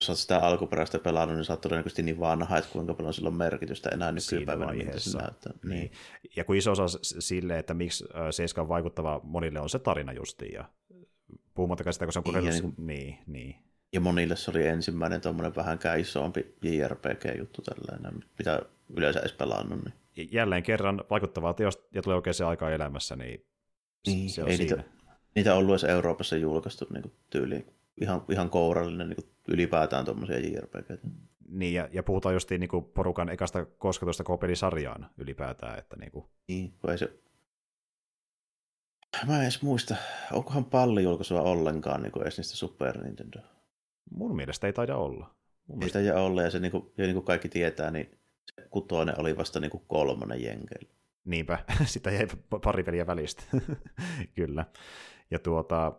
[0.00, 3.28] jos olet sitä alkuperäistä pelannut, niin sä oot todennäköisesti niin vanha, että kuinka paljon sillä
[3.28, 5.52] on merkitystä enää nykypäivänä, mitä se näyttää.
[5.52, 5.70] Niin.
[5.70, 5.92] niin.
[6.36, 10.54] Ja kun iso osa sille, että miksi Seiska on vaikuttava monille, on se tarina justiin.
[10.54, 10.64] Ja
[11.54, 12.44] puhumattakaan sitä, kun se on.
[12.44, 13.69] Niin, niin, niin, niin.
[13.92, 18.62] Ja monille se oli ensimmäinen tuommoinen vähänkään isompi JRPG-juttu tällainen, mitä
[18.96, 19.84] yleensä edes pelannut.
[19.84, 20.28] Niin.
[20.32, 23.46] Jälleen kerran vaikuttavaa teosta ja tulee oikein se aika elämässä, niin,
[24.06, 24.76] niin se on ei siinä.
[24.76, 24.90] Niitä,
[25.34, 27.66] niitä on ollut edes Euroopassa julkaistu niin tyyliin
[28.00, 31.04] ihan, ihan kourallinen niin ylipäätään tuommoisia JRPG.
[31.48, 35.78] Niin, ja, ja puhutaan just niin kuin porukan ekasta kosketusta kopelisarjaan ylipäätään.
[35.78, 36.24] Että niin, kuin...
[36.48, 37.12] niin ei se...
[39.26, 39.96] Mä en edes muista,
[40.32, 43.38] onkohan palli julkaisua ollenkaan niin kuin edes niistä Super Nintendo?
[44.10, 45.34] Mun mielestä ei taida olla.
[45.66, 45.98] Mun ei mielestä...
[45.98, 48.18] taida olla, ja se niin kuin, ja niin kuin kaikki tietää, niin
[48.54, 50.94] se kutoinen oli vasta niin kuin kolmonen jenkeillä.
[51.24, 52.26] Niinpä, sitä jäi
[52.62, 53.42] pari peliä välistä.
[54.36, 54.64] Kyllä.
[55.30, 55.92] Ja tuota,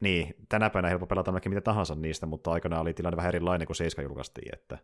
[0.00, 3.66] niin, tänä päivänä helppo pelata melkein mitä tahansa niistä, mutta aikana oli tilanne vähän erilainen,
[3.66, 4.54] kun 7 julkaistiin.
[4.54, 4.78] Että...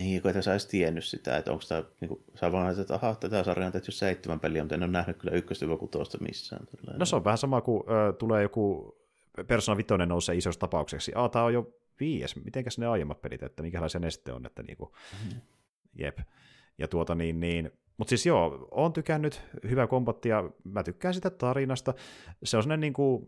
[0.00, 2.94] Niin, kun et sä edes tiennyt sitä, että onko tämä, niin kuin, sä vaan että
[2.94, 6.66] aha, tätä sarjaa on tehty seitsemän peliä, mutta en ole nähnyt kyllä ykköstä kutosta missään.
[6.66, 6.98] Tällainen.
[6.98, 8.96] No se on vähän sama kuin ö, tulee joku
[9.46, 11.12] Persona 5 nousee isoksi tapaukseksi.
[11.14, 12.44] Ah, tämä on jo viies.
[12.44, 15.40] Mitenkäs ne aiemmat pelit, että minkälaisia ne sitten on, että niinku, mm-hmm.
[15.98, 16.18] jep.
[16.78, 21.30] Ja tuota niin, niin mutta siis joo, on tykännyt, hyvä kombatti ja mä tykkään sitä
[21.30, 21.94] tarinasta.
[22.44, 23.24] Se on sellainen niin kuin,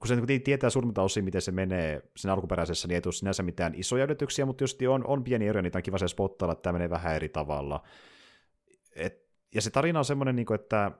[0.00, 3.42] kun se niin tietää suurimmalta osin, miten se menee sen alkuperäisessä, niin ei tule sinänsä
[3.42, 6.62] mitään isoja yllätyksiä, mutta just on, on pieni ero, niitä on kiva se spottailla, että
[6.62, 7.82] tämä menee vähän eri tavalla.
[8.96, 9.24] Et,
[9.54, 10.90] ja se tarina on semmoinen, niin kuin, että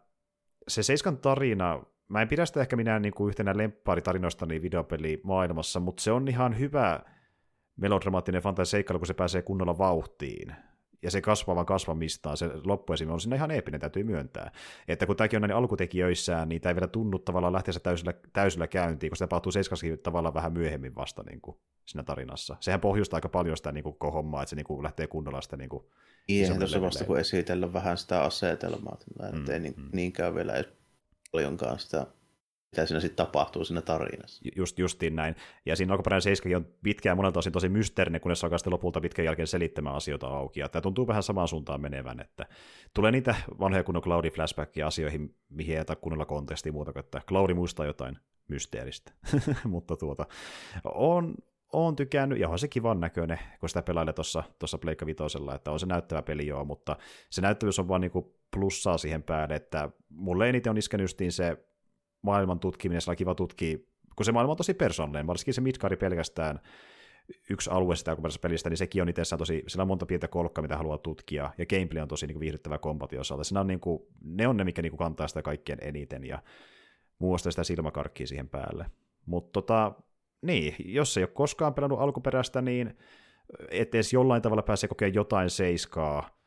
[0.68, 3.54] se Seiskan tarina, mä en pidä sitä ehkä minä niin kuin yhtenä
[4.48, 7.00] niin videopeli maailmassa, mutta se on ihan hyvä
[7.76, 10.54] melodramaattinen fantasia-seikkailu, kun se pääsee kunnolla vauhtiin
[11.04, 13.10] ja se kasvaa vaan kasvamistaan, se loppuesim.
[13.10, 14.50] on siinä ihan eeppinen, täytyy myöntää.
[14.88, 18.66] Että kun tämäkin on näin alkutekijöissään, niin tämä ei vielä tunnu tavallaan lähteä täysillä, täysillä
[18.66, 22.56] käyntiin, kun se tapahtuu seiskaskin tavallaan vähän myöhemmin vasta niin kuin siinä tarinassa.
[22.60, 25.56] Sehän pohjustaa aika paljon sitä niin kuin, hommaa, että se niin kuin, lähtee kunnolla sitä
[25.56, 25.84] niin kuin,
[26.28, 29.88] Ihan tuossa vasta kun esitellä vähän sitä asetelmaa, että mm, ei niin, mm.
[29.92, 30.52] niinkään vielä
[31.34, 32.06] paljonkaan sitä
[32.74, 34.42] mitä siinä sitten tapahtuu siinä tarinassa.
[34.56, 35.36] Just, justiin näin.
[35.66, 39.24] Ja siinä alkuperäinen seiskakin on pitkään monelta osin tosi mysteerinen, kunnes alkaa sitten lopulta pitkän
[39.24, 40.60] jälkeen selittämään asioita auki.
[40.60, 42.46] Ja tämä tuntuu vähän samaan suuntaan menevän, että
[42.94, 47.20] tulee niitä vanhoja kunnon Cloudi flashbackia asioihin, mihin ei jätä kunnolla kontekstia muuta kuin, että
[47.28, 49.12] Cloudi muistaa jotain mysteeristä.
[49.64, 50.26] Mutta tuota,
[50.84, 51.34] on,
[51.72, 55.70] on tykännyt, ja on se kivan näköinen, kun sitä pelailee tuossa tuossa Pleikka Vitosella, että
[55.70, 56.96] on se näyttävä peli joo, mutta
[57.30, 61.56] se näyttävyys on vaan niinku plussaa siihen päälle, että mulle eniten on iskenyt se
[62.22, 63.78] maailman tutkiminen, se on kiva tutkia,
[64.16, 66.60] kun se maailma on tosi persoonallinen, varsinkin se Midgari pelkästään
[67.50, 70.62] yksi alue sitä alkuperäisestä pelistä, niin sekin on itsessään tosi, sillä on monta pientä kolkkaa,
[70.62, 73.60] mitä haluaa tutkia, ja gameplay on tosi niin viihdyttävä kombati osalta.
[73.60, 76.42] On, niin kuin, ne on ne, mikä niin kuin, kantaa sitä kaikkien eniten, ja
[77.18, 78.86] muista sitä silmäkarkkia siihen päälle.
[79.26, 79.92] Mutta tota,
[80.42, 82.98] niin, jos ei ole koskaan pelannut alkuperäistä, niin
[83.70, 86.43] et edes jollain tavalla pääsee kokemaan jotain seiskaa,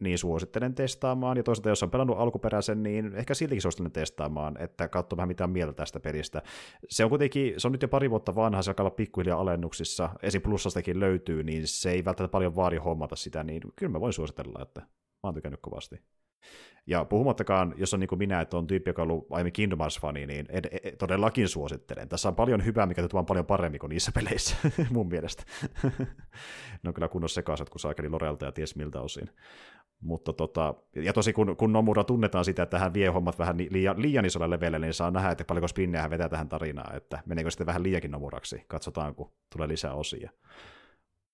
[0.00, 4.88] niin suosittelen testaamaan, ja toisaalta jos on pelannut alkuperäisen, niin ehkä siltikin suosittelen testaamaan, että
[4.88, 6.42] katso vähän mitä mieltä tästä pelistä.
[6.88, 10.10] Se on kuitenkin, se on nyt jo pari vuotta vanha, se alkaa olla pikkuhiljaa alennuksissa,
[10.22, 10.42] esim.
[10.42, 14.62] plussastakin löytyy, niin se ei välttämättä paljon vaadi hommata sitä, niin kyllä mä voin suositella,
[14.62, 14.88] että mä
[15.22, 16.00] oon tykännyt kovasti.
[16.86, 19.78] Ja puhumattakaan, jos on niin kuin minä, että on tyyppi, joka on ollut aiemmin Kingdom
[19.78, 22.08] Hearts-fani, niin ed- ed- todellakin suosittelen.
[22.08, 24.56] Tässä on paljon hyvää, mikä tuntuu paljon paremmin kuin niissä peleissä,
[24.90, 25.42] mun mielestä.
[26.82, 29.30] ne on kyllä kunnossa sekaiset, kun saakeli Lorelta ja ties miltä osin.
[30.00, 34.02] Mutta tota, ja tosi kun, kun Nomura tunnetaan sitä, että hän vie hommat vähän liian,
[34.02, 37.50] liian isolle levelle, niin saa nähdä, että paljonko spinneä hän vetää tähän tarinaan, että meneekö
[37.50, 38.64] sitten vähän liiakin Nomuraksi.
[38.68, 40.30] Katsotaan, kun tulee lisää osia.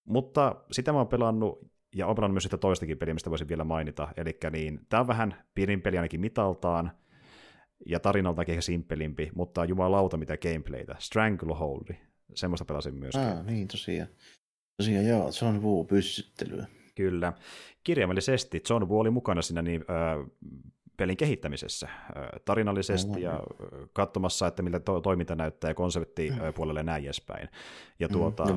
[0.05, 3.64] Mutta sitä mä oon pelannut, ja oon pelannut myös sitä toistakin peliä, mistä voisin vielä
[3.64, 4.09] mainita.
[4.16, 6.90] Eli niin, tämä on vähän pienin peli ainakin mitaltaan,
[7.86, 10.97] ja tarinaltakin ehkä simppelimpi, mutta jumalauta mitä gameplaytä.
[10.98, 11.94] Stranglehold,
[12.34, 13.16] semmoista pelasin myös.
[13.16, 14.09] Ah, niin tosiaan.
[14.76, 16.66] Tosiaan joo, John Woo pyssyttelyä.
[16.94, 17.32] Kyllä.
[17.85, 20.31] Kirjaimellisesti John Woo oli mukana siinä niin, äh,
[20.97, 26.31] pelin kehittämisessä äh, tarinallisesti mm, ja äh, katsomassa, että miltä to- toiminta näyttää ja konsepti
[26.31, 26.55] mm.
[26.55, 27.48] puolelle näin edespäin.
[27.98, 28.52] Ja mm, tuota, no,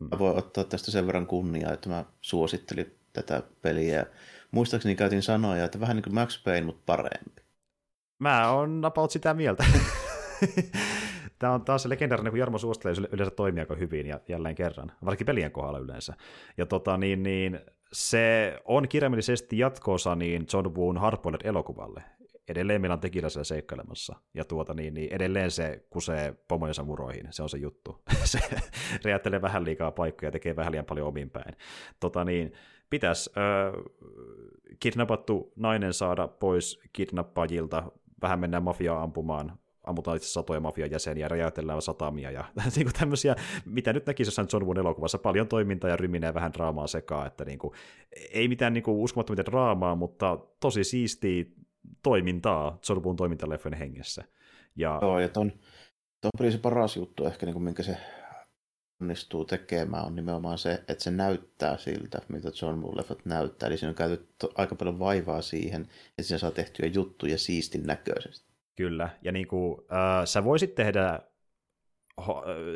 [0.00, 0.08] mm.
[0.10, 4.06] Mä voin ottaa tästä sen verran kunniaa, että mä suosittelin tätä peliä.
[4.50, 7.42] Muistaakseni käytin sanoja, että vähän niin kuin Max Payne, mutta parempi.
[8.18, 9.64] Mä oon about sitä mieltä.
[11.38, 14.92] Tämä on taas se legendaarinen, kun Jarmo suosittelee yleensä toimii aika hyvin ja jälleen kerran,
[15.04, 16.14] varsinkin pelien kohdalla yleensä.
[16.56, 17.60] Ja tota, niin, niin,
[17.96, 22.02] se on kirjaimellisesti jatkoosa niin John Woon Hardboiled-elokuvalle.
[22.48, 24.16] Edelleen meillä on tekillä siellä seikkailemassa.
[24.34, 28.02] Ja tuota, niin, niin edelleen se kusee pomojensa muroihin, se on se juttu.
[28.24, 28.38] se
[29.04, 31.56] räjättelee vähän liikaa paikkoja ja tekee vähän liian paljon omin päin.
[32.00, 32.52] Tota, niin,
[32.90, 33.82] pitäisi äh,
[34.80, 37.92] kidnappattu nainen saada pois kidnappajilta,
[38.22, 42.44] vähän mennään mafiaa ampumaan, ammutaan itse satoja mafian jäseniä räjäytellään satamia ja
[42.76, 46.86] niin tämmöisiä, mitä nyt näkisi jossain John Woon elokuvassa, paljon toimintaa ja ryminää vähän draamaa
[46.86, 47.74] sekaan, että niin kuin,
[48.30, 51.44] ei mitään niin kuin uskomattomia draamaa, mutta tosi siistiä
[52.02, 54.24] toimintaa John Woon toimintaleffojen hengessä.
[54.76, 54.98] Ja...
[55.02, 55.52] Joo, ja ton,
[56.20, 57.96] ton se paras juttu ehkä, niin kuin minkä se
[59.00, 63.66] onnistuu tekemään, on nimenomaan se, että se näyttää siltä, mitä John Woo leffat näyttää.
[63.66, 68.45] Eli siinä on käytetty aika paljon vaivaa siihen, että siinä saa tehtyä juttuja siistin näköisesti.
[68.76, 71.20] Kyllä, ja niin kuin, äh, sä voisit tehdä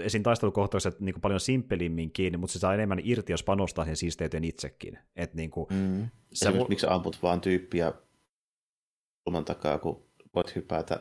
[0.03, 0.23] esim.
[0.23, 4.99] taistelukohtaukset niin kuin paljon simppelimminkin, mutta se saa enemmän irti, jos panostaa sen siisteyteen itsekin.
[5.17, 6.09] Et niin kuin, mm.
[6.33, 6.67] sä vo...
[6.69, 7.93] miksi amput vaan tyyppiä
[9.25, 10.05] kulman takaa, kun
[10.35, 11.01] voit hypätä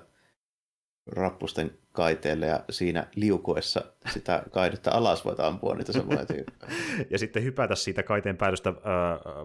[1.11, 6.71] rappusten kaiteelle ja siinä liukuessa sitä kaidetta alas voit ampua niitä samoja tyyppejä.
[7.11, 8.73] ja sitten hypätä siitä kaiteen päädystä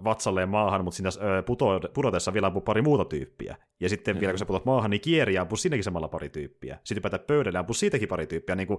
[0.05, 1.11] vatsalleen maahan, mutta siinä
[1.47, 3.57] puto, pudotessa vielä ampuu pari muuta tyyppiä.
[3.81, 4.20] Ja sitten mm.
[4.20, 6.78] vielä kun sä putot maahan, niin kieri ja ampuu sinnekin samalla pari tyyppiä.
[6.85, 8.55] Sitten hypätä pöydälle ja ampuu siitäkin pari tyyppiä.
[8.55, 8.78] Niin kuin,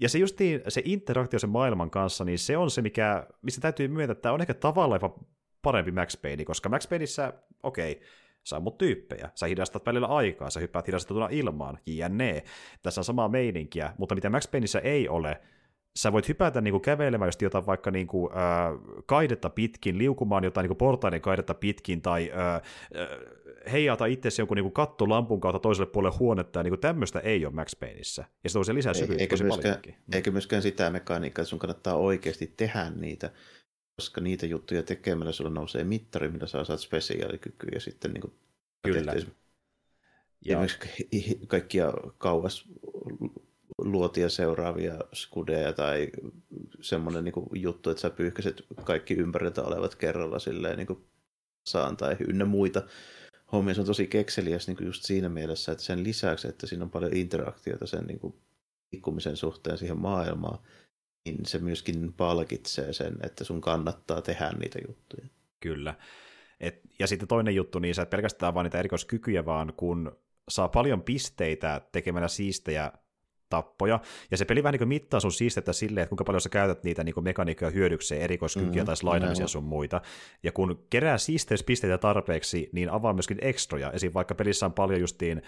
[0.00, 3.88] ja se justiin, se interaktio sen maailman kanssa, niin se on se, mikä, missä täytyy
[3.88, 5.00] myöntää, että on ehkä tavallaan
[5.62, 7.32] parempi Max Payne, koska Max Payneissa,
[7.62, 8.04] okei, okay,
[8.44, 12.44] sä ammut tyyppejä, sä hidastat välillä aikaa, sä hyppäät hidastettuna ilmaan, jne.
[12.82, 15.40] Tässä on samaa meininkiä, mutta mitä Max Payneissa ei ole,
[15.96, 20.74] sä voit hypätä niinku kävelemään just jotain vaikka niinku, äh, kaidetta pitkin, liukumaan jotain niinku
[20.74, 22.62] portaiden kaidetta pitkin, tai äh, äh,
[23.72, 27.78] heijata itse jonkun niinku kattolampun kautta toiselle puolelle huonetta, ja niinku tämmöistä ei ole Max
[27.80, 28.24] Payneissa.
[28.44, 29.94] Ja se se lisää syvyyttä tosi myöskään, paljonkin.
[30.12, 33.30] Eikä myöskään sitä mekaniikkaa, että sun kannattaa oikeasti tehdä niitä,
[33.96, 38.34] koska niitä juttuja tekemällä sulla nousee mittari, mitä sä saat spesiaalikykyä ja sitten niin kuin
[38.84, 39.14] Kyllä.
[40.44, 40.58] Ja
[41.46, 42.68] kaikkia kauas
[43.78, 46.10] luotia seuraavia skudeja tai
[46.80, 51.04] semmoinen niin juttu, että sä pyyhkäiset kaikki ympäriltä olevat kerralla silleen niin kuin
[51.66, 52.82] saan tai ynnä muita
[53.52, 53.74] hommia.
[53.74, 56.90] Se on tosi kekseliäs niin kuin just siinä mielessä, että sen lisäksi, että siinä on
[56.90, 58.34] paljon interaktiota sen niin kuin
[58.92, 60.58] liikkumisen suhteen siihen maailmaan,
[61.24, 65.26] niin se myöskin palkitsee sen, että sun kannattaa tehdä niitä juttuja.
[65.60, 65.94] Kyllä.
[66.60, 70.16] Et, ja sitten toinen juttu, niin sä et pelkästään vaan niitä erikoiskykyjä, vaan kun
[70.48, 72.92] saa paljon pisteitä tekemällä siistejä
[73.50, 76.84] tappoja, ja se peli vähän niin mittaa sun siistettä silleen, että kuinka paljon sä käytät
[76.84, 80.00] niitä niin mekaniikkoja hyödykseen, erikoiskykyjä mm, tai slaidamisia sun muita,
[80.42, 84.14] ja kun kerää siisteyspisteitä tarpeeksi, niin avaa myöskin ekstroja, esim.
[84.14, 85.42] vaikka pelissä on paljon justiin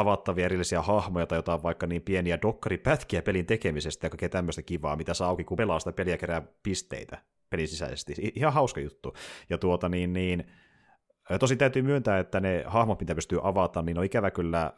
[0.00, 4.96] avattavia erillisiä hahmoja tai jotain vaikka niin pieniä dokkaripätkiä pelin tekemisestä ja kaikkea tämmöistä kivaa,
[4.96, 7.18] mitä saa auki, kun pelaa sitä peliä kerää pisteitä
[7.50, 8.14] pelin sisäisesti.
[8.34, 9.14] Ihan hauska juttu.
[9.50, 10.44] Ja tuota niin, niin
[11.40, 14.72] Tosi täytyy myöntää, että ne hahmot, mitä pystyy avata, niin on ikävä kyllä äh,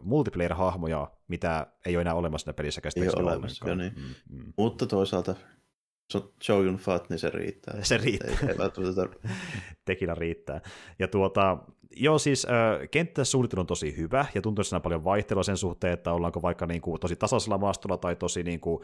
[0.00, 3.92] multiplayer-hahmoja, mitä ei ole enää olemassa pelissä käsittääkseni niin.
[3.96, 4.52] mm, mm.
[4.56, 5.34] Mutta toisaalta
[6.42, 7.82] Show Yun Fat, niin se riittää.
[7.82, 8.30] Se riittää.
[8.30, 9.30] Ei, ei
[9.84, 10.60] Tekillä riittää.
[10.98, 11.58] Ja tuota,
[11.96, 15.92] joo siis äh, kenttäsuunnittelu on tosi hyvä, ja tuntuu, että on paljon vaihtelua sen suhteen,
[15.92, 18.82] että ollaanko vaikka niin kuin, tosi tasaisella maastolla, tai tosi niin kuin,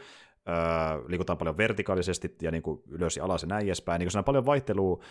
[0.49, 3.99] äh, liikutaan paljon vertikaalisesti, ja niin kuin, ylös ja alas ja näin edespäin.
[3.99, 5.03] Niin kuin, on paljon vaihtelua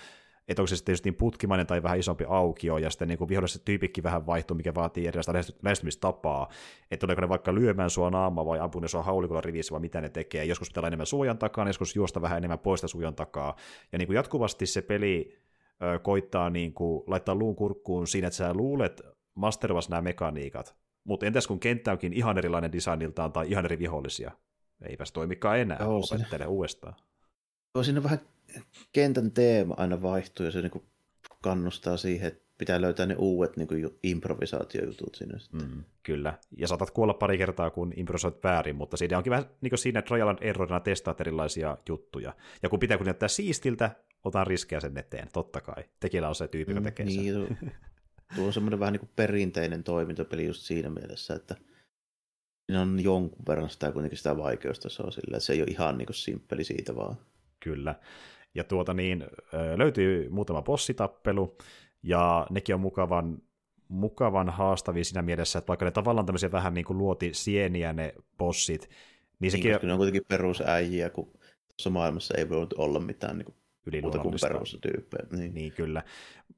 [0.49, 3.65] että onko se sitten just niin putkimainen tai vähän isompi aukio, ja sitten niin viholliset
[3.65, 6.49] tyypikki vähän vaihtuu, mikä vaatii erilaista lähestymistapaa,
[6.91, 10.01] että tuleeko ne vaikka lyömään sua naama vai ampuun ne sua haulikolla rivissä, vai mitä
[10.01, 10.45] ne tekee.
[10.45, 13.57] Joskus pitää olla enemmän suojan takaa, joskus juosta vähän enemmän poista suojan takaa,
[13.93, 15.39] ja niin kuin jatkuvasti se peli
[15.83, 19.03] ö, koittaa niin kuin laittaa luun kurkkuun siinä, että sä luulet
[19.35, 24.31] masterovas nämä mekaniikat, mutta entäs kun kenttä onkin ihan erilainen designiltaan tai ihan eri vihollisia?
[24.89, 26.95] Eipäs toimikaan enää, opettele uudestaan.
[27.75, 28.21] Joo, siinä vähän
[28.93, 30.83] kentän teema aina vaihtuu ja se niin
[31.43, 35.71] kannustaa siihen, että pitää löytää ne uudet niin kuin improvisaatiojutut sinne sitten.
[35.71, 39.71] Mm, kyllä, ja saatat kuolla pari kertaa, kun improvisoit väärin, mutta siinä onkin vähän niin
[39.71, 42.35] kuin siinä trial and errorina testaat erilaisia juttuja.
[42.63, 43.91] Ja kun pitää kun näyttää siistiltä,
[44.25, 45.85] otan riskejä sen eteen, totta kai.
[46.01, 47.73] Tekillä on se tyyppi, joka mm, tekee niin, sen.
[48.37, 51.57] tuo on semmoinen vähän niin kuin perinteinen toimintapeli just siinä mielessä, että
[52.67, 56.07] siinä on jonkun verran sitä kuitenkin sitä vaikeustasoa sillä, että se ei ole ihan niin
[56.07, 57.17] kuin simppeli siitä vaan.
[57.61, 57.95] Kyllä.
[58.55, 59.27] Ja tuota niin,
[59.77, 61.57] löytyy muutama bossitappelu,
[62.03, 63.39] ja nekin on mukavan,
[63.89, 68.15] mukavan haastavia siinä mielessä, että vaikka ne tavallaan tämmöisiä vähän niin kuin luoti sieniä ne
[68.39, 68.91] bossit,
[69.41, 69.73] niin, sekin...
[69.73, 71.33] Niin, ne on kuitenkin perusäijiä, kun
[71.69, 73.57] tuossa maailmassa ei voi olla mitään niin kuin
[74.03, 75.27] muuta kuin perustyyppejä.
[75.31, 75.55] Niin.
[75.55, 76.03] niin kyllä.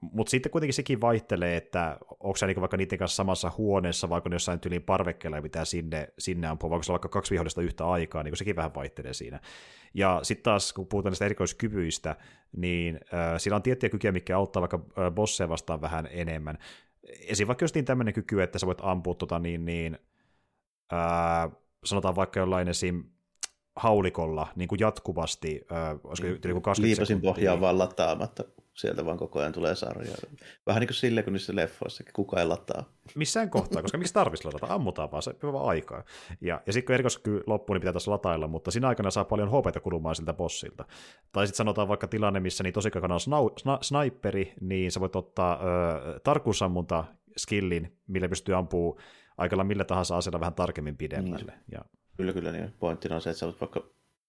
[0.00, 4.30] Mutta sitten kuitenkin sekin vaihtelee, että onko se niinku vaikka niiden kanssa samassa huoneessa, vaikka
[4.32, 8.22] jossain tyyliin parvekkeella, mitä sinne, sinne ampua, vaikka se on vaikka kaksi vihollista yhtä aikaa,
[8.22, 9.40] niin sekin vähän vaihtelee siinä.
[9.94, 12.16] Ja sitten taas, kun puhutaan näistä erikoiskyvyistä,
[12.56, 16.58] niin äh, sillä on tiettyjä kykyjä, mikä auttaa vaikka äh, bosseja vastaan vähän enemmän.
[17.28, 17.46] Esim.
[17.46, 19.98] vaikka just niin tämmöinen kyky, että sä voit ampua tota niin, niin
[20.92, 23.04] äh, sanotaan vaikka jollain esim
[23.76, 28.44] haulikolla niin kuin jatkuvasti, äh, olisiko niin, niin 20 Liipasin pohjaan vaan lataamatta,
[28.74, 30.16] sieltä vaan koko ajan tulee sarja.
[30.66, 32.84] Vähän niin kuin sille, kun niissä leffoissakin, kuka ei lataa.
[33.14, 36.04] Missään kohtaa, koska miksi tarvitsisi ladata, ammutaan vaan, se vaan aikaa.
[36.40, 39.50] Ja, ja sitten kun erikoiskyky loppuu, niin pitää taas latailla, mutta siinä aikana saa paljon
[39.50, 40.84] hopeita kulumaan siltä bossilta.
[41.32, 45.16] Tai sitten sanotaan vaikka tilanne, missä niin tosikakana on snau, sna, sniperi, niin sä voit
[45.16, 47.04] ottaa ö, tarkkuusammunta
[47.36, 49.00] skillin, millä pystyy ampuu
[49.38, 51.52] aikalla millä tahansa aseella vähän tarkemmin pidemmälle.
[51.52, 51.64] Niin.
[51.72, 51.84] Ja
[52.16, 52.52] Kyllä, kyllä.
[52.52, 52.74] Niin.
[52.78, 53.86] Pointtina on se, että sä voit vaikka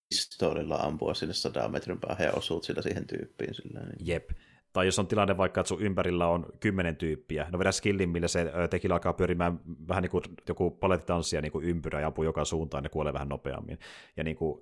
[0.10, 3.54] pistoolilla ampua sinne sadan metrin päähän ja osuut sillä siihen tyyppiin.
[3.54, 4.08] Sillä, niin.
[4.08, 4.30] Jep.
[4.74, 8.28] Tai jos on tilanne vaikka, että sun ympärillä on kymmenen tyyppiä, no vedä skillin, millä
[8.28, 12.46] se tekillä alkaa pyörimään vähän niin kuin joku palettitanssia niin kuin ympyrä ja ampuu joka
[12.46, 13.80] suuntaan, ne kuolee vähän nopeammin.
[14.18, 14.62] Ja niin kuin,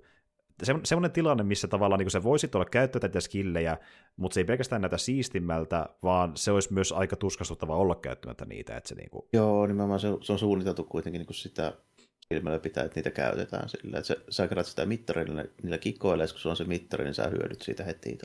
[0.62, 3.78] se, semmoinen tilanne, missä tavallaan niin se voisi olla käyttää skillejä,
[4.16, 8.76] mutta se ei pelkästään näytä siistimmältä, vaan se olisi myös aika tuskastuttava olla käyttämättä niitä.
[8.76, 9.24] Että se niin kuin...
[9.32, 11.72] Joo, nimenomaan se, se on suunniteltu kuitenkin niin kuin sitä
[12.30, 16.52] ilmeellä pitää, että niitä käytetään sillä, että sä, sä sitä mittarilla niillä kikoilla, kun sulla
[16.52, 18.18] on se mittari, niin sä hyödyt siitä heti.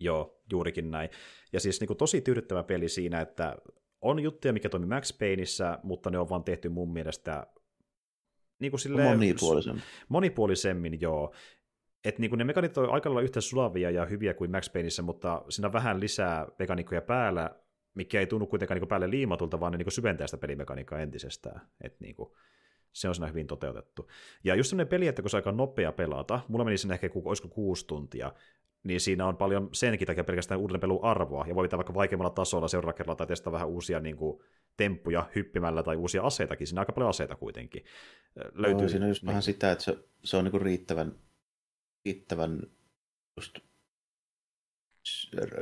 [0.00, 1.10] Joo, juurikin näin.
[1.52, 3.56] Ja siis niin kuin tosi tyydyttävä peli siinä, että
[4.00, 7.46] on juttuja, mikä toimii Max Payneissa, mutta ne on vaan tehty mun mielestä
[8.58, 9.82] niin kuin silleen, monipuolisemmin.
[10.08, 11.34] Monipuolisemmin, joo.
[12.04, 15.02] Et niin kuin ne mekanikot on aika lailla yhtä sulavia ja hyviä kuin Max Payneissa,
[15.02, 17.50] mutta siinä on vähän lisää mekanikkoja päällä,
[17.94, 21.60] mikä ei tunnu kuitenkaan niin päälle liimatulta, vaan ne niin syventää sitä pelimekaniikkaa entisestään.
[21.80, 22.30] Et niin kuin,
[23.00, 24.10] se on siinä hyvin toteutettu.
[24.44, 27.48] Ja just sellainen peli, että kun se aika nopea pelata, mulla meni sinne ehkä olisiko
[27.48, 28.32] kuusi tuntia,
[28.82, 32.30] niin siinä on paljon senkin takia pelkästään uuden pelun arvoa, ja voi pitää vaikka vaikeammalla
[32.30, 34.42] tasolla seuraavalla kerralla tai testata vähän uusia niin kuin,
[34.76, 37.84] temppuja hyppimällä tai uusia aseitakin, siinä on aika paljon aseita kuitenkin.
[38.52, 39.28] Löytyy, no, siinä on just niin.
[39.28, 41.12] vähän sitä, että se, se on niin riittävän,
[42.04, 42.62] riittävän
[43.36, 43.58] just,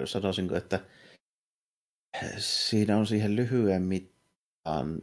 [0.05, 0.81] sanoisinko, että
[2.39, 4.16] siinä on siihen lyhyen mit, on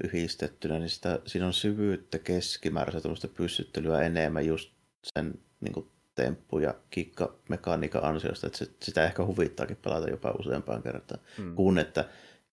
[0.03, 4.72] yhdistettynä, niin sitä, siinä on syvyyttä keskimääräistä tuollaista pyssyttelyä enemmän just
[5.14, 10.84] sen niin kuin temppu- ja kikkamekaniikan ansiosta, että se, sitä ehkä huvittaakin pelata jopa useampaan
[10.84, 11.56] kertaan, hmm.
[11.56, 12.10] kun että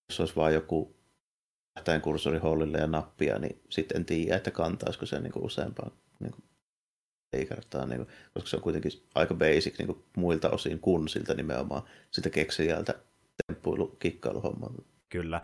[0.08, 0.96] jos olisi vain joku
[1.74, 5.92] tähtäin kursori hollille ja nappia, niin sitten en tiedä, että kantaisiko se niin kuin useampaan
[6.20, 6.44] niin kuin,
[7.32, 11.08] ei kertaa, niin kuin, koska se on kuitenkin aika basic niin kuin muilta osin kuin
[11.08, 12.94] siltä nimenomaan sitä keksijältä
[13.46, 14.82] temppuilu, kikkailuhommalta.
[15.08, 15.40] Kyllä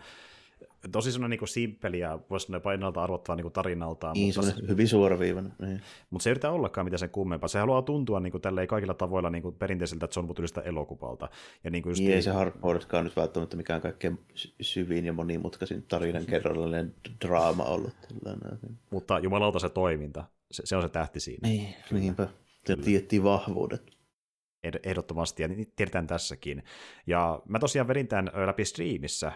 [0.91, 4.13] tosi semmoinen niin simppeli ja voisi ennalta arvottava niin tarinaltaan.
[4.13, 5.53] Niin, mutta se, hyvin suoraviivainen.
[5.61, 5.81] Niin.
[6.09, 7.47] Mutta se ei yritä ollakaan mitään sen kummempaa.
[7.47, 11.29] Se haluaa tuntua niin kuin, kaikilla tavoilla niin kuin perinteiseltä John Woodilta elokuvalta.
[11.63, 14.19] Ja niin kuin just niin, ei se Hardboardetkaan nyt välttämättä mikään kaikkein
[14.61, 16.95] syvin ja monimutkaisin tarinan kerrallinen
[17.25, 17.93] draama ollut.
[18.23, 18.79] Tällainen.
[18.89, 21.47] Mutta jumalauta se toiminta, se, se on se tähti siinä.
[21.47, 22.27] Niin, niinpä.
[22.83, 23.96] Tiettiin vahvuudet
[24.63, 26.63] ehdottomasti, ja tiedetään tässäkin.
[27.07, 29.31] Ja mä tosiaan vedin tämän läpi striimissä,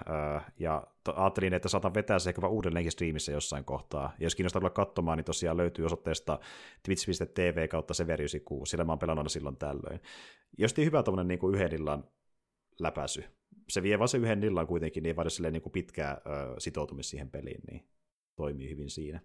[0.60, 4.14] ja ajattelin, että saatan vetää se ehkä uudelleenkin striimissä jossain kohtaa.
[4.20, 6.40] Ja jos kiinnostaa tulla katsomaan, niin tosiaan löytyy osoitteesta
[6.84, 10.02] twitch.tv kautta Severi96, sillä mä oon pelannut silloin tällöin.
[10.58, 12.04] Jos hyvä tämmöinen niin kuin yhden illan
[12.80, 13.24] läpäisy.
[13.70, 16.22] Se vie vaan se yhden illan kuitenkin, niin ei vaadi niin kuin pitkää
[16.58, 17.88] sitoutumista siihen peliin, niin
[18.36, 19.20] toimii hyvin siinä.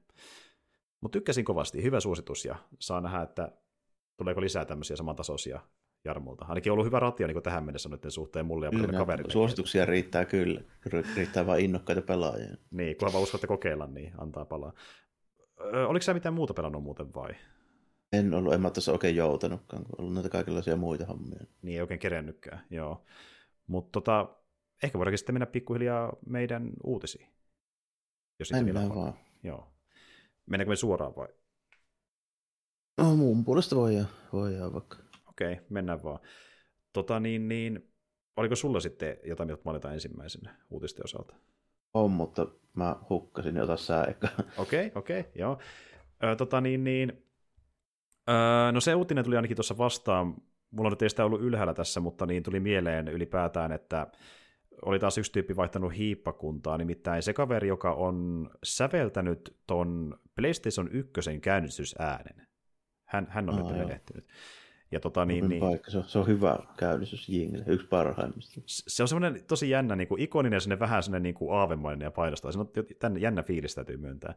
[1.00, 3.52] Mutta tykkäsin kovasti, hyvä suositus, ja saa nähdä, että
[4.16, 5.60] tuleeko lisää tämmöisiä samantasoisia
[6.06, 6.44] Jarmulta.
[6.48, 9.32] Ainakin on ollut hyvä ratio niin tähän mennessä noiden suhteen mulle ja kyllä, kaverille.
[9.32, 10.60] Suosituksia riittää kyllä.
[11.16, 12.56] Riittää vain innokkaita pelaajia.
[12.70, 14.72] Niin, kunhan vaan uskotte kokeilla, niin antaa palaa.
[15.60, 17.30] Ö, oliko sä mitään muuta pelannut muuten vai?
[18.12, 21.40] En ollut, en mä tässä oikein joutanutkaan, kun ollut näitä kaikenlaisia muita hommia.
[21.62, 23.04] Niin, ei oikein kerennytkään, joo.
[23.66, 24.28] Mutta tota,
[24.82, 27.28] ehkä voidaankin sitten mennä pikkuhiljaa meidän uutisiin.
[28.38, 29.14] Jos Mennään vaan.
[29.42, 29.72] Joo.
[30.46, 31.28] Mennäänkö me suoraan vai?
[32.98, 34.96] No mun puolesta voidaan, voidaan vaikka
[35.36, 36.18] okei, okay, mennään vaan.
[36.92, 37.92] Tota niin, niin,
[38.36, 41.34] oliko sulla sitten jotain, mitä mainitaan ensimmäisenä uutisten osalta?
[41.94, 44.28] On, mutta mä hukkasin, niin ota sä eka.
[44.58, 45.58] Okei, okay, okei, okay, joo.
[46.24, 47.24] Ö, tota niin, niin,
[48.28, 50.34] ö, no se uutinen tuli ainakin tuossa vastaan,
[50.70, 54.06] mulla nyt ei sitä ollut ylhäällä tässä, mutta niin tuli mieleen ylipäätään, että
[54.82, 61.40] oli taas yksi tyyppi vaihtanut hiippakuntaa, nimittäin se kaveri, joka on säveltänyt ton PlayStation 1
[61.40, 62.46] käynnistysäänen.
[63.04, 64.28] Hän, hän on Aa, nyt menehtynyt.
[64.90, 65.90] Ja tota, niin, niin, paikka.
[65.90, 68.60] Se, on, se on hyvä käynnistys Jingle, yksi parhaimmista.
[68.66, 72.10] Se on semmoinen tosi jännä, niin kuin ikoninen, sinne vähän semmoinen niin kuin aavemainen ja
[72.10, 72.52] painostaa.
[72.52, 74.34] Se on tänne jännä fiilis täytyy myöntää.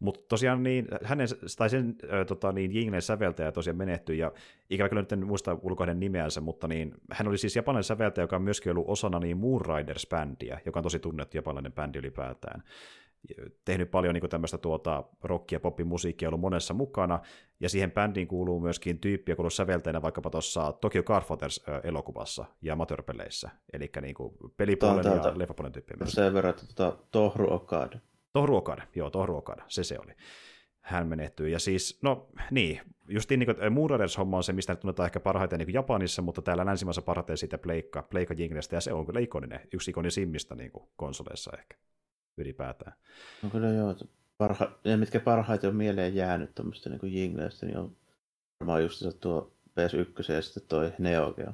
[0.00, 4.32] Mutta tosiaan niin, hänen, tai sen äh, tota, niin Jinglen säveltäjä tosiaan menehtyi, ja
[4.70, 8.36] ikävä kyllä nyt en muista ulkoinen nimeänsä, mutta niin, hän oli siis japanilainen säveltäjä, joka
[8.36, 12.62] on myöskin ollut osana niin Moon Riders-bändiä, joka on tosi tunnettu japanilainen bändi ylipäätään
[13.64, 17.20] tehnyt paljon niin tämmöistä tuota, rock- ja poppimusiikkia, ollut monessa mukana,
[17.60, 23.50] ja siihen bändiin kuuluu myöskin tyyppi, joka ollut säveltäjänä vaikkapa tuossa Tokyo Carfighters-elokuvassa ja amatöörpeleissä,
[23.72, 25.96] eli niin kuin pelipuolen ja leffapuolen tyyppiä.
[26.00, 26.12] Myös.
[26.12, 27.98] Sen verran, että tuota, Tohru Okada.
[28.32, 30.12] Tohru Okada, joo, Tohru Okada, se se oli.
[30.80, 35.20] Hän menehtyy, ja siis, no niin, justiin niin kuin Moonriders-homma on se, mistä tunnetaan ehkä
[35.20, 39.06] parhaiten niin kuin Japanissa, mutta täällä länsimaissa parhaiten siitä Pleikka, Pleikka Jinglestä, ja se on
[39.06, 41.76] kyllä ikoninen, yksi ikonisimmista niin kuin konsoleissa ehkä
[42.36, 42.92] ylipäätään.
[43.42, 43.96] No kyllä joo,
[44.38, 47.96] parha, ja mitkä parhaiten on mieleen jäänyt tuommoista niin jingleistä, niin on
[48.60, 51.52] varmaan just tuo PS1 ja sitten toi Neo Geo.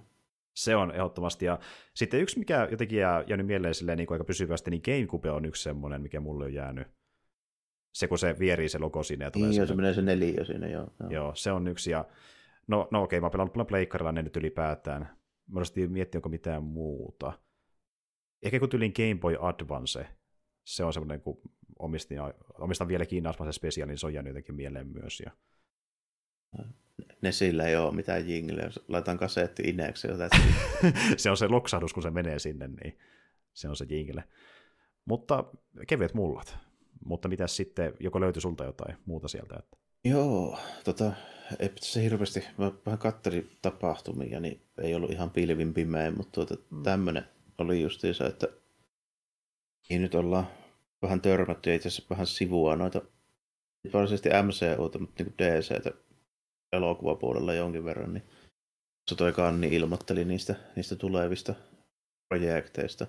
[0.54, 1.44] Se on ehdottomasti.
[1.44, 1.58] Ja
[1.94, 5.44] sitten yksi, mikä jotenkin jää jäänyt mieleen silleen, niin kuin aika pysyvästi, niin GameCube on
[5.44, 6.88] yksi semmoinen, mikä mulle on jäänyt.
[7.94, 9.24] Se, kun se vierii se logo sinne.
[9.24, 10.88] Ja tulee niin, se menee se neliö sinne, joo.
[11.00, 11.90] Joo, joo se on yksi.
[11.90, 12.04] Ja
[12.66, 15.00] no, no okei, mä pelaan paljon pleikkarilla ne nyt ylipäätään.
[15.50, 17.32] Mä olisin miettiä, onko mitään muuta.
[18.42, 20.06] Ehkä kun tylin Game Boy Advance,
[20.68, 21.40] se on semmoinen, kun
[21.78, 22.18] omistin,
[22.58, 25.20] omistan vielä Kiinassa spesiaali, niin se on jäänyt jotenkin mieleen myös.
[25.20, 25.30] Ja...
[27.22, 30.08] Ne sillä ei ole mitään jingleä, laitan kasetti ineeksi.
[31.16, 32.98] se on se loksahdus, kun se menee sinne, niin
[33.52, 34.24] se on se jingle.
[35.04, 35.44] Mutta
[35.86, 36.56] kevyet mullat.
[37.04, 39.56] Mutta mitä sitten, joko löytyi sulta jotain muuta sieltä?
[39.58, 39.76] Että...
[40.04, 41.12] Joo, tota,
[41.58, 46.62] ei se hirveästi, mä vähän kattelin tapahtumia, niin ei ollut ihan pilvin pimeä, mutta tuota,
[46.70, 46.82] mm.
[46.82, 47.24] tämmöinen
[47.58, 48.48] oli justiinsa, että
[49.88, 50.48] niin nyt ollaan
[51.02, 53.02] vähän törmätty ja itse asiassa vähän sivua noita
[53.92, 55.92] varsinaisesti MCUta, mutta niin DCtä
[56.72, 58.24] elokuvapuolella jonkin verran, niin
[59.08, 61.54] se toi Kanni ilmoitteli niistä, niistä tulevista
[62.28, 63.06] projekteista.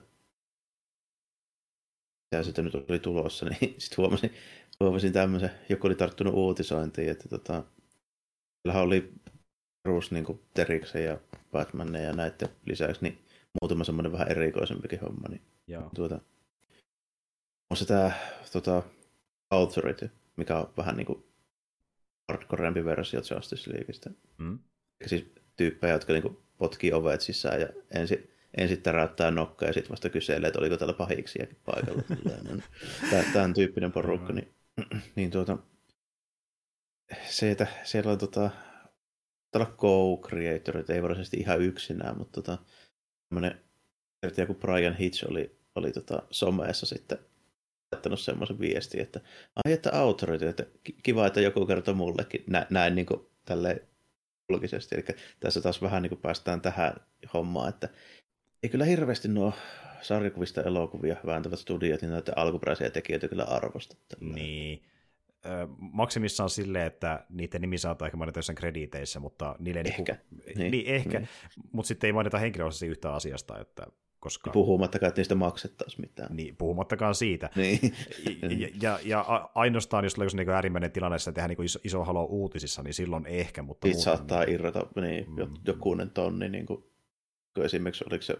[2.31, 4.33] Ja sitten nyt oli tulossa, niin sitten huomasin,
[4.79, 7.63] huomasin tämmöisen, joku oli tarttunut uutisointiin, että tota,
[8.73, 9.13] oli
[9.83, 11.19] perus niin Teriksen ja
[11.51, 13.19] Batman ja näiden lisäksi niin
[13.61, 15.27] muutama semmoinen vähän erikoisempikin homma.
[15.29, 15.89] Niin, Joo.
[15.95, 16.21] Tuota,
[17.69, 18.11] on se tämä
[18.51, 18.83] tota,
[19.49, 21.23] Authority, mikä on vähän niin kuin
[22.27, 24.09] hardcorempi versio Justice Leagueista.
[24.37, 24.59] Mm.
[25.05, 25.25] Siis
[25.57, 30.09] tyyppejä, jotka niin kuin potkii ovet sisään ja ensin, ensin täräyttää nokkaa ja sitten vasta
[30.09, 32.03] kyselee, että oliko täällä pahiksiakin paikalla.
[33.33, 34.33] Tämän tyyppinen porukka.
[34.33, 34.53] Niin,
[35.15, 35.57] niin tuota,
[37.29, 38.49] se, että siellä on tota,
[39.51, 42.57] täällä co-creatorit, ei varsinaisesti ihan yksinään, mutta tota,
[43.29, 43.61] tämmöinen
[44.37, 47.19] joku Brian Hitch oli, oli tota, someessa sitten
[47.91, 49.19] laittanut semmoisen viestin, että
[49.65, 50.65] ai että autority, että
[51.03, 53.81] kiva, että joku kertoo mullekin nä, näin niin kuin tälleen
[54.49, 54.95] julkisesti.
[54.95, 55.05] Eli
[55.39, 56.93] tässä taas vähän niin kuin päästään tähän
[57.33, 57.89] hommaan, että
[58.63, 59.53] ei kyllä hirveästi nuo
[60.01, 63.97] sarjakuvista elokuvia vääntävät studiot, niin näitä alkuperäisiä tekijöitä kyllä arvosta.
[64.19, 64.83] Niin.
[65.77, 70.17] maksimissaan silleen, että niiden nimi saattaa ehkä mainita jossain krediiteissä, mutta niille ehkä.
[70.31, 71.29] Niinku, niin, niin, ehkä, niin.
[71.71, 73.87] mutta sitten ei mainita henkilökohtaisesti yhtä asiasta, että
[74.19, 74.51] koska...
[74.51, 76.35] Puhumattakaan, että niistä maksettaisiin mitään.
[76.35, 77.49] Niin, puhumattakaan siitä.
[77.55, 77.79] Niin.
[78.59, 82.23] ja, ja, ja, ainoastaan, jos tulee niin äärimmäinen tilanne, että tehdään niin iso, iso halo
[82.23, 83.61] uutisissa, niin silloin ehkä.
[83.61, 84.53] Mutta Siitä saattaa niin...
[84.53, 85.53] irrota niin, mm.
[85.67, 86.83] jokunen tonni, niin kuin,
[87.53, 88.35] kun esimerkiksi oliko se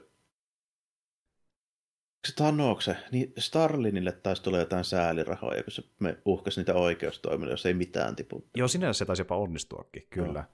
[2.28, 7.66] se Tanokse, niin Starlinille taisi tulla jotain säälirahoja, kun se me uhkasi niitä oikeustoimille, jos
[7.66, 8.46] ei mitään tipu.
[8.56, 10.40] Joo, sinänsä se taisi jopa onnistuakin, kyllä.
[10.40, 10.46] No.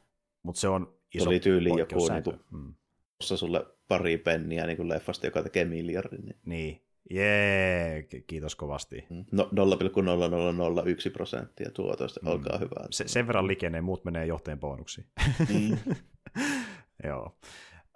[0.44, 2.74] Mutta se on iso Oli tyyli joku niin kuin, mm
[3.22, 6.26] sulle pari penniä niin kuin leffasta, joka tekee miljardin.
[6.26, 6.40] Niin.
[6.46, 6.82] niin.
[7.10, 9.06] Jee, kiitos kovasti.
[9.10, 9.26] Mm.
[9.32, 12.28] No, 0,0001 prosenttia tuotoista, mm.
[12.28, 12.88] olkaa hyvä.
[12.92, 15.08] Se, sen verran likenee, muut menee johteen bonuksiin.
[15.50, 15.80] Niin.
[17.08, 17.38] Joo.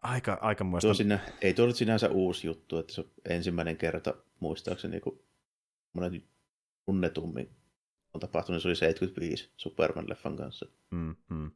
[0.02, 0.88] Aika, aika muista.
[0.88, 5.24] Tuo sinä, ei tuo sinänsä uusi juttu, että se on ensimmäinen kerta, muistaakseni, kun
[5.94, 6.24] monen
[6.86, 7.50] tunnetummin
[8.14, 10.66] on tapahtunut, se oli 75 Superman-leffan kanssa.
[10.92, 11.52] Mm, mm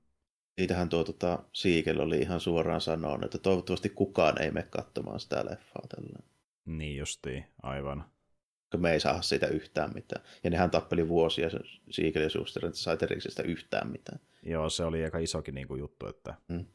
[0.58, 5.46] siitähän tuo tota, Siegel oli ihan suoraan sanonut, että toivottavasti kukaan ei mene katsomaan sitä
[5.46, 6.20] leffaa tällä.
[6.66, 8.06] Niin justiin, aivan.
[8.78, 10.26] Me ei saa siitä yhtään mitään.
[10.44, 11.50] Ja nehän tappeli vuosia
[11.90, 14.20] Siegel ja Schuster, että sai Teriksestä yhtään mitään.
[14.44, 16.66] Joo, se oli aika isokin niin kuin, juttu, että hmm.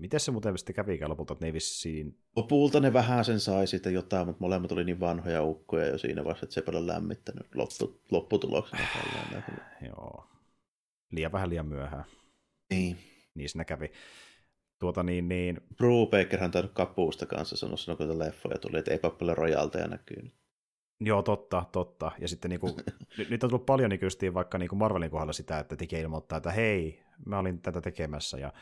[0.00, 2.18] Miten se muuten sitten kävikään lopulta, että ne vissiin...
[2.36, 6.24] Lopulta ne vähän sen sai siitä jotain, mutta molemmat oli niin vanhoja ukkoja jo siinä
[6.24, 8.82] vaiheessa, että se paljon lämmittänyt loppu, lopputuloksena.
[9.86, 10.26] Joo.
[11.10, 12.04] Liian vähän liian myöhään.
[12.70, 12.96] Niin.
[13.34, 13.92] Niin siinä kävi.
[14.78, 15.60] Tuota niin, niin...
[15.76, 20.30] Brubakerhan tainnut kapuusta kanssa sanoa, silloin kun leffoja tuli, että ei paljon rojalteja näkyy.
[21.00, 22.12] Joo, totta, totta.
[22.18, 22.74] Ja sitten niin kuin,
[23.30, 26.50] nyt on tullut paljon niin vaikka niin kuin Marvelin kohdalla sitä, että tekee ilmoittaa, että
[26.50, 28.38] hei, mä olin tätä tekemässä.
[28.38, 28.52] Ja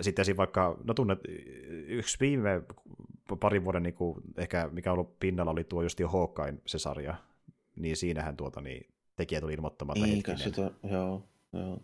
[0.00, 0.36] sitten esim.
[0.36, 1.18] vaikka, no tunnet,
[1.86, 2.62] yksi viime
[3.40, 6.78] parin vuoden, niin kuin, ehkä mikä on ollut pinnalla, oli tuo just jo Hawkeye, se
[6.78, 7.14] sarja.
[7.76, 10.38] Niin siinähän tuota, niin tekijä tuli ilmoittamatta Eikä hetkinen.
[10.38, 11.80] sitä, joo, joo.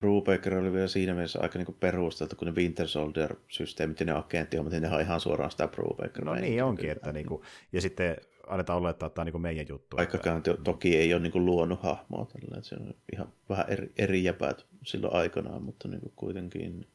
[0.00, 4.72] Brubaker oli vielä siinä mielessä aika niin perusteltu, kun ne Winter Soldier-systeemit ja ne agenttihommat,
[4.72, 6.24] niin ne on ihan suoraan sitä Brubaker.
[6.24, 9.66] No niin onkin, että niin kuin, ja sitten aletaan olettaa, että tämä on niin meidän
[9.68, 9.96] juttu.
[9.96, 10.56] Vaikkakaan että...
[10.64, 14.24] toki ei ole niin kuin luonut hahmoa, tällä, että se on ihan vähän eri, eri
[14.24, 16.86] jäpäät silloin aikanaan, mutta niin kuin kuitenkin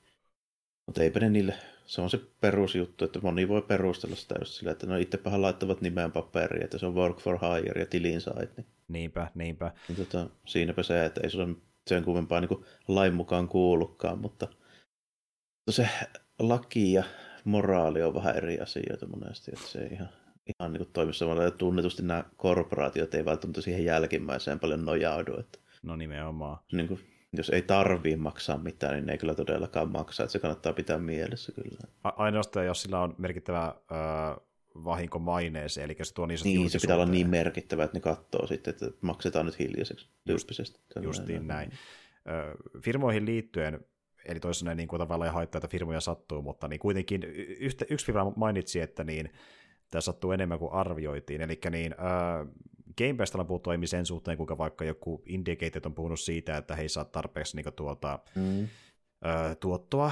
[0.85, 1.53] mutta eipä ne niille,
[1.85, 5.82] se on se perusjuttu, että moni voi perustella sitä just sillä, että no itsepähän laittavat
[5.82, 8.58] nimeän paperiin, että se on work for hire ja tilin sait.
[8.58, 9.72] Niin, niinpä, niinpä.
[9.88, 11.56] Niin tota, siinäpä se, että ei sulle
[11.89, 14.47] sen kummempaa niin lain mukaan kuulukaan, mutta
[15.69, 15.89] se
[16.39, 17.03] laki ja
[17.43, 20.09] moraali on vähän eri asioita monesti, että se ei ihan,
[20.59, 21.51] ihan niin toimi samalla.
[21.51, 25.39] Tunnetusti nämä korporaatiot ei välttämättä siihen jälkimmäiseen paljon nojaudu.
[25.39, 26.57] Että, no nimenomaan.
[26.72, 26.99] Niin kuin,
[27.33, 31.51] jos ei tarvii maksaa mitään, niin ei kyllä todellakaan maksaa, että se kannattaa pitää mielessä
[31.51, 31.80] kyllä.
[32.03, 34.45] A- ainoastaan, jos sillä on merkittävä öö,
[34.83, 38.47] vahinko maineeseen, eli se tuo niin Niin, se pitää olla niin merkittävä, että ne katsoo
[38.47, 40.79] sitten, että maksetaan nyt hiljaiseksi tyyppisesti.
[41.01, 41.71] Justiin näin.
[42.29, 43.85] Öö, firmoihin liittyen,
[44.25, 47.23] eli toisaalta niin kuin tavallaan haittaa, että firmoja sattuu, mutta niin kuitenkin
[47.59, 49.33] yhtä, yksi firma mainitsi, että niin,
[49.91, 52.45] tämä sattuu enemmän kuin arvioitiin, eli niin, öö,
[52.97, 56.81] Game Pass on puhuttu sen suhteen, kuinka vaikka joku Indicated on puhunut siitä, että he
[56.81, 58.67] ei saa tarpeeksi niin tuota, mm
[59.60, 60.11] tuottoa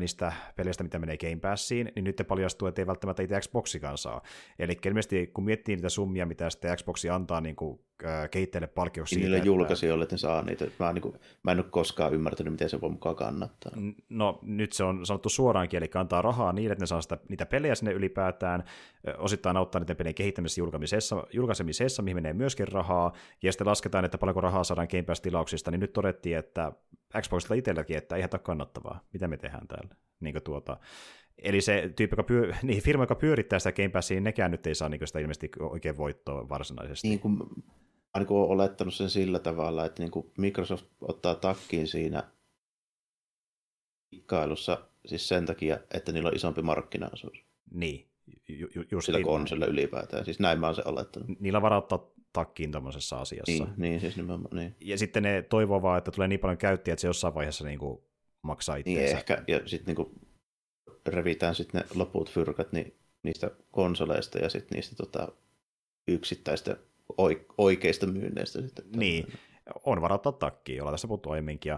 [0.00, 4.22] niistä peleistä, mitä menee Game Passiin, niin nyt paljastuu, että ei välttämättä itse Xboxikaan saa.
[4.58, 7.80] Eli ilmeisesti kun miettii niitä summia, mitä sitten Xboxi antaa niin kuin,
[8.30, 10.66] kehittäjille palkkioksi niin siitä, niille julkaisijoille, että ne saa niitä.
[10.78, 13.72] Mä, niin kuin, mä en ole koskaan ymmärtänyt, miten se voi mukaan kannattaa.
[14.08, 17.46] No nyt se on sanottu suoraankin, eli antaa rahaa niille, että ne saa sitä, niitä
[17.46, 18.64] pelejä sinne ylipäätään,
[19.18, 23.12] osittain auttaa niiden pelien kehittämisessä julkaisemisessa, julkaisemisessa, mihin menee myöskin rahaa,
[23.42, 26.72] ja sitten lasketaan, että paljonko rahaa saadaan Game Pass-tilauksista, niin nyt todettiin, että
[27.20, 29.94] Xboxilla itselläkin, että ei tämä kannattavaa, mitä me tehdään täällä.
[30.20, 30.76] Niin tuota,
[31.42, 34.66] eli se tyyppi, joka pyö, niin firma, joka pyörittää sitä Game Passia, niin nekään nyt
[34.66, 37.08] ei saa niin sitä ilmeisesti oikein voittoa varsinaisesti.
[37.08, 37.38] Niin kuin,
[38.18, 42.22] niin kuin olen olettanut sen sillä tavalla, että niin kuin Microsoft ottaa takkiin siinä
[44.10, 47.44] kikkailussa siis sen takia, että niillä on isompi markkinaosuus.
[47.70, 48.08] Niin,
[48.48, 50.24] ju, ju, just Sillä konsolilla ylipäätään.
[50.24, 51.40] Siis näin mä oon se olettanut.
[51.40, 53.64] Niillä varauttaa takkiin tämmöisessä asiassa.
[53.64, 54.76] Niin, niin siis nimenomaan, niin.
[54.80, 57.78] Ja sitten ne toivoo vaan, että tulee niin paljon käyttöä, että se jossain vaiheessa niin
[57.78, 57.98] kuin
[58.42, 59.02] maksaa itseensä.
[59.02, 60.27] Niin ehkä, ja sitten niin kuin
[61.10, 65.28] revitään sitten ne loput fyrkat niin niistä konsoleista ja sitten niistä tota,
[66.08, 66.76] yksittäistä
[67.58, 68.62] oikeista myynneistä.
[68.62, 68.84] Sitten.
[68.96, 69.32] Niin,
[69.84, 71.72] on varattaa takkiin, ollaan tässä puhuttu aiemminkin.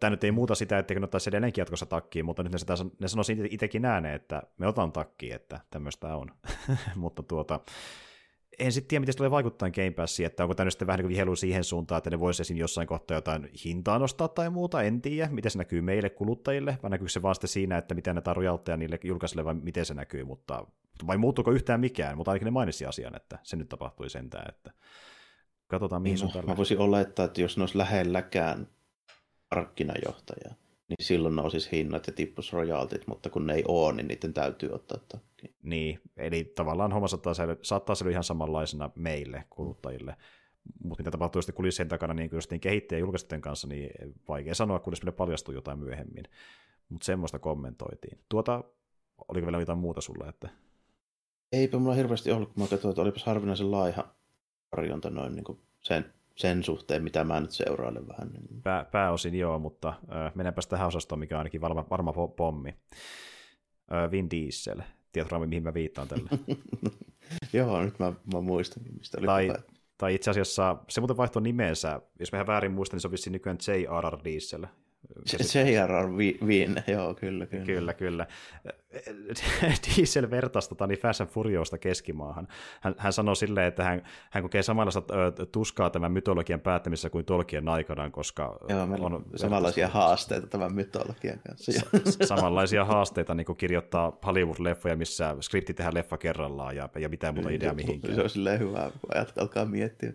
[0.00, 2.74] Tämä nyt ei muuta sitä, että ne ottaisi edelleenkin jatkossa takkiin, mutta nyt ne, sitä,
[3.00, 6.28] ne sanoisi itsekin ääneen, että me otan takkiin, että tämmöistä on.
[6.96, 7.60] mutta tuota,
[8.60, 11.26] en sitten tiedä, miten se tulee vaikuttaa Game Passiin, että onko tämä sitten vähän niin
[11.26, 12.56] kuin siihen suuntaan, että ne voisi esim.
[12.56, 16.90] jossain kohtaa jotain hintaa nostaa tai muuta, en tiedä, miten se näkyy meille kuluttajille, vai
[16.90, 20.24] näkyykö se vaan sitten siinä, että miten ne rojalteja niille julkaisille, vai miten se näkyy,
[20.24, 20.66] mutta
[21.06, 24.72] vai muuttuuko yhtään mikään, mutta ainakin ne mainitsi asian, että se nyt tapahtui sentään, että
[25.66, 28.68] katsotaan mihin no, Mä voisin olettaa, että jos ne olisi lähelläkään
[29.54, 30.54] markkinajohtajaa,
[30.90, 34.70] niin silloin nousisi hinnat ja tippus royaltit, mutta kun ne ei ole, niin niiden täytyy
[34.72, 35.54] ottaa takkiin.
[35.62, 40.16] Niin, eli tavallaan homma saattaa säily, saattaa säilyä ihan samanlaisena meille, kuluttajille.
[40.84, 43.90] Mutta mitä tapahtuu sitten kulissien takana niin just niin kehittäjä julkaisten kanssa, niin
[44.28, 46.24] vaikea sanoa, kunnes meille paljastuu jotain myöhemmin.
[46.88, 48.18] Mutta semmoista kommentoitiin.
[48.28, 48.64] Tuota,
[49.28, 50.28] oliko vielä jotain muuta sulle?
[50.28, 50.48] Että...
[51.52, 54.14] Eipä mulla hirveästi ollut, kun mä katsoin, että olipas harvinaisen laiha
[54.70, 58.28] tarjonta noin niin kuin sen sen suhteen, mitä mä nyt seurailen vähän.
[58.32, 58.62] Niin...
[58.62, 62.74] Pää, pääosin joo, mutta äh, mennäänpäs tähän osastoon, mikä on ainakin varma, varma pommi.
[63.92, 64.80] Äh, Vin Diesel.
[65.12, 66.30] Tiedätkö, mihin mä viittaan tällä?
[67.52, 69.52] joo, nyt mä, mä muistan, mistä oli tai,
[69.98, 72.00] tai itse asiassa se muuten vaihtoi nimensä.
[72.20, 74.24] Jos mä väärin muistan, niin se on vissiin nykyään J.R.R.
[74.24, 74.66] Diesel.
[75.54, 76.08] J.R.R.
[76.46, 77.64] Wien, joo, kyllä, kyllä.
[77.64, 78.26] Kyllä, kyllä.
[79.96, 82.48] Diesel vertasi tota, niin Fast and Furiosta keskimaahan.
[82.80, 85.02] Hän, hän sanoi silleen, että hän, hän kokee samanlaista
[85.52, 90.08] tuskaa tämän mytologian päättämisessä kuin Tolkien aikanaan, koska joo, on samanlaisia vertaista.
[90.08, 91.72] haasteita tämän mytologian kanssa.
[91.72, 97.34] S- samanlaisia haasteita niin kuin kirjoittaa Hollywood-leffoja, missä skripti tehdään leffa kerrallaan ja, ja mitään
[97.34, 98.14] muuta ideaa mihinkään.
[98.14, 100.12] Se on silleen hyvä, kun alkaa miettiä.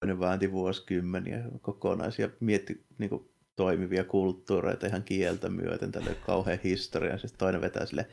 [0.00, 7.18] Toinen vaanti vuosikymmeniä kokonaisia mietti niin kuin toimivia kulttuureita ihan kieltä myöten, tälle kauhean historia.
[7.18, 8.06] Sitten toinen vetää sille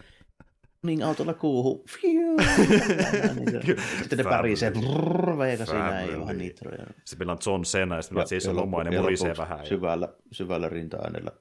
[0.84, 1.86] niin autolla kuuhu.
[4.00, 4.74] Sitten ne pärisee
[5.38, 6.86] veikasi näin vähän nitroja.
[7.06, 9.66] Sitten meillä on John Cena ja sitten meillä on siis lomainen murisee vähän.
[9.66, 11.32] Syvällä, syvällä rinta-äänellä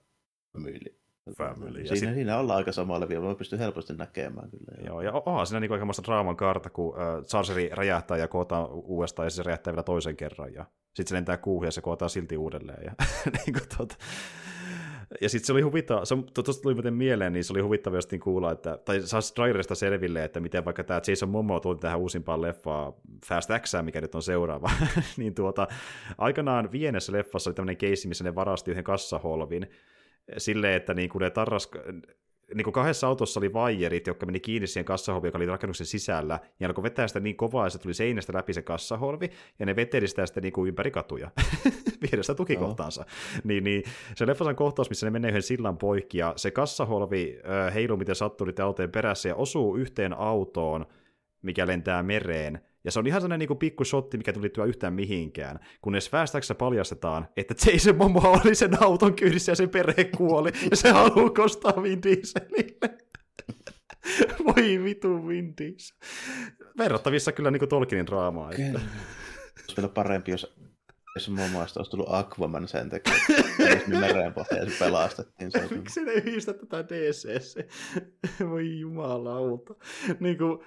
[0.56, 0.99] myili.
[1.34, 1.78] Family.
[1.78, 4.86] Ja Siinä, sit, siinä ollaan aika samalla vielä, mä pystyn helposti näkemään kyllä.
[4.86, 4.86] joo.
[4.86, 9.26] joo, ja onhan siinä niinku aikamoista draaman karta, kun äh, Chargeri räjähtää ja kootaan uudestaan,
[9.26, 12.36] ja se räjähtää vielä toisen kerran, ja sitten se lentää kuuhun ja se kootaan silti
[12.36, 12.84] uudelleen.
[12.84, 12.92] Ja,
[13.46, 13.94] niinku, tota,
[15.20, 18.12] ja sitten se oli huvittava, se, tuosta tuli muuten mieleen, niin se oli huvittava just
[18.12, 21.98] niin kuulla, että, tai saisi trailerista selville, että miten vaikka tämä Jason Momoa tuli tähän
[21.98, 22.92] uusimpaan leffaan
[23.26, 24.70] Fast X, mikä nyt on seuraava,
[25.16, 25.68] niin tuota,
[26.18, 29.70] aikanaan Vienessä leffassa oli tämmöinen keissi, missä ne varasti yhden kassaholvin,
[30.38, 31.70] silleen, että niin kuin ne tarras,
[32.54, 36.38] niin kuin kahdessa autossa oli vaijerit, jotka meni kiinni siihen kassaholviin, joka oli rakennuksen sisällä,
[36.60, 39.76] ja alkoi vetää sitä niin kovaa, että se tuli seinästä läpi se kassaholvi, ja ne
[39.76, 41.30] veteli sitä sitten niin kuin ympäri katuja,
[42.02, 43.04] viedä sitä tukikohtaansa.
[43.44, 43.82] Niin, niin,
[44.14, 47.38] se leffasan kohtaus, missä ne menee yhden sillan poikki, ja se kassaholvi
[47.74, 50.86] heiluu miten sattuu niiden autojen perässä, ja osuu yhteen autoon,
[51.42, 54.94] mikä lentää mereen, ja se on ihan sellainen niin pikku shotti, mikä tuli liittyä yhtään
[54.94, 60.50] mihinkään, kunnes Fast paljastetaan, että Jason Momoa oli sen auton kyydissä ja sen perhe kuoli,
[60.70, 62.98] ja se haluaa kostaa Vin Dieselille.
[64.44, 65.96] Voi vitu Vin Diesel.
[66.78, 68.50] Verrattavissa kyllä niin Tolkienin draamaa.
[68.50, 68.80] Että.
[69.58, 70.56] Olisi vielä parempi, jos,
[71.14, 73.14] jos mun mielestä olisi tullut Aquaman sen takia,
[73.72, 75.50] että mereen pohjaan ja se pelastettiin.
[75.50, 75.74] Se olisi...
[75.74, 77.60] Miksi ne yhdistä tätä DCC?
[78.50, 79.74] Voi jumalauta.
[80.20, 80.58] Niin kuin,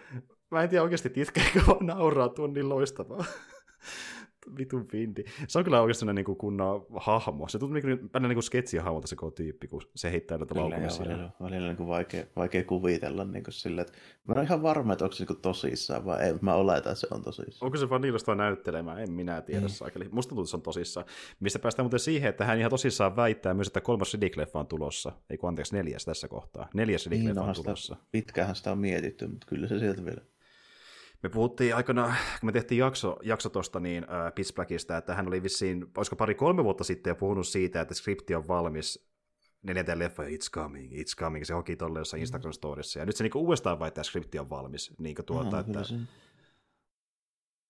[0.53, 3.25] mä en tiedä oikeasti itkeekö vaan nauraa, tuon niin loistavaa.
[4.57, 5.23] Vitun pindi.
[5.47, 7.47] Se on kyllä oikeasti niin kuin kunnon hahmo.
[7.47, 10.89] Se tuntuu niin kuin, niin kuin sketsihahmolta se koko tyyppi, kun se heittää näitä laukumia
[10.89, 11.13] siellä.
[11.13, 13.93] Välillä, välillä niin kuin vaikea, vaikea kuvitella niin kuin sillä, että
[14.27, 16.91] mä en ihan varma, että onko se niin kuin tosissaan vai ei, mutta mä oletan,
[16.91, 17.67] että se on tosissaan.
[17.67, 18.99] Onko se vaan niillä näyttelemään?
[18.99, 19.67] En minä tiedä, mm.
[19.67, 20.09] saakeli.
[20.11, 21.05] Musta tuntuu, että se on tosissaan.
[21.39, 25.11] Mistä päästään muuten siihen, että hän ihan tosissaan väittää myös, että kolmas Riddick-leffa on tulossa.
[25.29, 26.69] Ei kun anteeksi, neljäs tässä kohtaa.
[26.73, 27.95] Neljäs Riddick-leffa niin, on tulossa.
[28.11, 30.32] Pitkähän sitä on mietitty, mutta kyllä se sieltä vielä
[31.23, 35.27] me puhuttiin aikana, kun me tehtiin jakso, jakso tuosta niin, äh, Pitch Blackista, että hän
[35.27, 39.09] oli vissiin, olisiko pari-kolme vuotta sitten jo puhunut siitä, että skripti on valmis
[39.63, 42.23] neljänteen leffa, it's coming, it's coming, se hoki tolle jossain mm.
[42.23, 45.49] Instagram storissa, ja nyt se niinku uudestaan vai, että skripti on valmis, niin kuin tuota,
[45.49, 45.83] no, että...
[45.83, 45.95] Se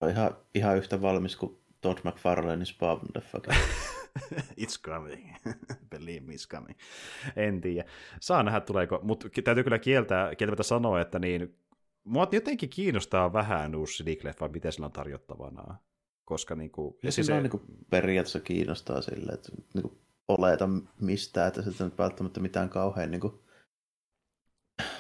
[0.02, 3.40] on ihan, ihan yhtä valmis kuin Todd McFarlanein Spawn leffa.
[4.62, 5.36] it's coming,
[5.92, 6.80] believe me, it's coming.
[7.36, 7.90] En tiedä.
[8.20, 11.56] Saa nähdä tuleeko, mutta täytyy kyllä kieltää, kieltämättä sanoa, että niin
[12.04, 15.76] mua jotenkin kiinnostaa vähän uusi Dick-leffa, miten sillä on tarjottavana.
[16.26, 20.70] Koska niin kuin, ja siis se niin kuin periaatteessa kiinnostaa sille, että niin kuin oleta
[21.02, 23.34] mistään, että se nyt välttämättä mitään kauhean niin kuin,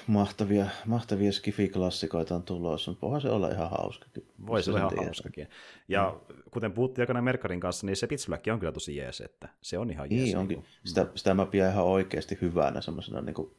[0.07, 4.27] mahtavia, mahtavia skifi-klassikoita on tulossa, mutta voihan se olla ihan hauskakin.
[4.47, 5.05] Voi se olla ihan tiedä.
[5.05, 5.47] hauskakin.
[5.87, 6.35] Ja mm.
[6.51, 9.91] kuten puhuttiin aikana Merkarin kanssa, niin se Black on kyllä tosi jees, että se on
[9.91, 10.23] ihan jees.
[10.23, 10.57] Niin, onkin.
[10.57, 13.51] Niin sitä, sitä mä pidän ihan oikeasti hyvänä semmoisena niin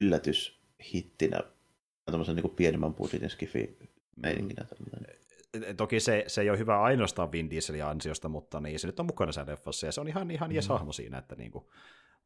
[0.00, 1.40] yllätyshittinä
[2.12, 3.78] tämmöisen niin pienemmän budjetin skifi
[4.16, 4.66] meininkinä.
[5.76, 9.06] Toki se, se ei ole hyvä ainoastaan Vin Dieselin ansiosta, mutta niin, se nyt on
[9.06, 10.68] mukana sen leffassa ja se on ihan, ihan mm.
[10.68, 11.18] hahmo siinä.
[11.18, 11.64] Että niin kuin,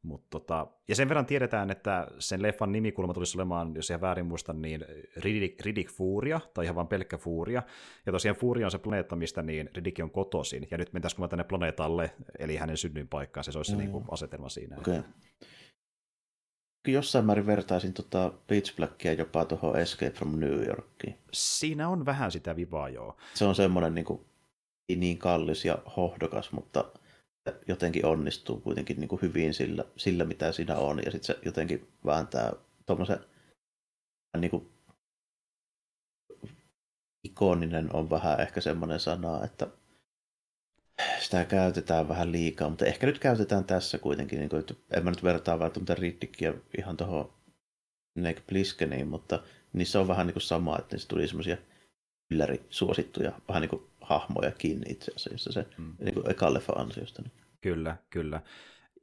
[0.01, 4.25] mutta tota, ja sen verran tiedetään, että sen leffan nimikulma tulisi olemaan, jos ihan väärin
[4.25, 4.85] muistan, niin
[5.17, 7.63] Riddick, Riddick Furia, tai ihan vain pelkkä Furia.
[8.05, 10.67] Ja tosiaan Furia on se planeetta, mistä niin Riddick on kotoisin.
[10.71, 13.77] Ja nyt mentäisikö tänne planeetalle, eli hänen synnyinpaikkaan, se olisi mm.
[13.77, 14.77] se niin kuin asetelma siinä.
[14.77, 15.03] Okay
[16.87, 21.17] jossain määrin vertaisin tota Beach Blackia jopa tuohon Escape from New Yorkiin.
[21.33, 23.17] Siinä on vähän sitä vivaa, joo.
[23.33, 24.25] Se on semmoinen niin, kuin,
[24.95, 26.85] niin kallis ja hohdokas, mutta
[27.67, 30.99] jotenkin onnistuu kuitenkin niin kuin hyvin sillä, sillä, mitä siinä on.
[31.05, 32.53] Ja sitten se jotenkin vääntää
[32.85, 33.19] tuommoisen
[34.37, 34.69] niin kuin,
[37.23, 39.67] ikoninen on vähän ehkä semmoinen sana, että
[41.19, 45.09] sitä käytetään vähän liikaa, mutta ehkä nyt käytetään tässä kuitenkin, niin kuin, että en mä
[45.09, 47.33] nyt vertaa välttämättä Riddickia ihan tuohon
[48.15, 49.39] Nick Pliskeniin, mutta
[49.73, 51.57] niissä on vähän niin kuin sama, että niissä tuli semmoisia
[52.69, 55.95] suosittuja vähän niin kuin hahmoja kiinni itse asiassa se mm.
[55.99, 56.25] niin kuin
[56.75, 57.21] ansiosta.
[57.21, 57.31] Niin.
[57.61, 58.41] Kyllä, kyllä.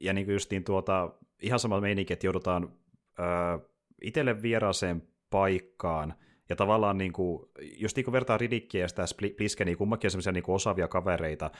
[0.01, 1.11] Ja niin kuin justiin tuota,
[1.43, 2.73] ihan sama meininki, että joudutaan
[3.21, 3.61] äh,
[4.03, 6.15] itselle vieraaseen paikkaan,
[6.49, 9.05] ja tavallaan niin kuin, just niin kuin vertaa Ridikkiä ja sitä
[9.37, 11.51] Pliskeniä, kummakin on semmoisia niin osaavia kavereita,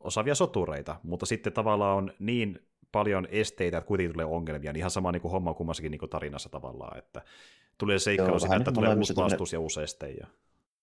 [0.00, 2.58] osaavia sotureita, mutta sitten tavallaan on niin
[2.92, 6.10] paljon esteitä, että kuitenkin tulee ongelmia, niin ihan sama niin kuin homma kummassakin niin kuin
[6.10, 7.22] tarinassa tavallaan, että
[7.78, 10.10] tulee seikkailu että tulee uusi vastus ja uusi este.
[10.10, 10.26] Ja...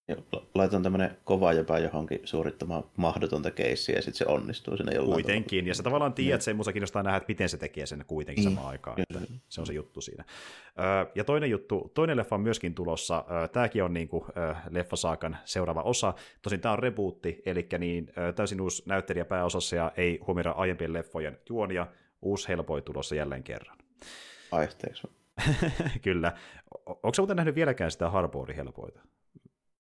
[0.08, 0.16] Ja
[0.56, 5.60] laitan tämmöinen kova jopa johonkin suorittamaan mahdotonta keissiä ja sitten se onnistuu sinne jollain Kuitenkin,
[5.60, 5.70] tavalla.
[5.70, 8.50] ja sä tavallaan tiedät, että semmoista kiinnostaa nähdä, että miten se tekee sen kuitenkin mm.
[8.50, 9.02] samaan aikaan.
[9.02, 9.20] Että
[9.50, 10.26] se on se juttu siinä.
[11.16, 13.26] Ja toinen juttu, toinen leffa on myöskin tulossa.
[13.52, 14.24] Tämäkin on niin kuin
[14.70, 16.14] leffasaakan seuraava osa.
[16.42, 21.38] Tosin tämä on rebootti, eli niin täysin uusi näyttelijä pääosassa ja ei huomioida aiempien leffojen
[21.50, 21.88] juonia.
[22.22, 23.78] Uusi helpoi tulossa jälleen kerran.
[24.52, 25.08] Aisteeksi.
[26.02, 26.34] Kyllä.
[26.86, 29.02] Onko muuten nähnyt vieläkään sitä Harbouri helpoita?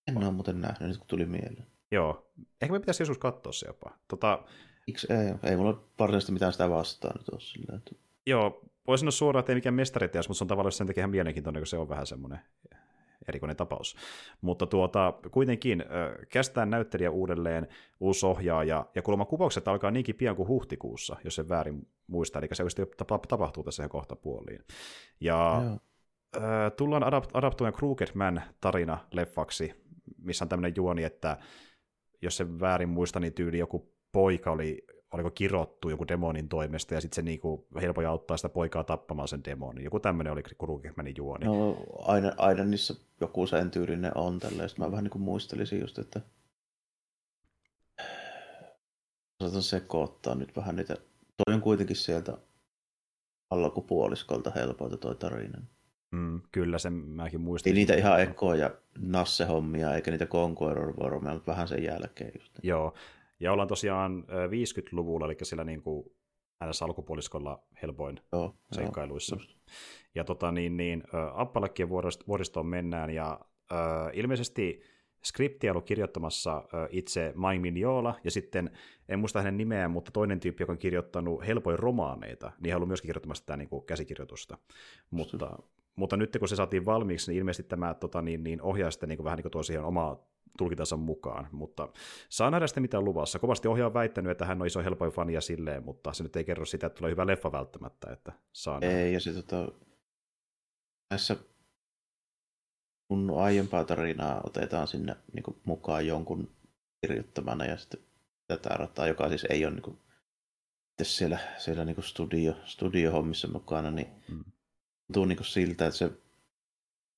[0.08, 1.68] En ole muuten nähnyt, nyt kun tuli mieleen.
[1.92, 3.92] Joo, ehkä me pitäisi joskus katsoa se jopa.
[4.08, 4.44] Tota,
[4.88, 7.92] Iks, ei, ei mulla varsinaisesti mitään sitä vastaan nyt ole sillä, että...
[8.26, 11.12] Joo, voisin sanoa suoraan, että ei mikään mestariteos, mutta se on tavallaan sen takia ihan
[11.12, 12.40] mielenkiintoinen, kun se on vähän semmoinen
[13.28, 13.96] erikoinen tapaus.
[14.42, 17.68] Mutta tuota, kuitenkin äh, kästään näyttelijä uudelleen,
[18.00, 22.50] uusi ohjaaja, ja kuulemma kuvaukset alkaa niinkin pian kuin huhtikuussa, jos se väärin muistaa, eli
[22.54, 24.64] se oikeasti tapahtuu tässä ihan kohta puoliin.
[25.20, 25.62] Ja
[26.38, 26.44] äh,
[26.78, 28.08] tullaan adapt- adaptoimaan Crooked
[28.62, 29.87] tarina leffaksi,
[30.18, 31.38] missä on tämmöinen juoni, että
[32.22, 37.02] jos se väärin muista, niin tyyli joku poika oli oliko kirottu joku demonin toimesta, ja
[37.02, 39.84] sitten se niinku helpoja auttaa sitä poikaa tappamaan sen demonin.
[39.84, 41.46] Joku tämmöinen oli Kurukehmänin juoni.
[41.46, 44.70] No, aina, aina niissä joku sen tyylinen on tälleen.
[44.70, 46.22] Sitten mä vähän niin muistelisin just, että
[49.44, 50.96] saatan sekoittaa nyt vähän niitä.
[51.46, 52.38] Toi on kuitenkin sieltä
[53.50, 55.62] alkupuoliskolta helpoita toi tarina.
[56.12, 57.72] Mm, kyllä, sen mäkin muistin.
[57.72, 60.94] Ei niitä ihan ekoja Nasse-hommia, eikä niitä Conqueror
[61.34, 62.54] mutta vähän sen jälkeen just.
[62.64, 62.94] Joo,
[63.40, 66.12] ja ollaan tosiaan 50-luvulla, eli siellä niin kuin
[66.66, 66.82] ns.
[66.82, 69.38] alkupuoliskolla helpoin Joo, seikkailuissa.
[69.40, 69.56] Jo,
[70.16, 71.04] ja tota, niin, niin,
[71.34, 71.90] Appalakkien
[72.28, 73.40] vuoristoon mennään, ja
[73.72, 73.78] äh,
[74.14, 74.82] ilmeisesti
[75.24, 78.72] skriptiä ollut kirjoittamassa itse Mike Mignola, ja sitten,
[79.10, 82.88] en muista hänen nimeään, mutta toinen tyyppi, joka on kirjoittanut helpoin romaaneita, niin hän ollut
[82.88, 84.58] myöskin kirjoittamassa tätä niin kuin käsikirjoitusta.
[85.12, 85.58] Mutta,
[85.98, 89.18] mutta nyt kun se saatiin valmiiksi, niin ilmeisesti tämä tota, niin, niin ohjaa sitten niin
[89.18, 90.28] kuin, vähän niin kuin tuo siihen omaa
[90.58, 91.90] tulkitansa mukaan, mutta
[92.30, 93.40] saa nähdä sitten mitä luvassa.
[93.40, 96.66] Kovasti ohjaa väittänyt, että hän on iso helpoin fania silleen, mutta se nyt ei kerro
[96.66, 99.00] sitä, että tulee hyvä leffa välttämättä, että saa nähdä.
[99.00, 99.72] Ei, ja se tota,
[101.10, 101.36] tässä
[103.08, 106.52] kun aiempaa tarinaa otetaan sinne niin kuin, mukaan jonkun
[107.02, 108.00] kirjoittamana ja sitten
[108.48, 109.98] tätä rataa, joka siis ei ole niin kuin,
[111.04, 114.44] siellä, siellä niin kuin studio, studiohommissa mukana, niin mm.
[115.08, 116.12] Tuntuu niin kuin siltä, että se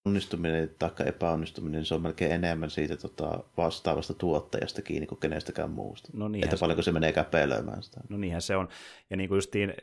[0.06, 6.10] onnistuminen tai epäonnistuminen, se on melkein enemmän siitä tota, vastaavasta tuottajasta kiinni kuin kenestäkään muusta.
[6.14, 8.02] No että paljonko se, menee käpelöimään sitä.
[8.10, 8.70] No niinhän se on.
[9.10, 9.74] Ja niin kuin justiin,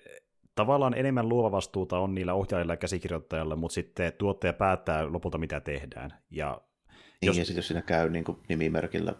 [0.55, 5.60] tavallaan enemmän luova vastuuta on niillä ohjaajilla ja käsikirjoittajilla, mutta sitten tuottaja päättää lopulta, mitä
[5.60, 6.15] tehdään.
[6.31, 6.60] Ja
[7.20, 7.39] niin, jos...
[7.39, 9.15] ja sitten jos siinä käy niin kuin nimimerkillä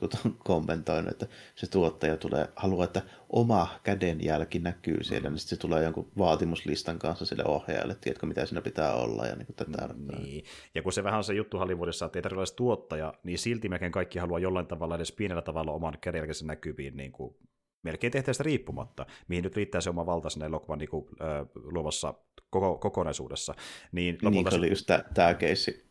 [0.00, 5.60] on kommentoinut, että se tuottaja tulee, haluaa, että oma kädenjälki näkyy siellä, niin sitten se
[5.60, 9.88] tulee jonkun vaatimuslistan kanssa sille ohjaajalle, tiedätkö mitä siinä pitää olla ja niin kuin tätä.
[10.18, 10.44] Niin.
[10.74, 13.68] Ja kun se vähän on se juttu Hollywoodissa, että ei tarvitse olla tuottaja, niin silti
[13.68, 17.36] melkein kaikki haluaa jollain tavalla edes pienellä tavalla oman kädenjälkensä näkyviin niin kuin
[17.82, 22.14] melkein tehtävästä riippumatta, mihin nyt riittää se oma valta sinne elokuvan niin kuin, äh, luovassa
[22.50, 23.54] koko, kokonaisuudessa.
[23.92, 25.90] Niin, niin se oli just tämä keissi,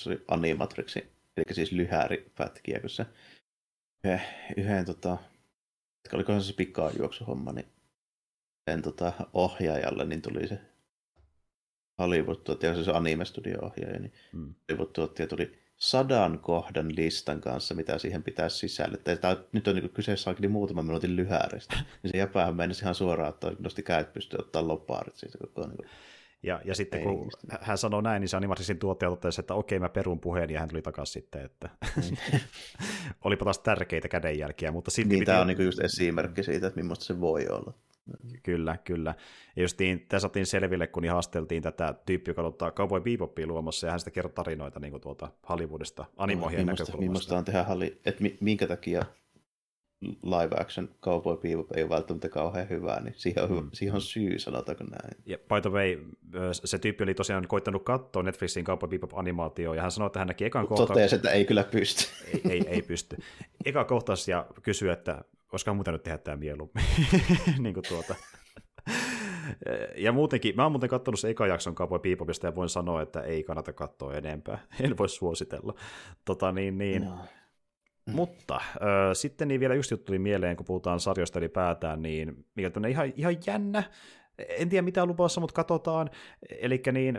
[0.00, 0.98] se oli Animatrixi,
[1.36, 3.06] eli siis lyhääripätkiä, kun se
[4.04, 4.20] yhden,
[4.56, 5.16] yhden tota,
[6.12, 7.66] olikohan se pikajuoksuhomma, niin
[8.70, 10.58] sen tota, ohjaajalle niin tuli se
[11.98, 14.54] Hollywood-tuottaja, se, se anime-studio-ohjaaja, niin mm.
[14.68, 19.16] Hollywood-tuottaja tuli sadan kohdan listan kanssa, mitä siihen pitää sisällyttää.
[19.16, 21.76] Tämä, nyt on niin kyseessä onkin muutaman minuutin lyhääristä.
[22.02, 25.76] niin se jäpäähän mennessä ihan suoraan, että nosti kädet pystyy ottaa loppaarit siitä koko niin
[25.76, 25.88] kuin
[26.42, 29.78] ja, ja sitten kun niin hän sanoi näin, niin se animatrisin tuottaja totesi, että okei,
[29.78, 31.68] mä perun puheen, ja hän tuli takaisin sitten, että
[32.00, 32.18] niin.
[33.24, 35.26] olipa taas tärkeitä kädenjälkiä, mutta silti niin, piti...
[35.26, 37.72] tämä on niin just esimerkki siitä, että millaista se voi olla.
[38.42, 39.14] Kyllä, kyllä.
[39.56, 43.90] Ja justiin tässä saatiin selville, kun haasteltiin tätä tyyppiä, joka ottaa Cowboy Bebopia luomassa, ja
[43.90, 47.00] hän sitä kertoi tarinoita niin tuolta Hollywoodista animohien no, näkökulmasta.
[47.00, 47.64] Millaista on tehdä,
[48.04, 49.04] että minkä takia
[50.22, 53.70] live action Cowboy Bebop ei ole välttämättä kauhean hyvää, niin siihen on, mm.
[53.72, 55.16] siihen on syy, sanotaanko näin.
[55.26, 55.98] Ja by the way,
[56.52, 60.28] se tyyppi oli tosiaan koittanut katsoa Netflixin Cowboy Bebop animaatio, ja hän sanoi, että hän
[60.28, 60.94] näki ekan kohtauksen.
[60.94, 62.04] Totesi, että ei kyllä pysty.
[62.34, 63.16] ei, ei, ei pysty.
[63.64, 66.84] Eka kohtaus ja kysyi, että olisiko muuta nyt tehdä tämä mieluummin.
[67.62, 68.14] niin kuin tuota.
[69.96, 73.20] Ja muutenkin, mä oon muuten katsonut se eka jakson Cowboy Bebopista ja voin sanoa, että
[73.20, 74.58] ei kannata katsoa enempää.
[74.80, 75.74] En voi suositella.
[76.24, 77.04] Tota, niin, niin.
[77.04, 77.18] No.
[78.06, 78.14] Mm.
[78.14, 78.62] Mutta äh,
[79.12, 83.36] sitten niin vielä juttu tuli mieleen, kun puhutaan sarjoista ylipäätään, niin mikä on ihan, ihan
[83.46, 83.82] jännä,
[84.38, 86.10] en tiedä mitä on luvassa, mutta katsotaan.
[86.60, 87.18] Eli niin,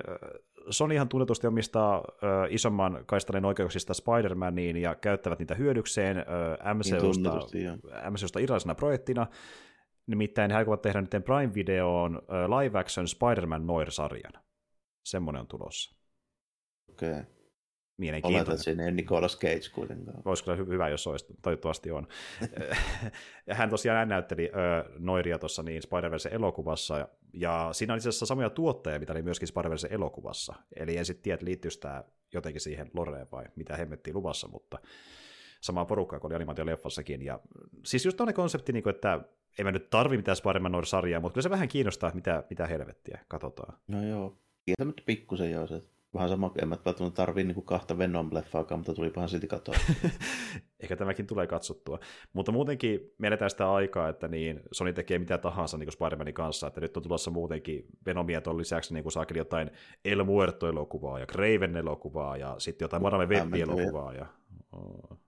[0.69, 7.79] Sonyhan tunnetusti omistaa äh, isomman kaistanen oikeuksista Spider-Maniin ja käyttävät niitä hyödykseen äh, MCUsta, niin
[8.09, 9.27] MCUsta irrallisena projektina.
[10.07, 14.33] Nimittäin he aikovat tehdä nyt Prime-videoon äh, live action Spider-Man Noir-sarjan.
[15.03, 15.95] Semmoinen on tulossa.
[16.89, 17.11] Okei.
[17.11, 17.36] Okay.
[17.97, 18.39] Mielenkiintoinen.
[18.39, 20.21] Oletan, että siinä ei Nicolas Cage kuitenkaan.
[20.25, 22.07] Olisi kyllä hyvä, jos olisi, toivottavasti on.
[23.49, 28.25] hän tosiaan näytteli ö, Noiria tuossa niin Spider-Verse elokuvassa, ja, ja siinä oli itse asiassa
[28.25, 30.55] samoja tuotteja, mitä oli myöskin Spider-Verse elokuvassa.
[30.75, 32.03] Eli en sitten tiedä, liittyisi tämä
[32.33, 34.79] jotenkin siihen Loreen vai mitä hemmettiin luvassa, mutta
[35.61, 37.21] samaa porukkaa kuin oli animaatioleffassakin.
[37.21, 37.39] Ja
[37.85, 39.19] siis just tuonne konsepti, niin kuin, että
[39.57, 43.19] ei mä nyt tarvi mitään Spider-Man Noir-sarjaa, mutta kyllä se vähän kiinnostaa, mitä, mitä helvettiä,
[43.27, 43.77] katsotaan.
[43.87, 45.83] No joo, kieltämättä pikkusen joo, se
[46.17, 49.75] vähän sama, en mä välttämättä tarvii niin kahta Venom-leffaakaan, mutta tulipahan silti katoa.
[50.79, 51.99] Ehkä tämäkin tulee katsottua.
[52.33, 56.81] Mutta muutenkin mielletään sitä aikaa, että niin Sony tekee mitä tahansa niin Spider-Manin kanssa, että
[56.81, 59.71] nyt on tulossa muutenkin Venomia tuon lisäksi niin saakeli jotain
[60.05, 64.13] El Muerto-elokuvaa ja Craven-elokuvaa ja sitten jotain Madame Web-elokuvaa.
[64.13, 64.25] Ja...
[64.71, 65.19] Oh.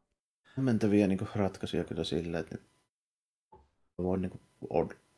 [0.44, 2.58] Hämmentäviä niin ratkaisuja kyllä sillä, että
[3.98, 4.42] voin niin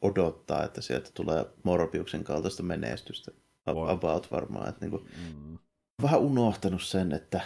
[0.01, 3.31] odottaa, että sieltä tulee Morbiuksen kaltaista menestystä.
[3.77, 4.69] About varmaan.
[4.69, 5.57] Että niin kuin, mm.
[6.01, 7.41] Vähän unohtanut sen, että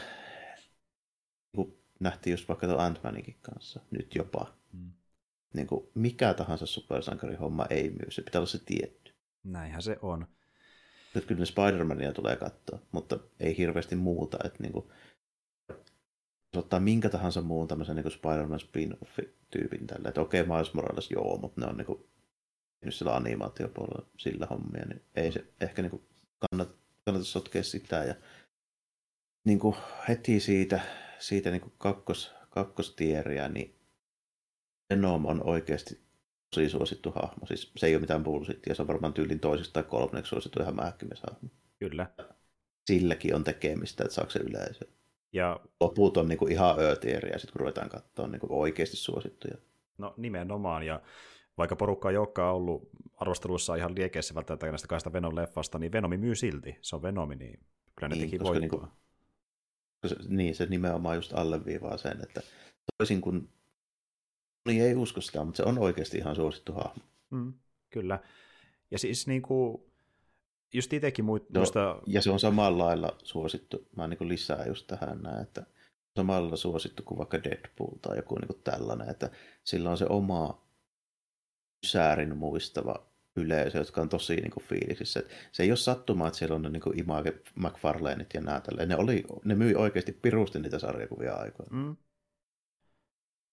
[1.57, 2.99] niin nähtiin just vaikka tuon ant
[3.41, 4.53] kanssa, nyt jopa.
[4.73, 4.91] Mm.
[5.53, 9.13] Niin kuin, mikä tahansa supersankarihomma ei myy, se pitää olla se tietty.
[9.43, 10.27] Näinhän se on.
[11.15, 14.37] Nyt kyllä Spider-Mania tulee katsoa, mutta ei hirveästi muuta.
[14.43, 14.85] Että niin kuin,
[16.55, 20.09] ottaa minkä tahansa muun tämmöisen niin Spider-Man spin-off-tyypin tällä.
[20.09, 22.05] Että okei, okay, Miles Morales, joo, mutta ne on niin kuin,
[22.85, 26.03] nyt sillä animaatiopuolella sillä hommia, niin ei se ehkä niin kuin
[26.51, 26.73] kannata,
[27.05, 28.03] kannata sotkea sitä.
[28.03, 28.15] Ja
[29.45, 29.75] niin kuin
[30.07, 30.81] heti siitä,
[31.19, 33.75] siitä niin kuin kakkos, kakkostieriä, niin
[34.89, 35.99] Venom on oikeasti
[36.55, 37.45] tosi suosittu hahmo.
[37.45, 40.75] Siis se ei ole mitään bullshittia, se on varmaan tyylin toisesta tai kolmanneksi suosittu ihan
[40.75, 41.49] hahmo.
[41.79, 42.07] Kyllä.
[42.85, 44.85] Silläkin on tekemistä, että saako se yleisö.
[45.33, 45.59] Ja...
[45.79, 49.57] Loput on niin kuin ihan öötieriä, sitten kun ruvetaan katsoa niin kuin oikeasti suosittuja.
[49.97, 51.01] No nimenomaan, ja
[51.57, 56.17] vaikka porukka ei olekaan ollut arvostelussa ihan liekeissä välttämättä näistä kahdesta Venom leffasta, niin Venomi
[56.17, 56.77] myy silti.
[56.81, 57.59] Se on Venomi, niin
[57.95, 58.59] kyllä ne niin, teki voittoa.
[58.59, 58.89] Niin, kuin,
[60.05, 62.41] se, niin, se nimenomaan just alleviivaa sen, että
[62.97, 63.49] toisin kuin
[64.67, 67.03] niin ei usko sitä, mutta se on oikeasti ihan suosittu hahmo.
[67.29, 67.53] Mm,
[67.89, 68.19] kyllä.
[68.91, 69.83] Ja siis niin kuin,
[70.73, 71.79] just itsekin muista...
[71.79, 75.65] No, ja se on samalla lailla suosittu, mä niin lisää just tähän näin, että
[76.15, 79.31] samalla suosittu kuin vaikka Deadpool tai joku niin kuin tällainen, että
[79.63, 80.64] sillä on se oma
[81.85, 83.05] säärin muistava
[83.35, 85.19] yleisö, jotka on tosi niin kuin, fiilisissä.
[85.19, 88.61] Et se ei ole sattumaa, että siellä on ne niin kuin Image McFarlaneit ja nämä
[88.61, 88.89] tälleen.
[88.89, 91.77] Ne, oli, ne myi oikeasti pirusti niitä sarjakuvia aikoina.
[91.77, 91.95] Mm.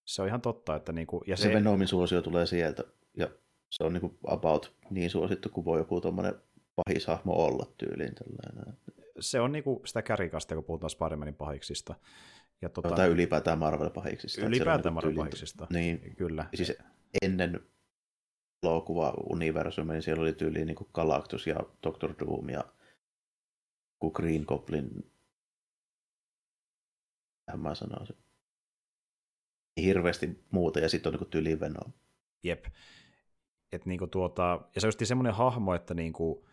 [0.05, 0.75] Se on ihan totta.
[0.75, 2.83] Että niin kuin, ja se, se Venomin suosio tulee sieltä.
[3.17, 3.29] Ja
[3.69, 6.35] se on niin kuin about niin suosittu kuin voi joku tuommoinen
[6.75, 8.15] pahishahmo olla tyyliin.
[8.15, 8.77] Tällainen.
[9.19, 11.95] Se on niin kuin sitä kärikasta, kun puhutaan Spider-Manin pahiksista.
[12.61, 14.45] Ja tuota, tai ylipäätään Marvel-pahiksista.
[14.45, 16.45] Ylipäätään niinku Marvel-pahiksista, niin, kyllä.
[16.53, 16.73] Siis
[17.21, 17.61] ennen
[18.63, 22.63] elokuva-universumi, niin siellä oli tyyliin niin Galactus ja Doctor Doom ja
[24.13, 25.11] Green Goblin.
[27.57, 28.17] Mä sanoisin.
[29.81, 31.93] Hirveästi muuta, ja sitten on niin tyyliin Venom.
[32.43, 32.65] Jep.
[33.71, 36.47] Et niinku tuota, ja se on semmoinen hahmo, että niinku,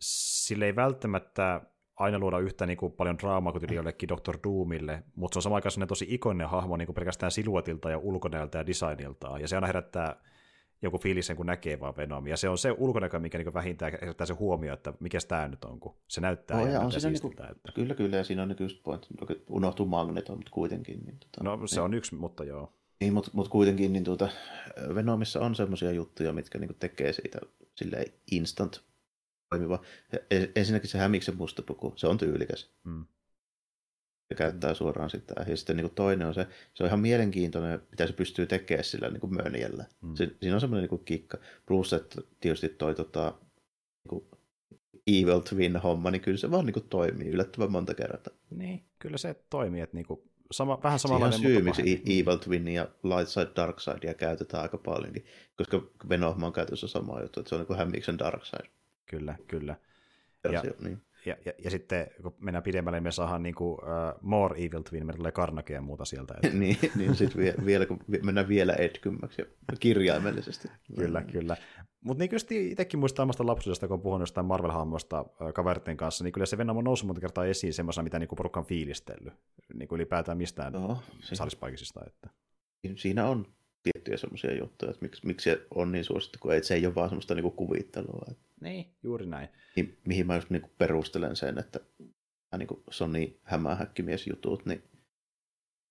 [0.00, 1.60] sille ei välttämättä
[1.96, 4.38] aina luoda yhtä niin kuin paljon draamaa kuin jollekin Dr.
[4.44, 8.58] Doomille, mutta se on samaan aikaan tosi ikoninen hahmo niin kuin pelkästään siluetilta ja ulkonäöltä
[8.58, 10.22] ja designiltaan, ja se aina herättää
[10.82, 12.36] joku fiilis kun näkee vaan Venomia.
[12.36, 15.80] Se on se ulkonäkö, mikä niin vähintään herättää se huomio, että mikä tämä nyt on,
[15.80, 17.72] kun se näyttää oh, ja on siinä niinku, että...
[17.74, 19.06] Kyllä, kyllä, ja siinä on niin just point,
[19.48, 21.00] unohtuu Magneto, mutta kuitenkin.
[21.04, 21.84] Niin, tota, no se niin.
[21.84, 22.72] on yksi, mutta joo.
[23.00, 24.28] Niin, mutta, mutta kuitenkin niin tuota,
[24.94, 27.38] Venomissa on semmoisia juttuja, mitkä niin tekee siitä
[27.74, 28.80] silleen instant
[29.50, 29.78] toimiva.
[30.56, 32.72] Ensinnäkin se hämiksen mustapuku, se on tyylikäs.
[32.84, 33.04] Mm
[34.30, 35.34] ja käyttää suoraan sitä.
[35.48, 38.84] Ja sitten niin kuin toinen on se, se on ihan mielenkiintoinen, mitä se pystyy tekemään
[38.84, 39.84] sillä niin kuin mönjällä.
[40.00, 40.14] Mm.
[40.14, 41.38] Se, siinä on semmoinen niin kuin kikka.
[41.66, 43.34] Plus, että tietysti toi tota,
[44.04, 44.24] niin kuin
[45.06, 48.34] Evil Twin-homma, niin kyllä se vaan niin kuin toimii yllättävän monta kertaa.
[48.50, 52.20] Niin, kyllä se toimii, että niin kuin sama, vähän samanlainen, syy, miksi pahempi.
[52.20, 55.24] Evil Twin ja Light Side Dark Sidea käytetään aika paljonkin,
[55.56, 58.70] koska Venom on käytössä sama juttu, että se on niin kuin Hämmiksen Dark Side.
[59.06, 59.76] Kyllä, kyllä.
[60.52, 64.20] Ja, niin ja, ja, ja sitten kun mennään pidemmälle, niin me saadaan niin kuin, uh,
[64.20, 66.34] more Evil Twin, meillä tulee Karnake ja muuta sieltä.
[66.34, 66.56] Että...
[66.58, 69.42] niin, niin sitten vielä, vielä, kun mennään vielä etkymmäksi
[69.80, 70.68] kirjaimellisesti.
[70.96, 71.56] kyllä, kyllä.
[72.00, 76.24] Mutta niin kyllä itsekin muistaa omasta lapsuudesta, kun on puhunut jostain Marvel-hahmosta uh, kaveritten kanssa,
[76.24, 79.34] niin kyllä se Venom on noussut monta kertaa esiin semmoisena, mitä niin porukka on fiilistellyt,
[79.74, 82.00] niin kuin ylipäätään mistään no, saalispaikisista.
[82.06, 82.30] Että...
[82.96, 83.46] Siinä on
[83.82, 86.94] tiettyjä semmoisia juttuja, että miksi, miksi se on niin suosittu, kun ei, se ei ole
[86.94, 88.26] vaan semmoista niinku kuvittelua.
[88.60, 89.48] Niin, juuri näin.
[89.76, 91.80] Niin, mihin mä just niinku perustelen sen, että
[92.58, 94.82] niinku Sony hämähäkkimies-jutut, niin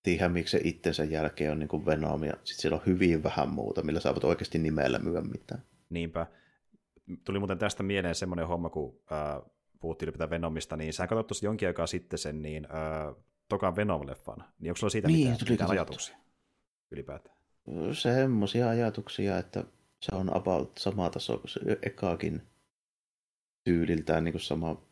[0.02, 3.82] tiedän, miksi se itsensä jälkeen on niinku Venom, ja sitten siellä on hyvin vähän muuta,
[3.82, 5.62] millä saavat oikeasti nimellä myydä mitään.
[5.90, 6.26] Niinpä.
[7.24, 9.50] Tuli muuten tästä mieleen semmoinen homma, kun äh,
[9.80, 13.14] puhuttiin ylipäätään Venomista, niin sä katsot tuossa jonkin aikaa sitten sen niin, äh,
[13.48, 16.16] tokan Venom-leffan, niin onko sulla siitä niin, mitään, mitään ajatuksia
[16.90, 17.37] ylipäätään?
[17.92, 19.64] Semmoisia ajatuksia, että
[20.00, 22.42] se on about sama taso kuin se ekaakin
[23.64, 24.82] tyyliltään niin kuin sama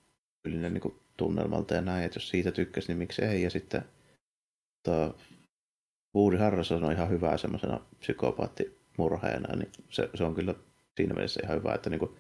[0.43, 3.43] tyylinen niin kuin tunnelmalta ja näin, että jos siitä tykkäsi, niin miksi ei.
[3.43, 3.83] Ja sitten
[4.83, 5.15] tota,
[6.17, 10.55] Woody Harrelson on ihan hyvä semmoisena psykopaattimurheena, niin se, se, on kyllä
[10.97, 12.17] siinä mielessä ihan hyvä, että niin kuin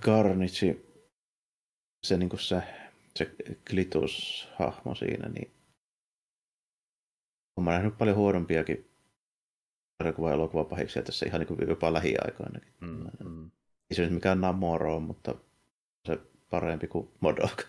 [0.00, 0.76] Carnage
[2.06, 2.62] se, niin kuin se,
[3.16, 3.34] se
[3.70, 5.50] Klitus-hahmo siinä, niin
[7.56, 8.90] olen nähnyt paljon huonompiakin
[10.02, 12.72] sarjakuva- ja elokuvapahiksia tässä ihan niin kuin jopa lähiaikoinakin.
[12.80, 13.50] Mm, mm.
[13.90, 15.34] Ei se nyt mikään Namoro on, mutta
[16.06, 16.18] se
[16.50, 17.64] parempi kuin Modok.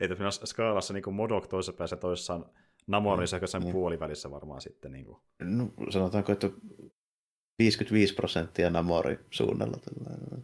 [0.00, 2.50] Ei tässä skaalassa niin Modok toisessa päässä toisessa on
[2.86, 4.92] Namor, niin se on puolivälissä varmaan sitten.
[4.92, 5.18] Niin kuin.
[5.42, 6.50] No, sanotaanko, että
[7.58, 9.76] 55 prosenttia Namori suunnalla.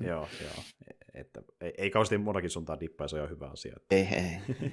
[0.00, 0.64] Joo, joo.
[1.14, 3.76] Että, ei, ei kauheasti monakin suuntaan dippaa, se on hyvä asia.
[3.90, 4.36] Ei, ei.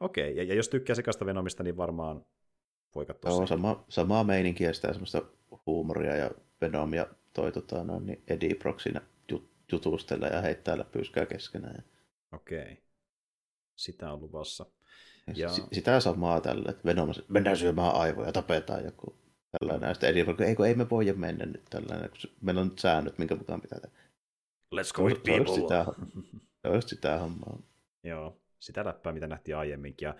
[0.00, 2.24] Okei, okay, ja, ja, jos tykkää sekasta Venomista, niin varmaan
[2.94, 5.22] voi katsoa Joo, sama, samaa meininkiä, sitä semmoista
[5.66, 9.00] huumoria ja Venomia toi tota, noin, niin Eddie Brock siinä
[9.72, 11.84] jutustella ja heittää pyyskää keskenään.
[12.32, 12.62] Okei.
[12.62, 12.76] Okay.
[13.76, 14.66] Sitä on luvassa.
[15.34, 15.48] Ja...
[15.72, 19.18] Sitä samaa tällä, että Venom, mennään syömään aivoja, tapetaan joku
[19.58, 19.88] tällainen.
[19.88, 22.78] Ja sitten Eddie Brock, ei, ei me voi mennä nyt tällainen, kun meillä on nyt
[22.78, 23.96] säännöt, minkä mukaan pitää tehdä.
[24.74, 25.54] Let's go with people.
[25.54, 25.86] Sitä,
[26.62, 27.58] se olisi sitä hommaa.
[28.04, 30.06] Joo, sitä läppää, mitä nähtiin aiemminkin.
[30.06, 30.14] Ja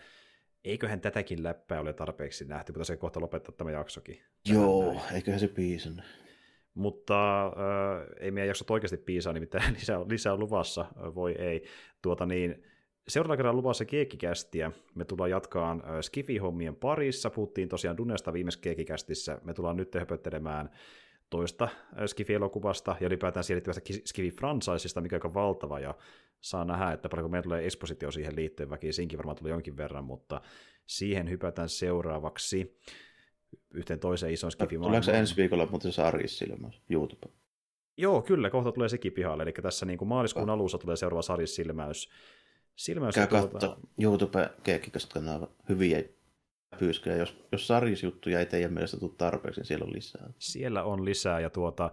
[0.65, 4.23] eiköhän tätäkin läppää ole tarpeeksi nähty, mutta se kohta lopettaa tämä jaksokin.
[4.49, 5.15] Joo, näin.
[5.15, 6.05] eiköhän se piisannut.
[6.75, 7.53] Mutta äh,
[8.21, 11.65] ei meidän jaksot oikeasti piisaa, nimittäin lisää, lisää luvassa, voi ei.
[12.03, 12.65] Tuota niin,
[13.09, 14.73] Seuraavalla kerralla luvassa keekikästiä.
[14.95, 17.31] Me tullaan jatkaan Skifi-hommien parissa.
[17.31, 19.39] Puhuttiin tosiaan Dunesta viimeisessä keekikästissä.
[19.45, 20.71] Me tullaan nyt höpöttelemään
[21.31, 21.69] toista
[22.07, 25.95] Skifi-elokuvasta ja ylipäätään siirtyvästä Skifi-franchiseista, mikä on valtava, ja
[26.41, 30.05] saa nähdä, että paljonko meillä tulee expositio siihen liittyen, väki siinkin varmaan tulee jonkin verran,
[30.05, 30.41] mutta
[30.87, 32.79] siihen hypätään seuraavaksi
[33.75, 37.29] yhteen toiseen isoon skifi Tuleeko se ensi viikolla muuten se Silmäys YouTube?
[37.97, 42.11] Joo, kyllä, kohta tulee sekin pihalle, eli tässä niin kuin maaliskuun alussa tulee seuraava Silmäys.
[42.77, 43.49] Silmäys Käy tuota...
[43.49, 46.03] katso YouTube keekkiköstä kanava hyviä
[46.79, 47.17] pyyskejä.
[47.17, 47.69] Jos, jos
[48.03, 50.31] juttuja ei teidän mielestä tule tarpeeksi, niin siellä on lisää.
[50.39, 51.91] Siellä on lisää ja tuota,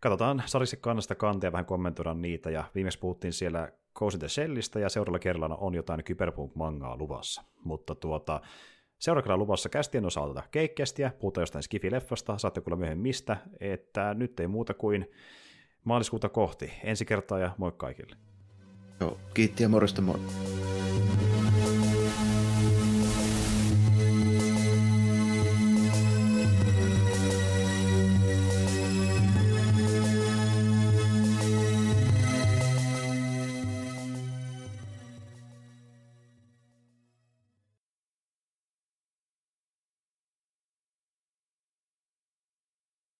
[0.00, 4.88] katsotaan Sarisen kannasta kanteja, vähän kommentoidaan niitä ja viimeksi puhuttiin siellä Ghost the Shellistä ja
[4.88, 7.42] seuraavalla kerralla on jotain Cyberpunk-mangaa luvassa.
[7.64, 8.40] Mutta tuota,
[8.98, 14.46] seuraavalla luvassa kästien osalta keikkästiä, puhutaan jostain Skifi-leffasta, saatte kuulla myöhemmin mistä, että nyt ei
[14.46, 15.10] muuta kuin
[15.84, 16.72] maaliskuuta kohti.
[16.84, 18.16] Ensi kertaa ja moi kaikille.
[19.00, 20.20] Joo, kiitti ja morjesta moi.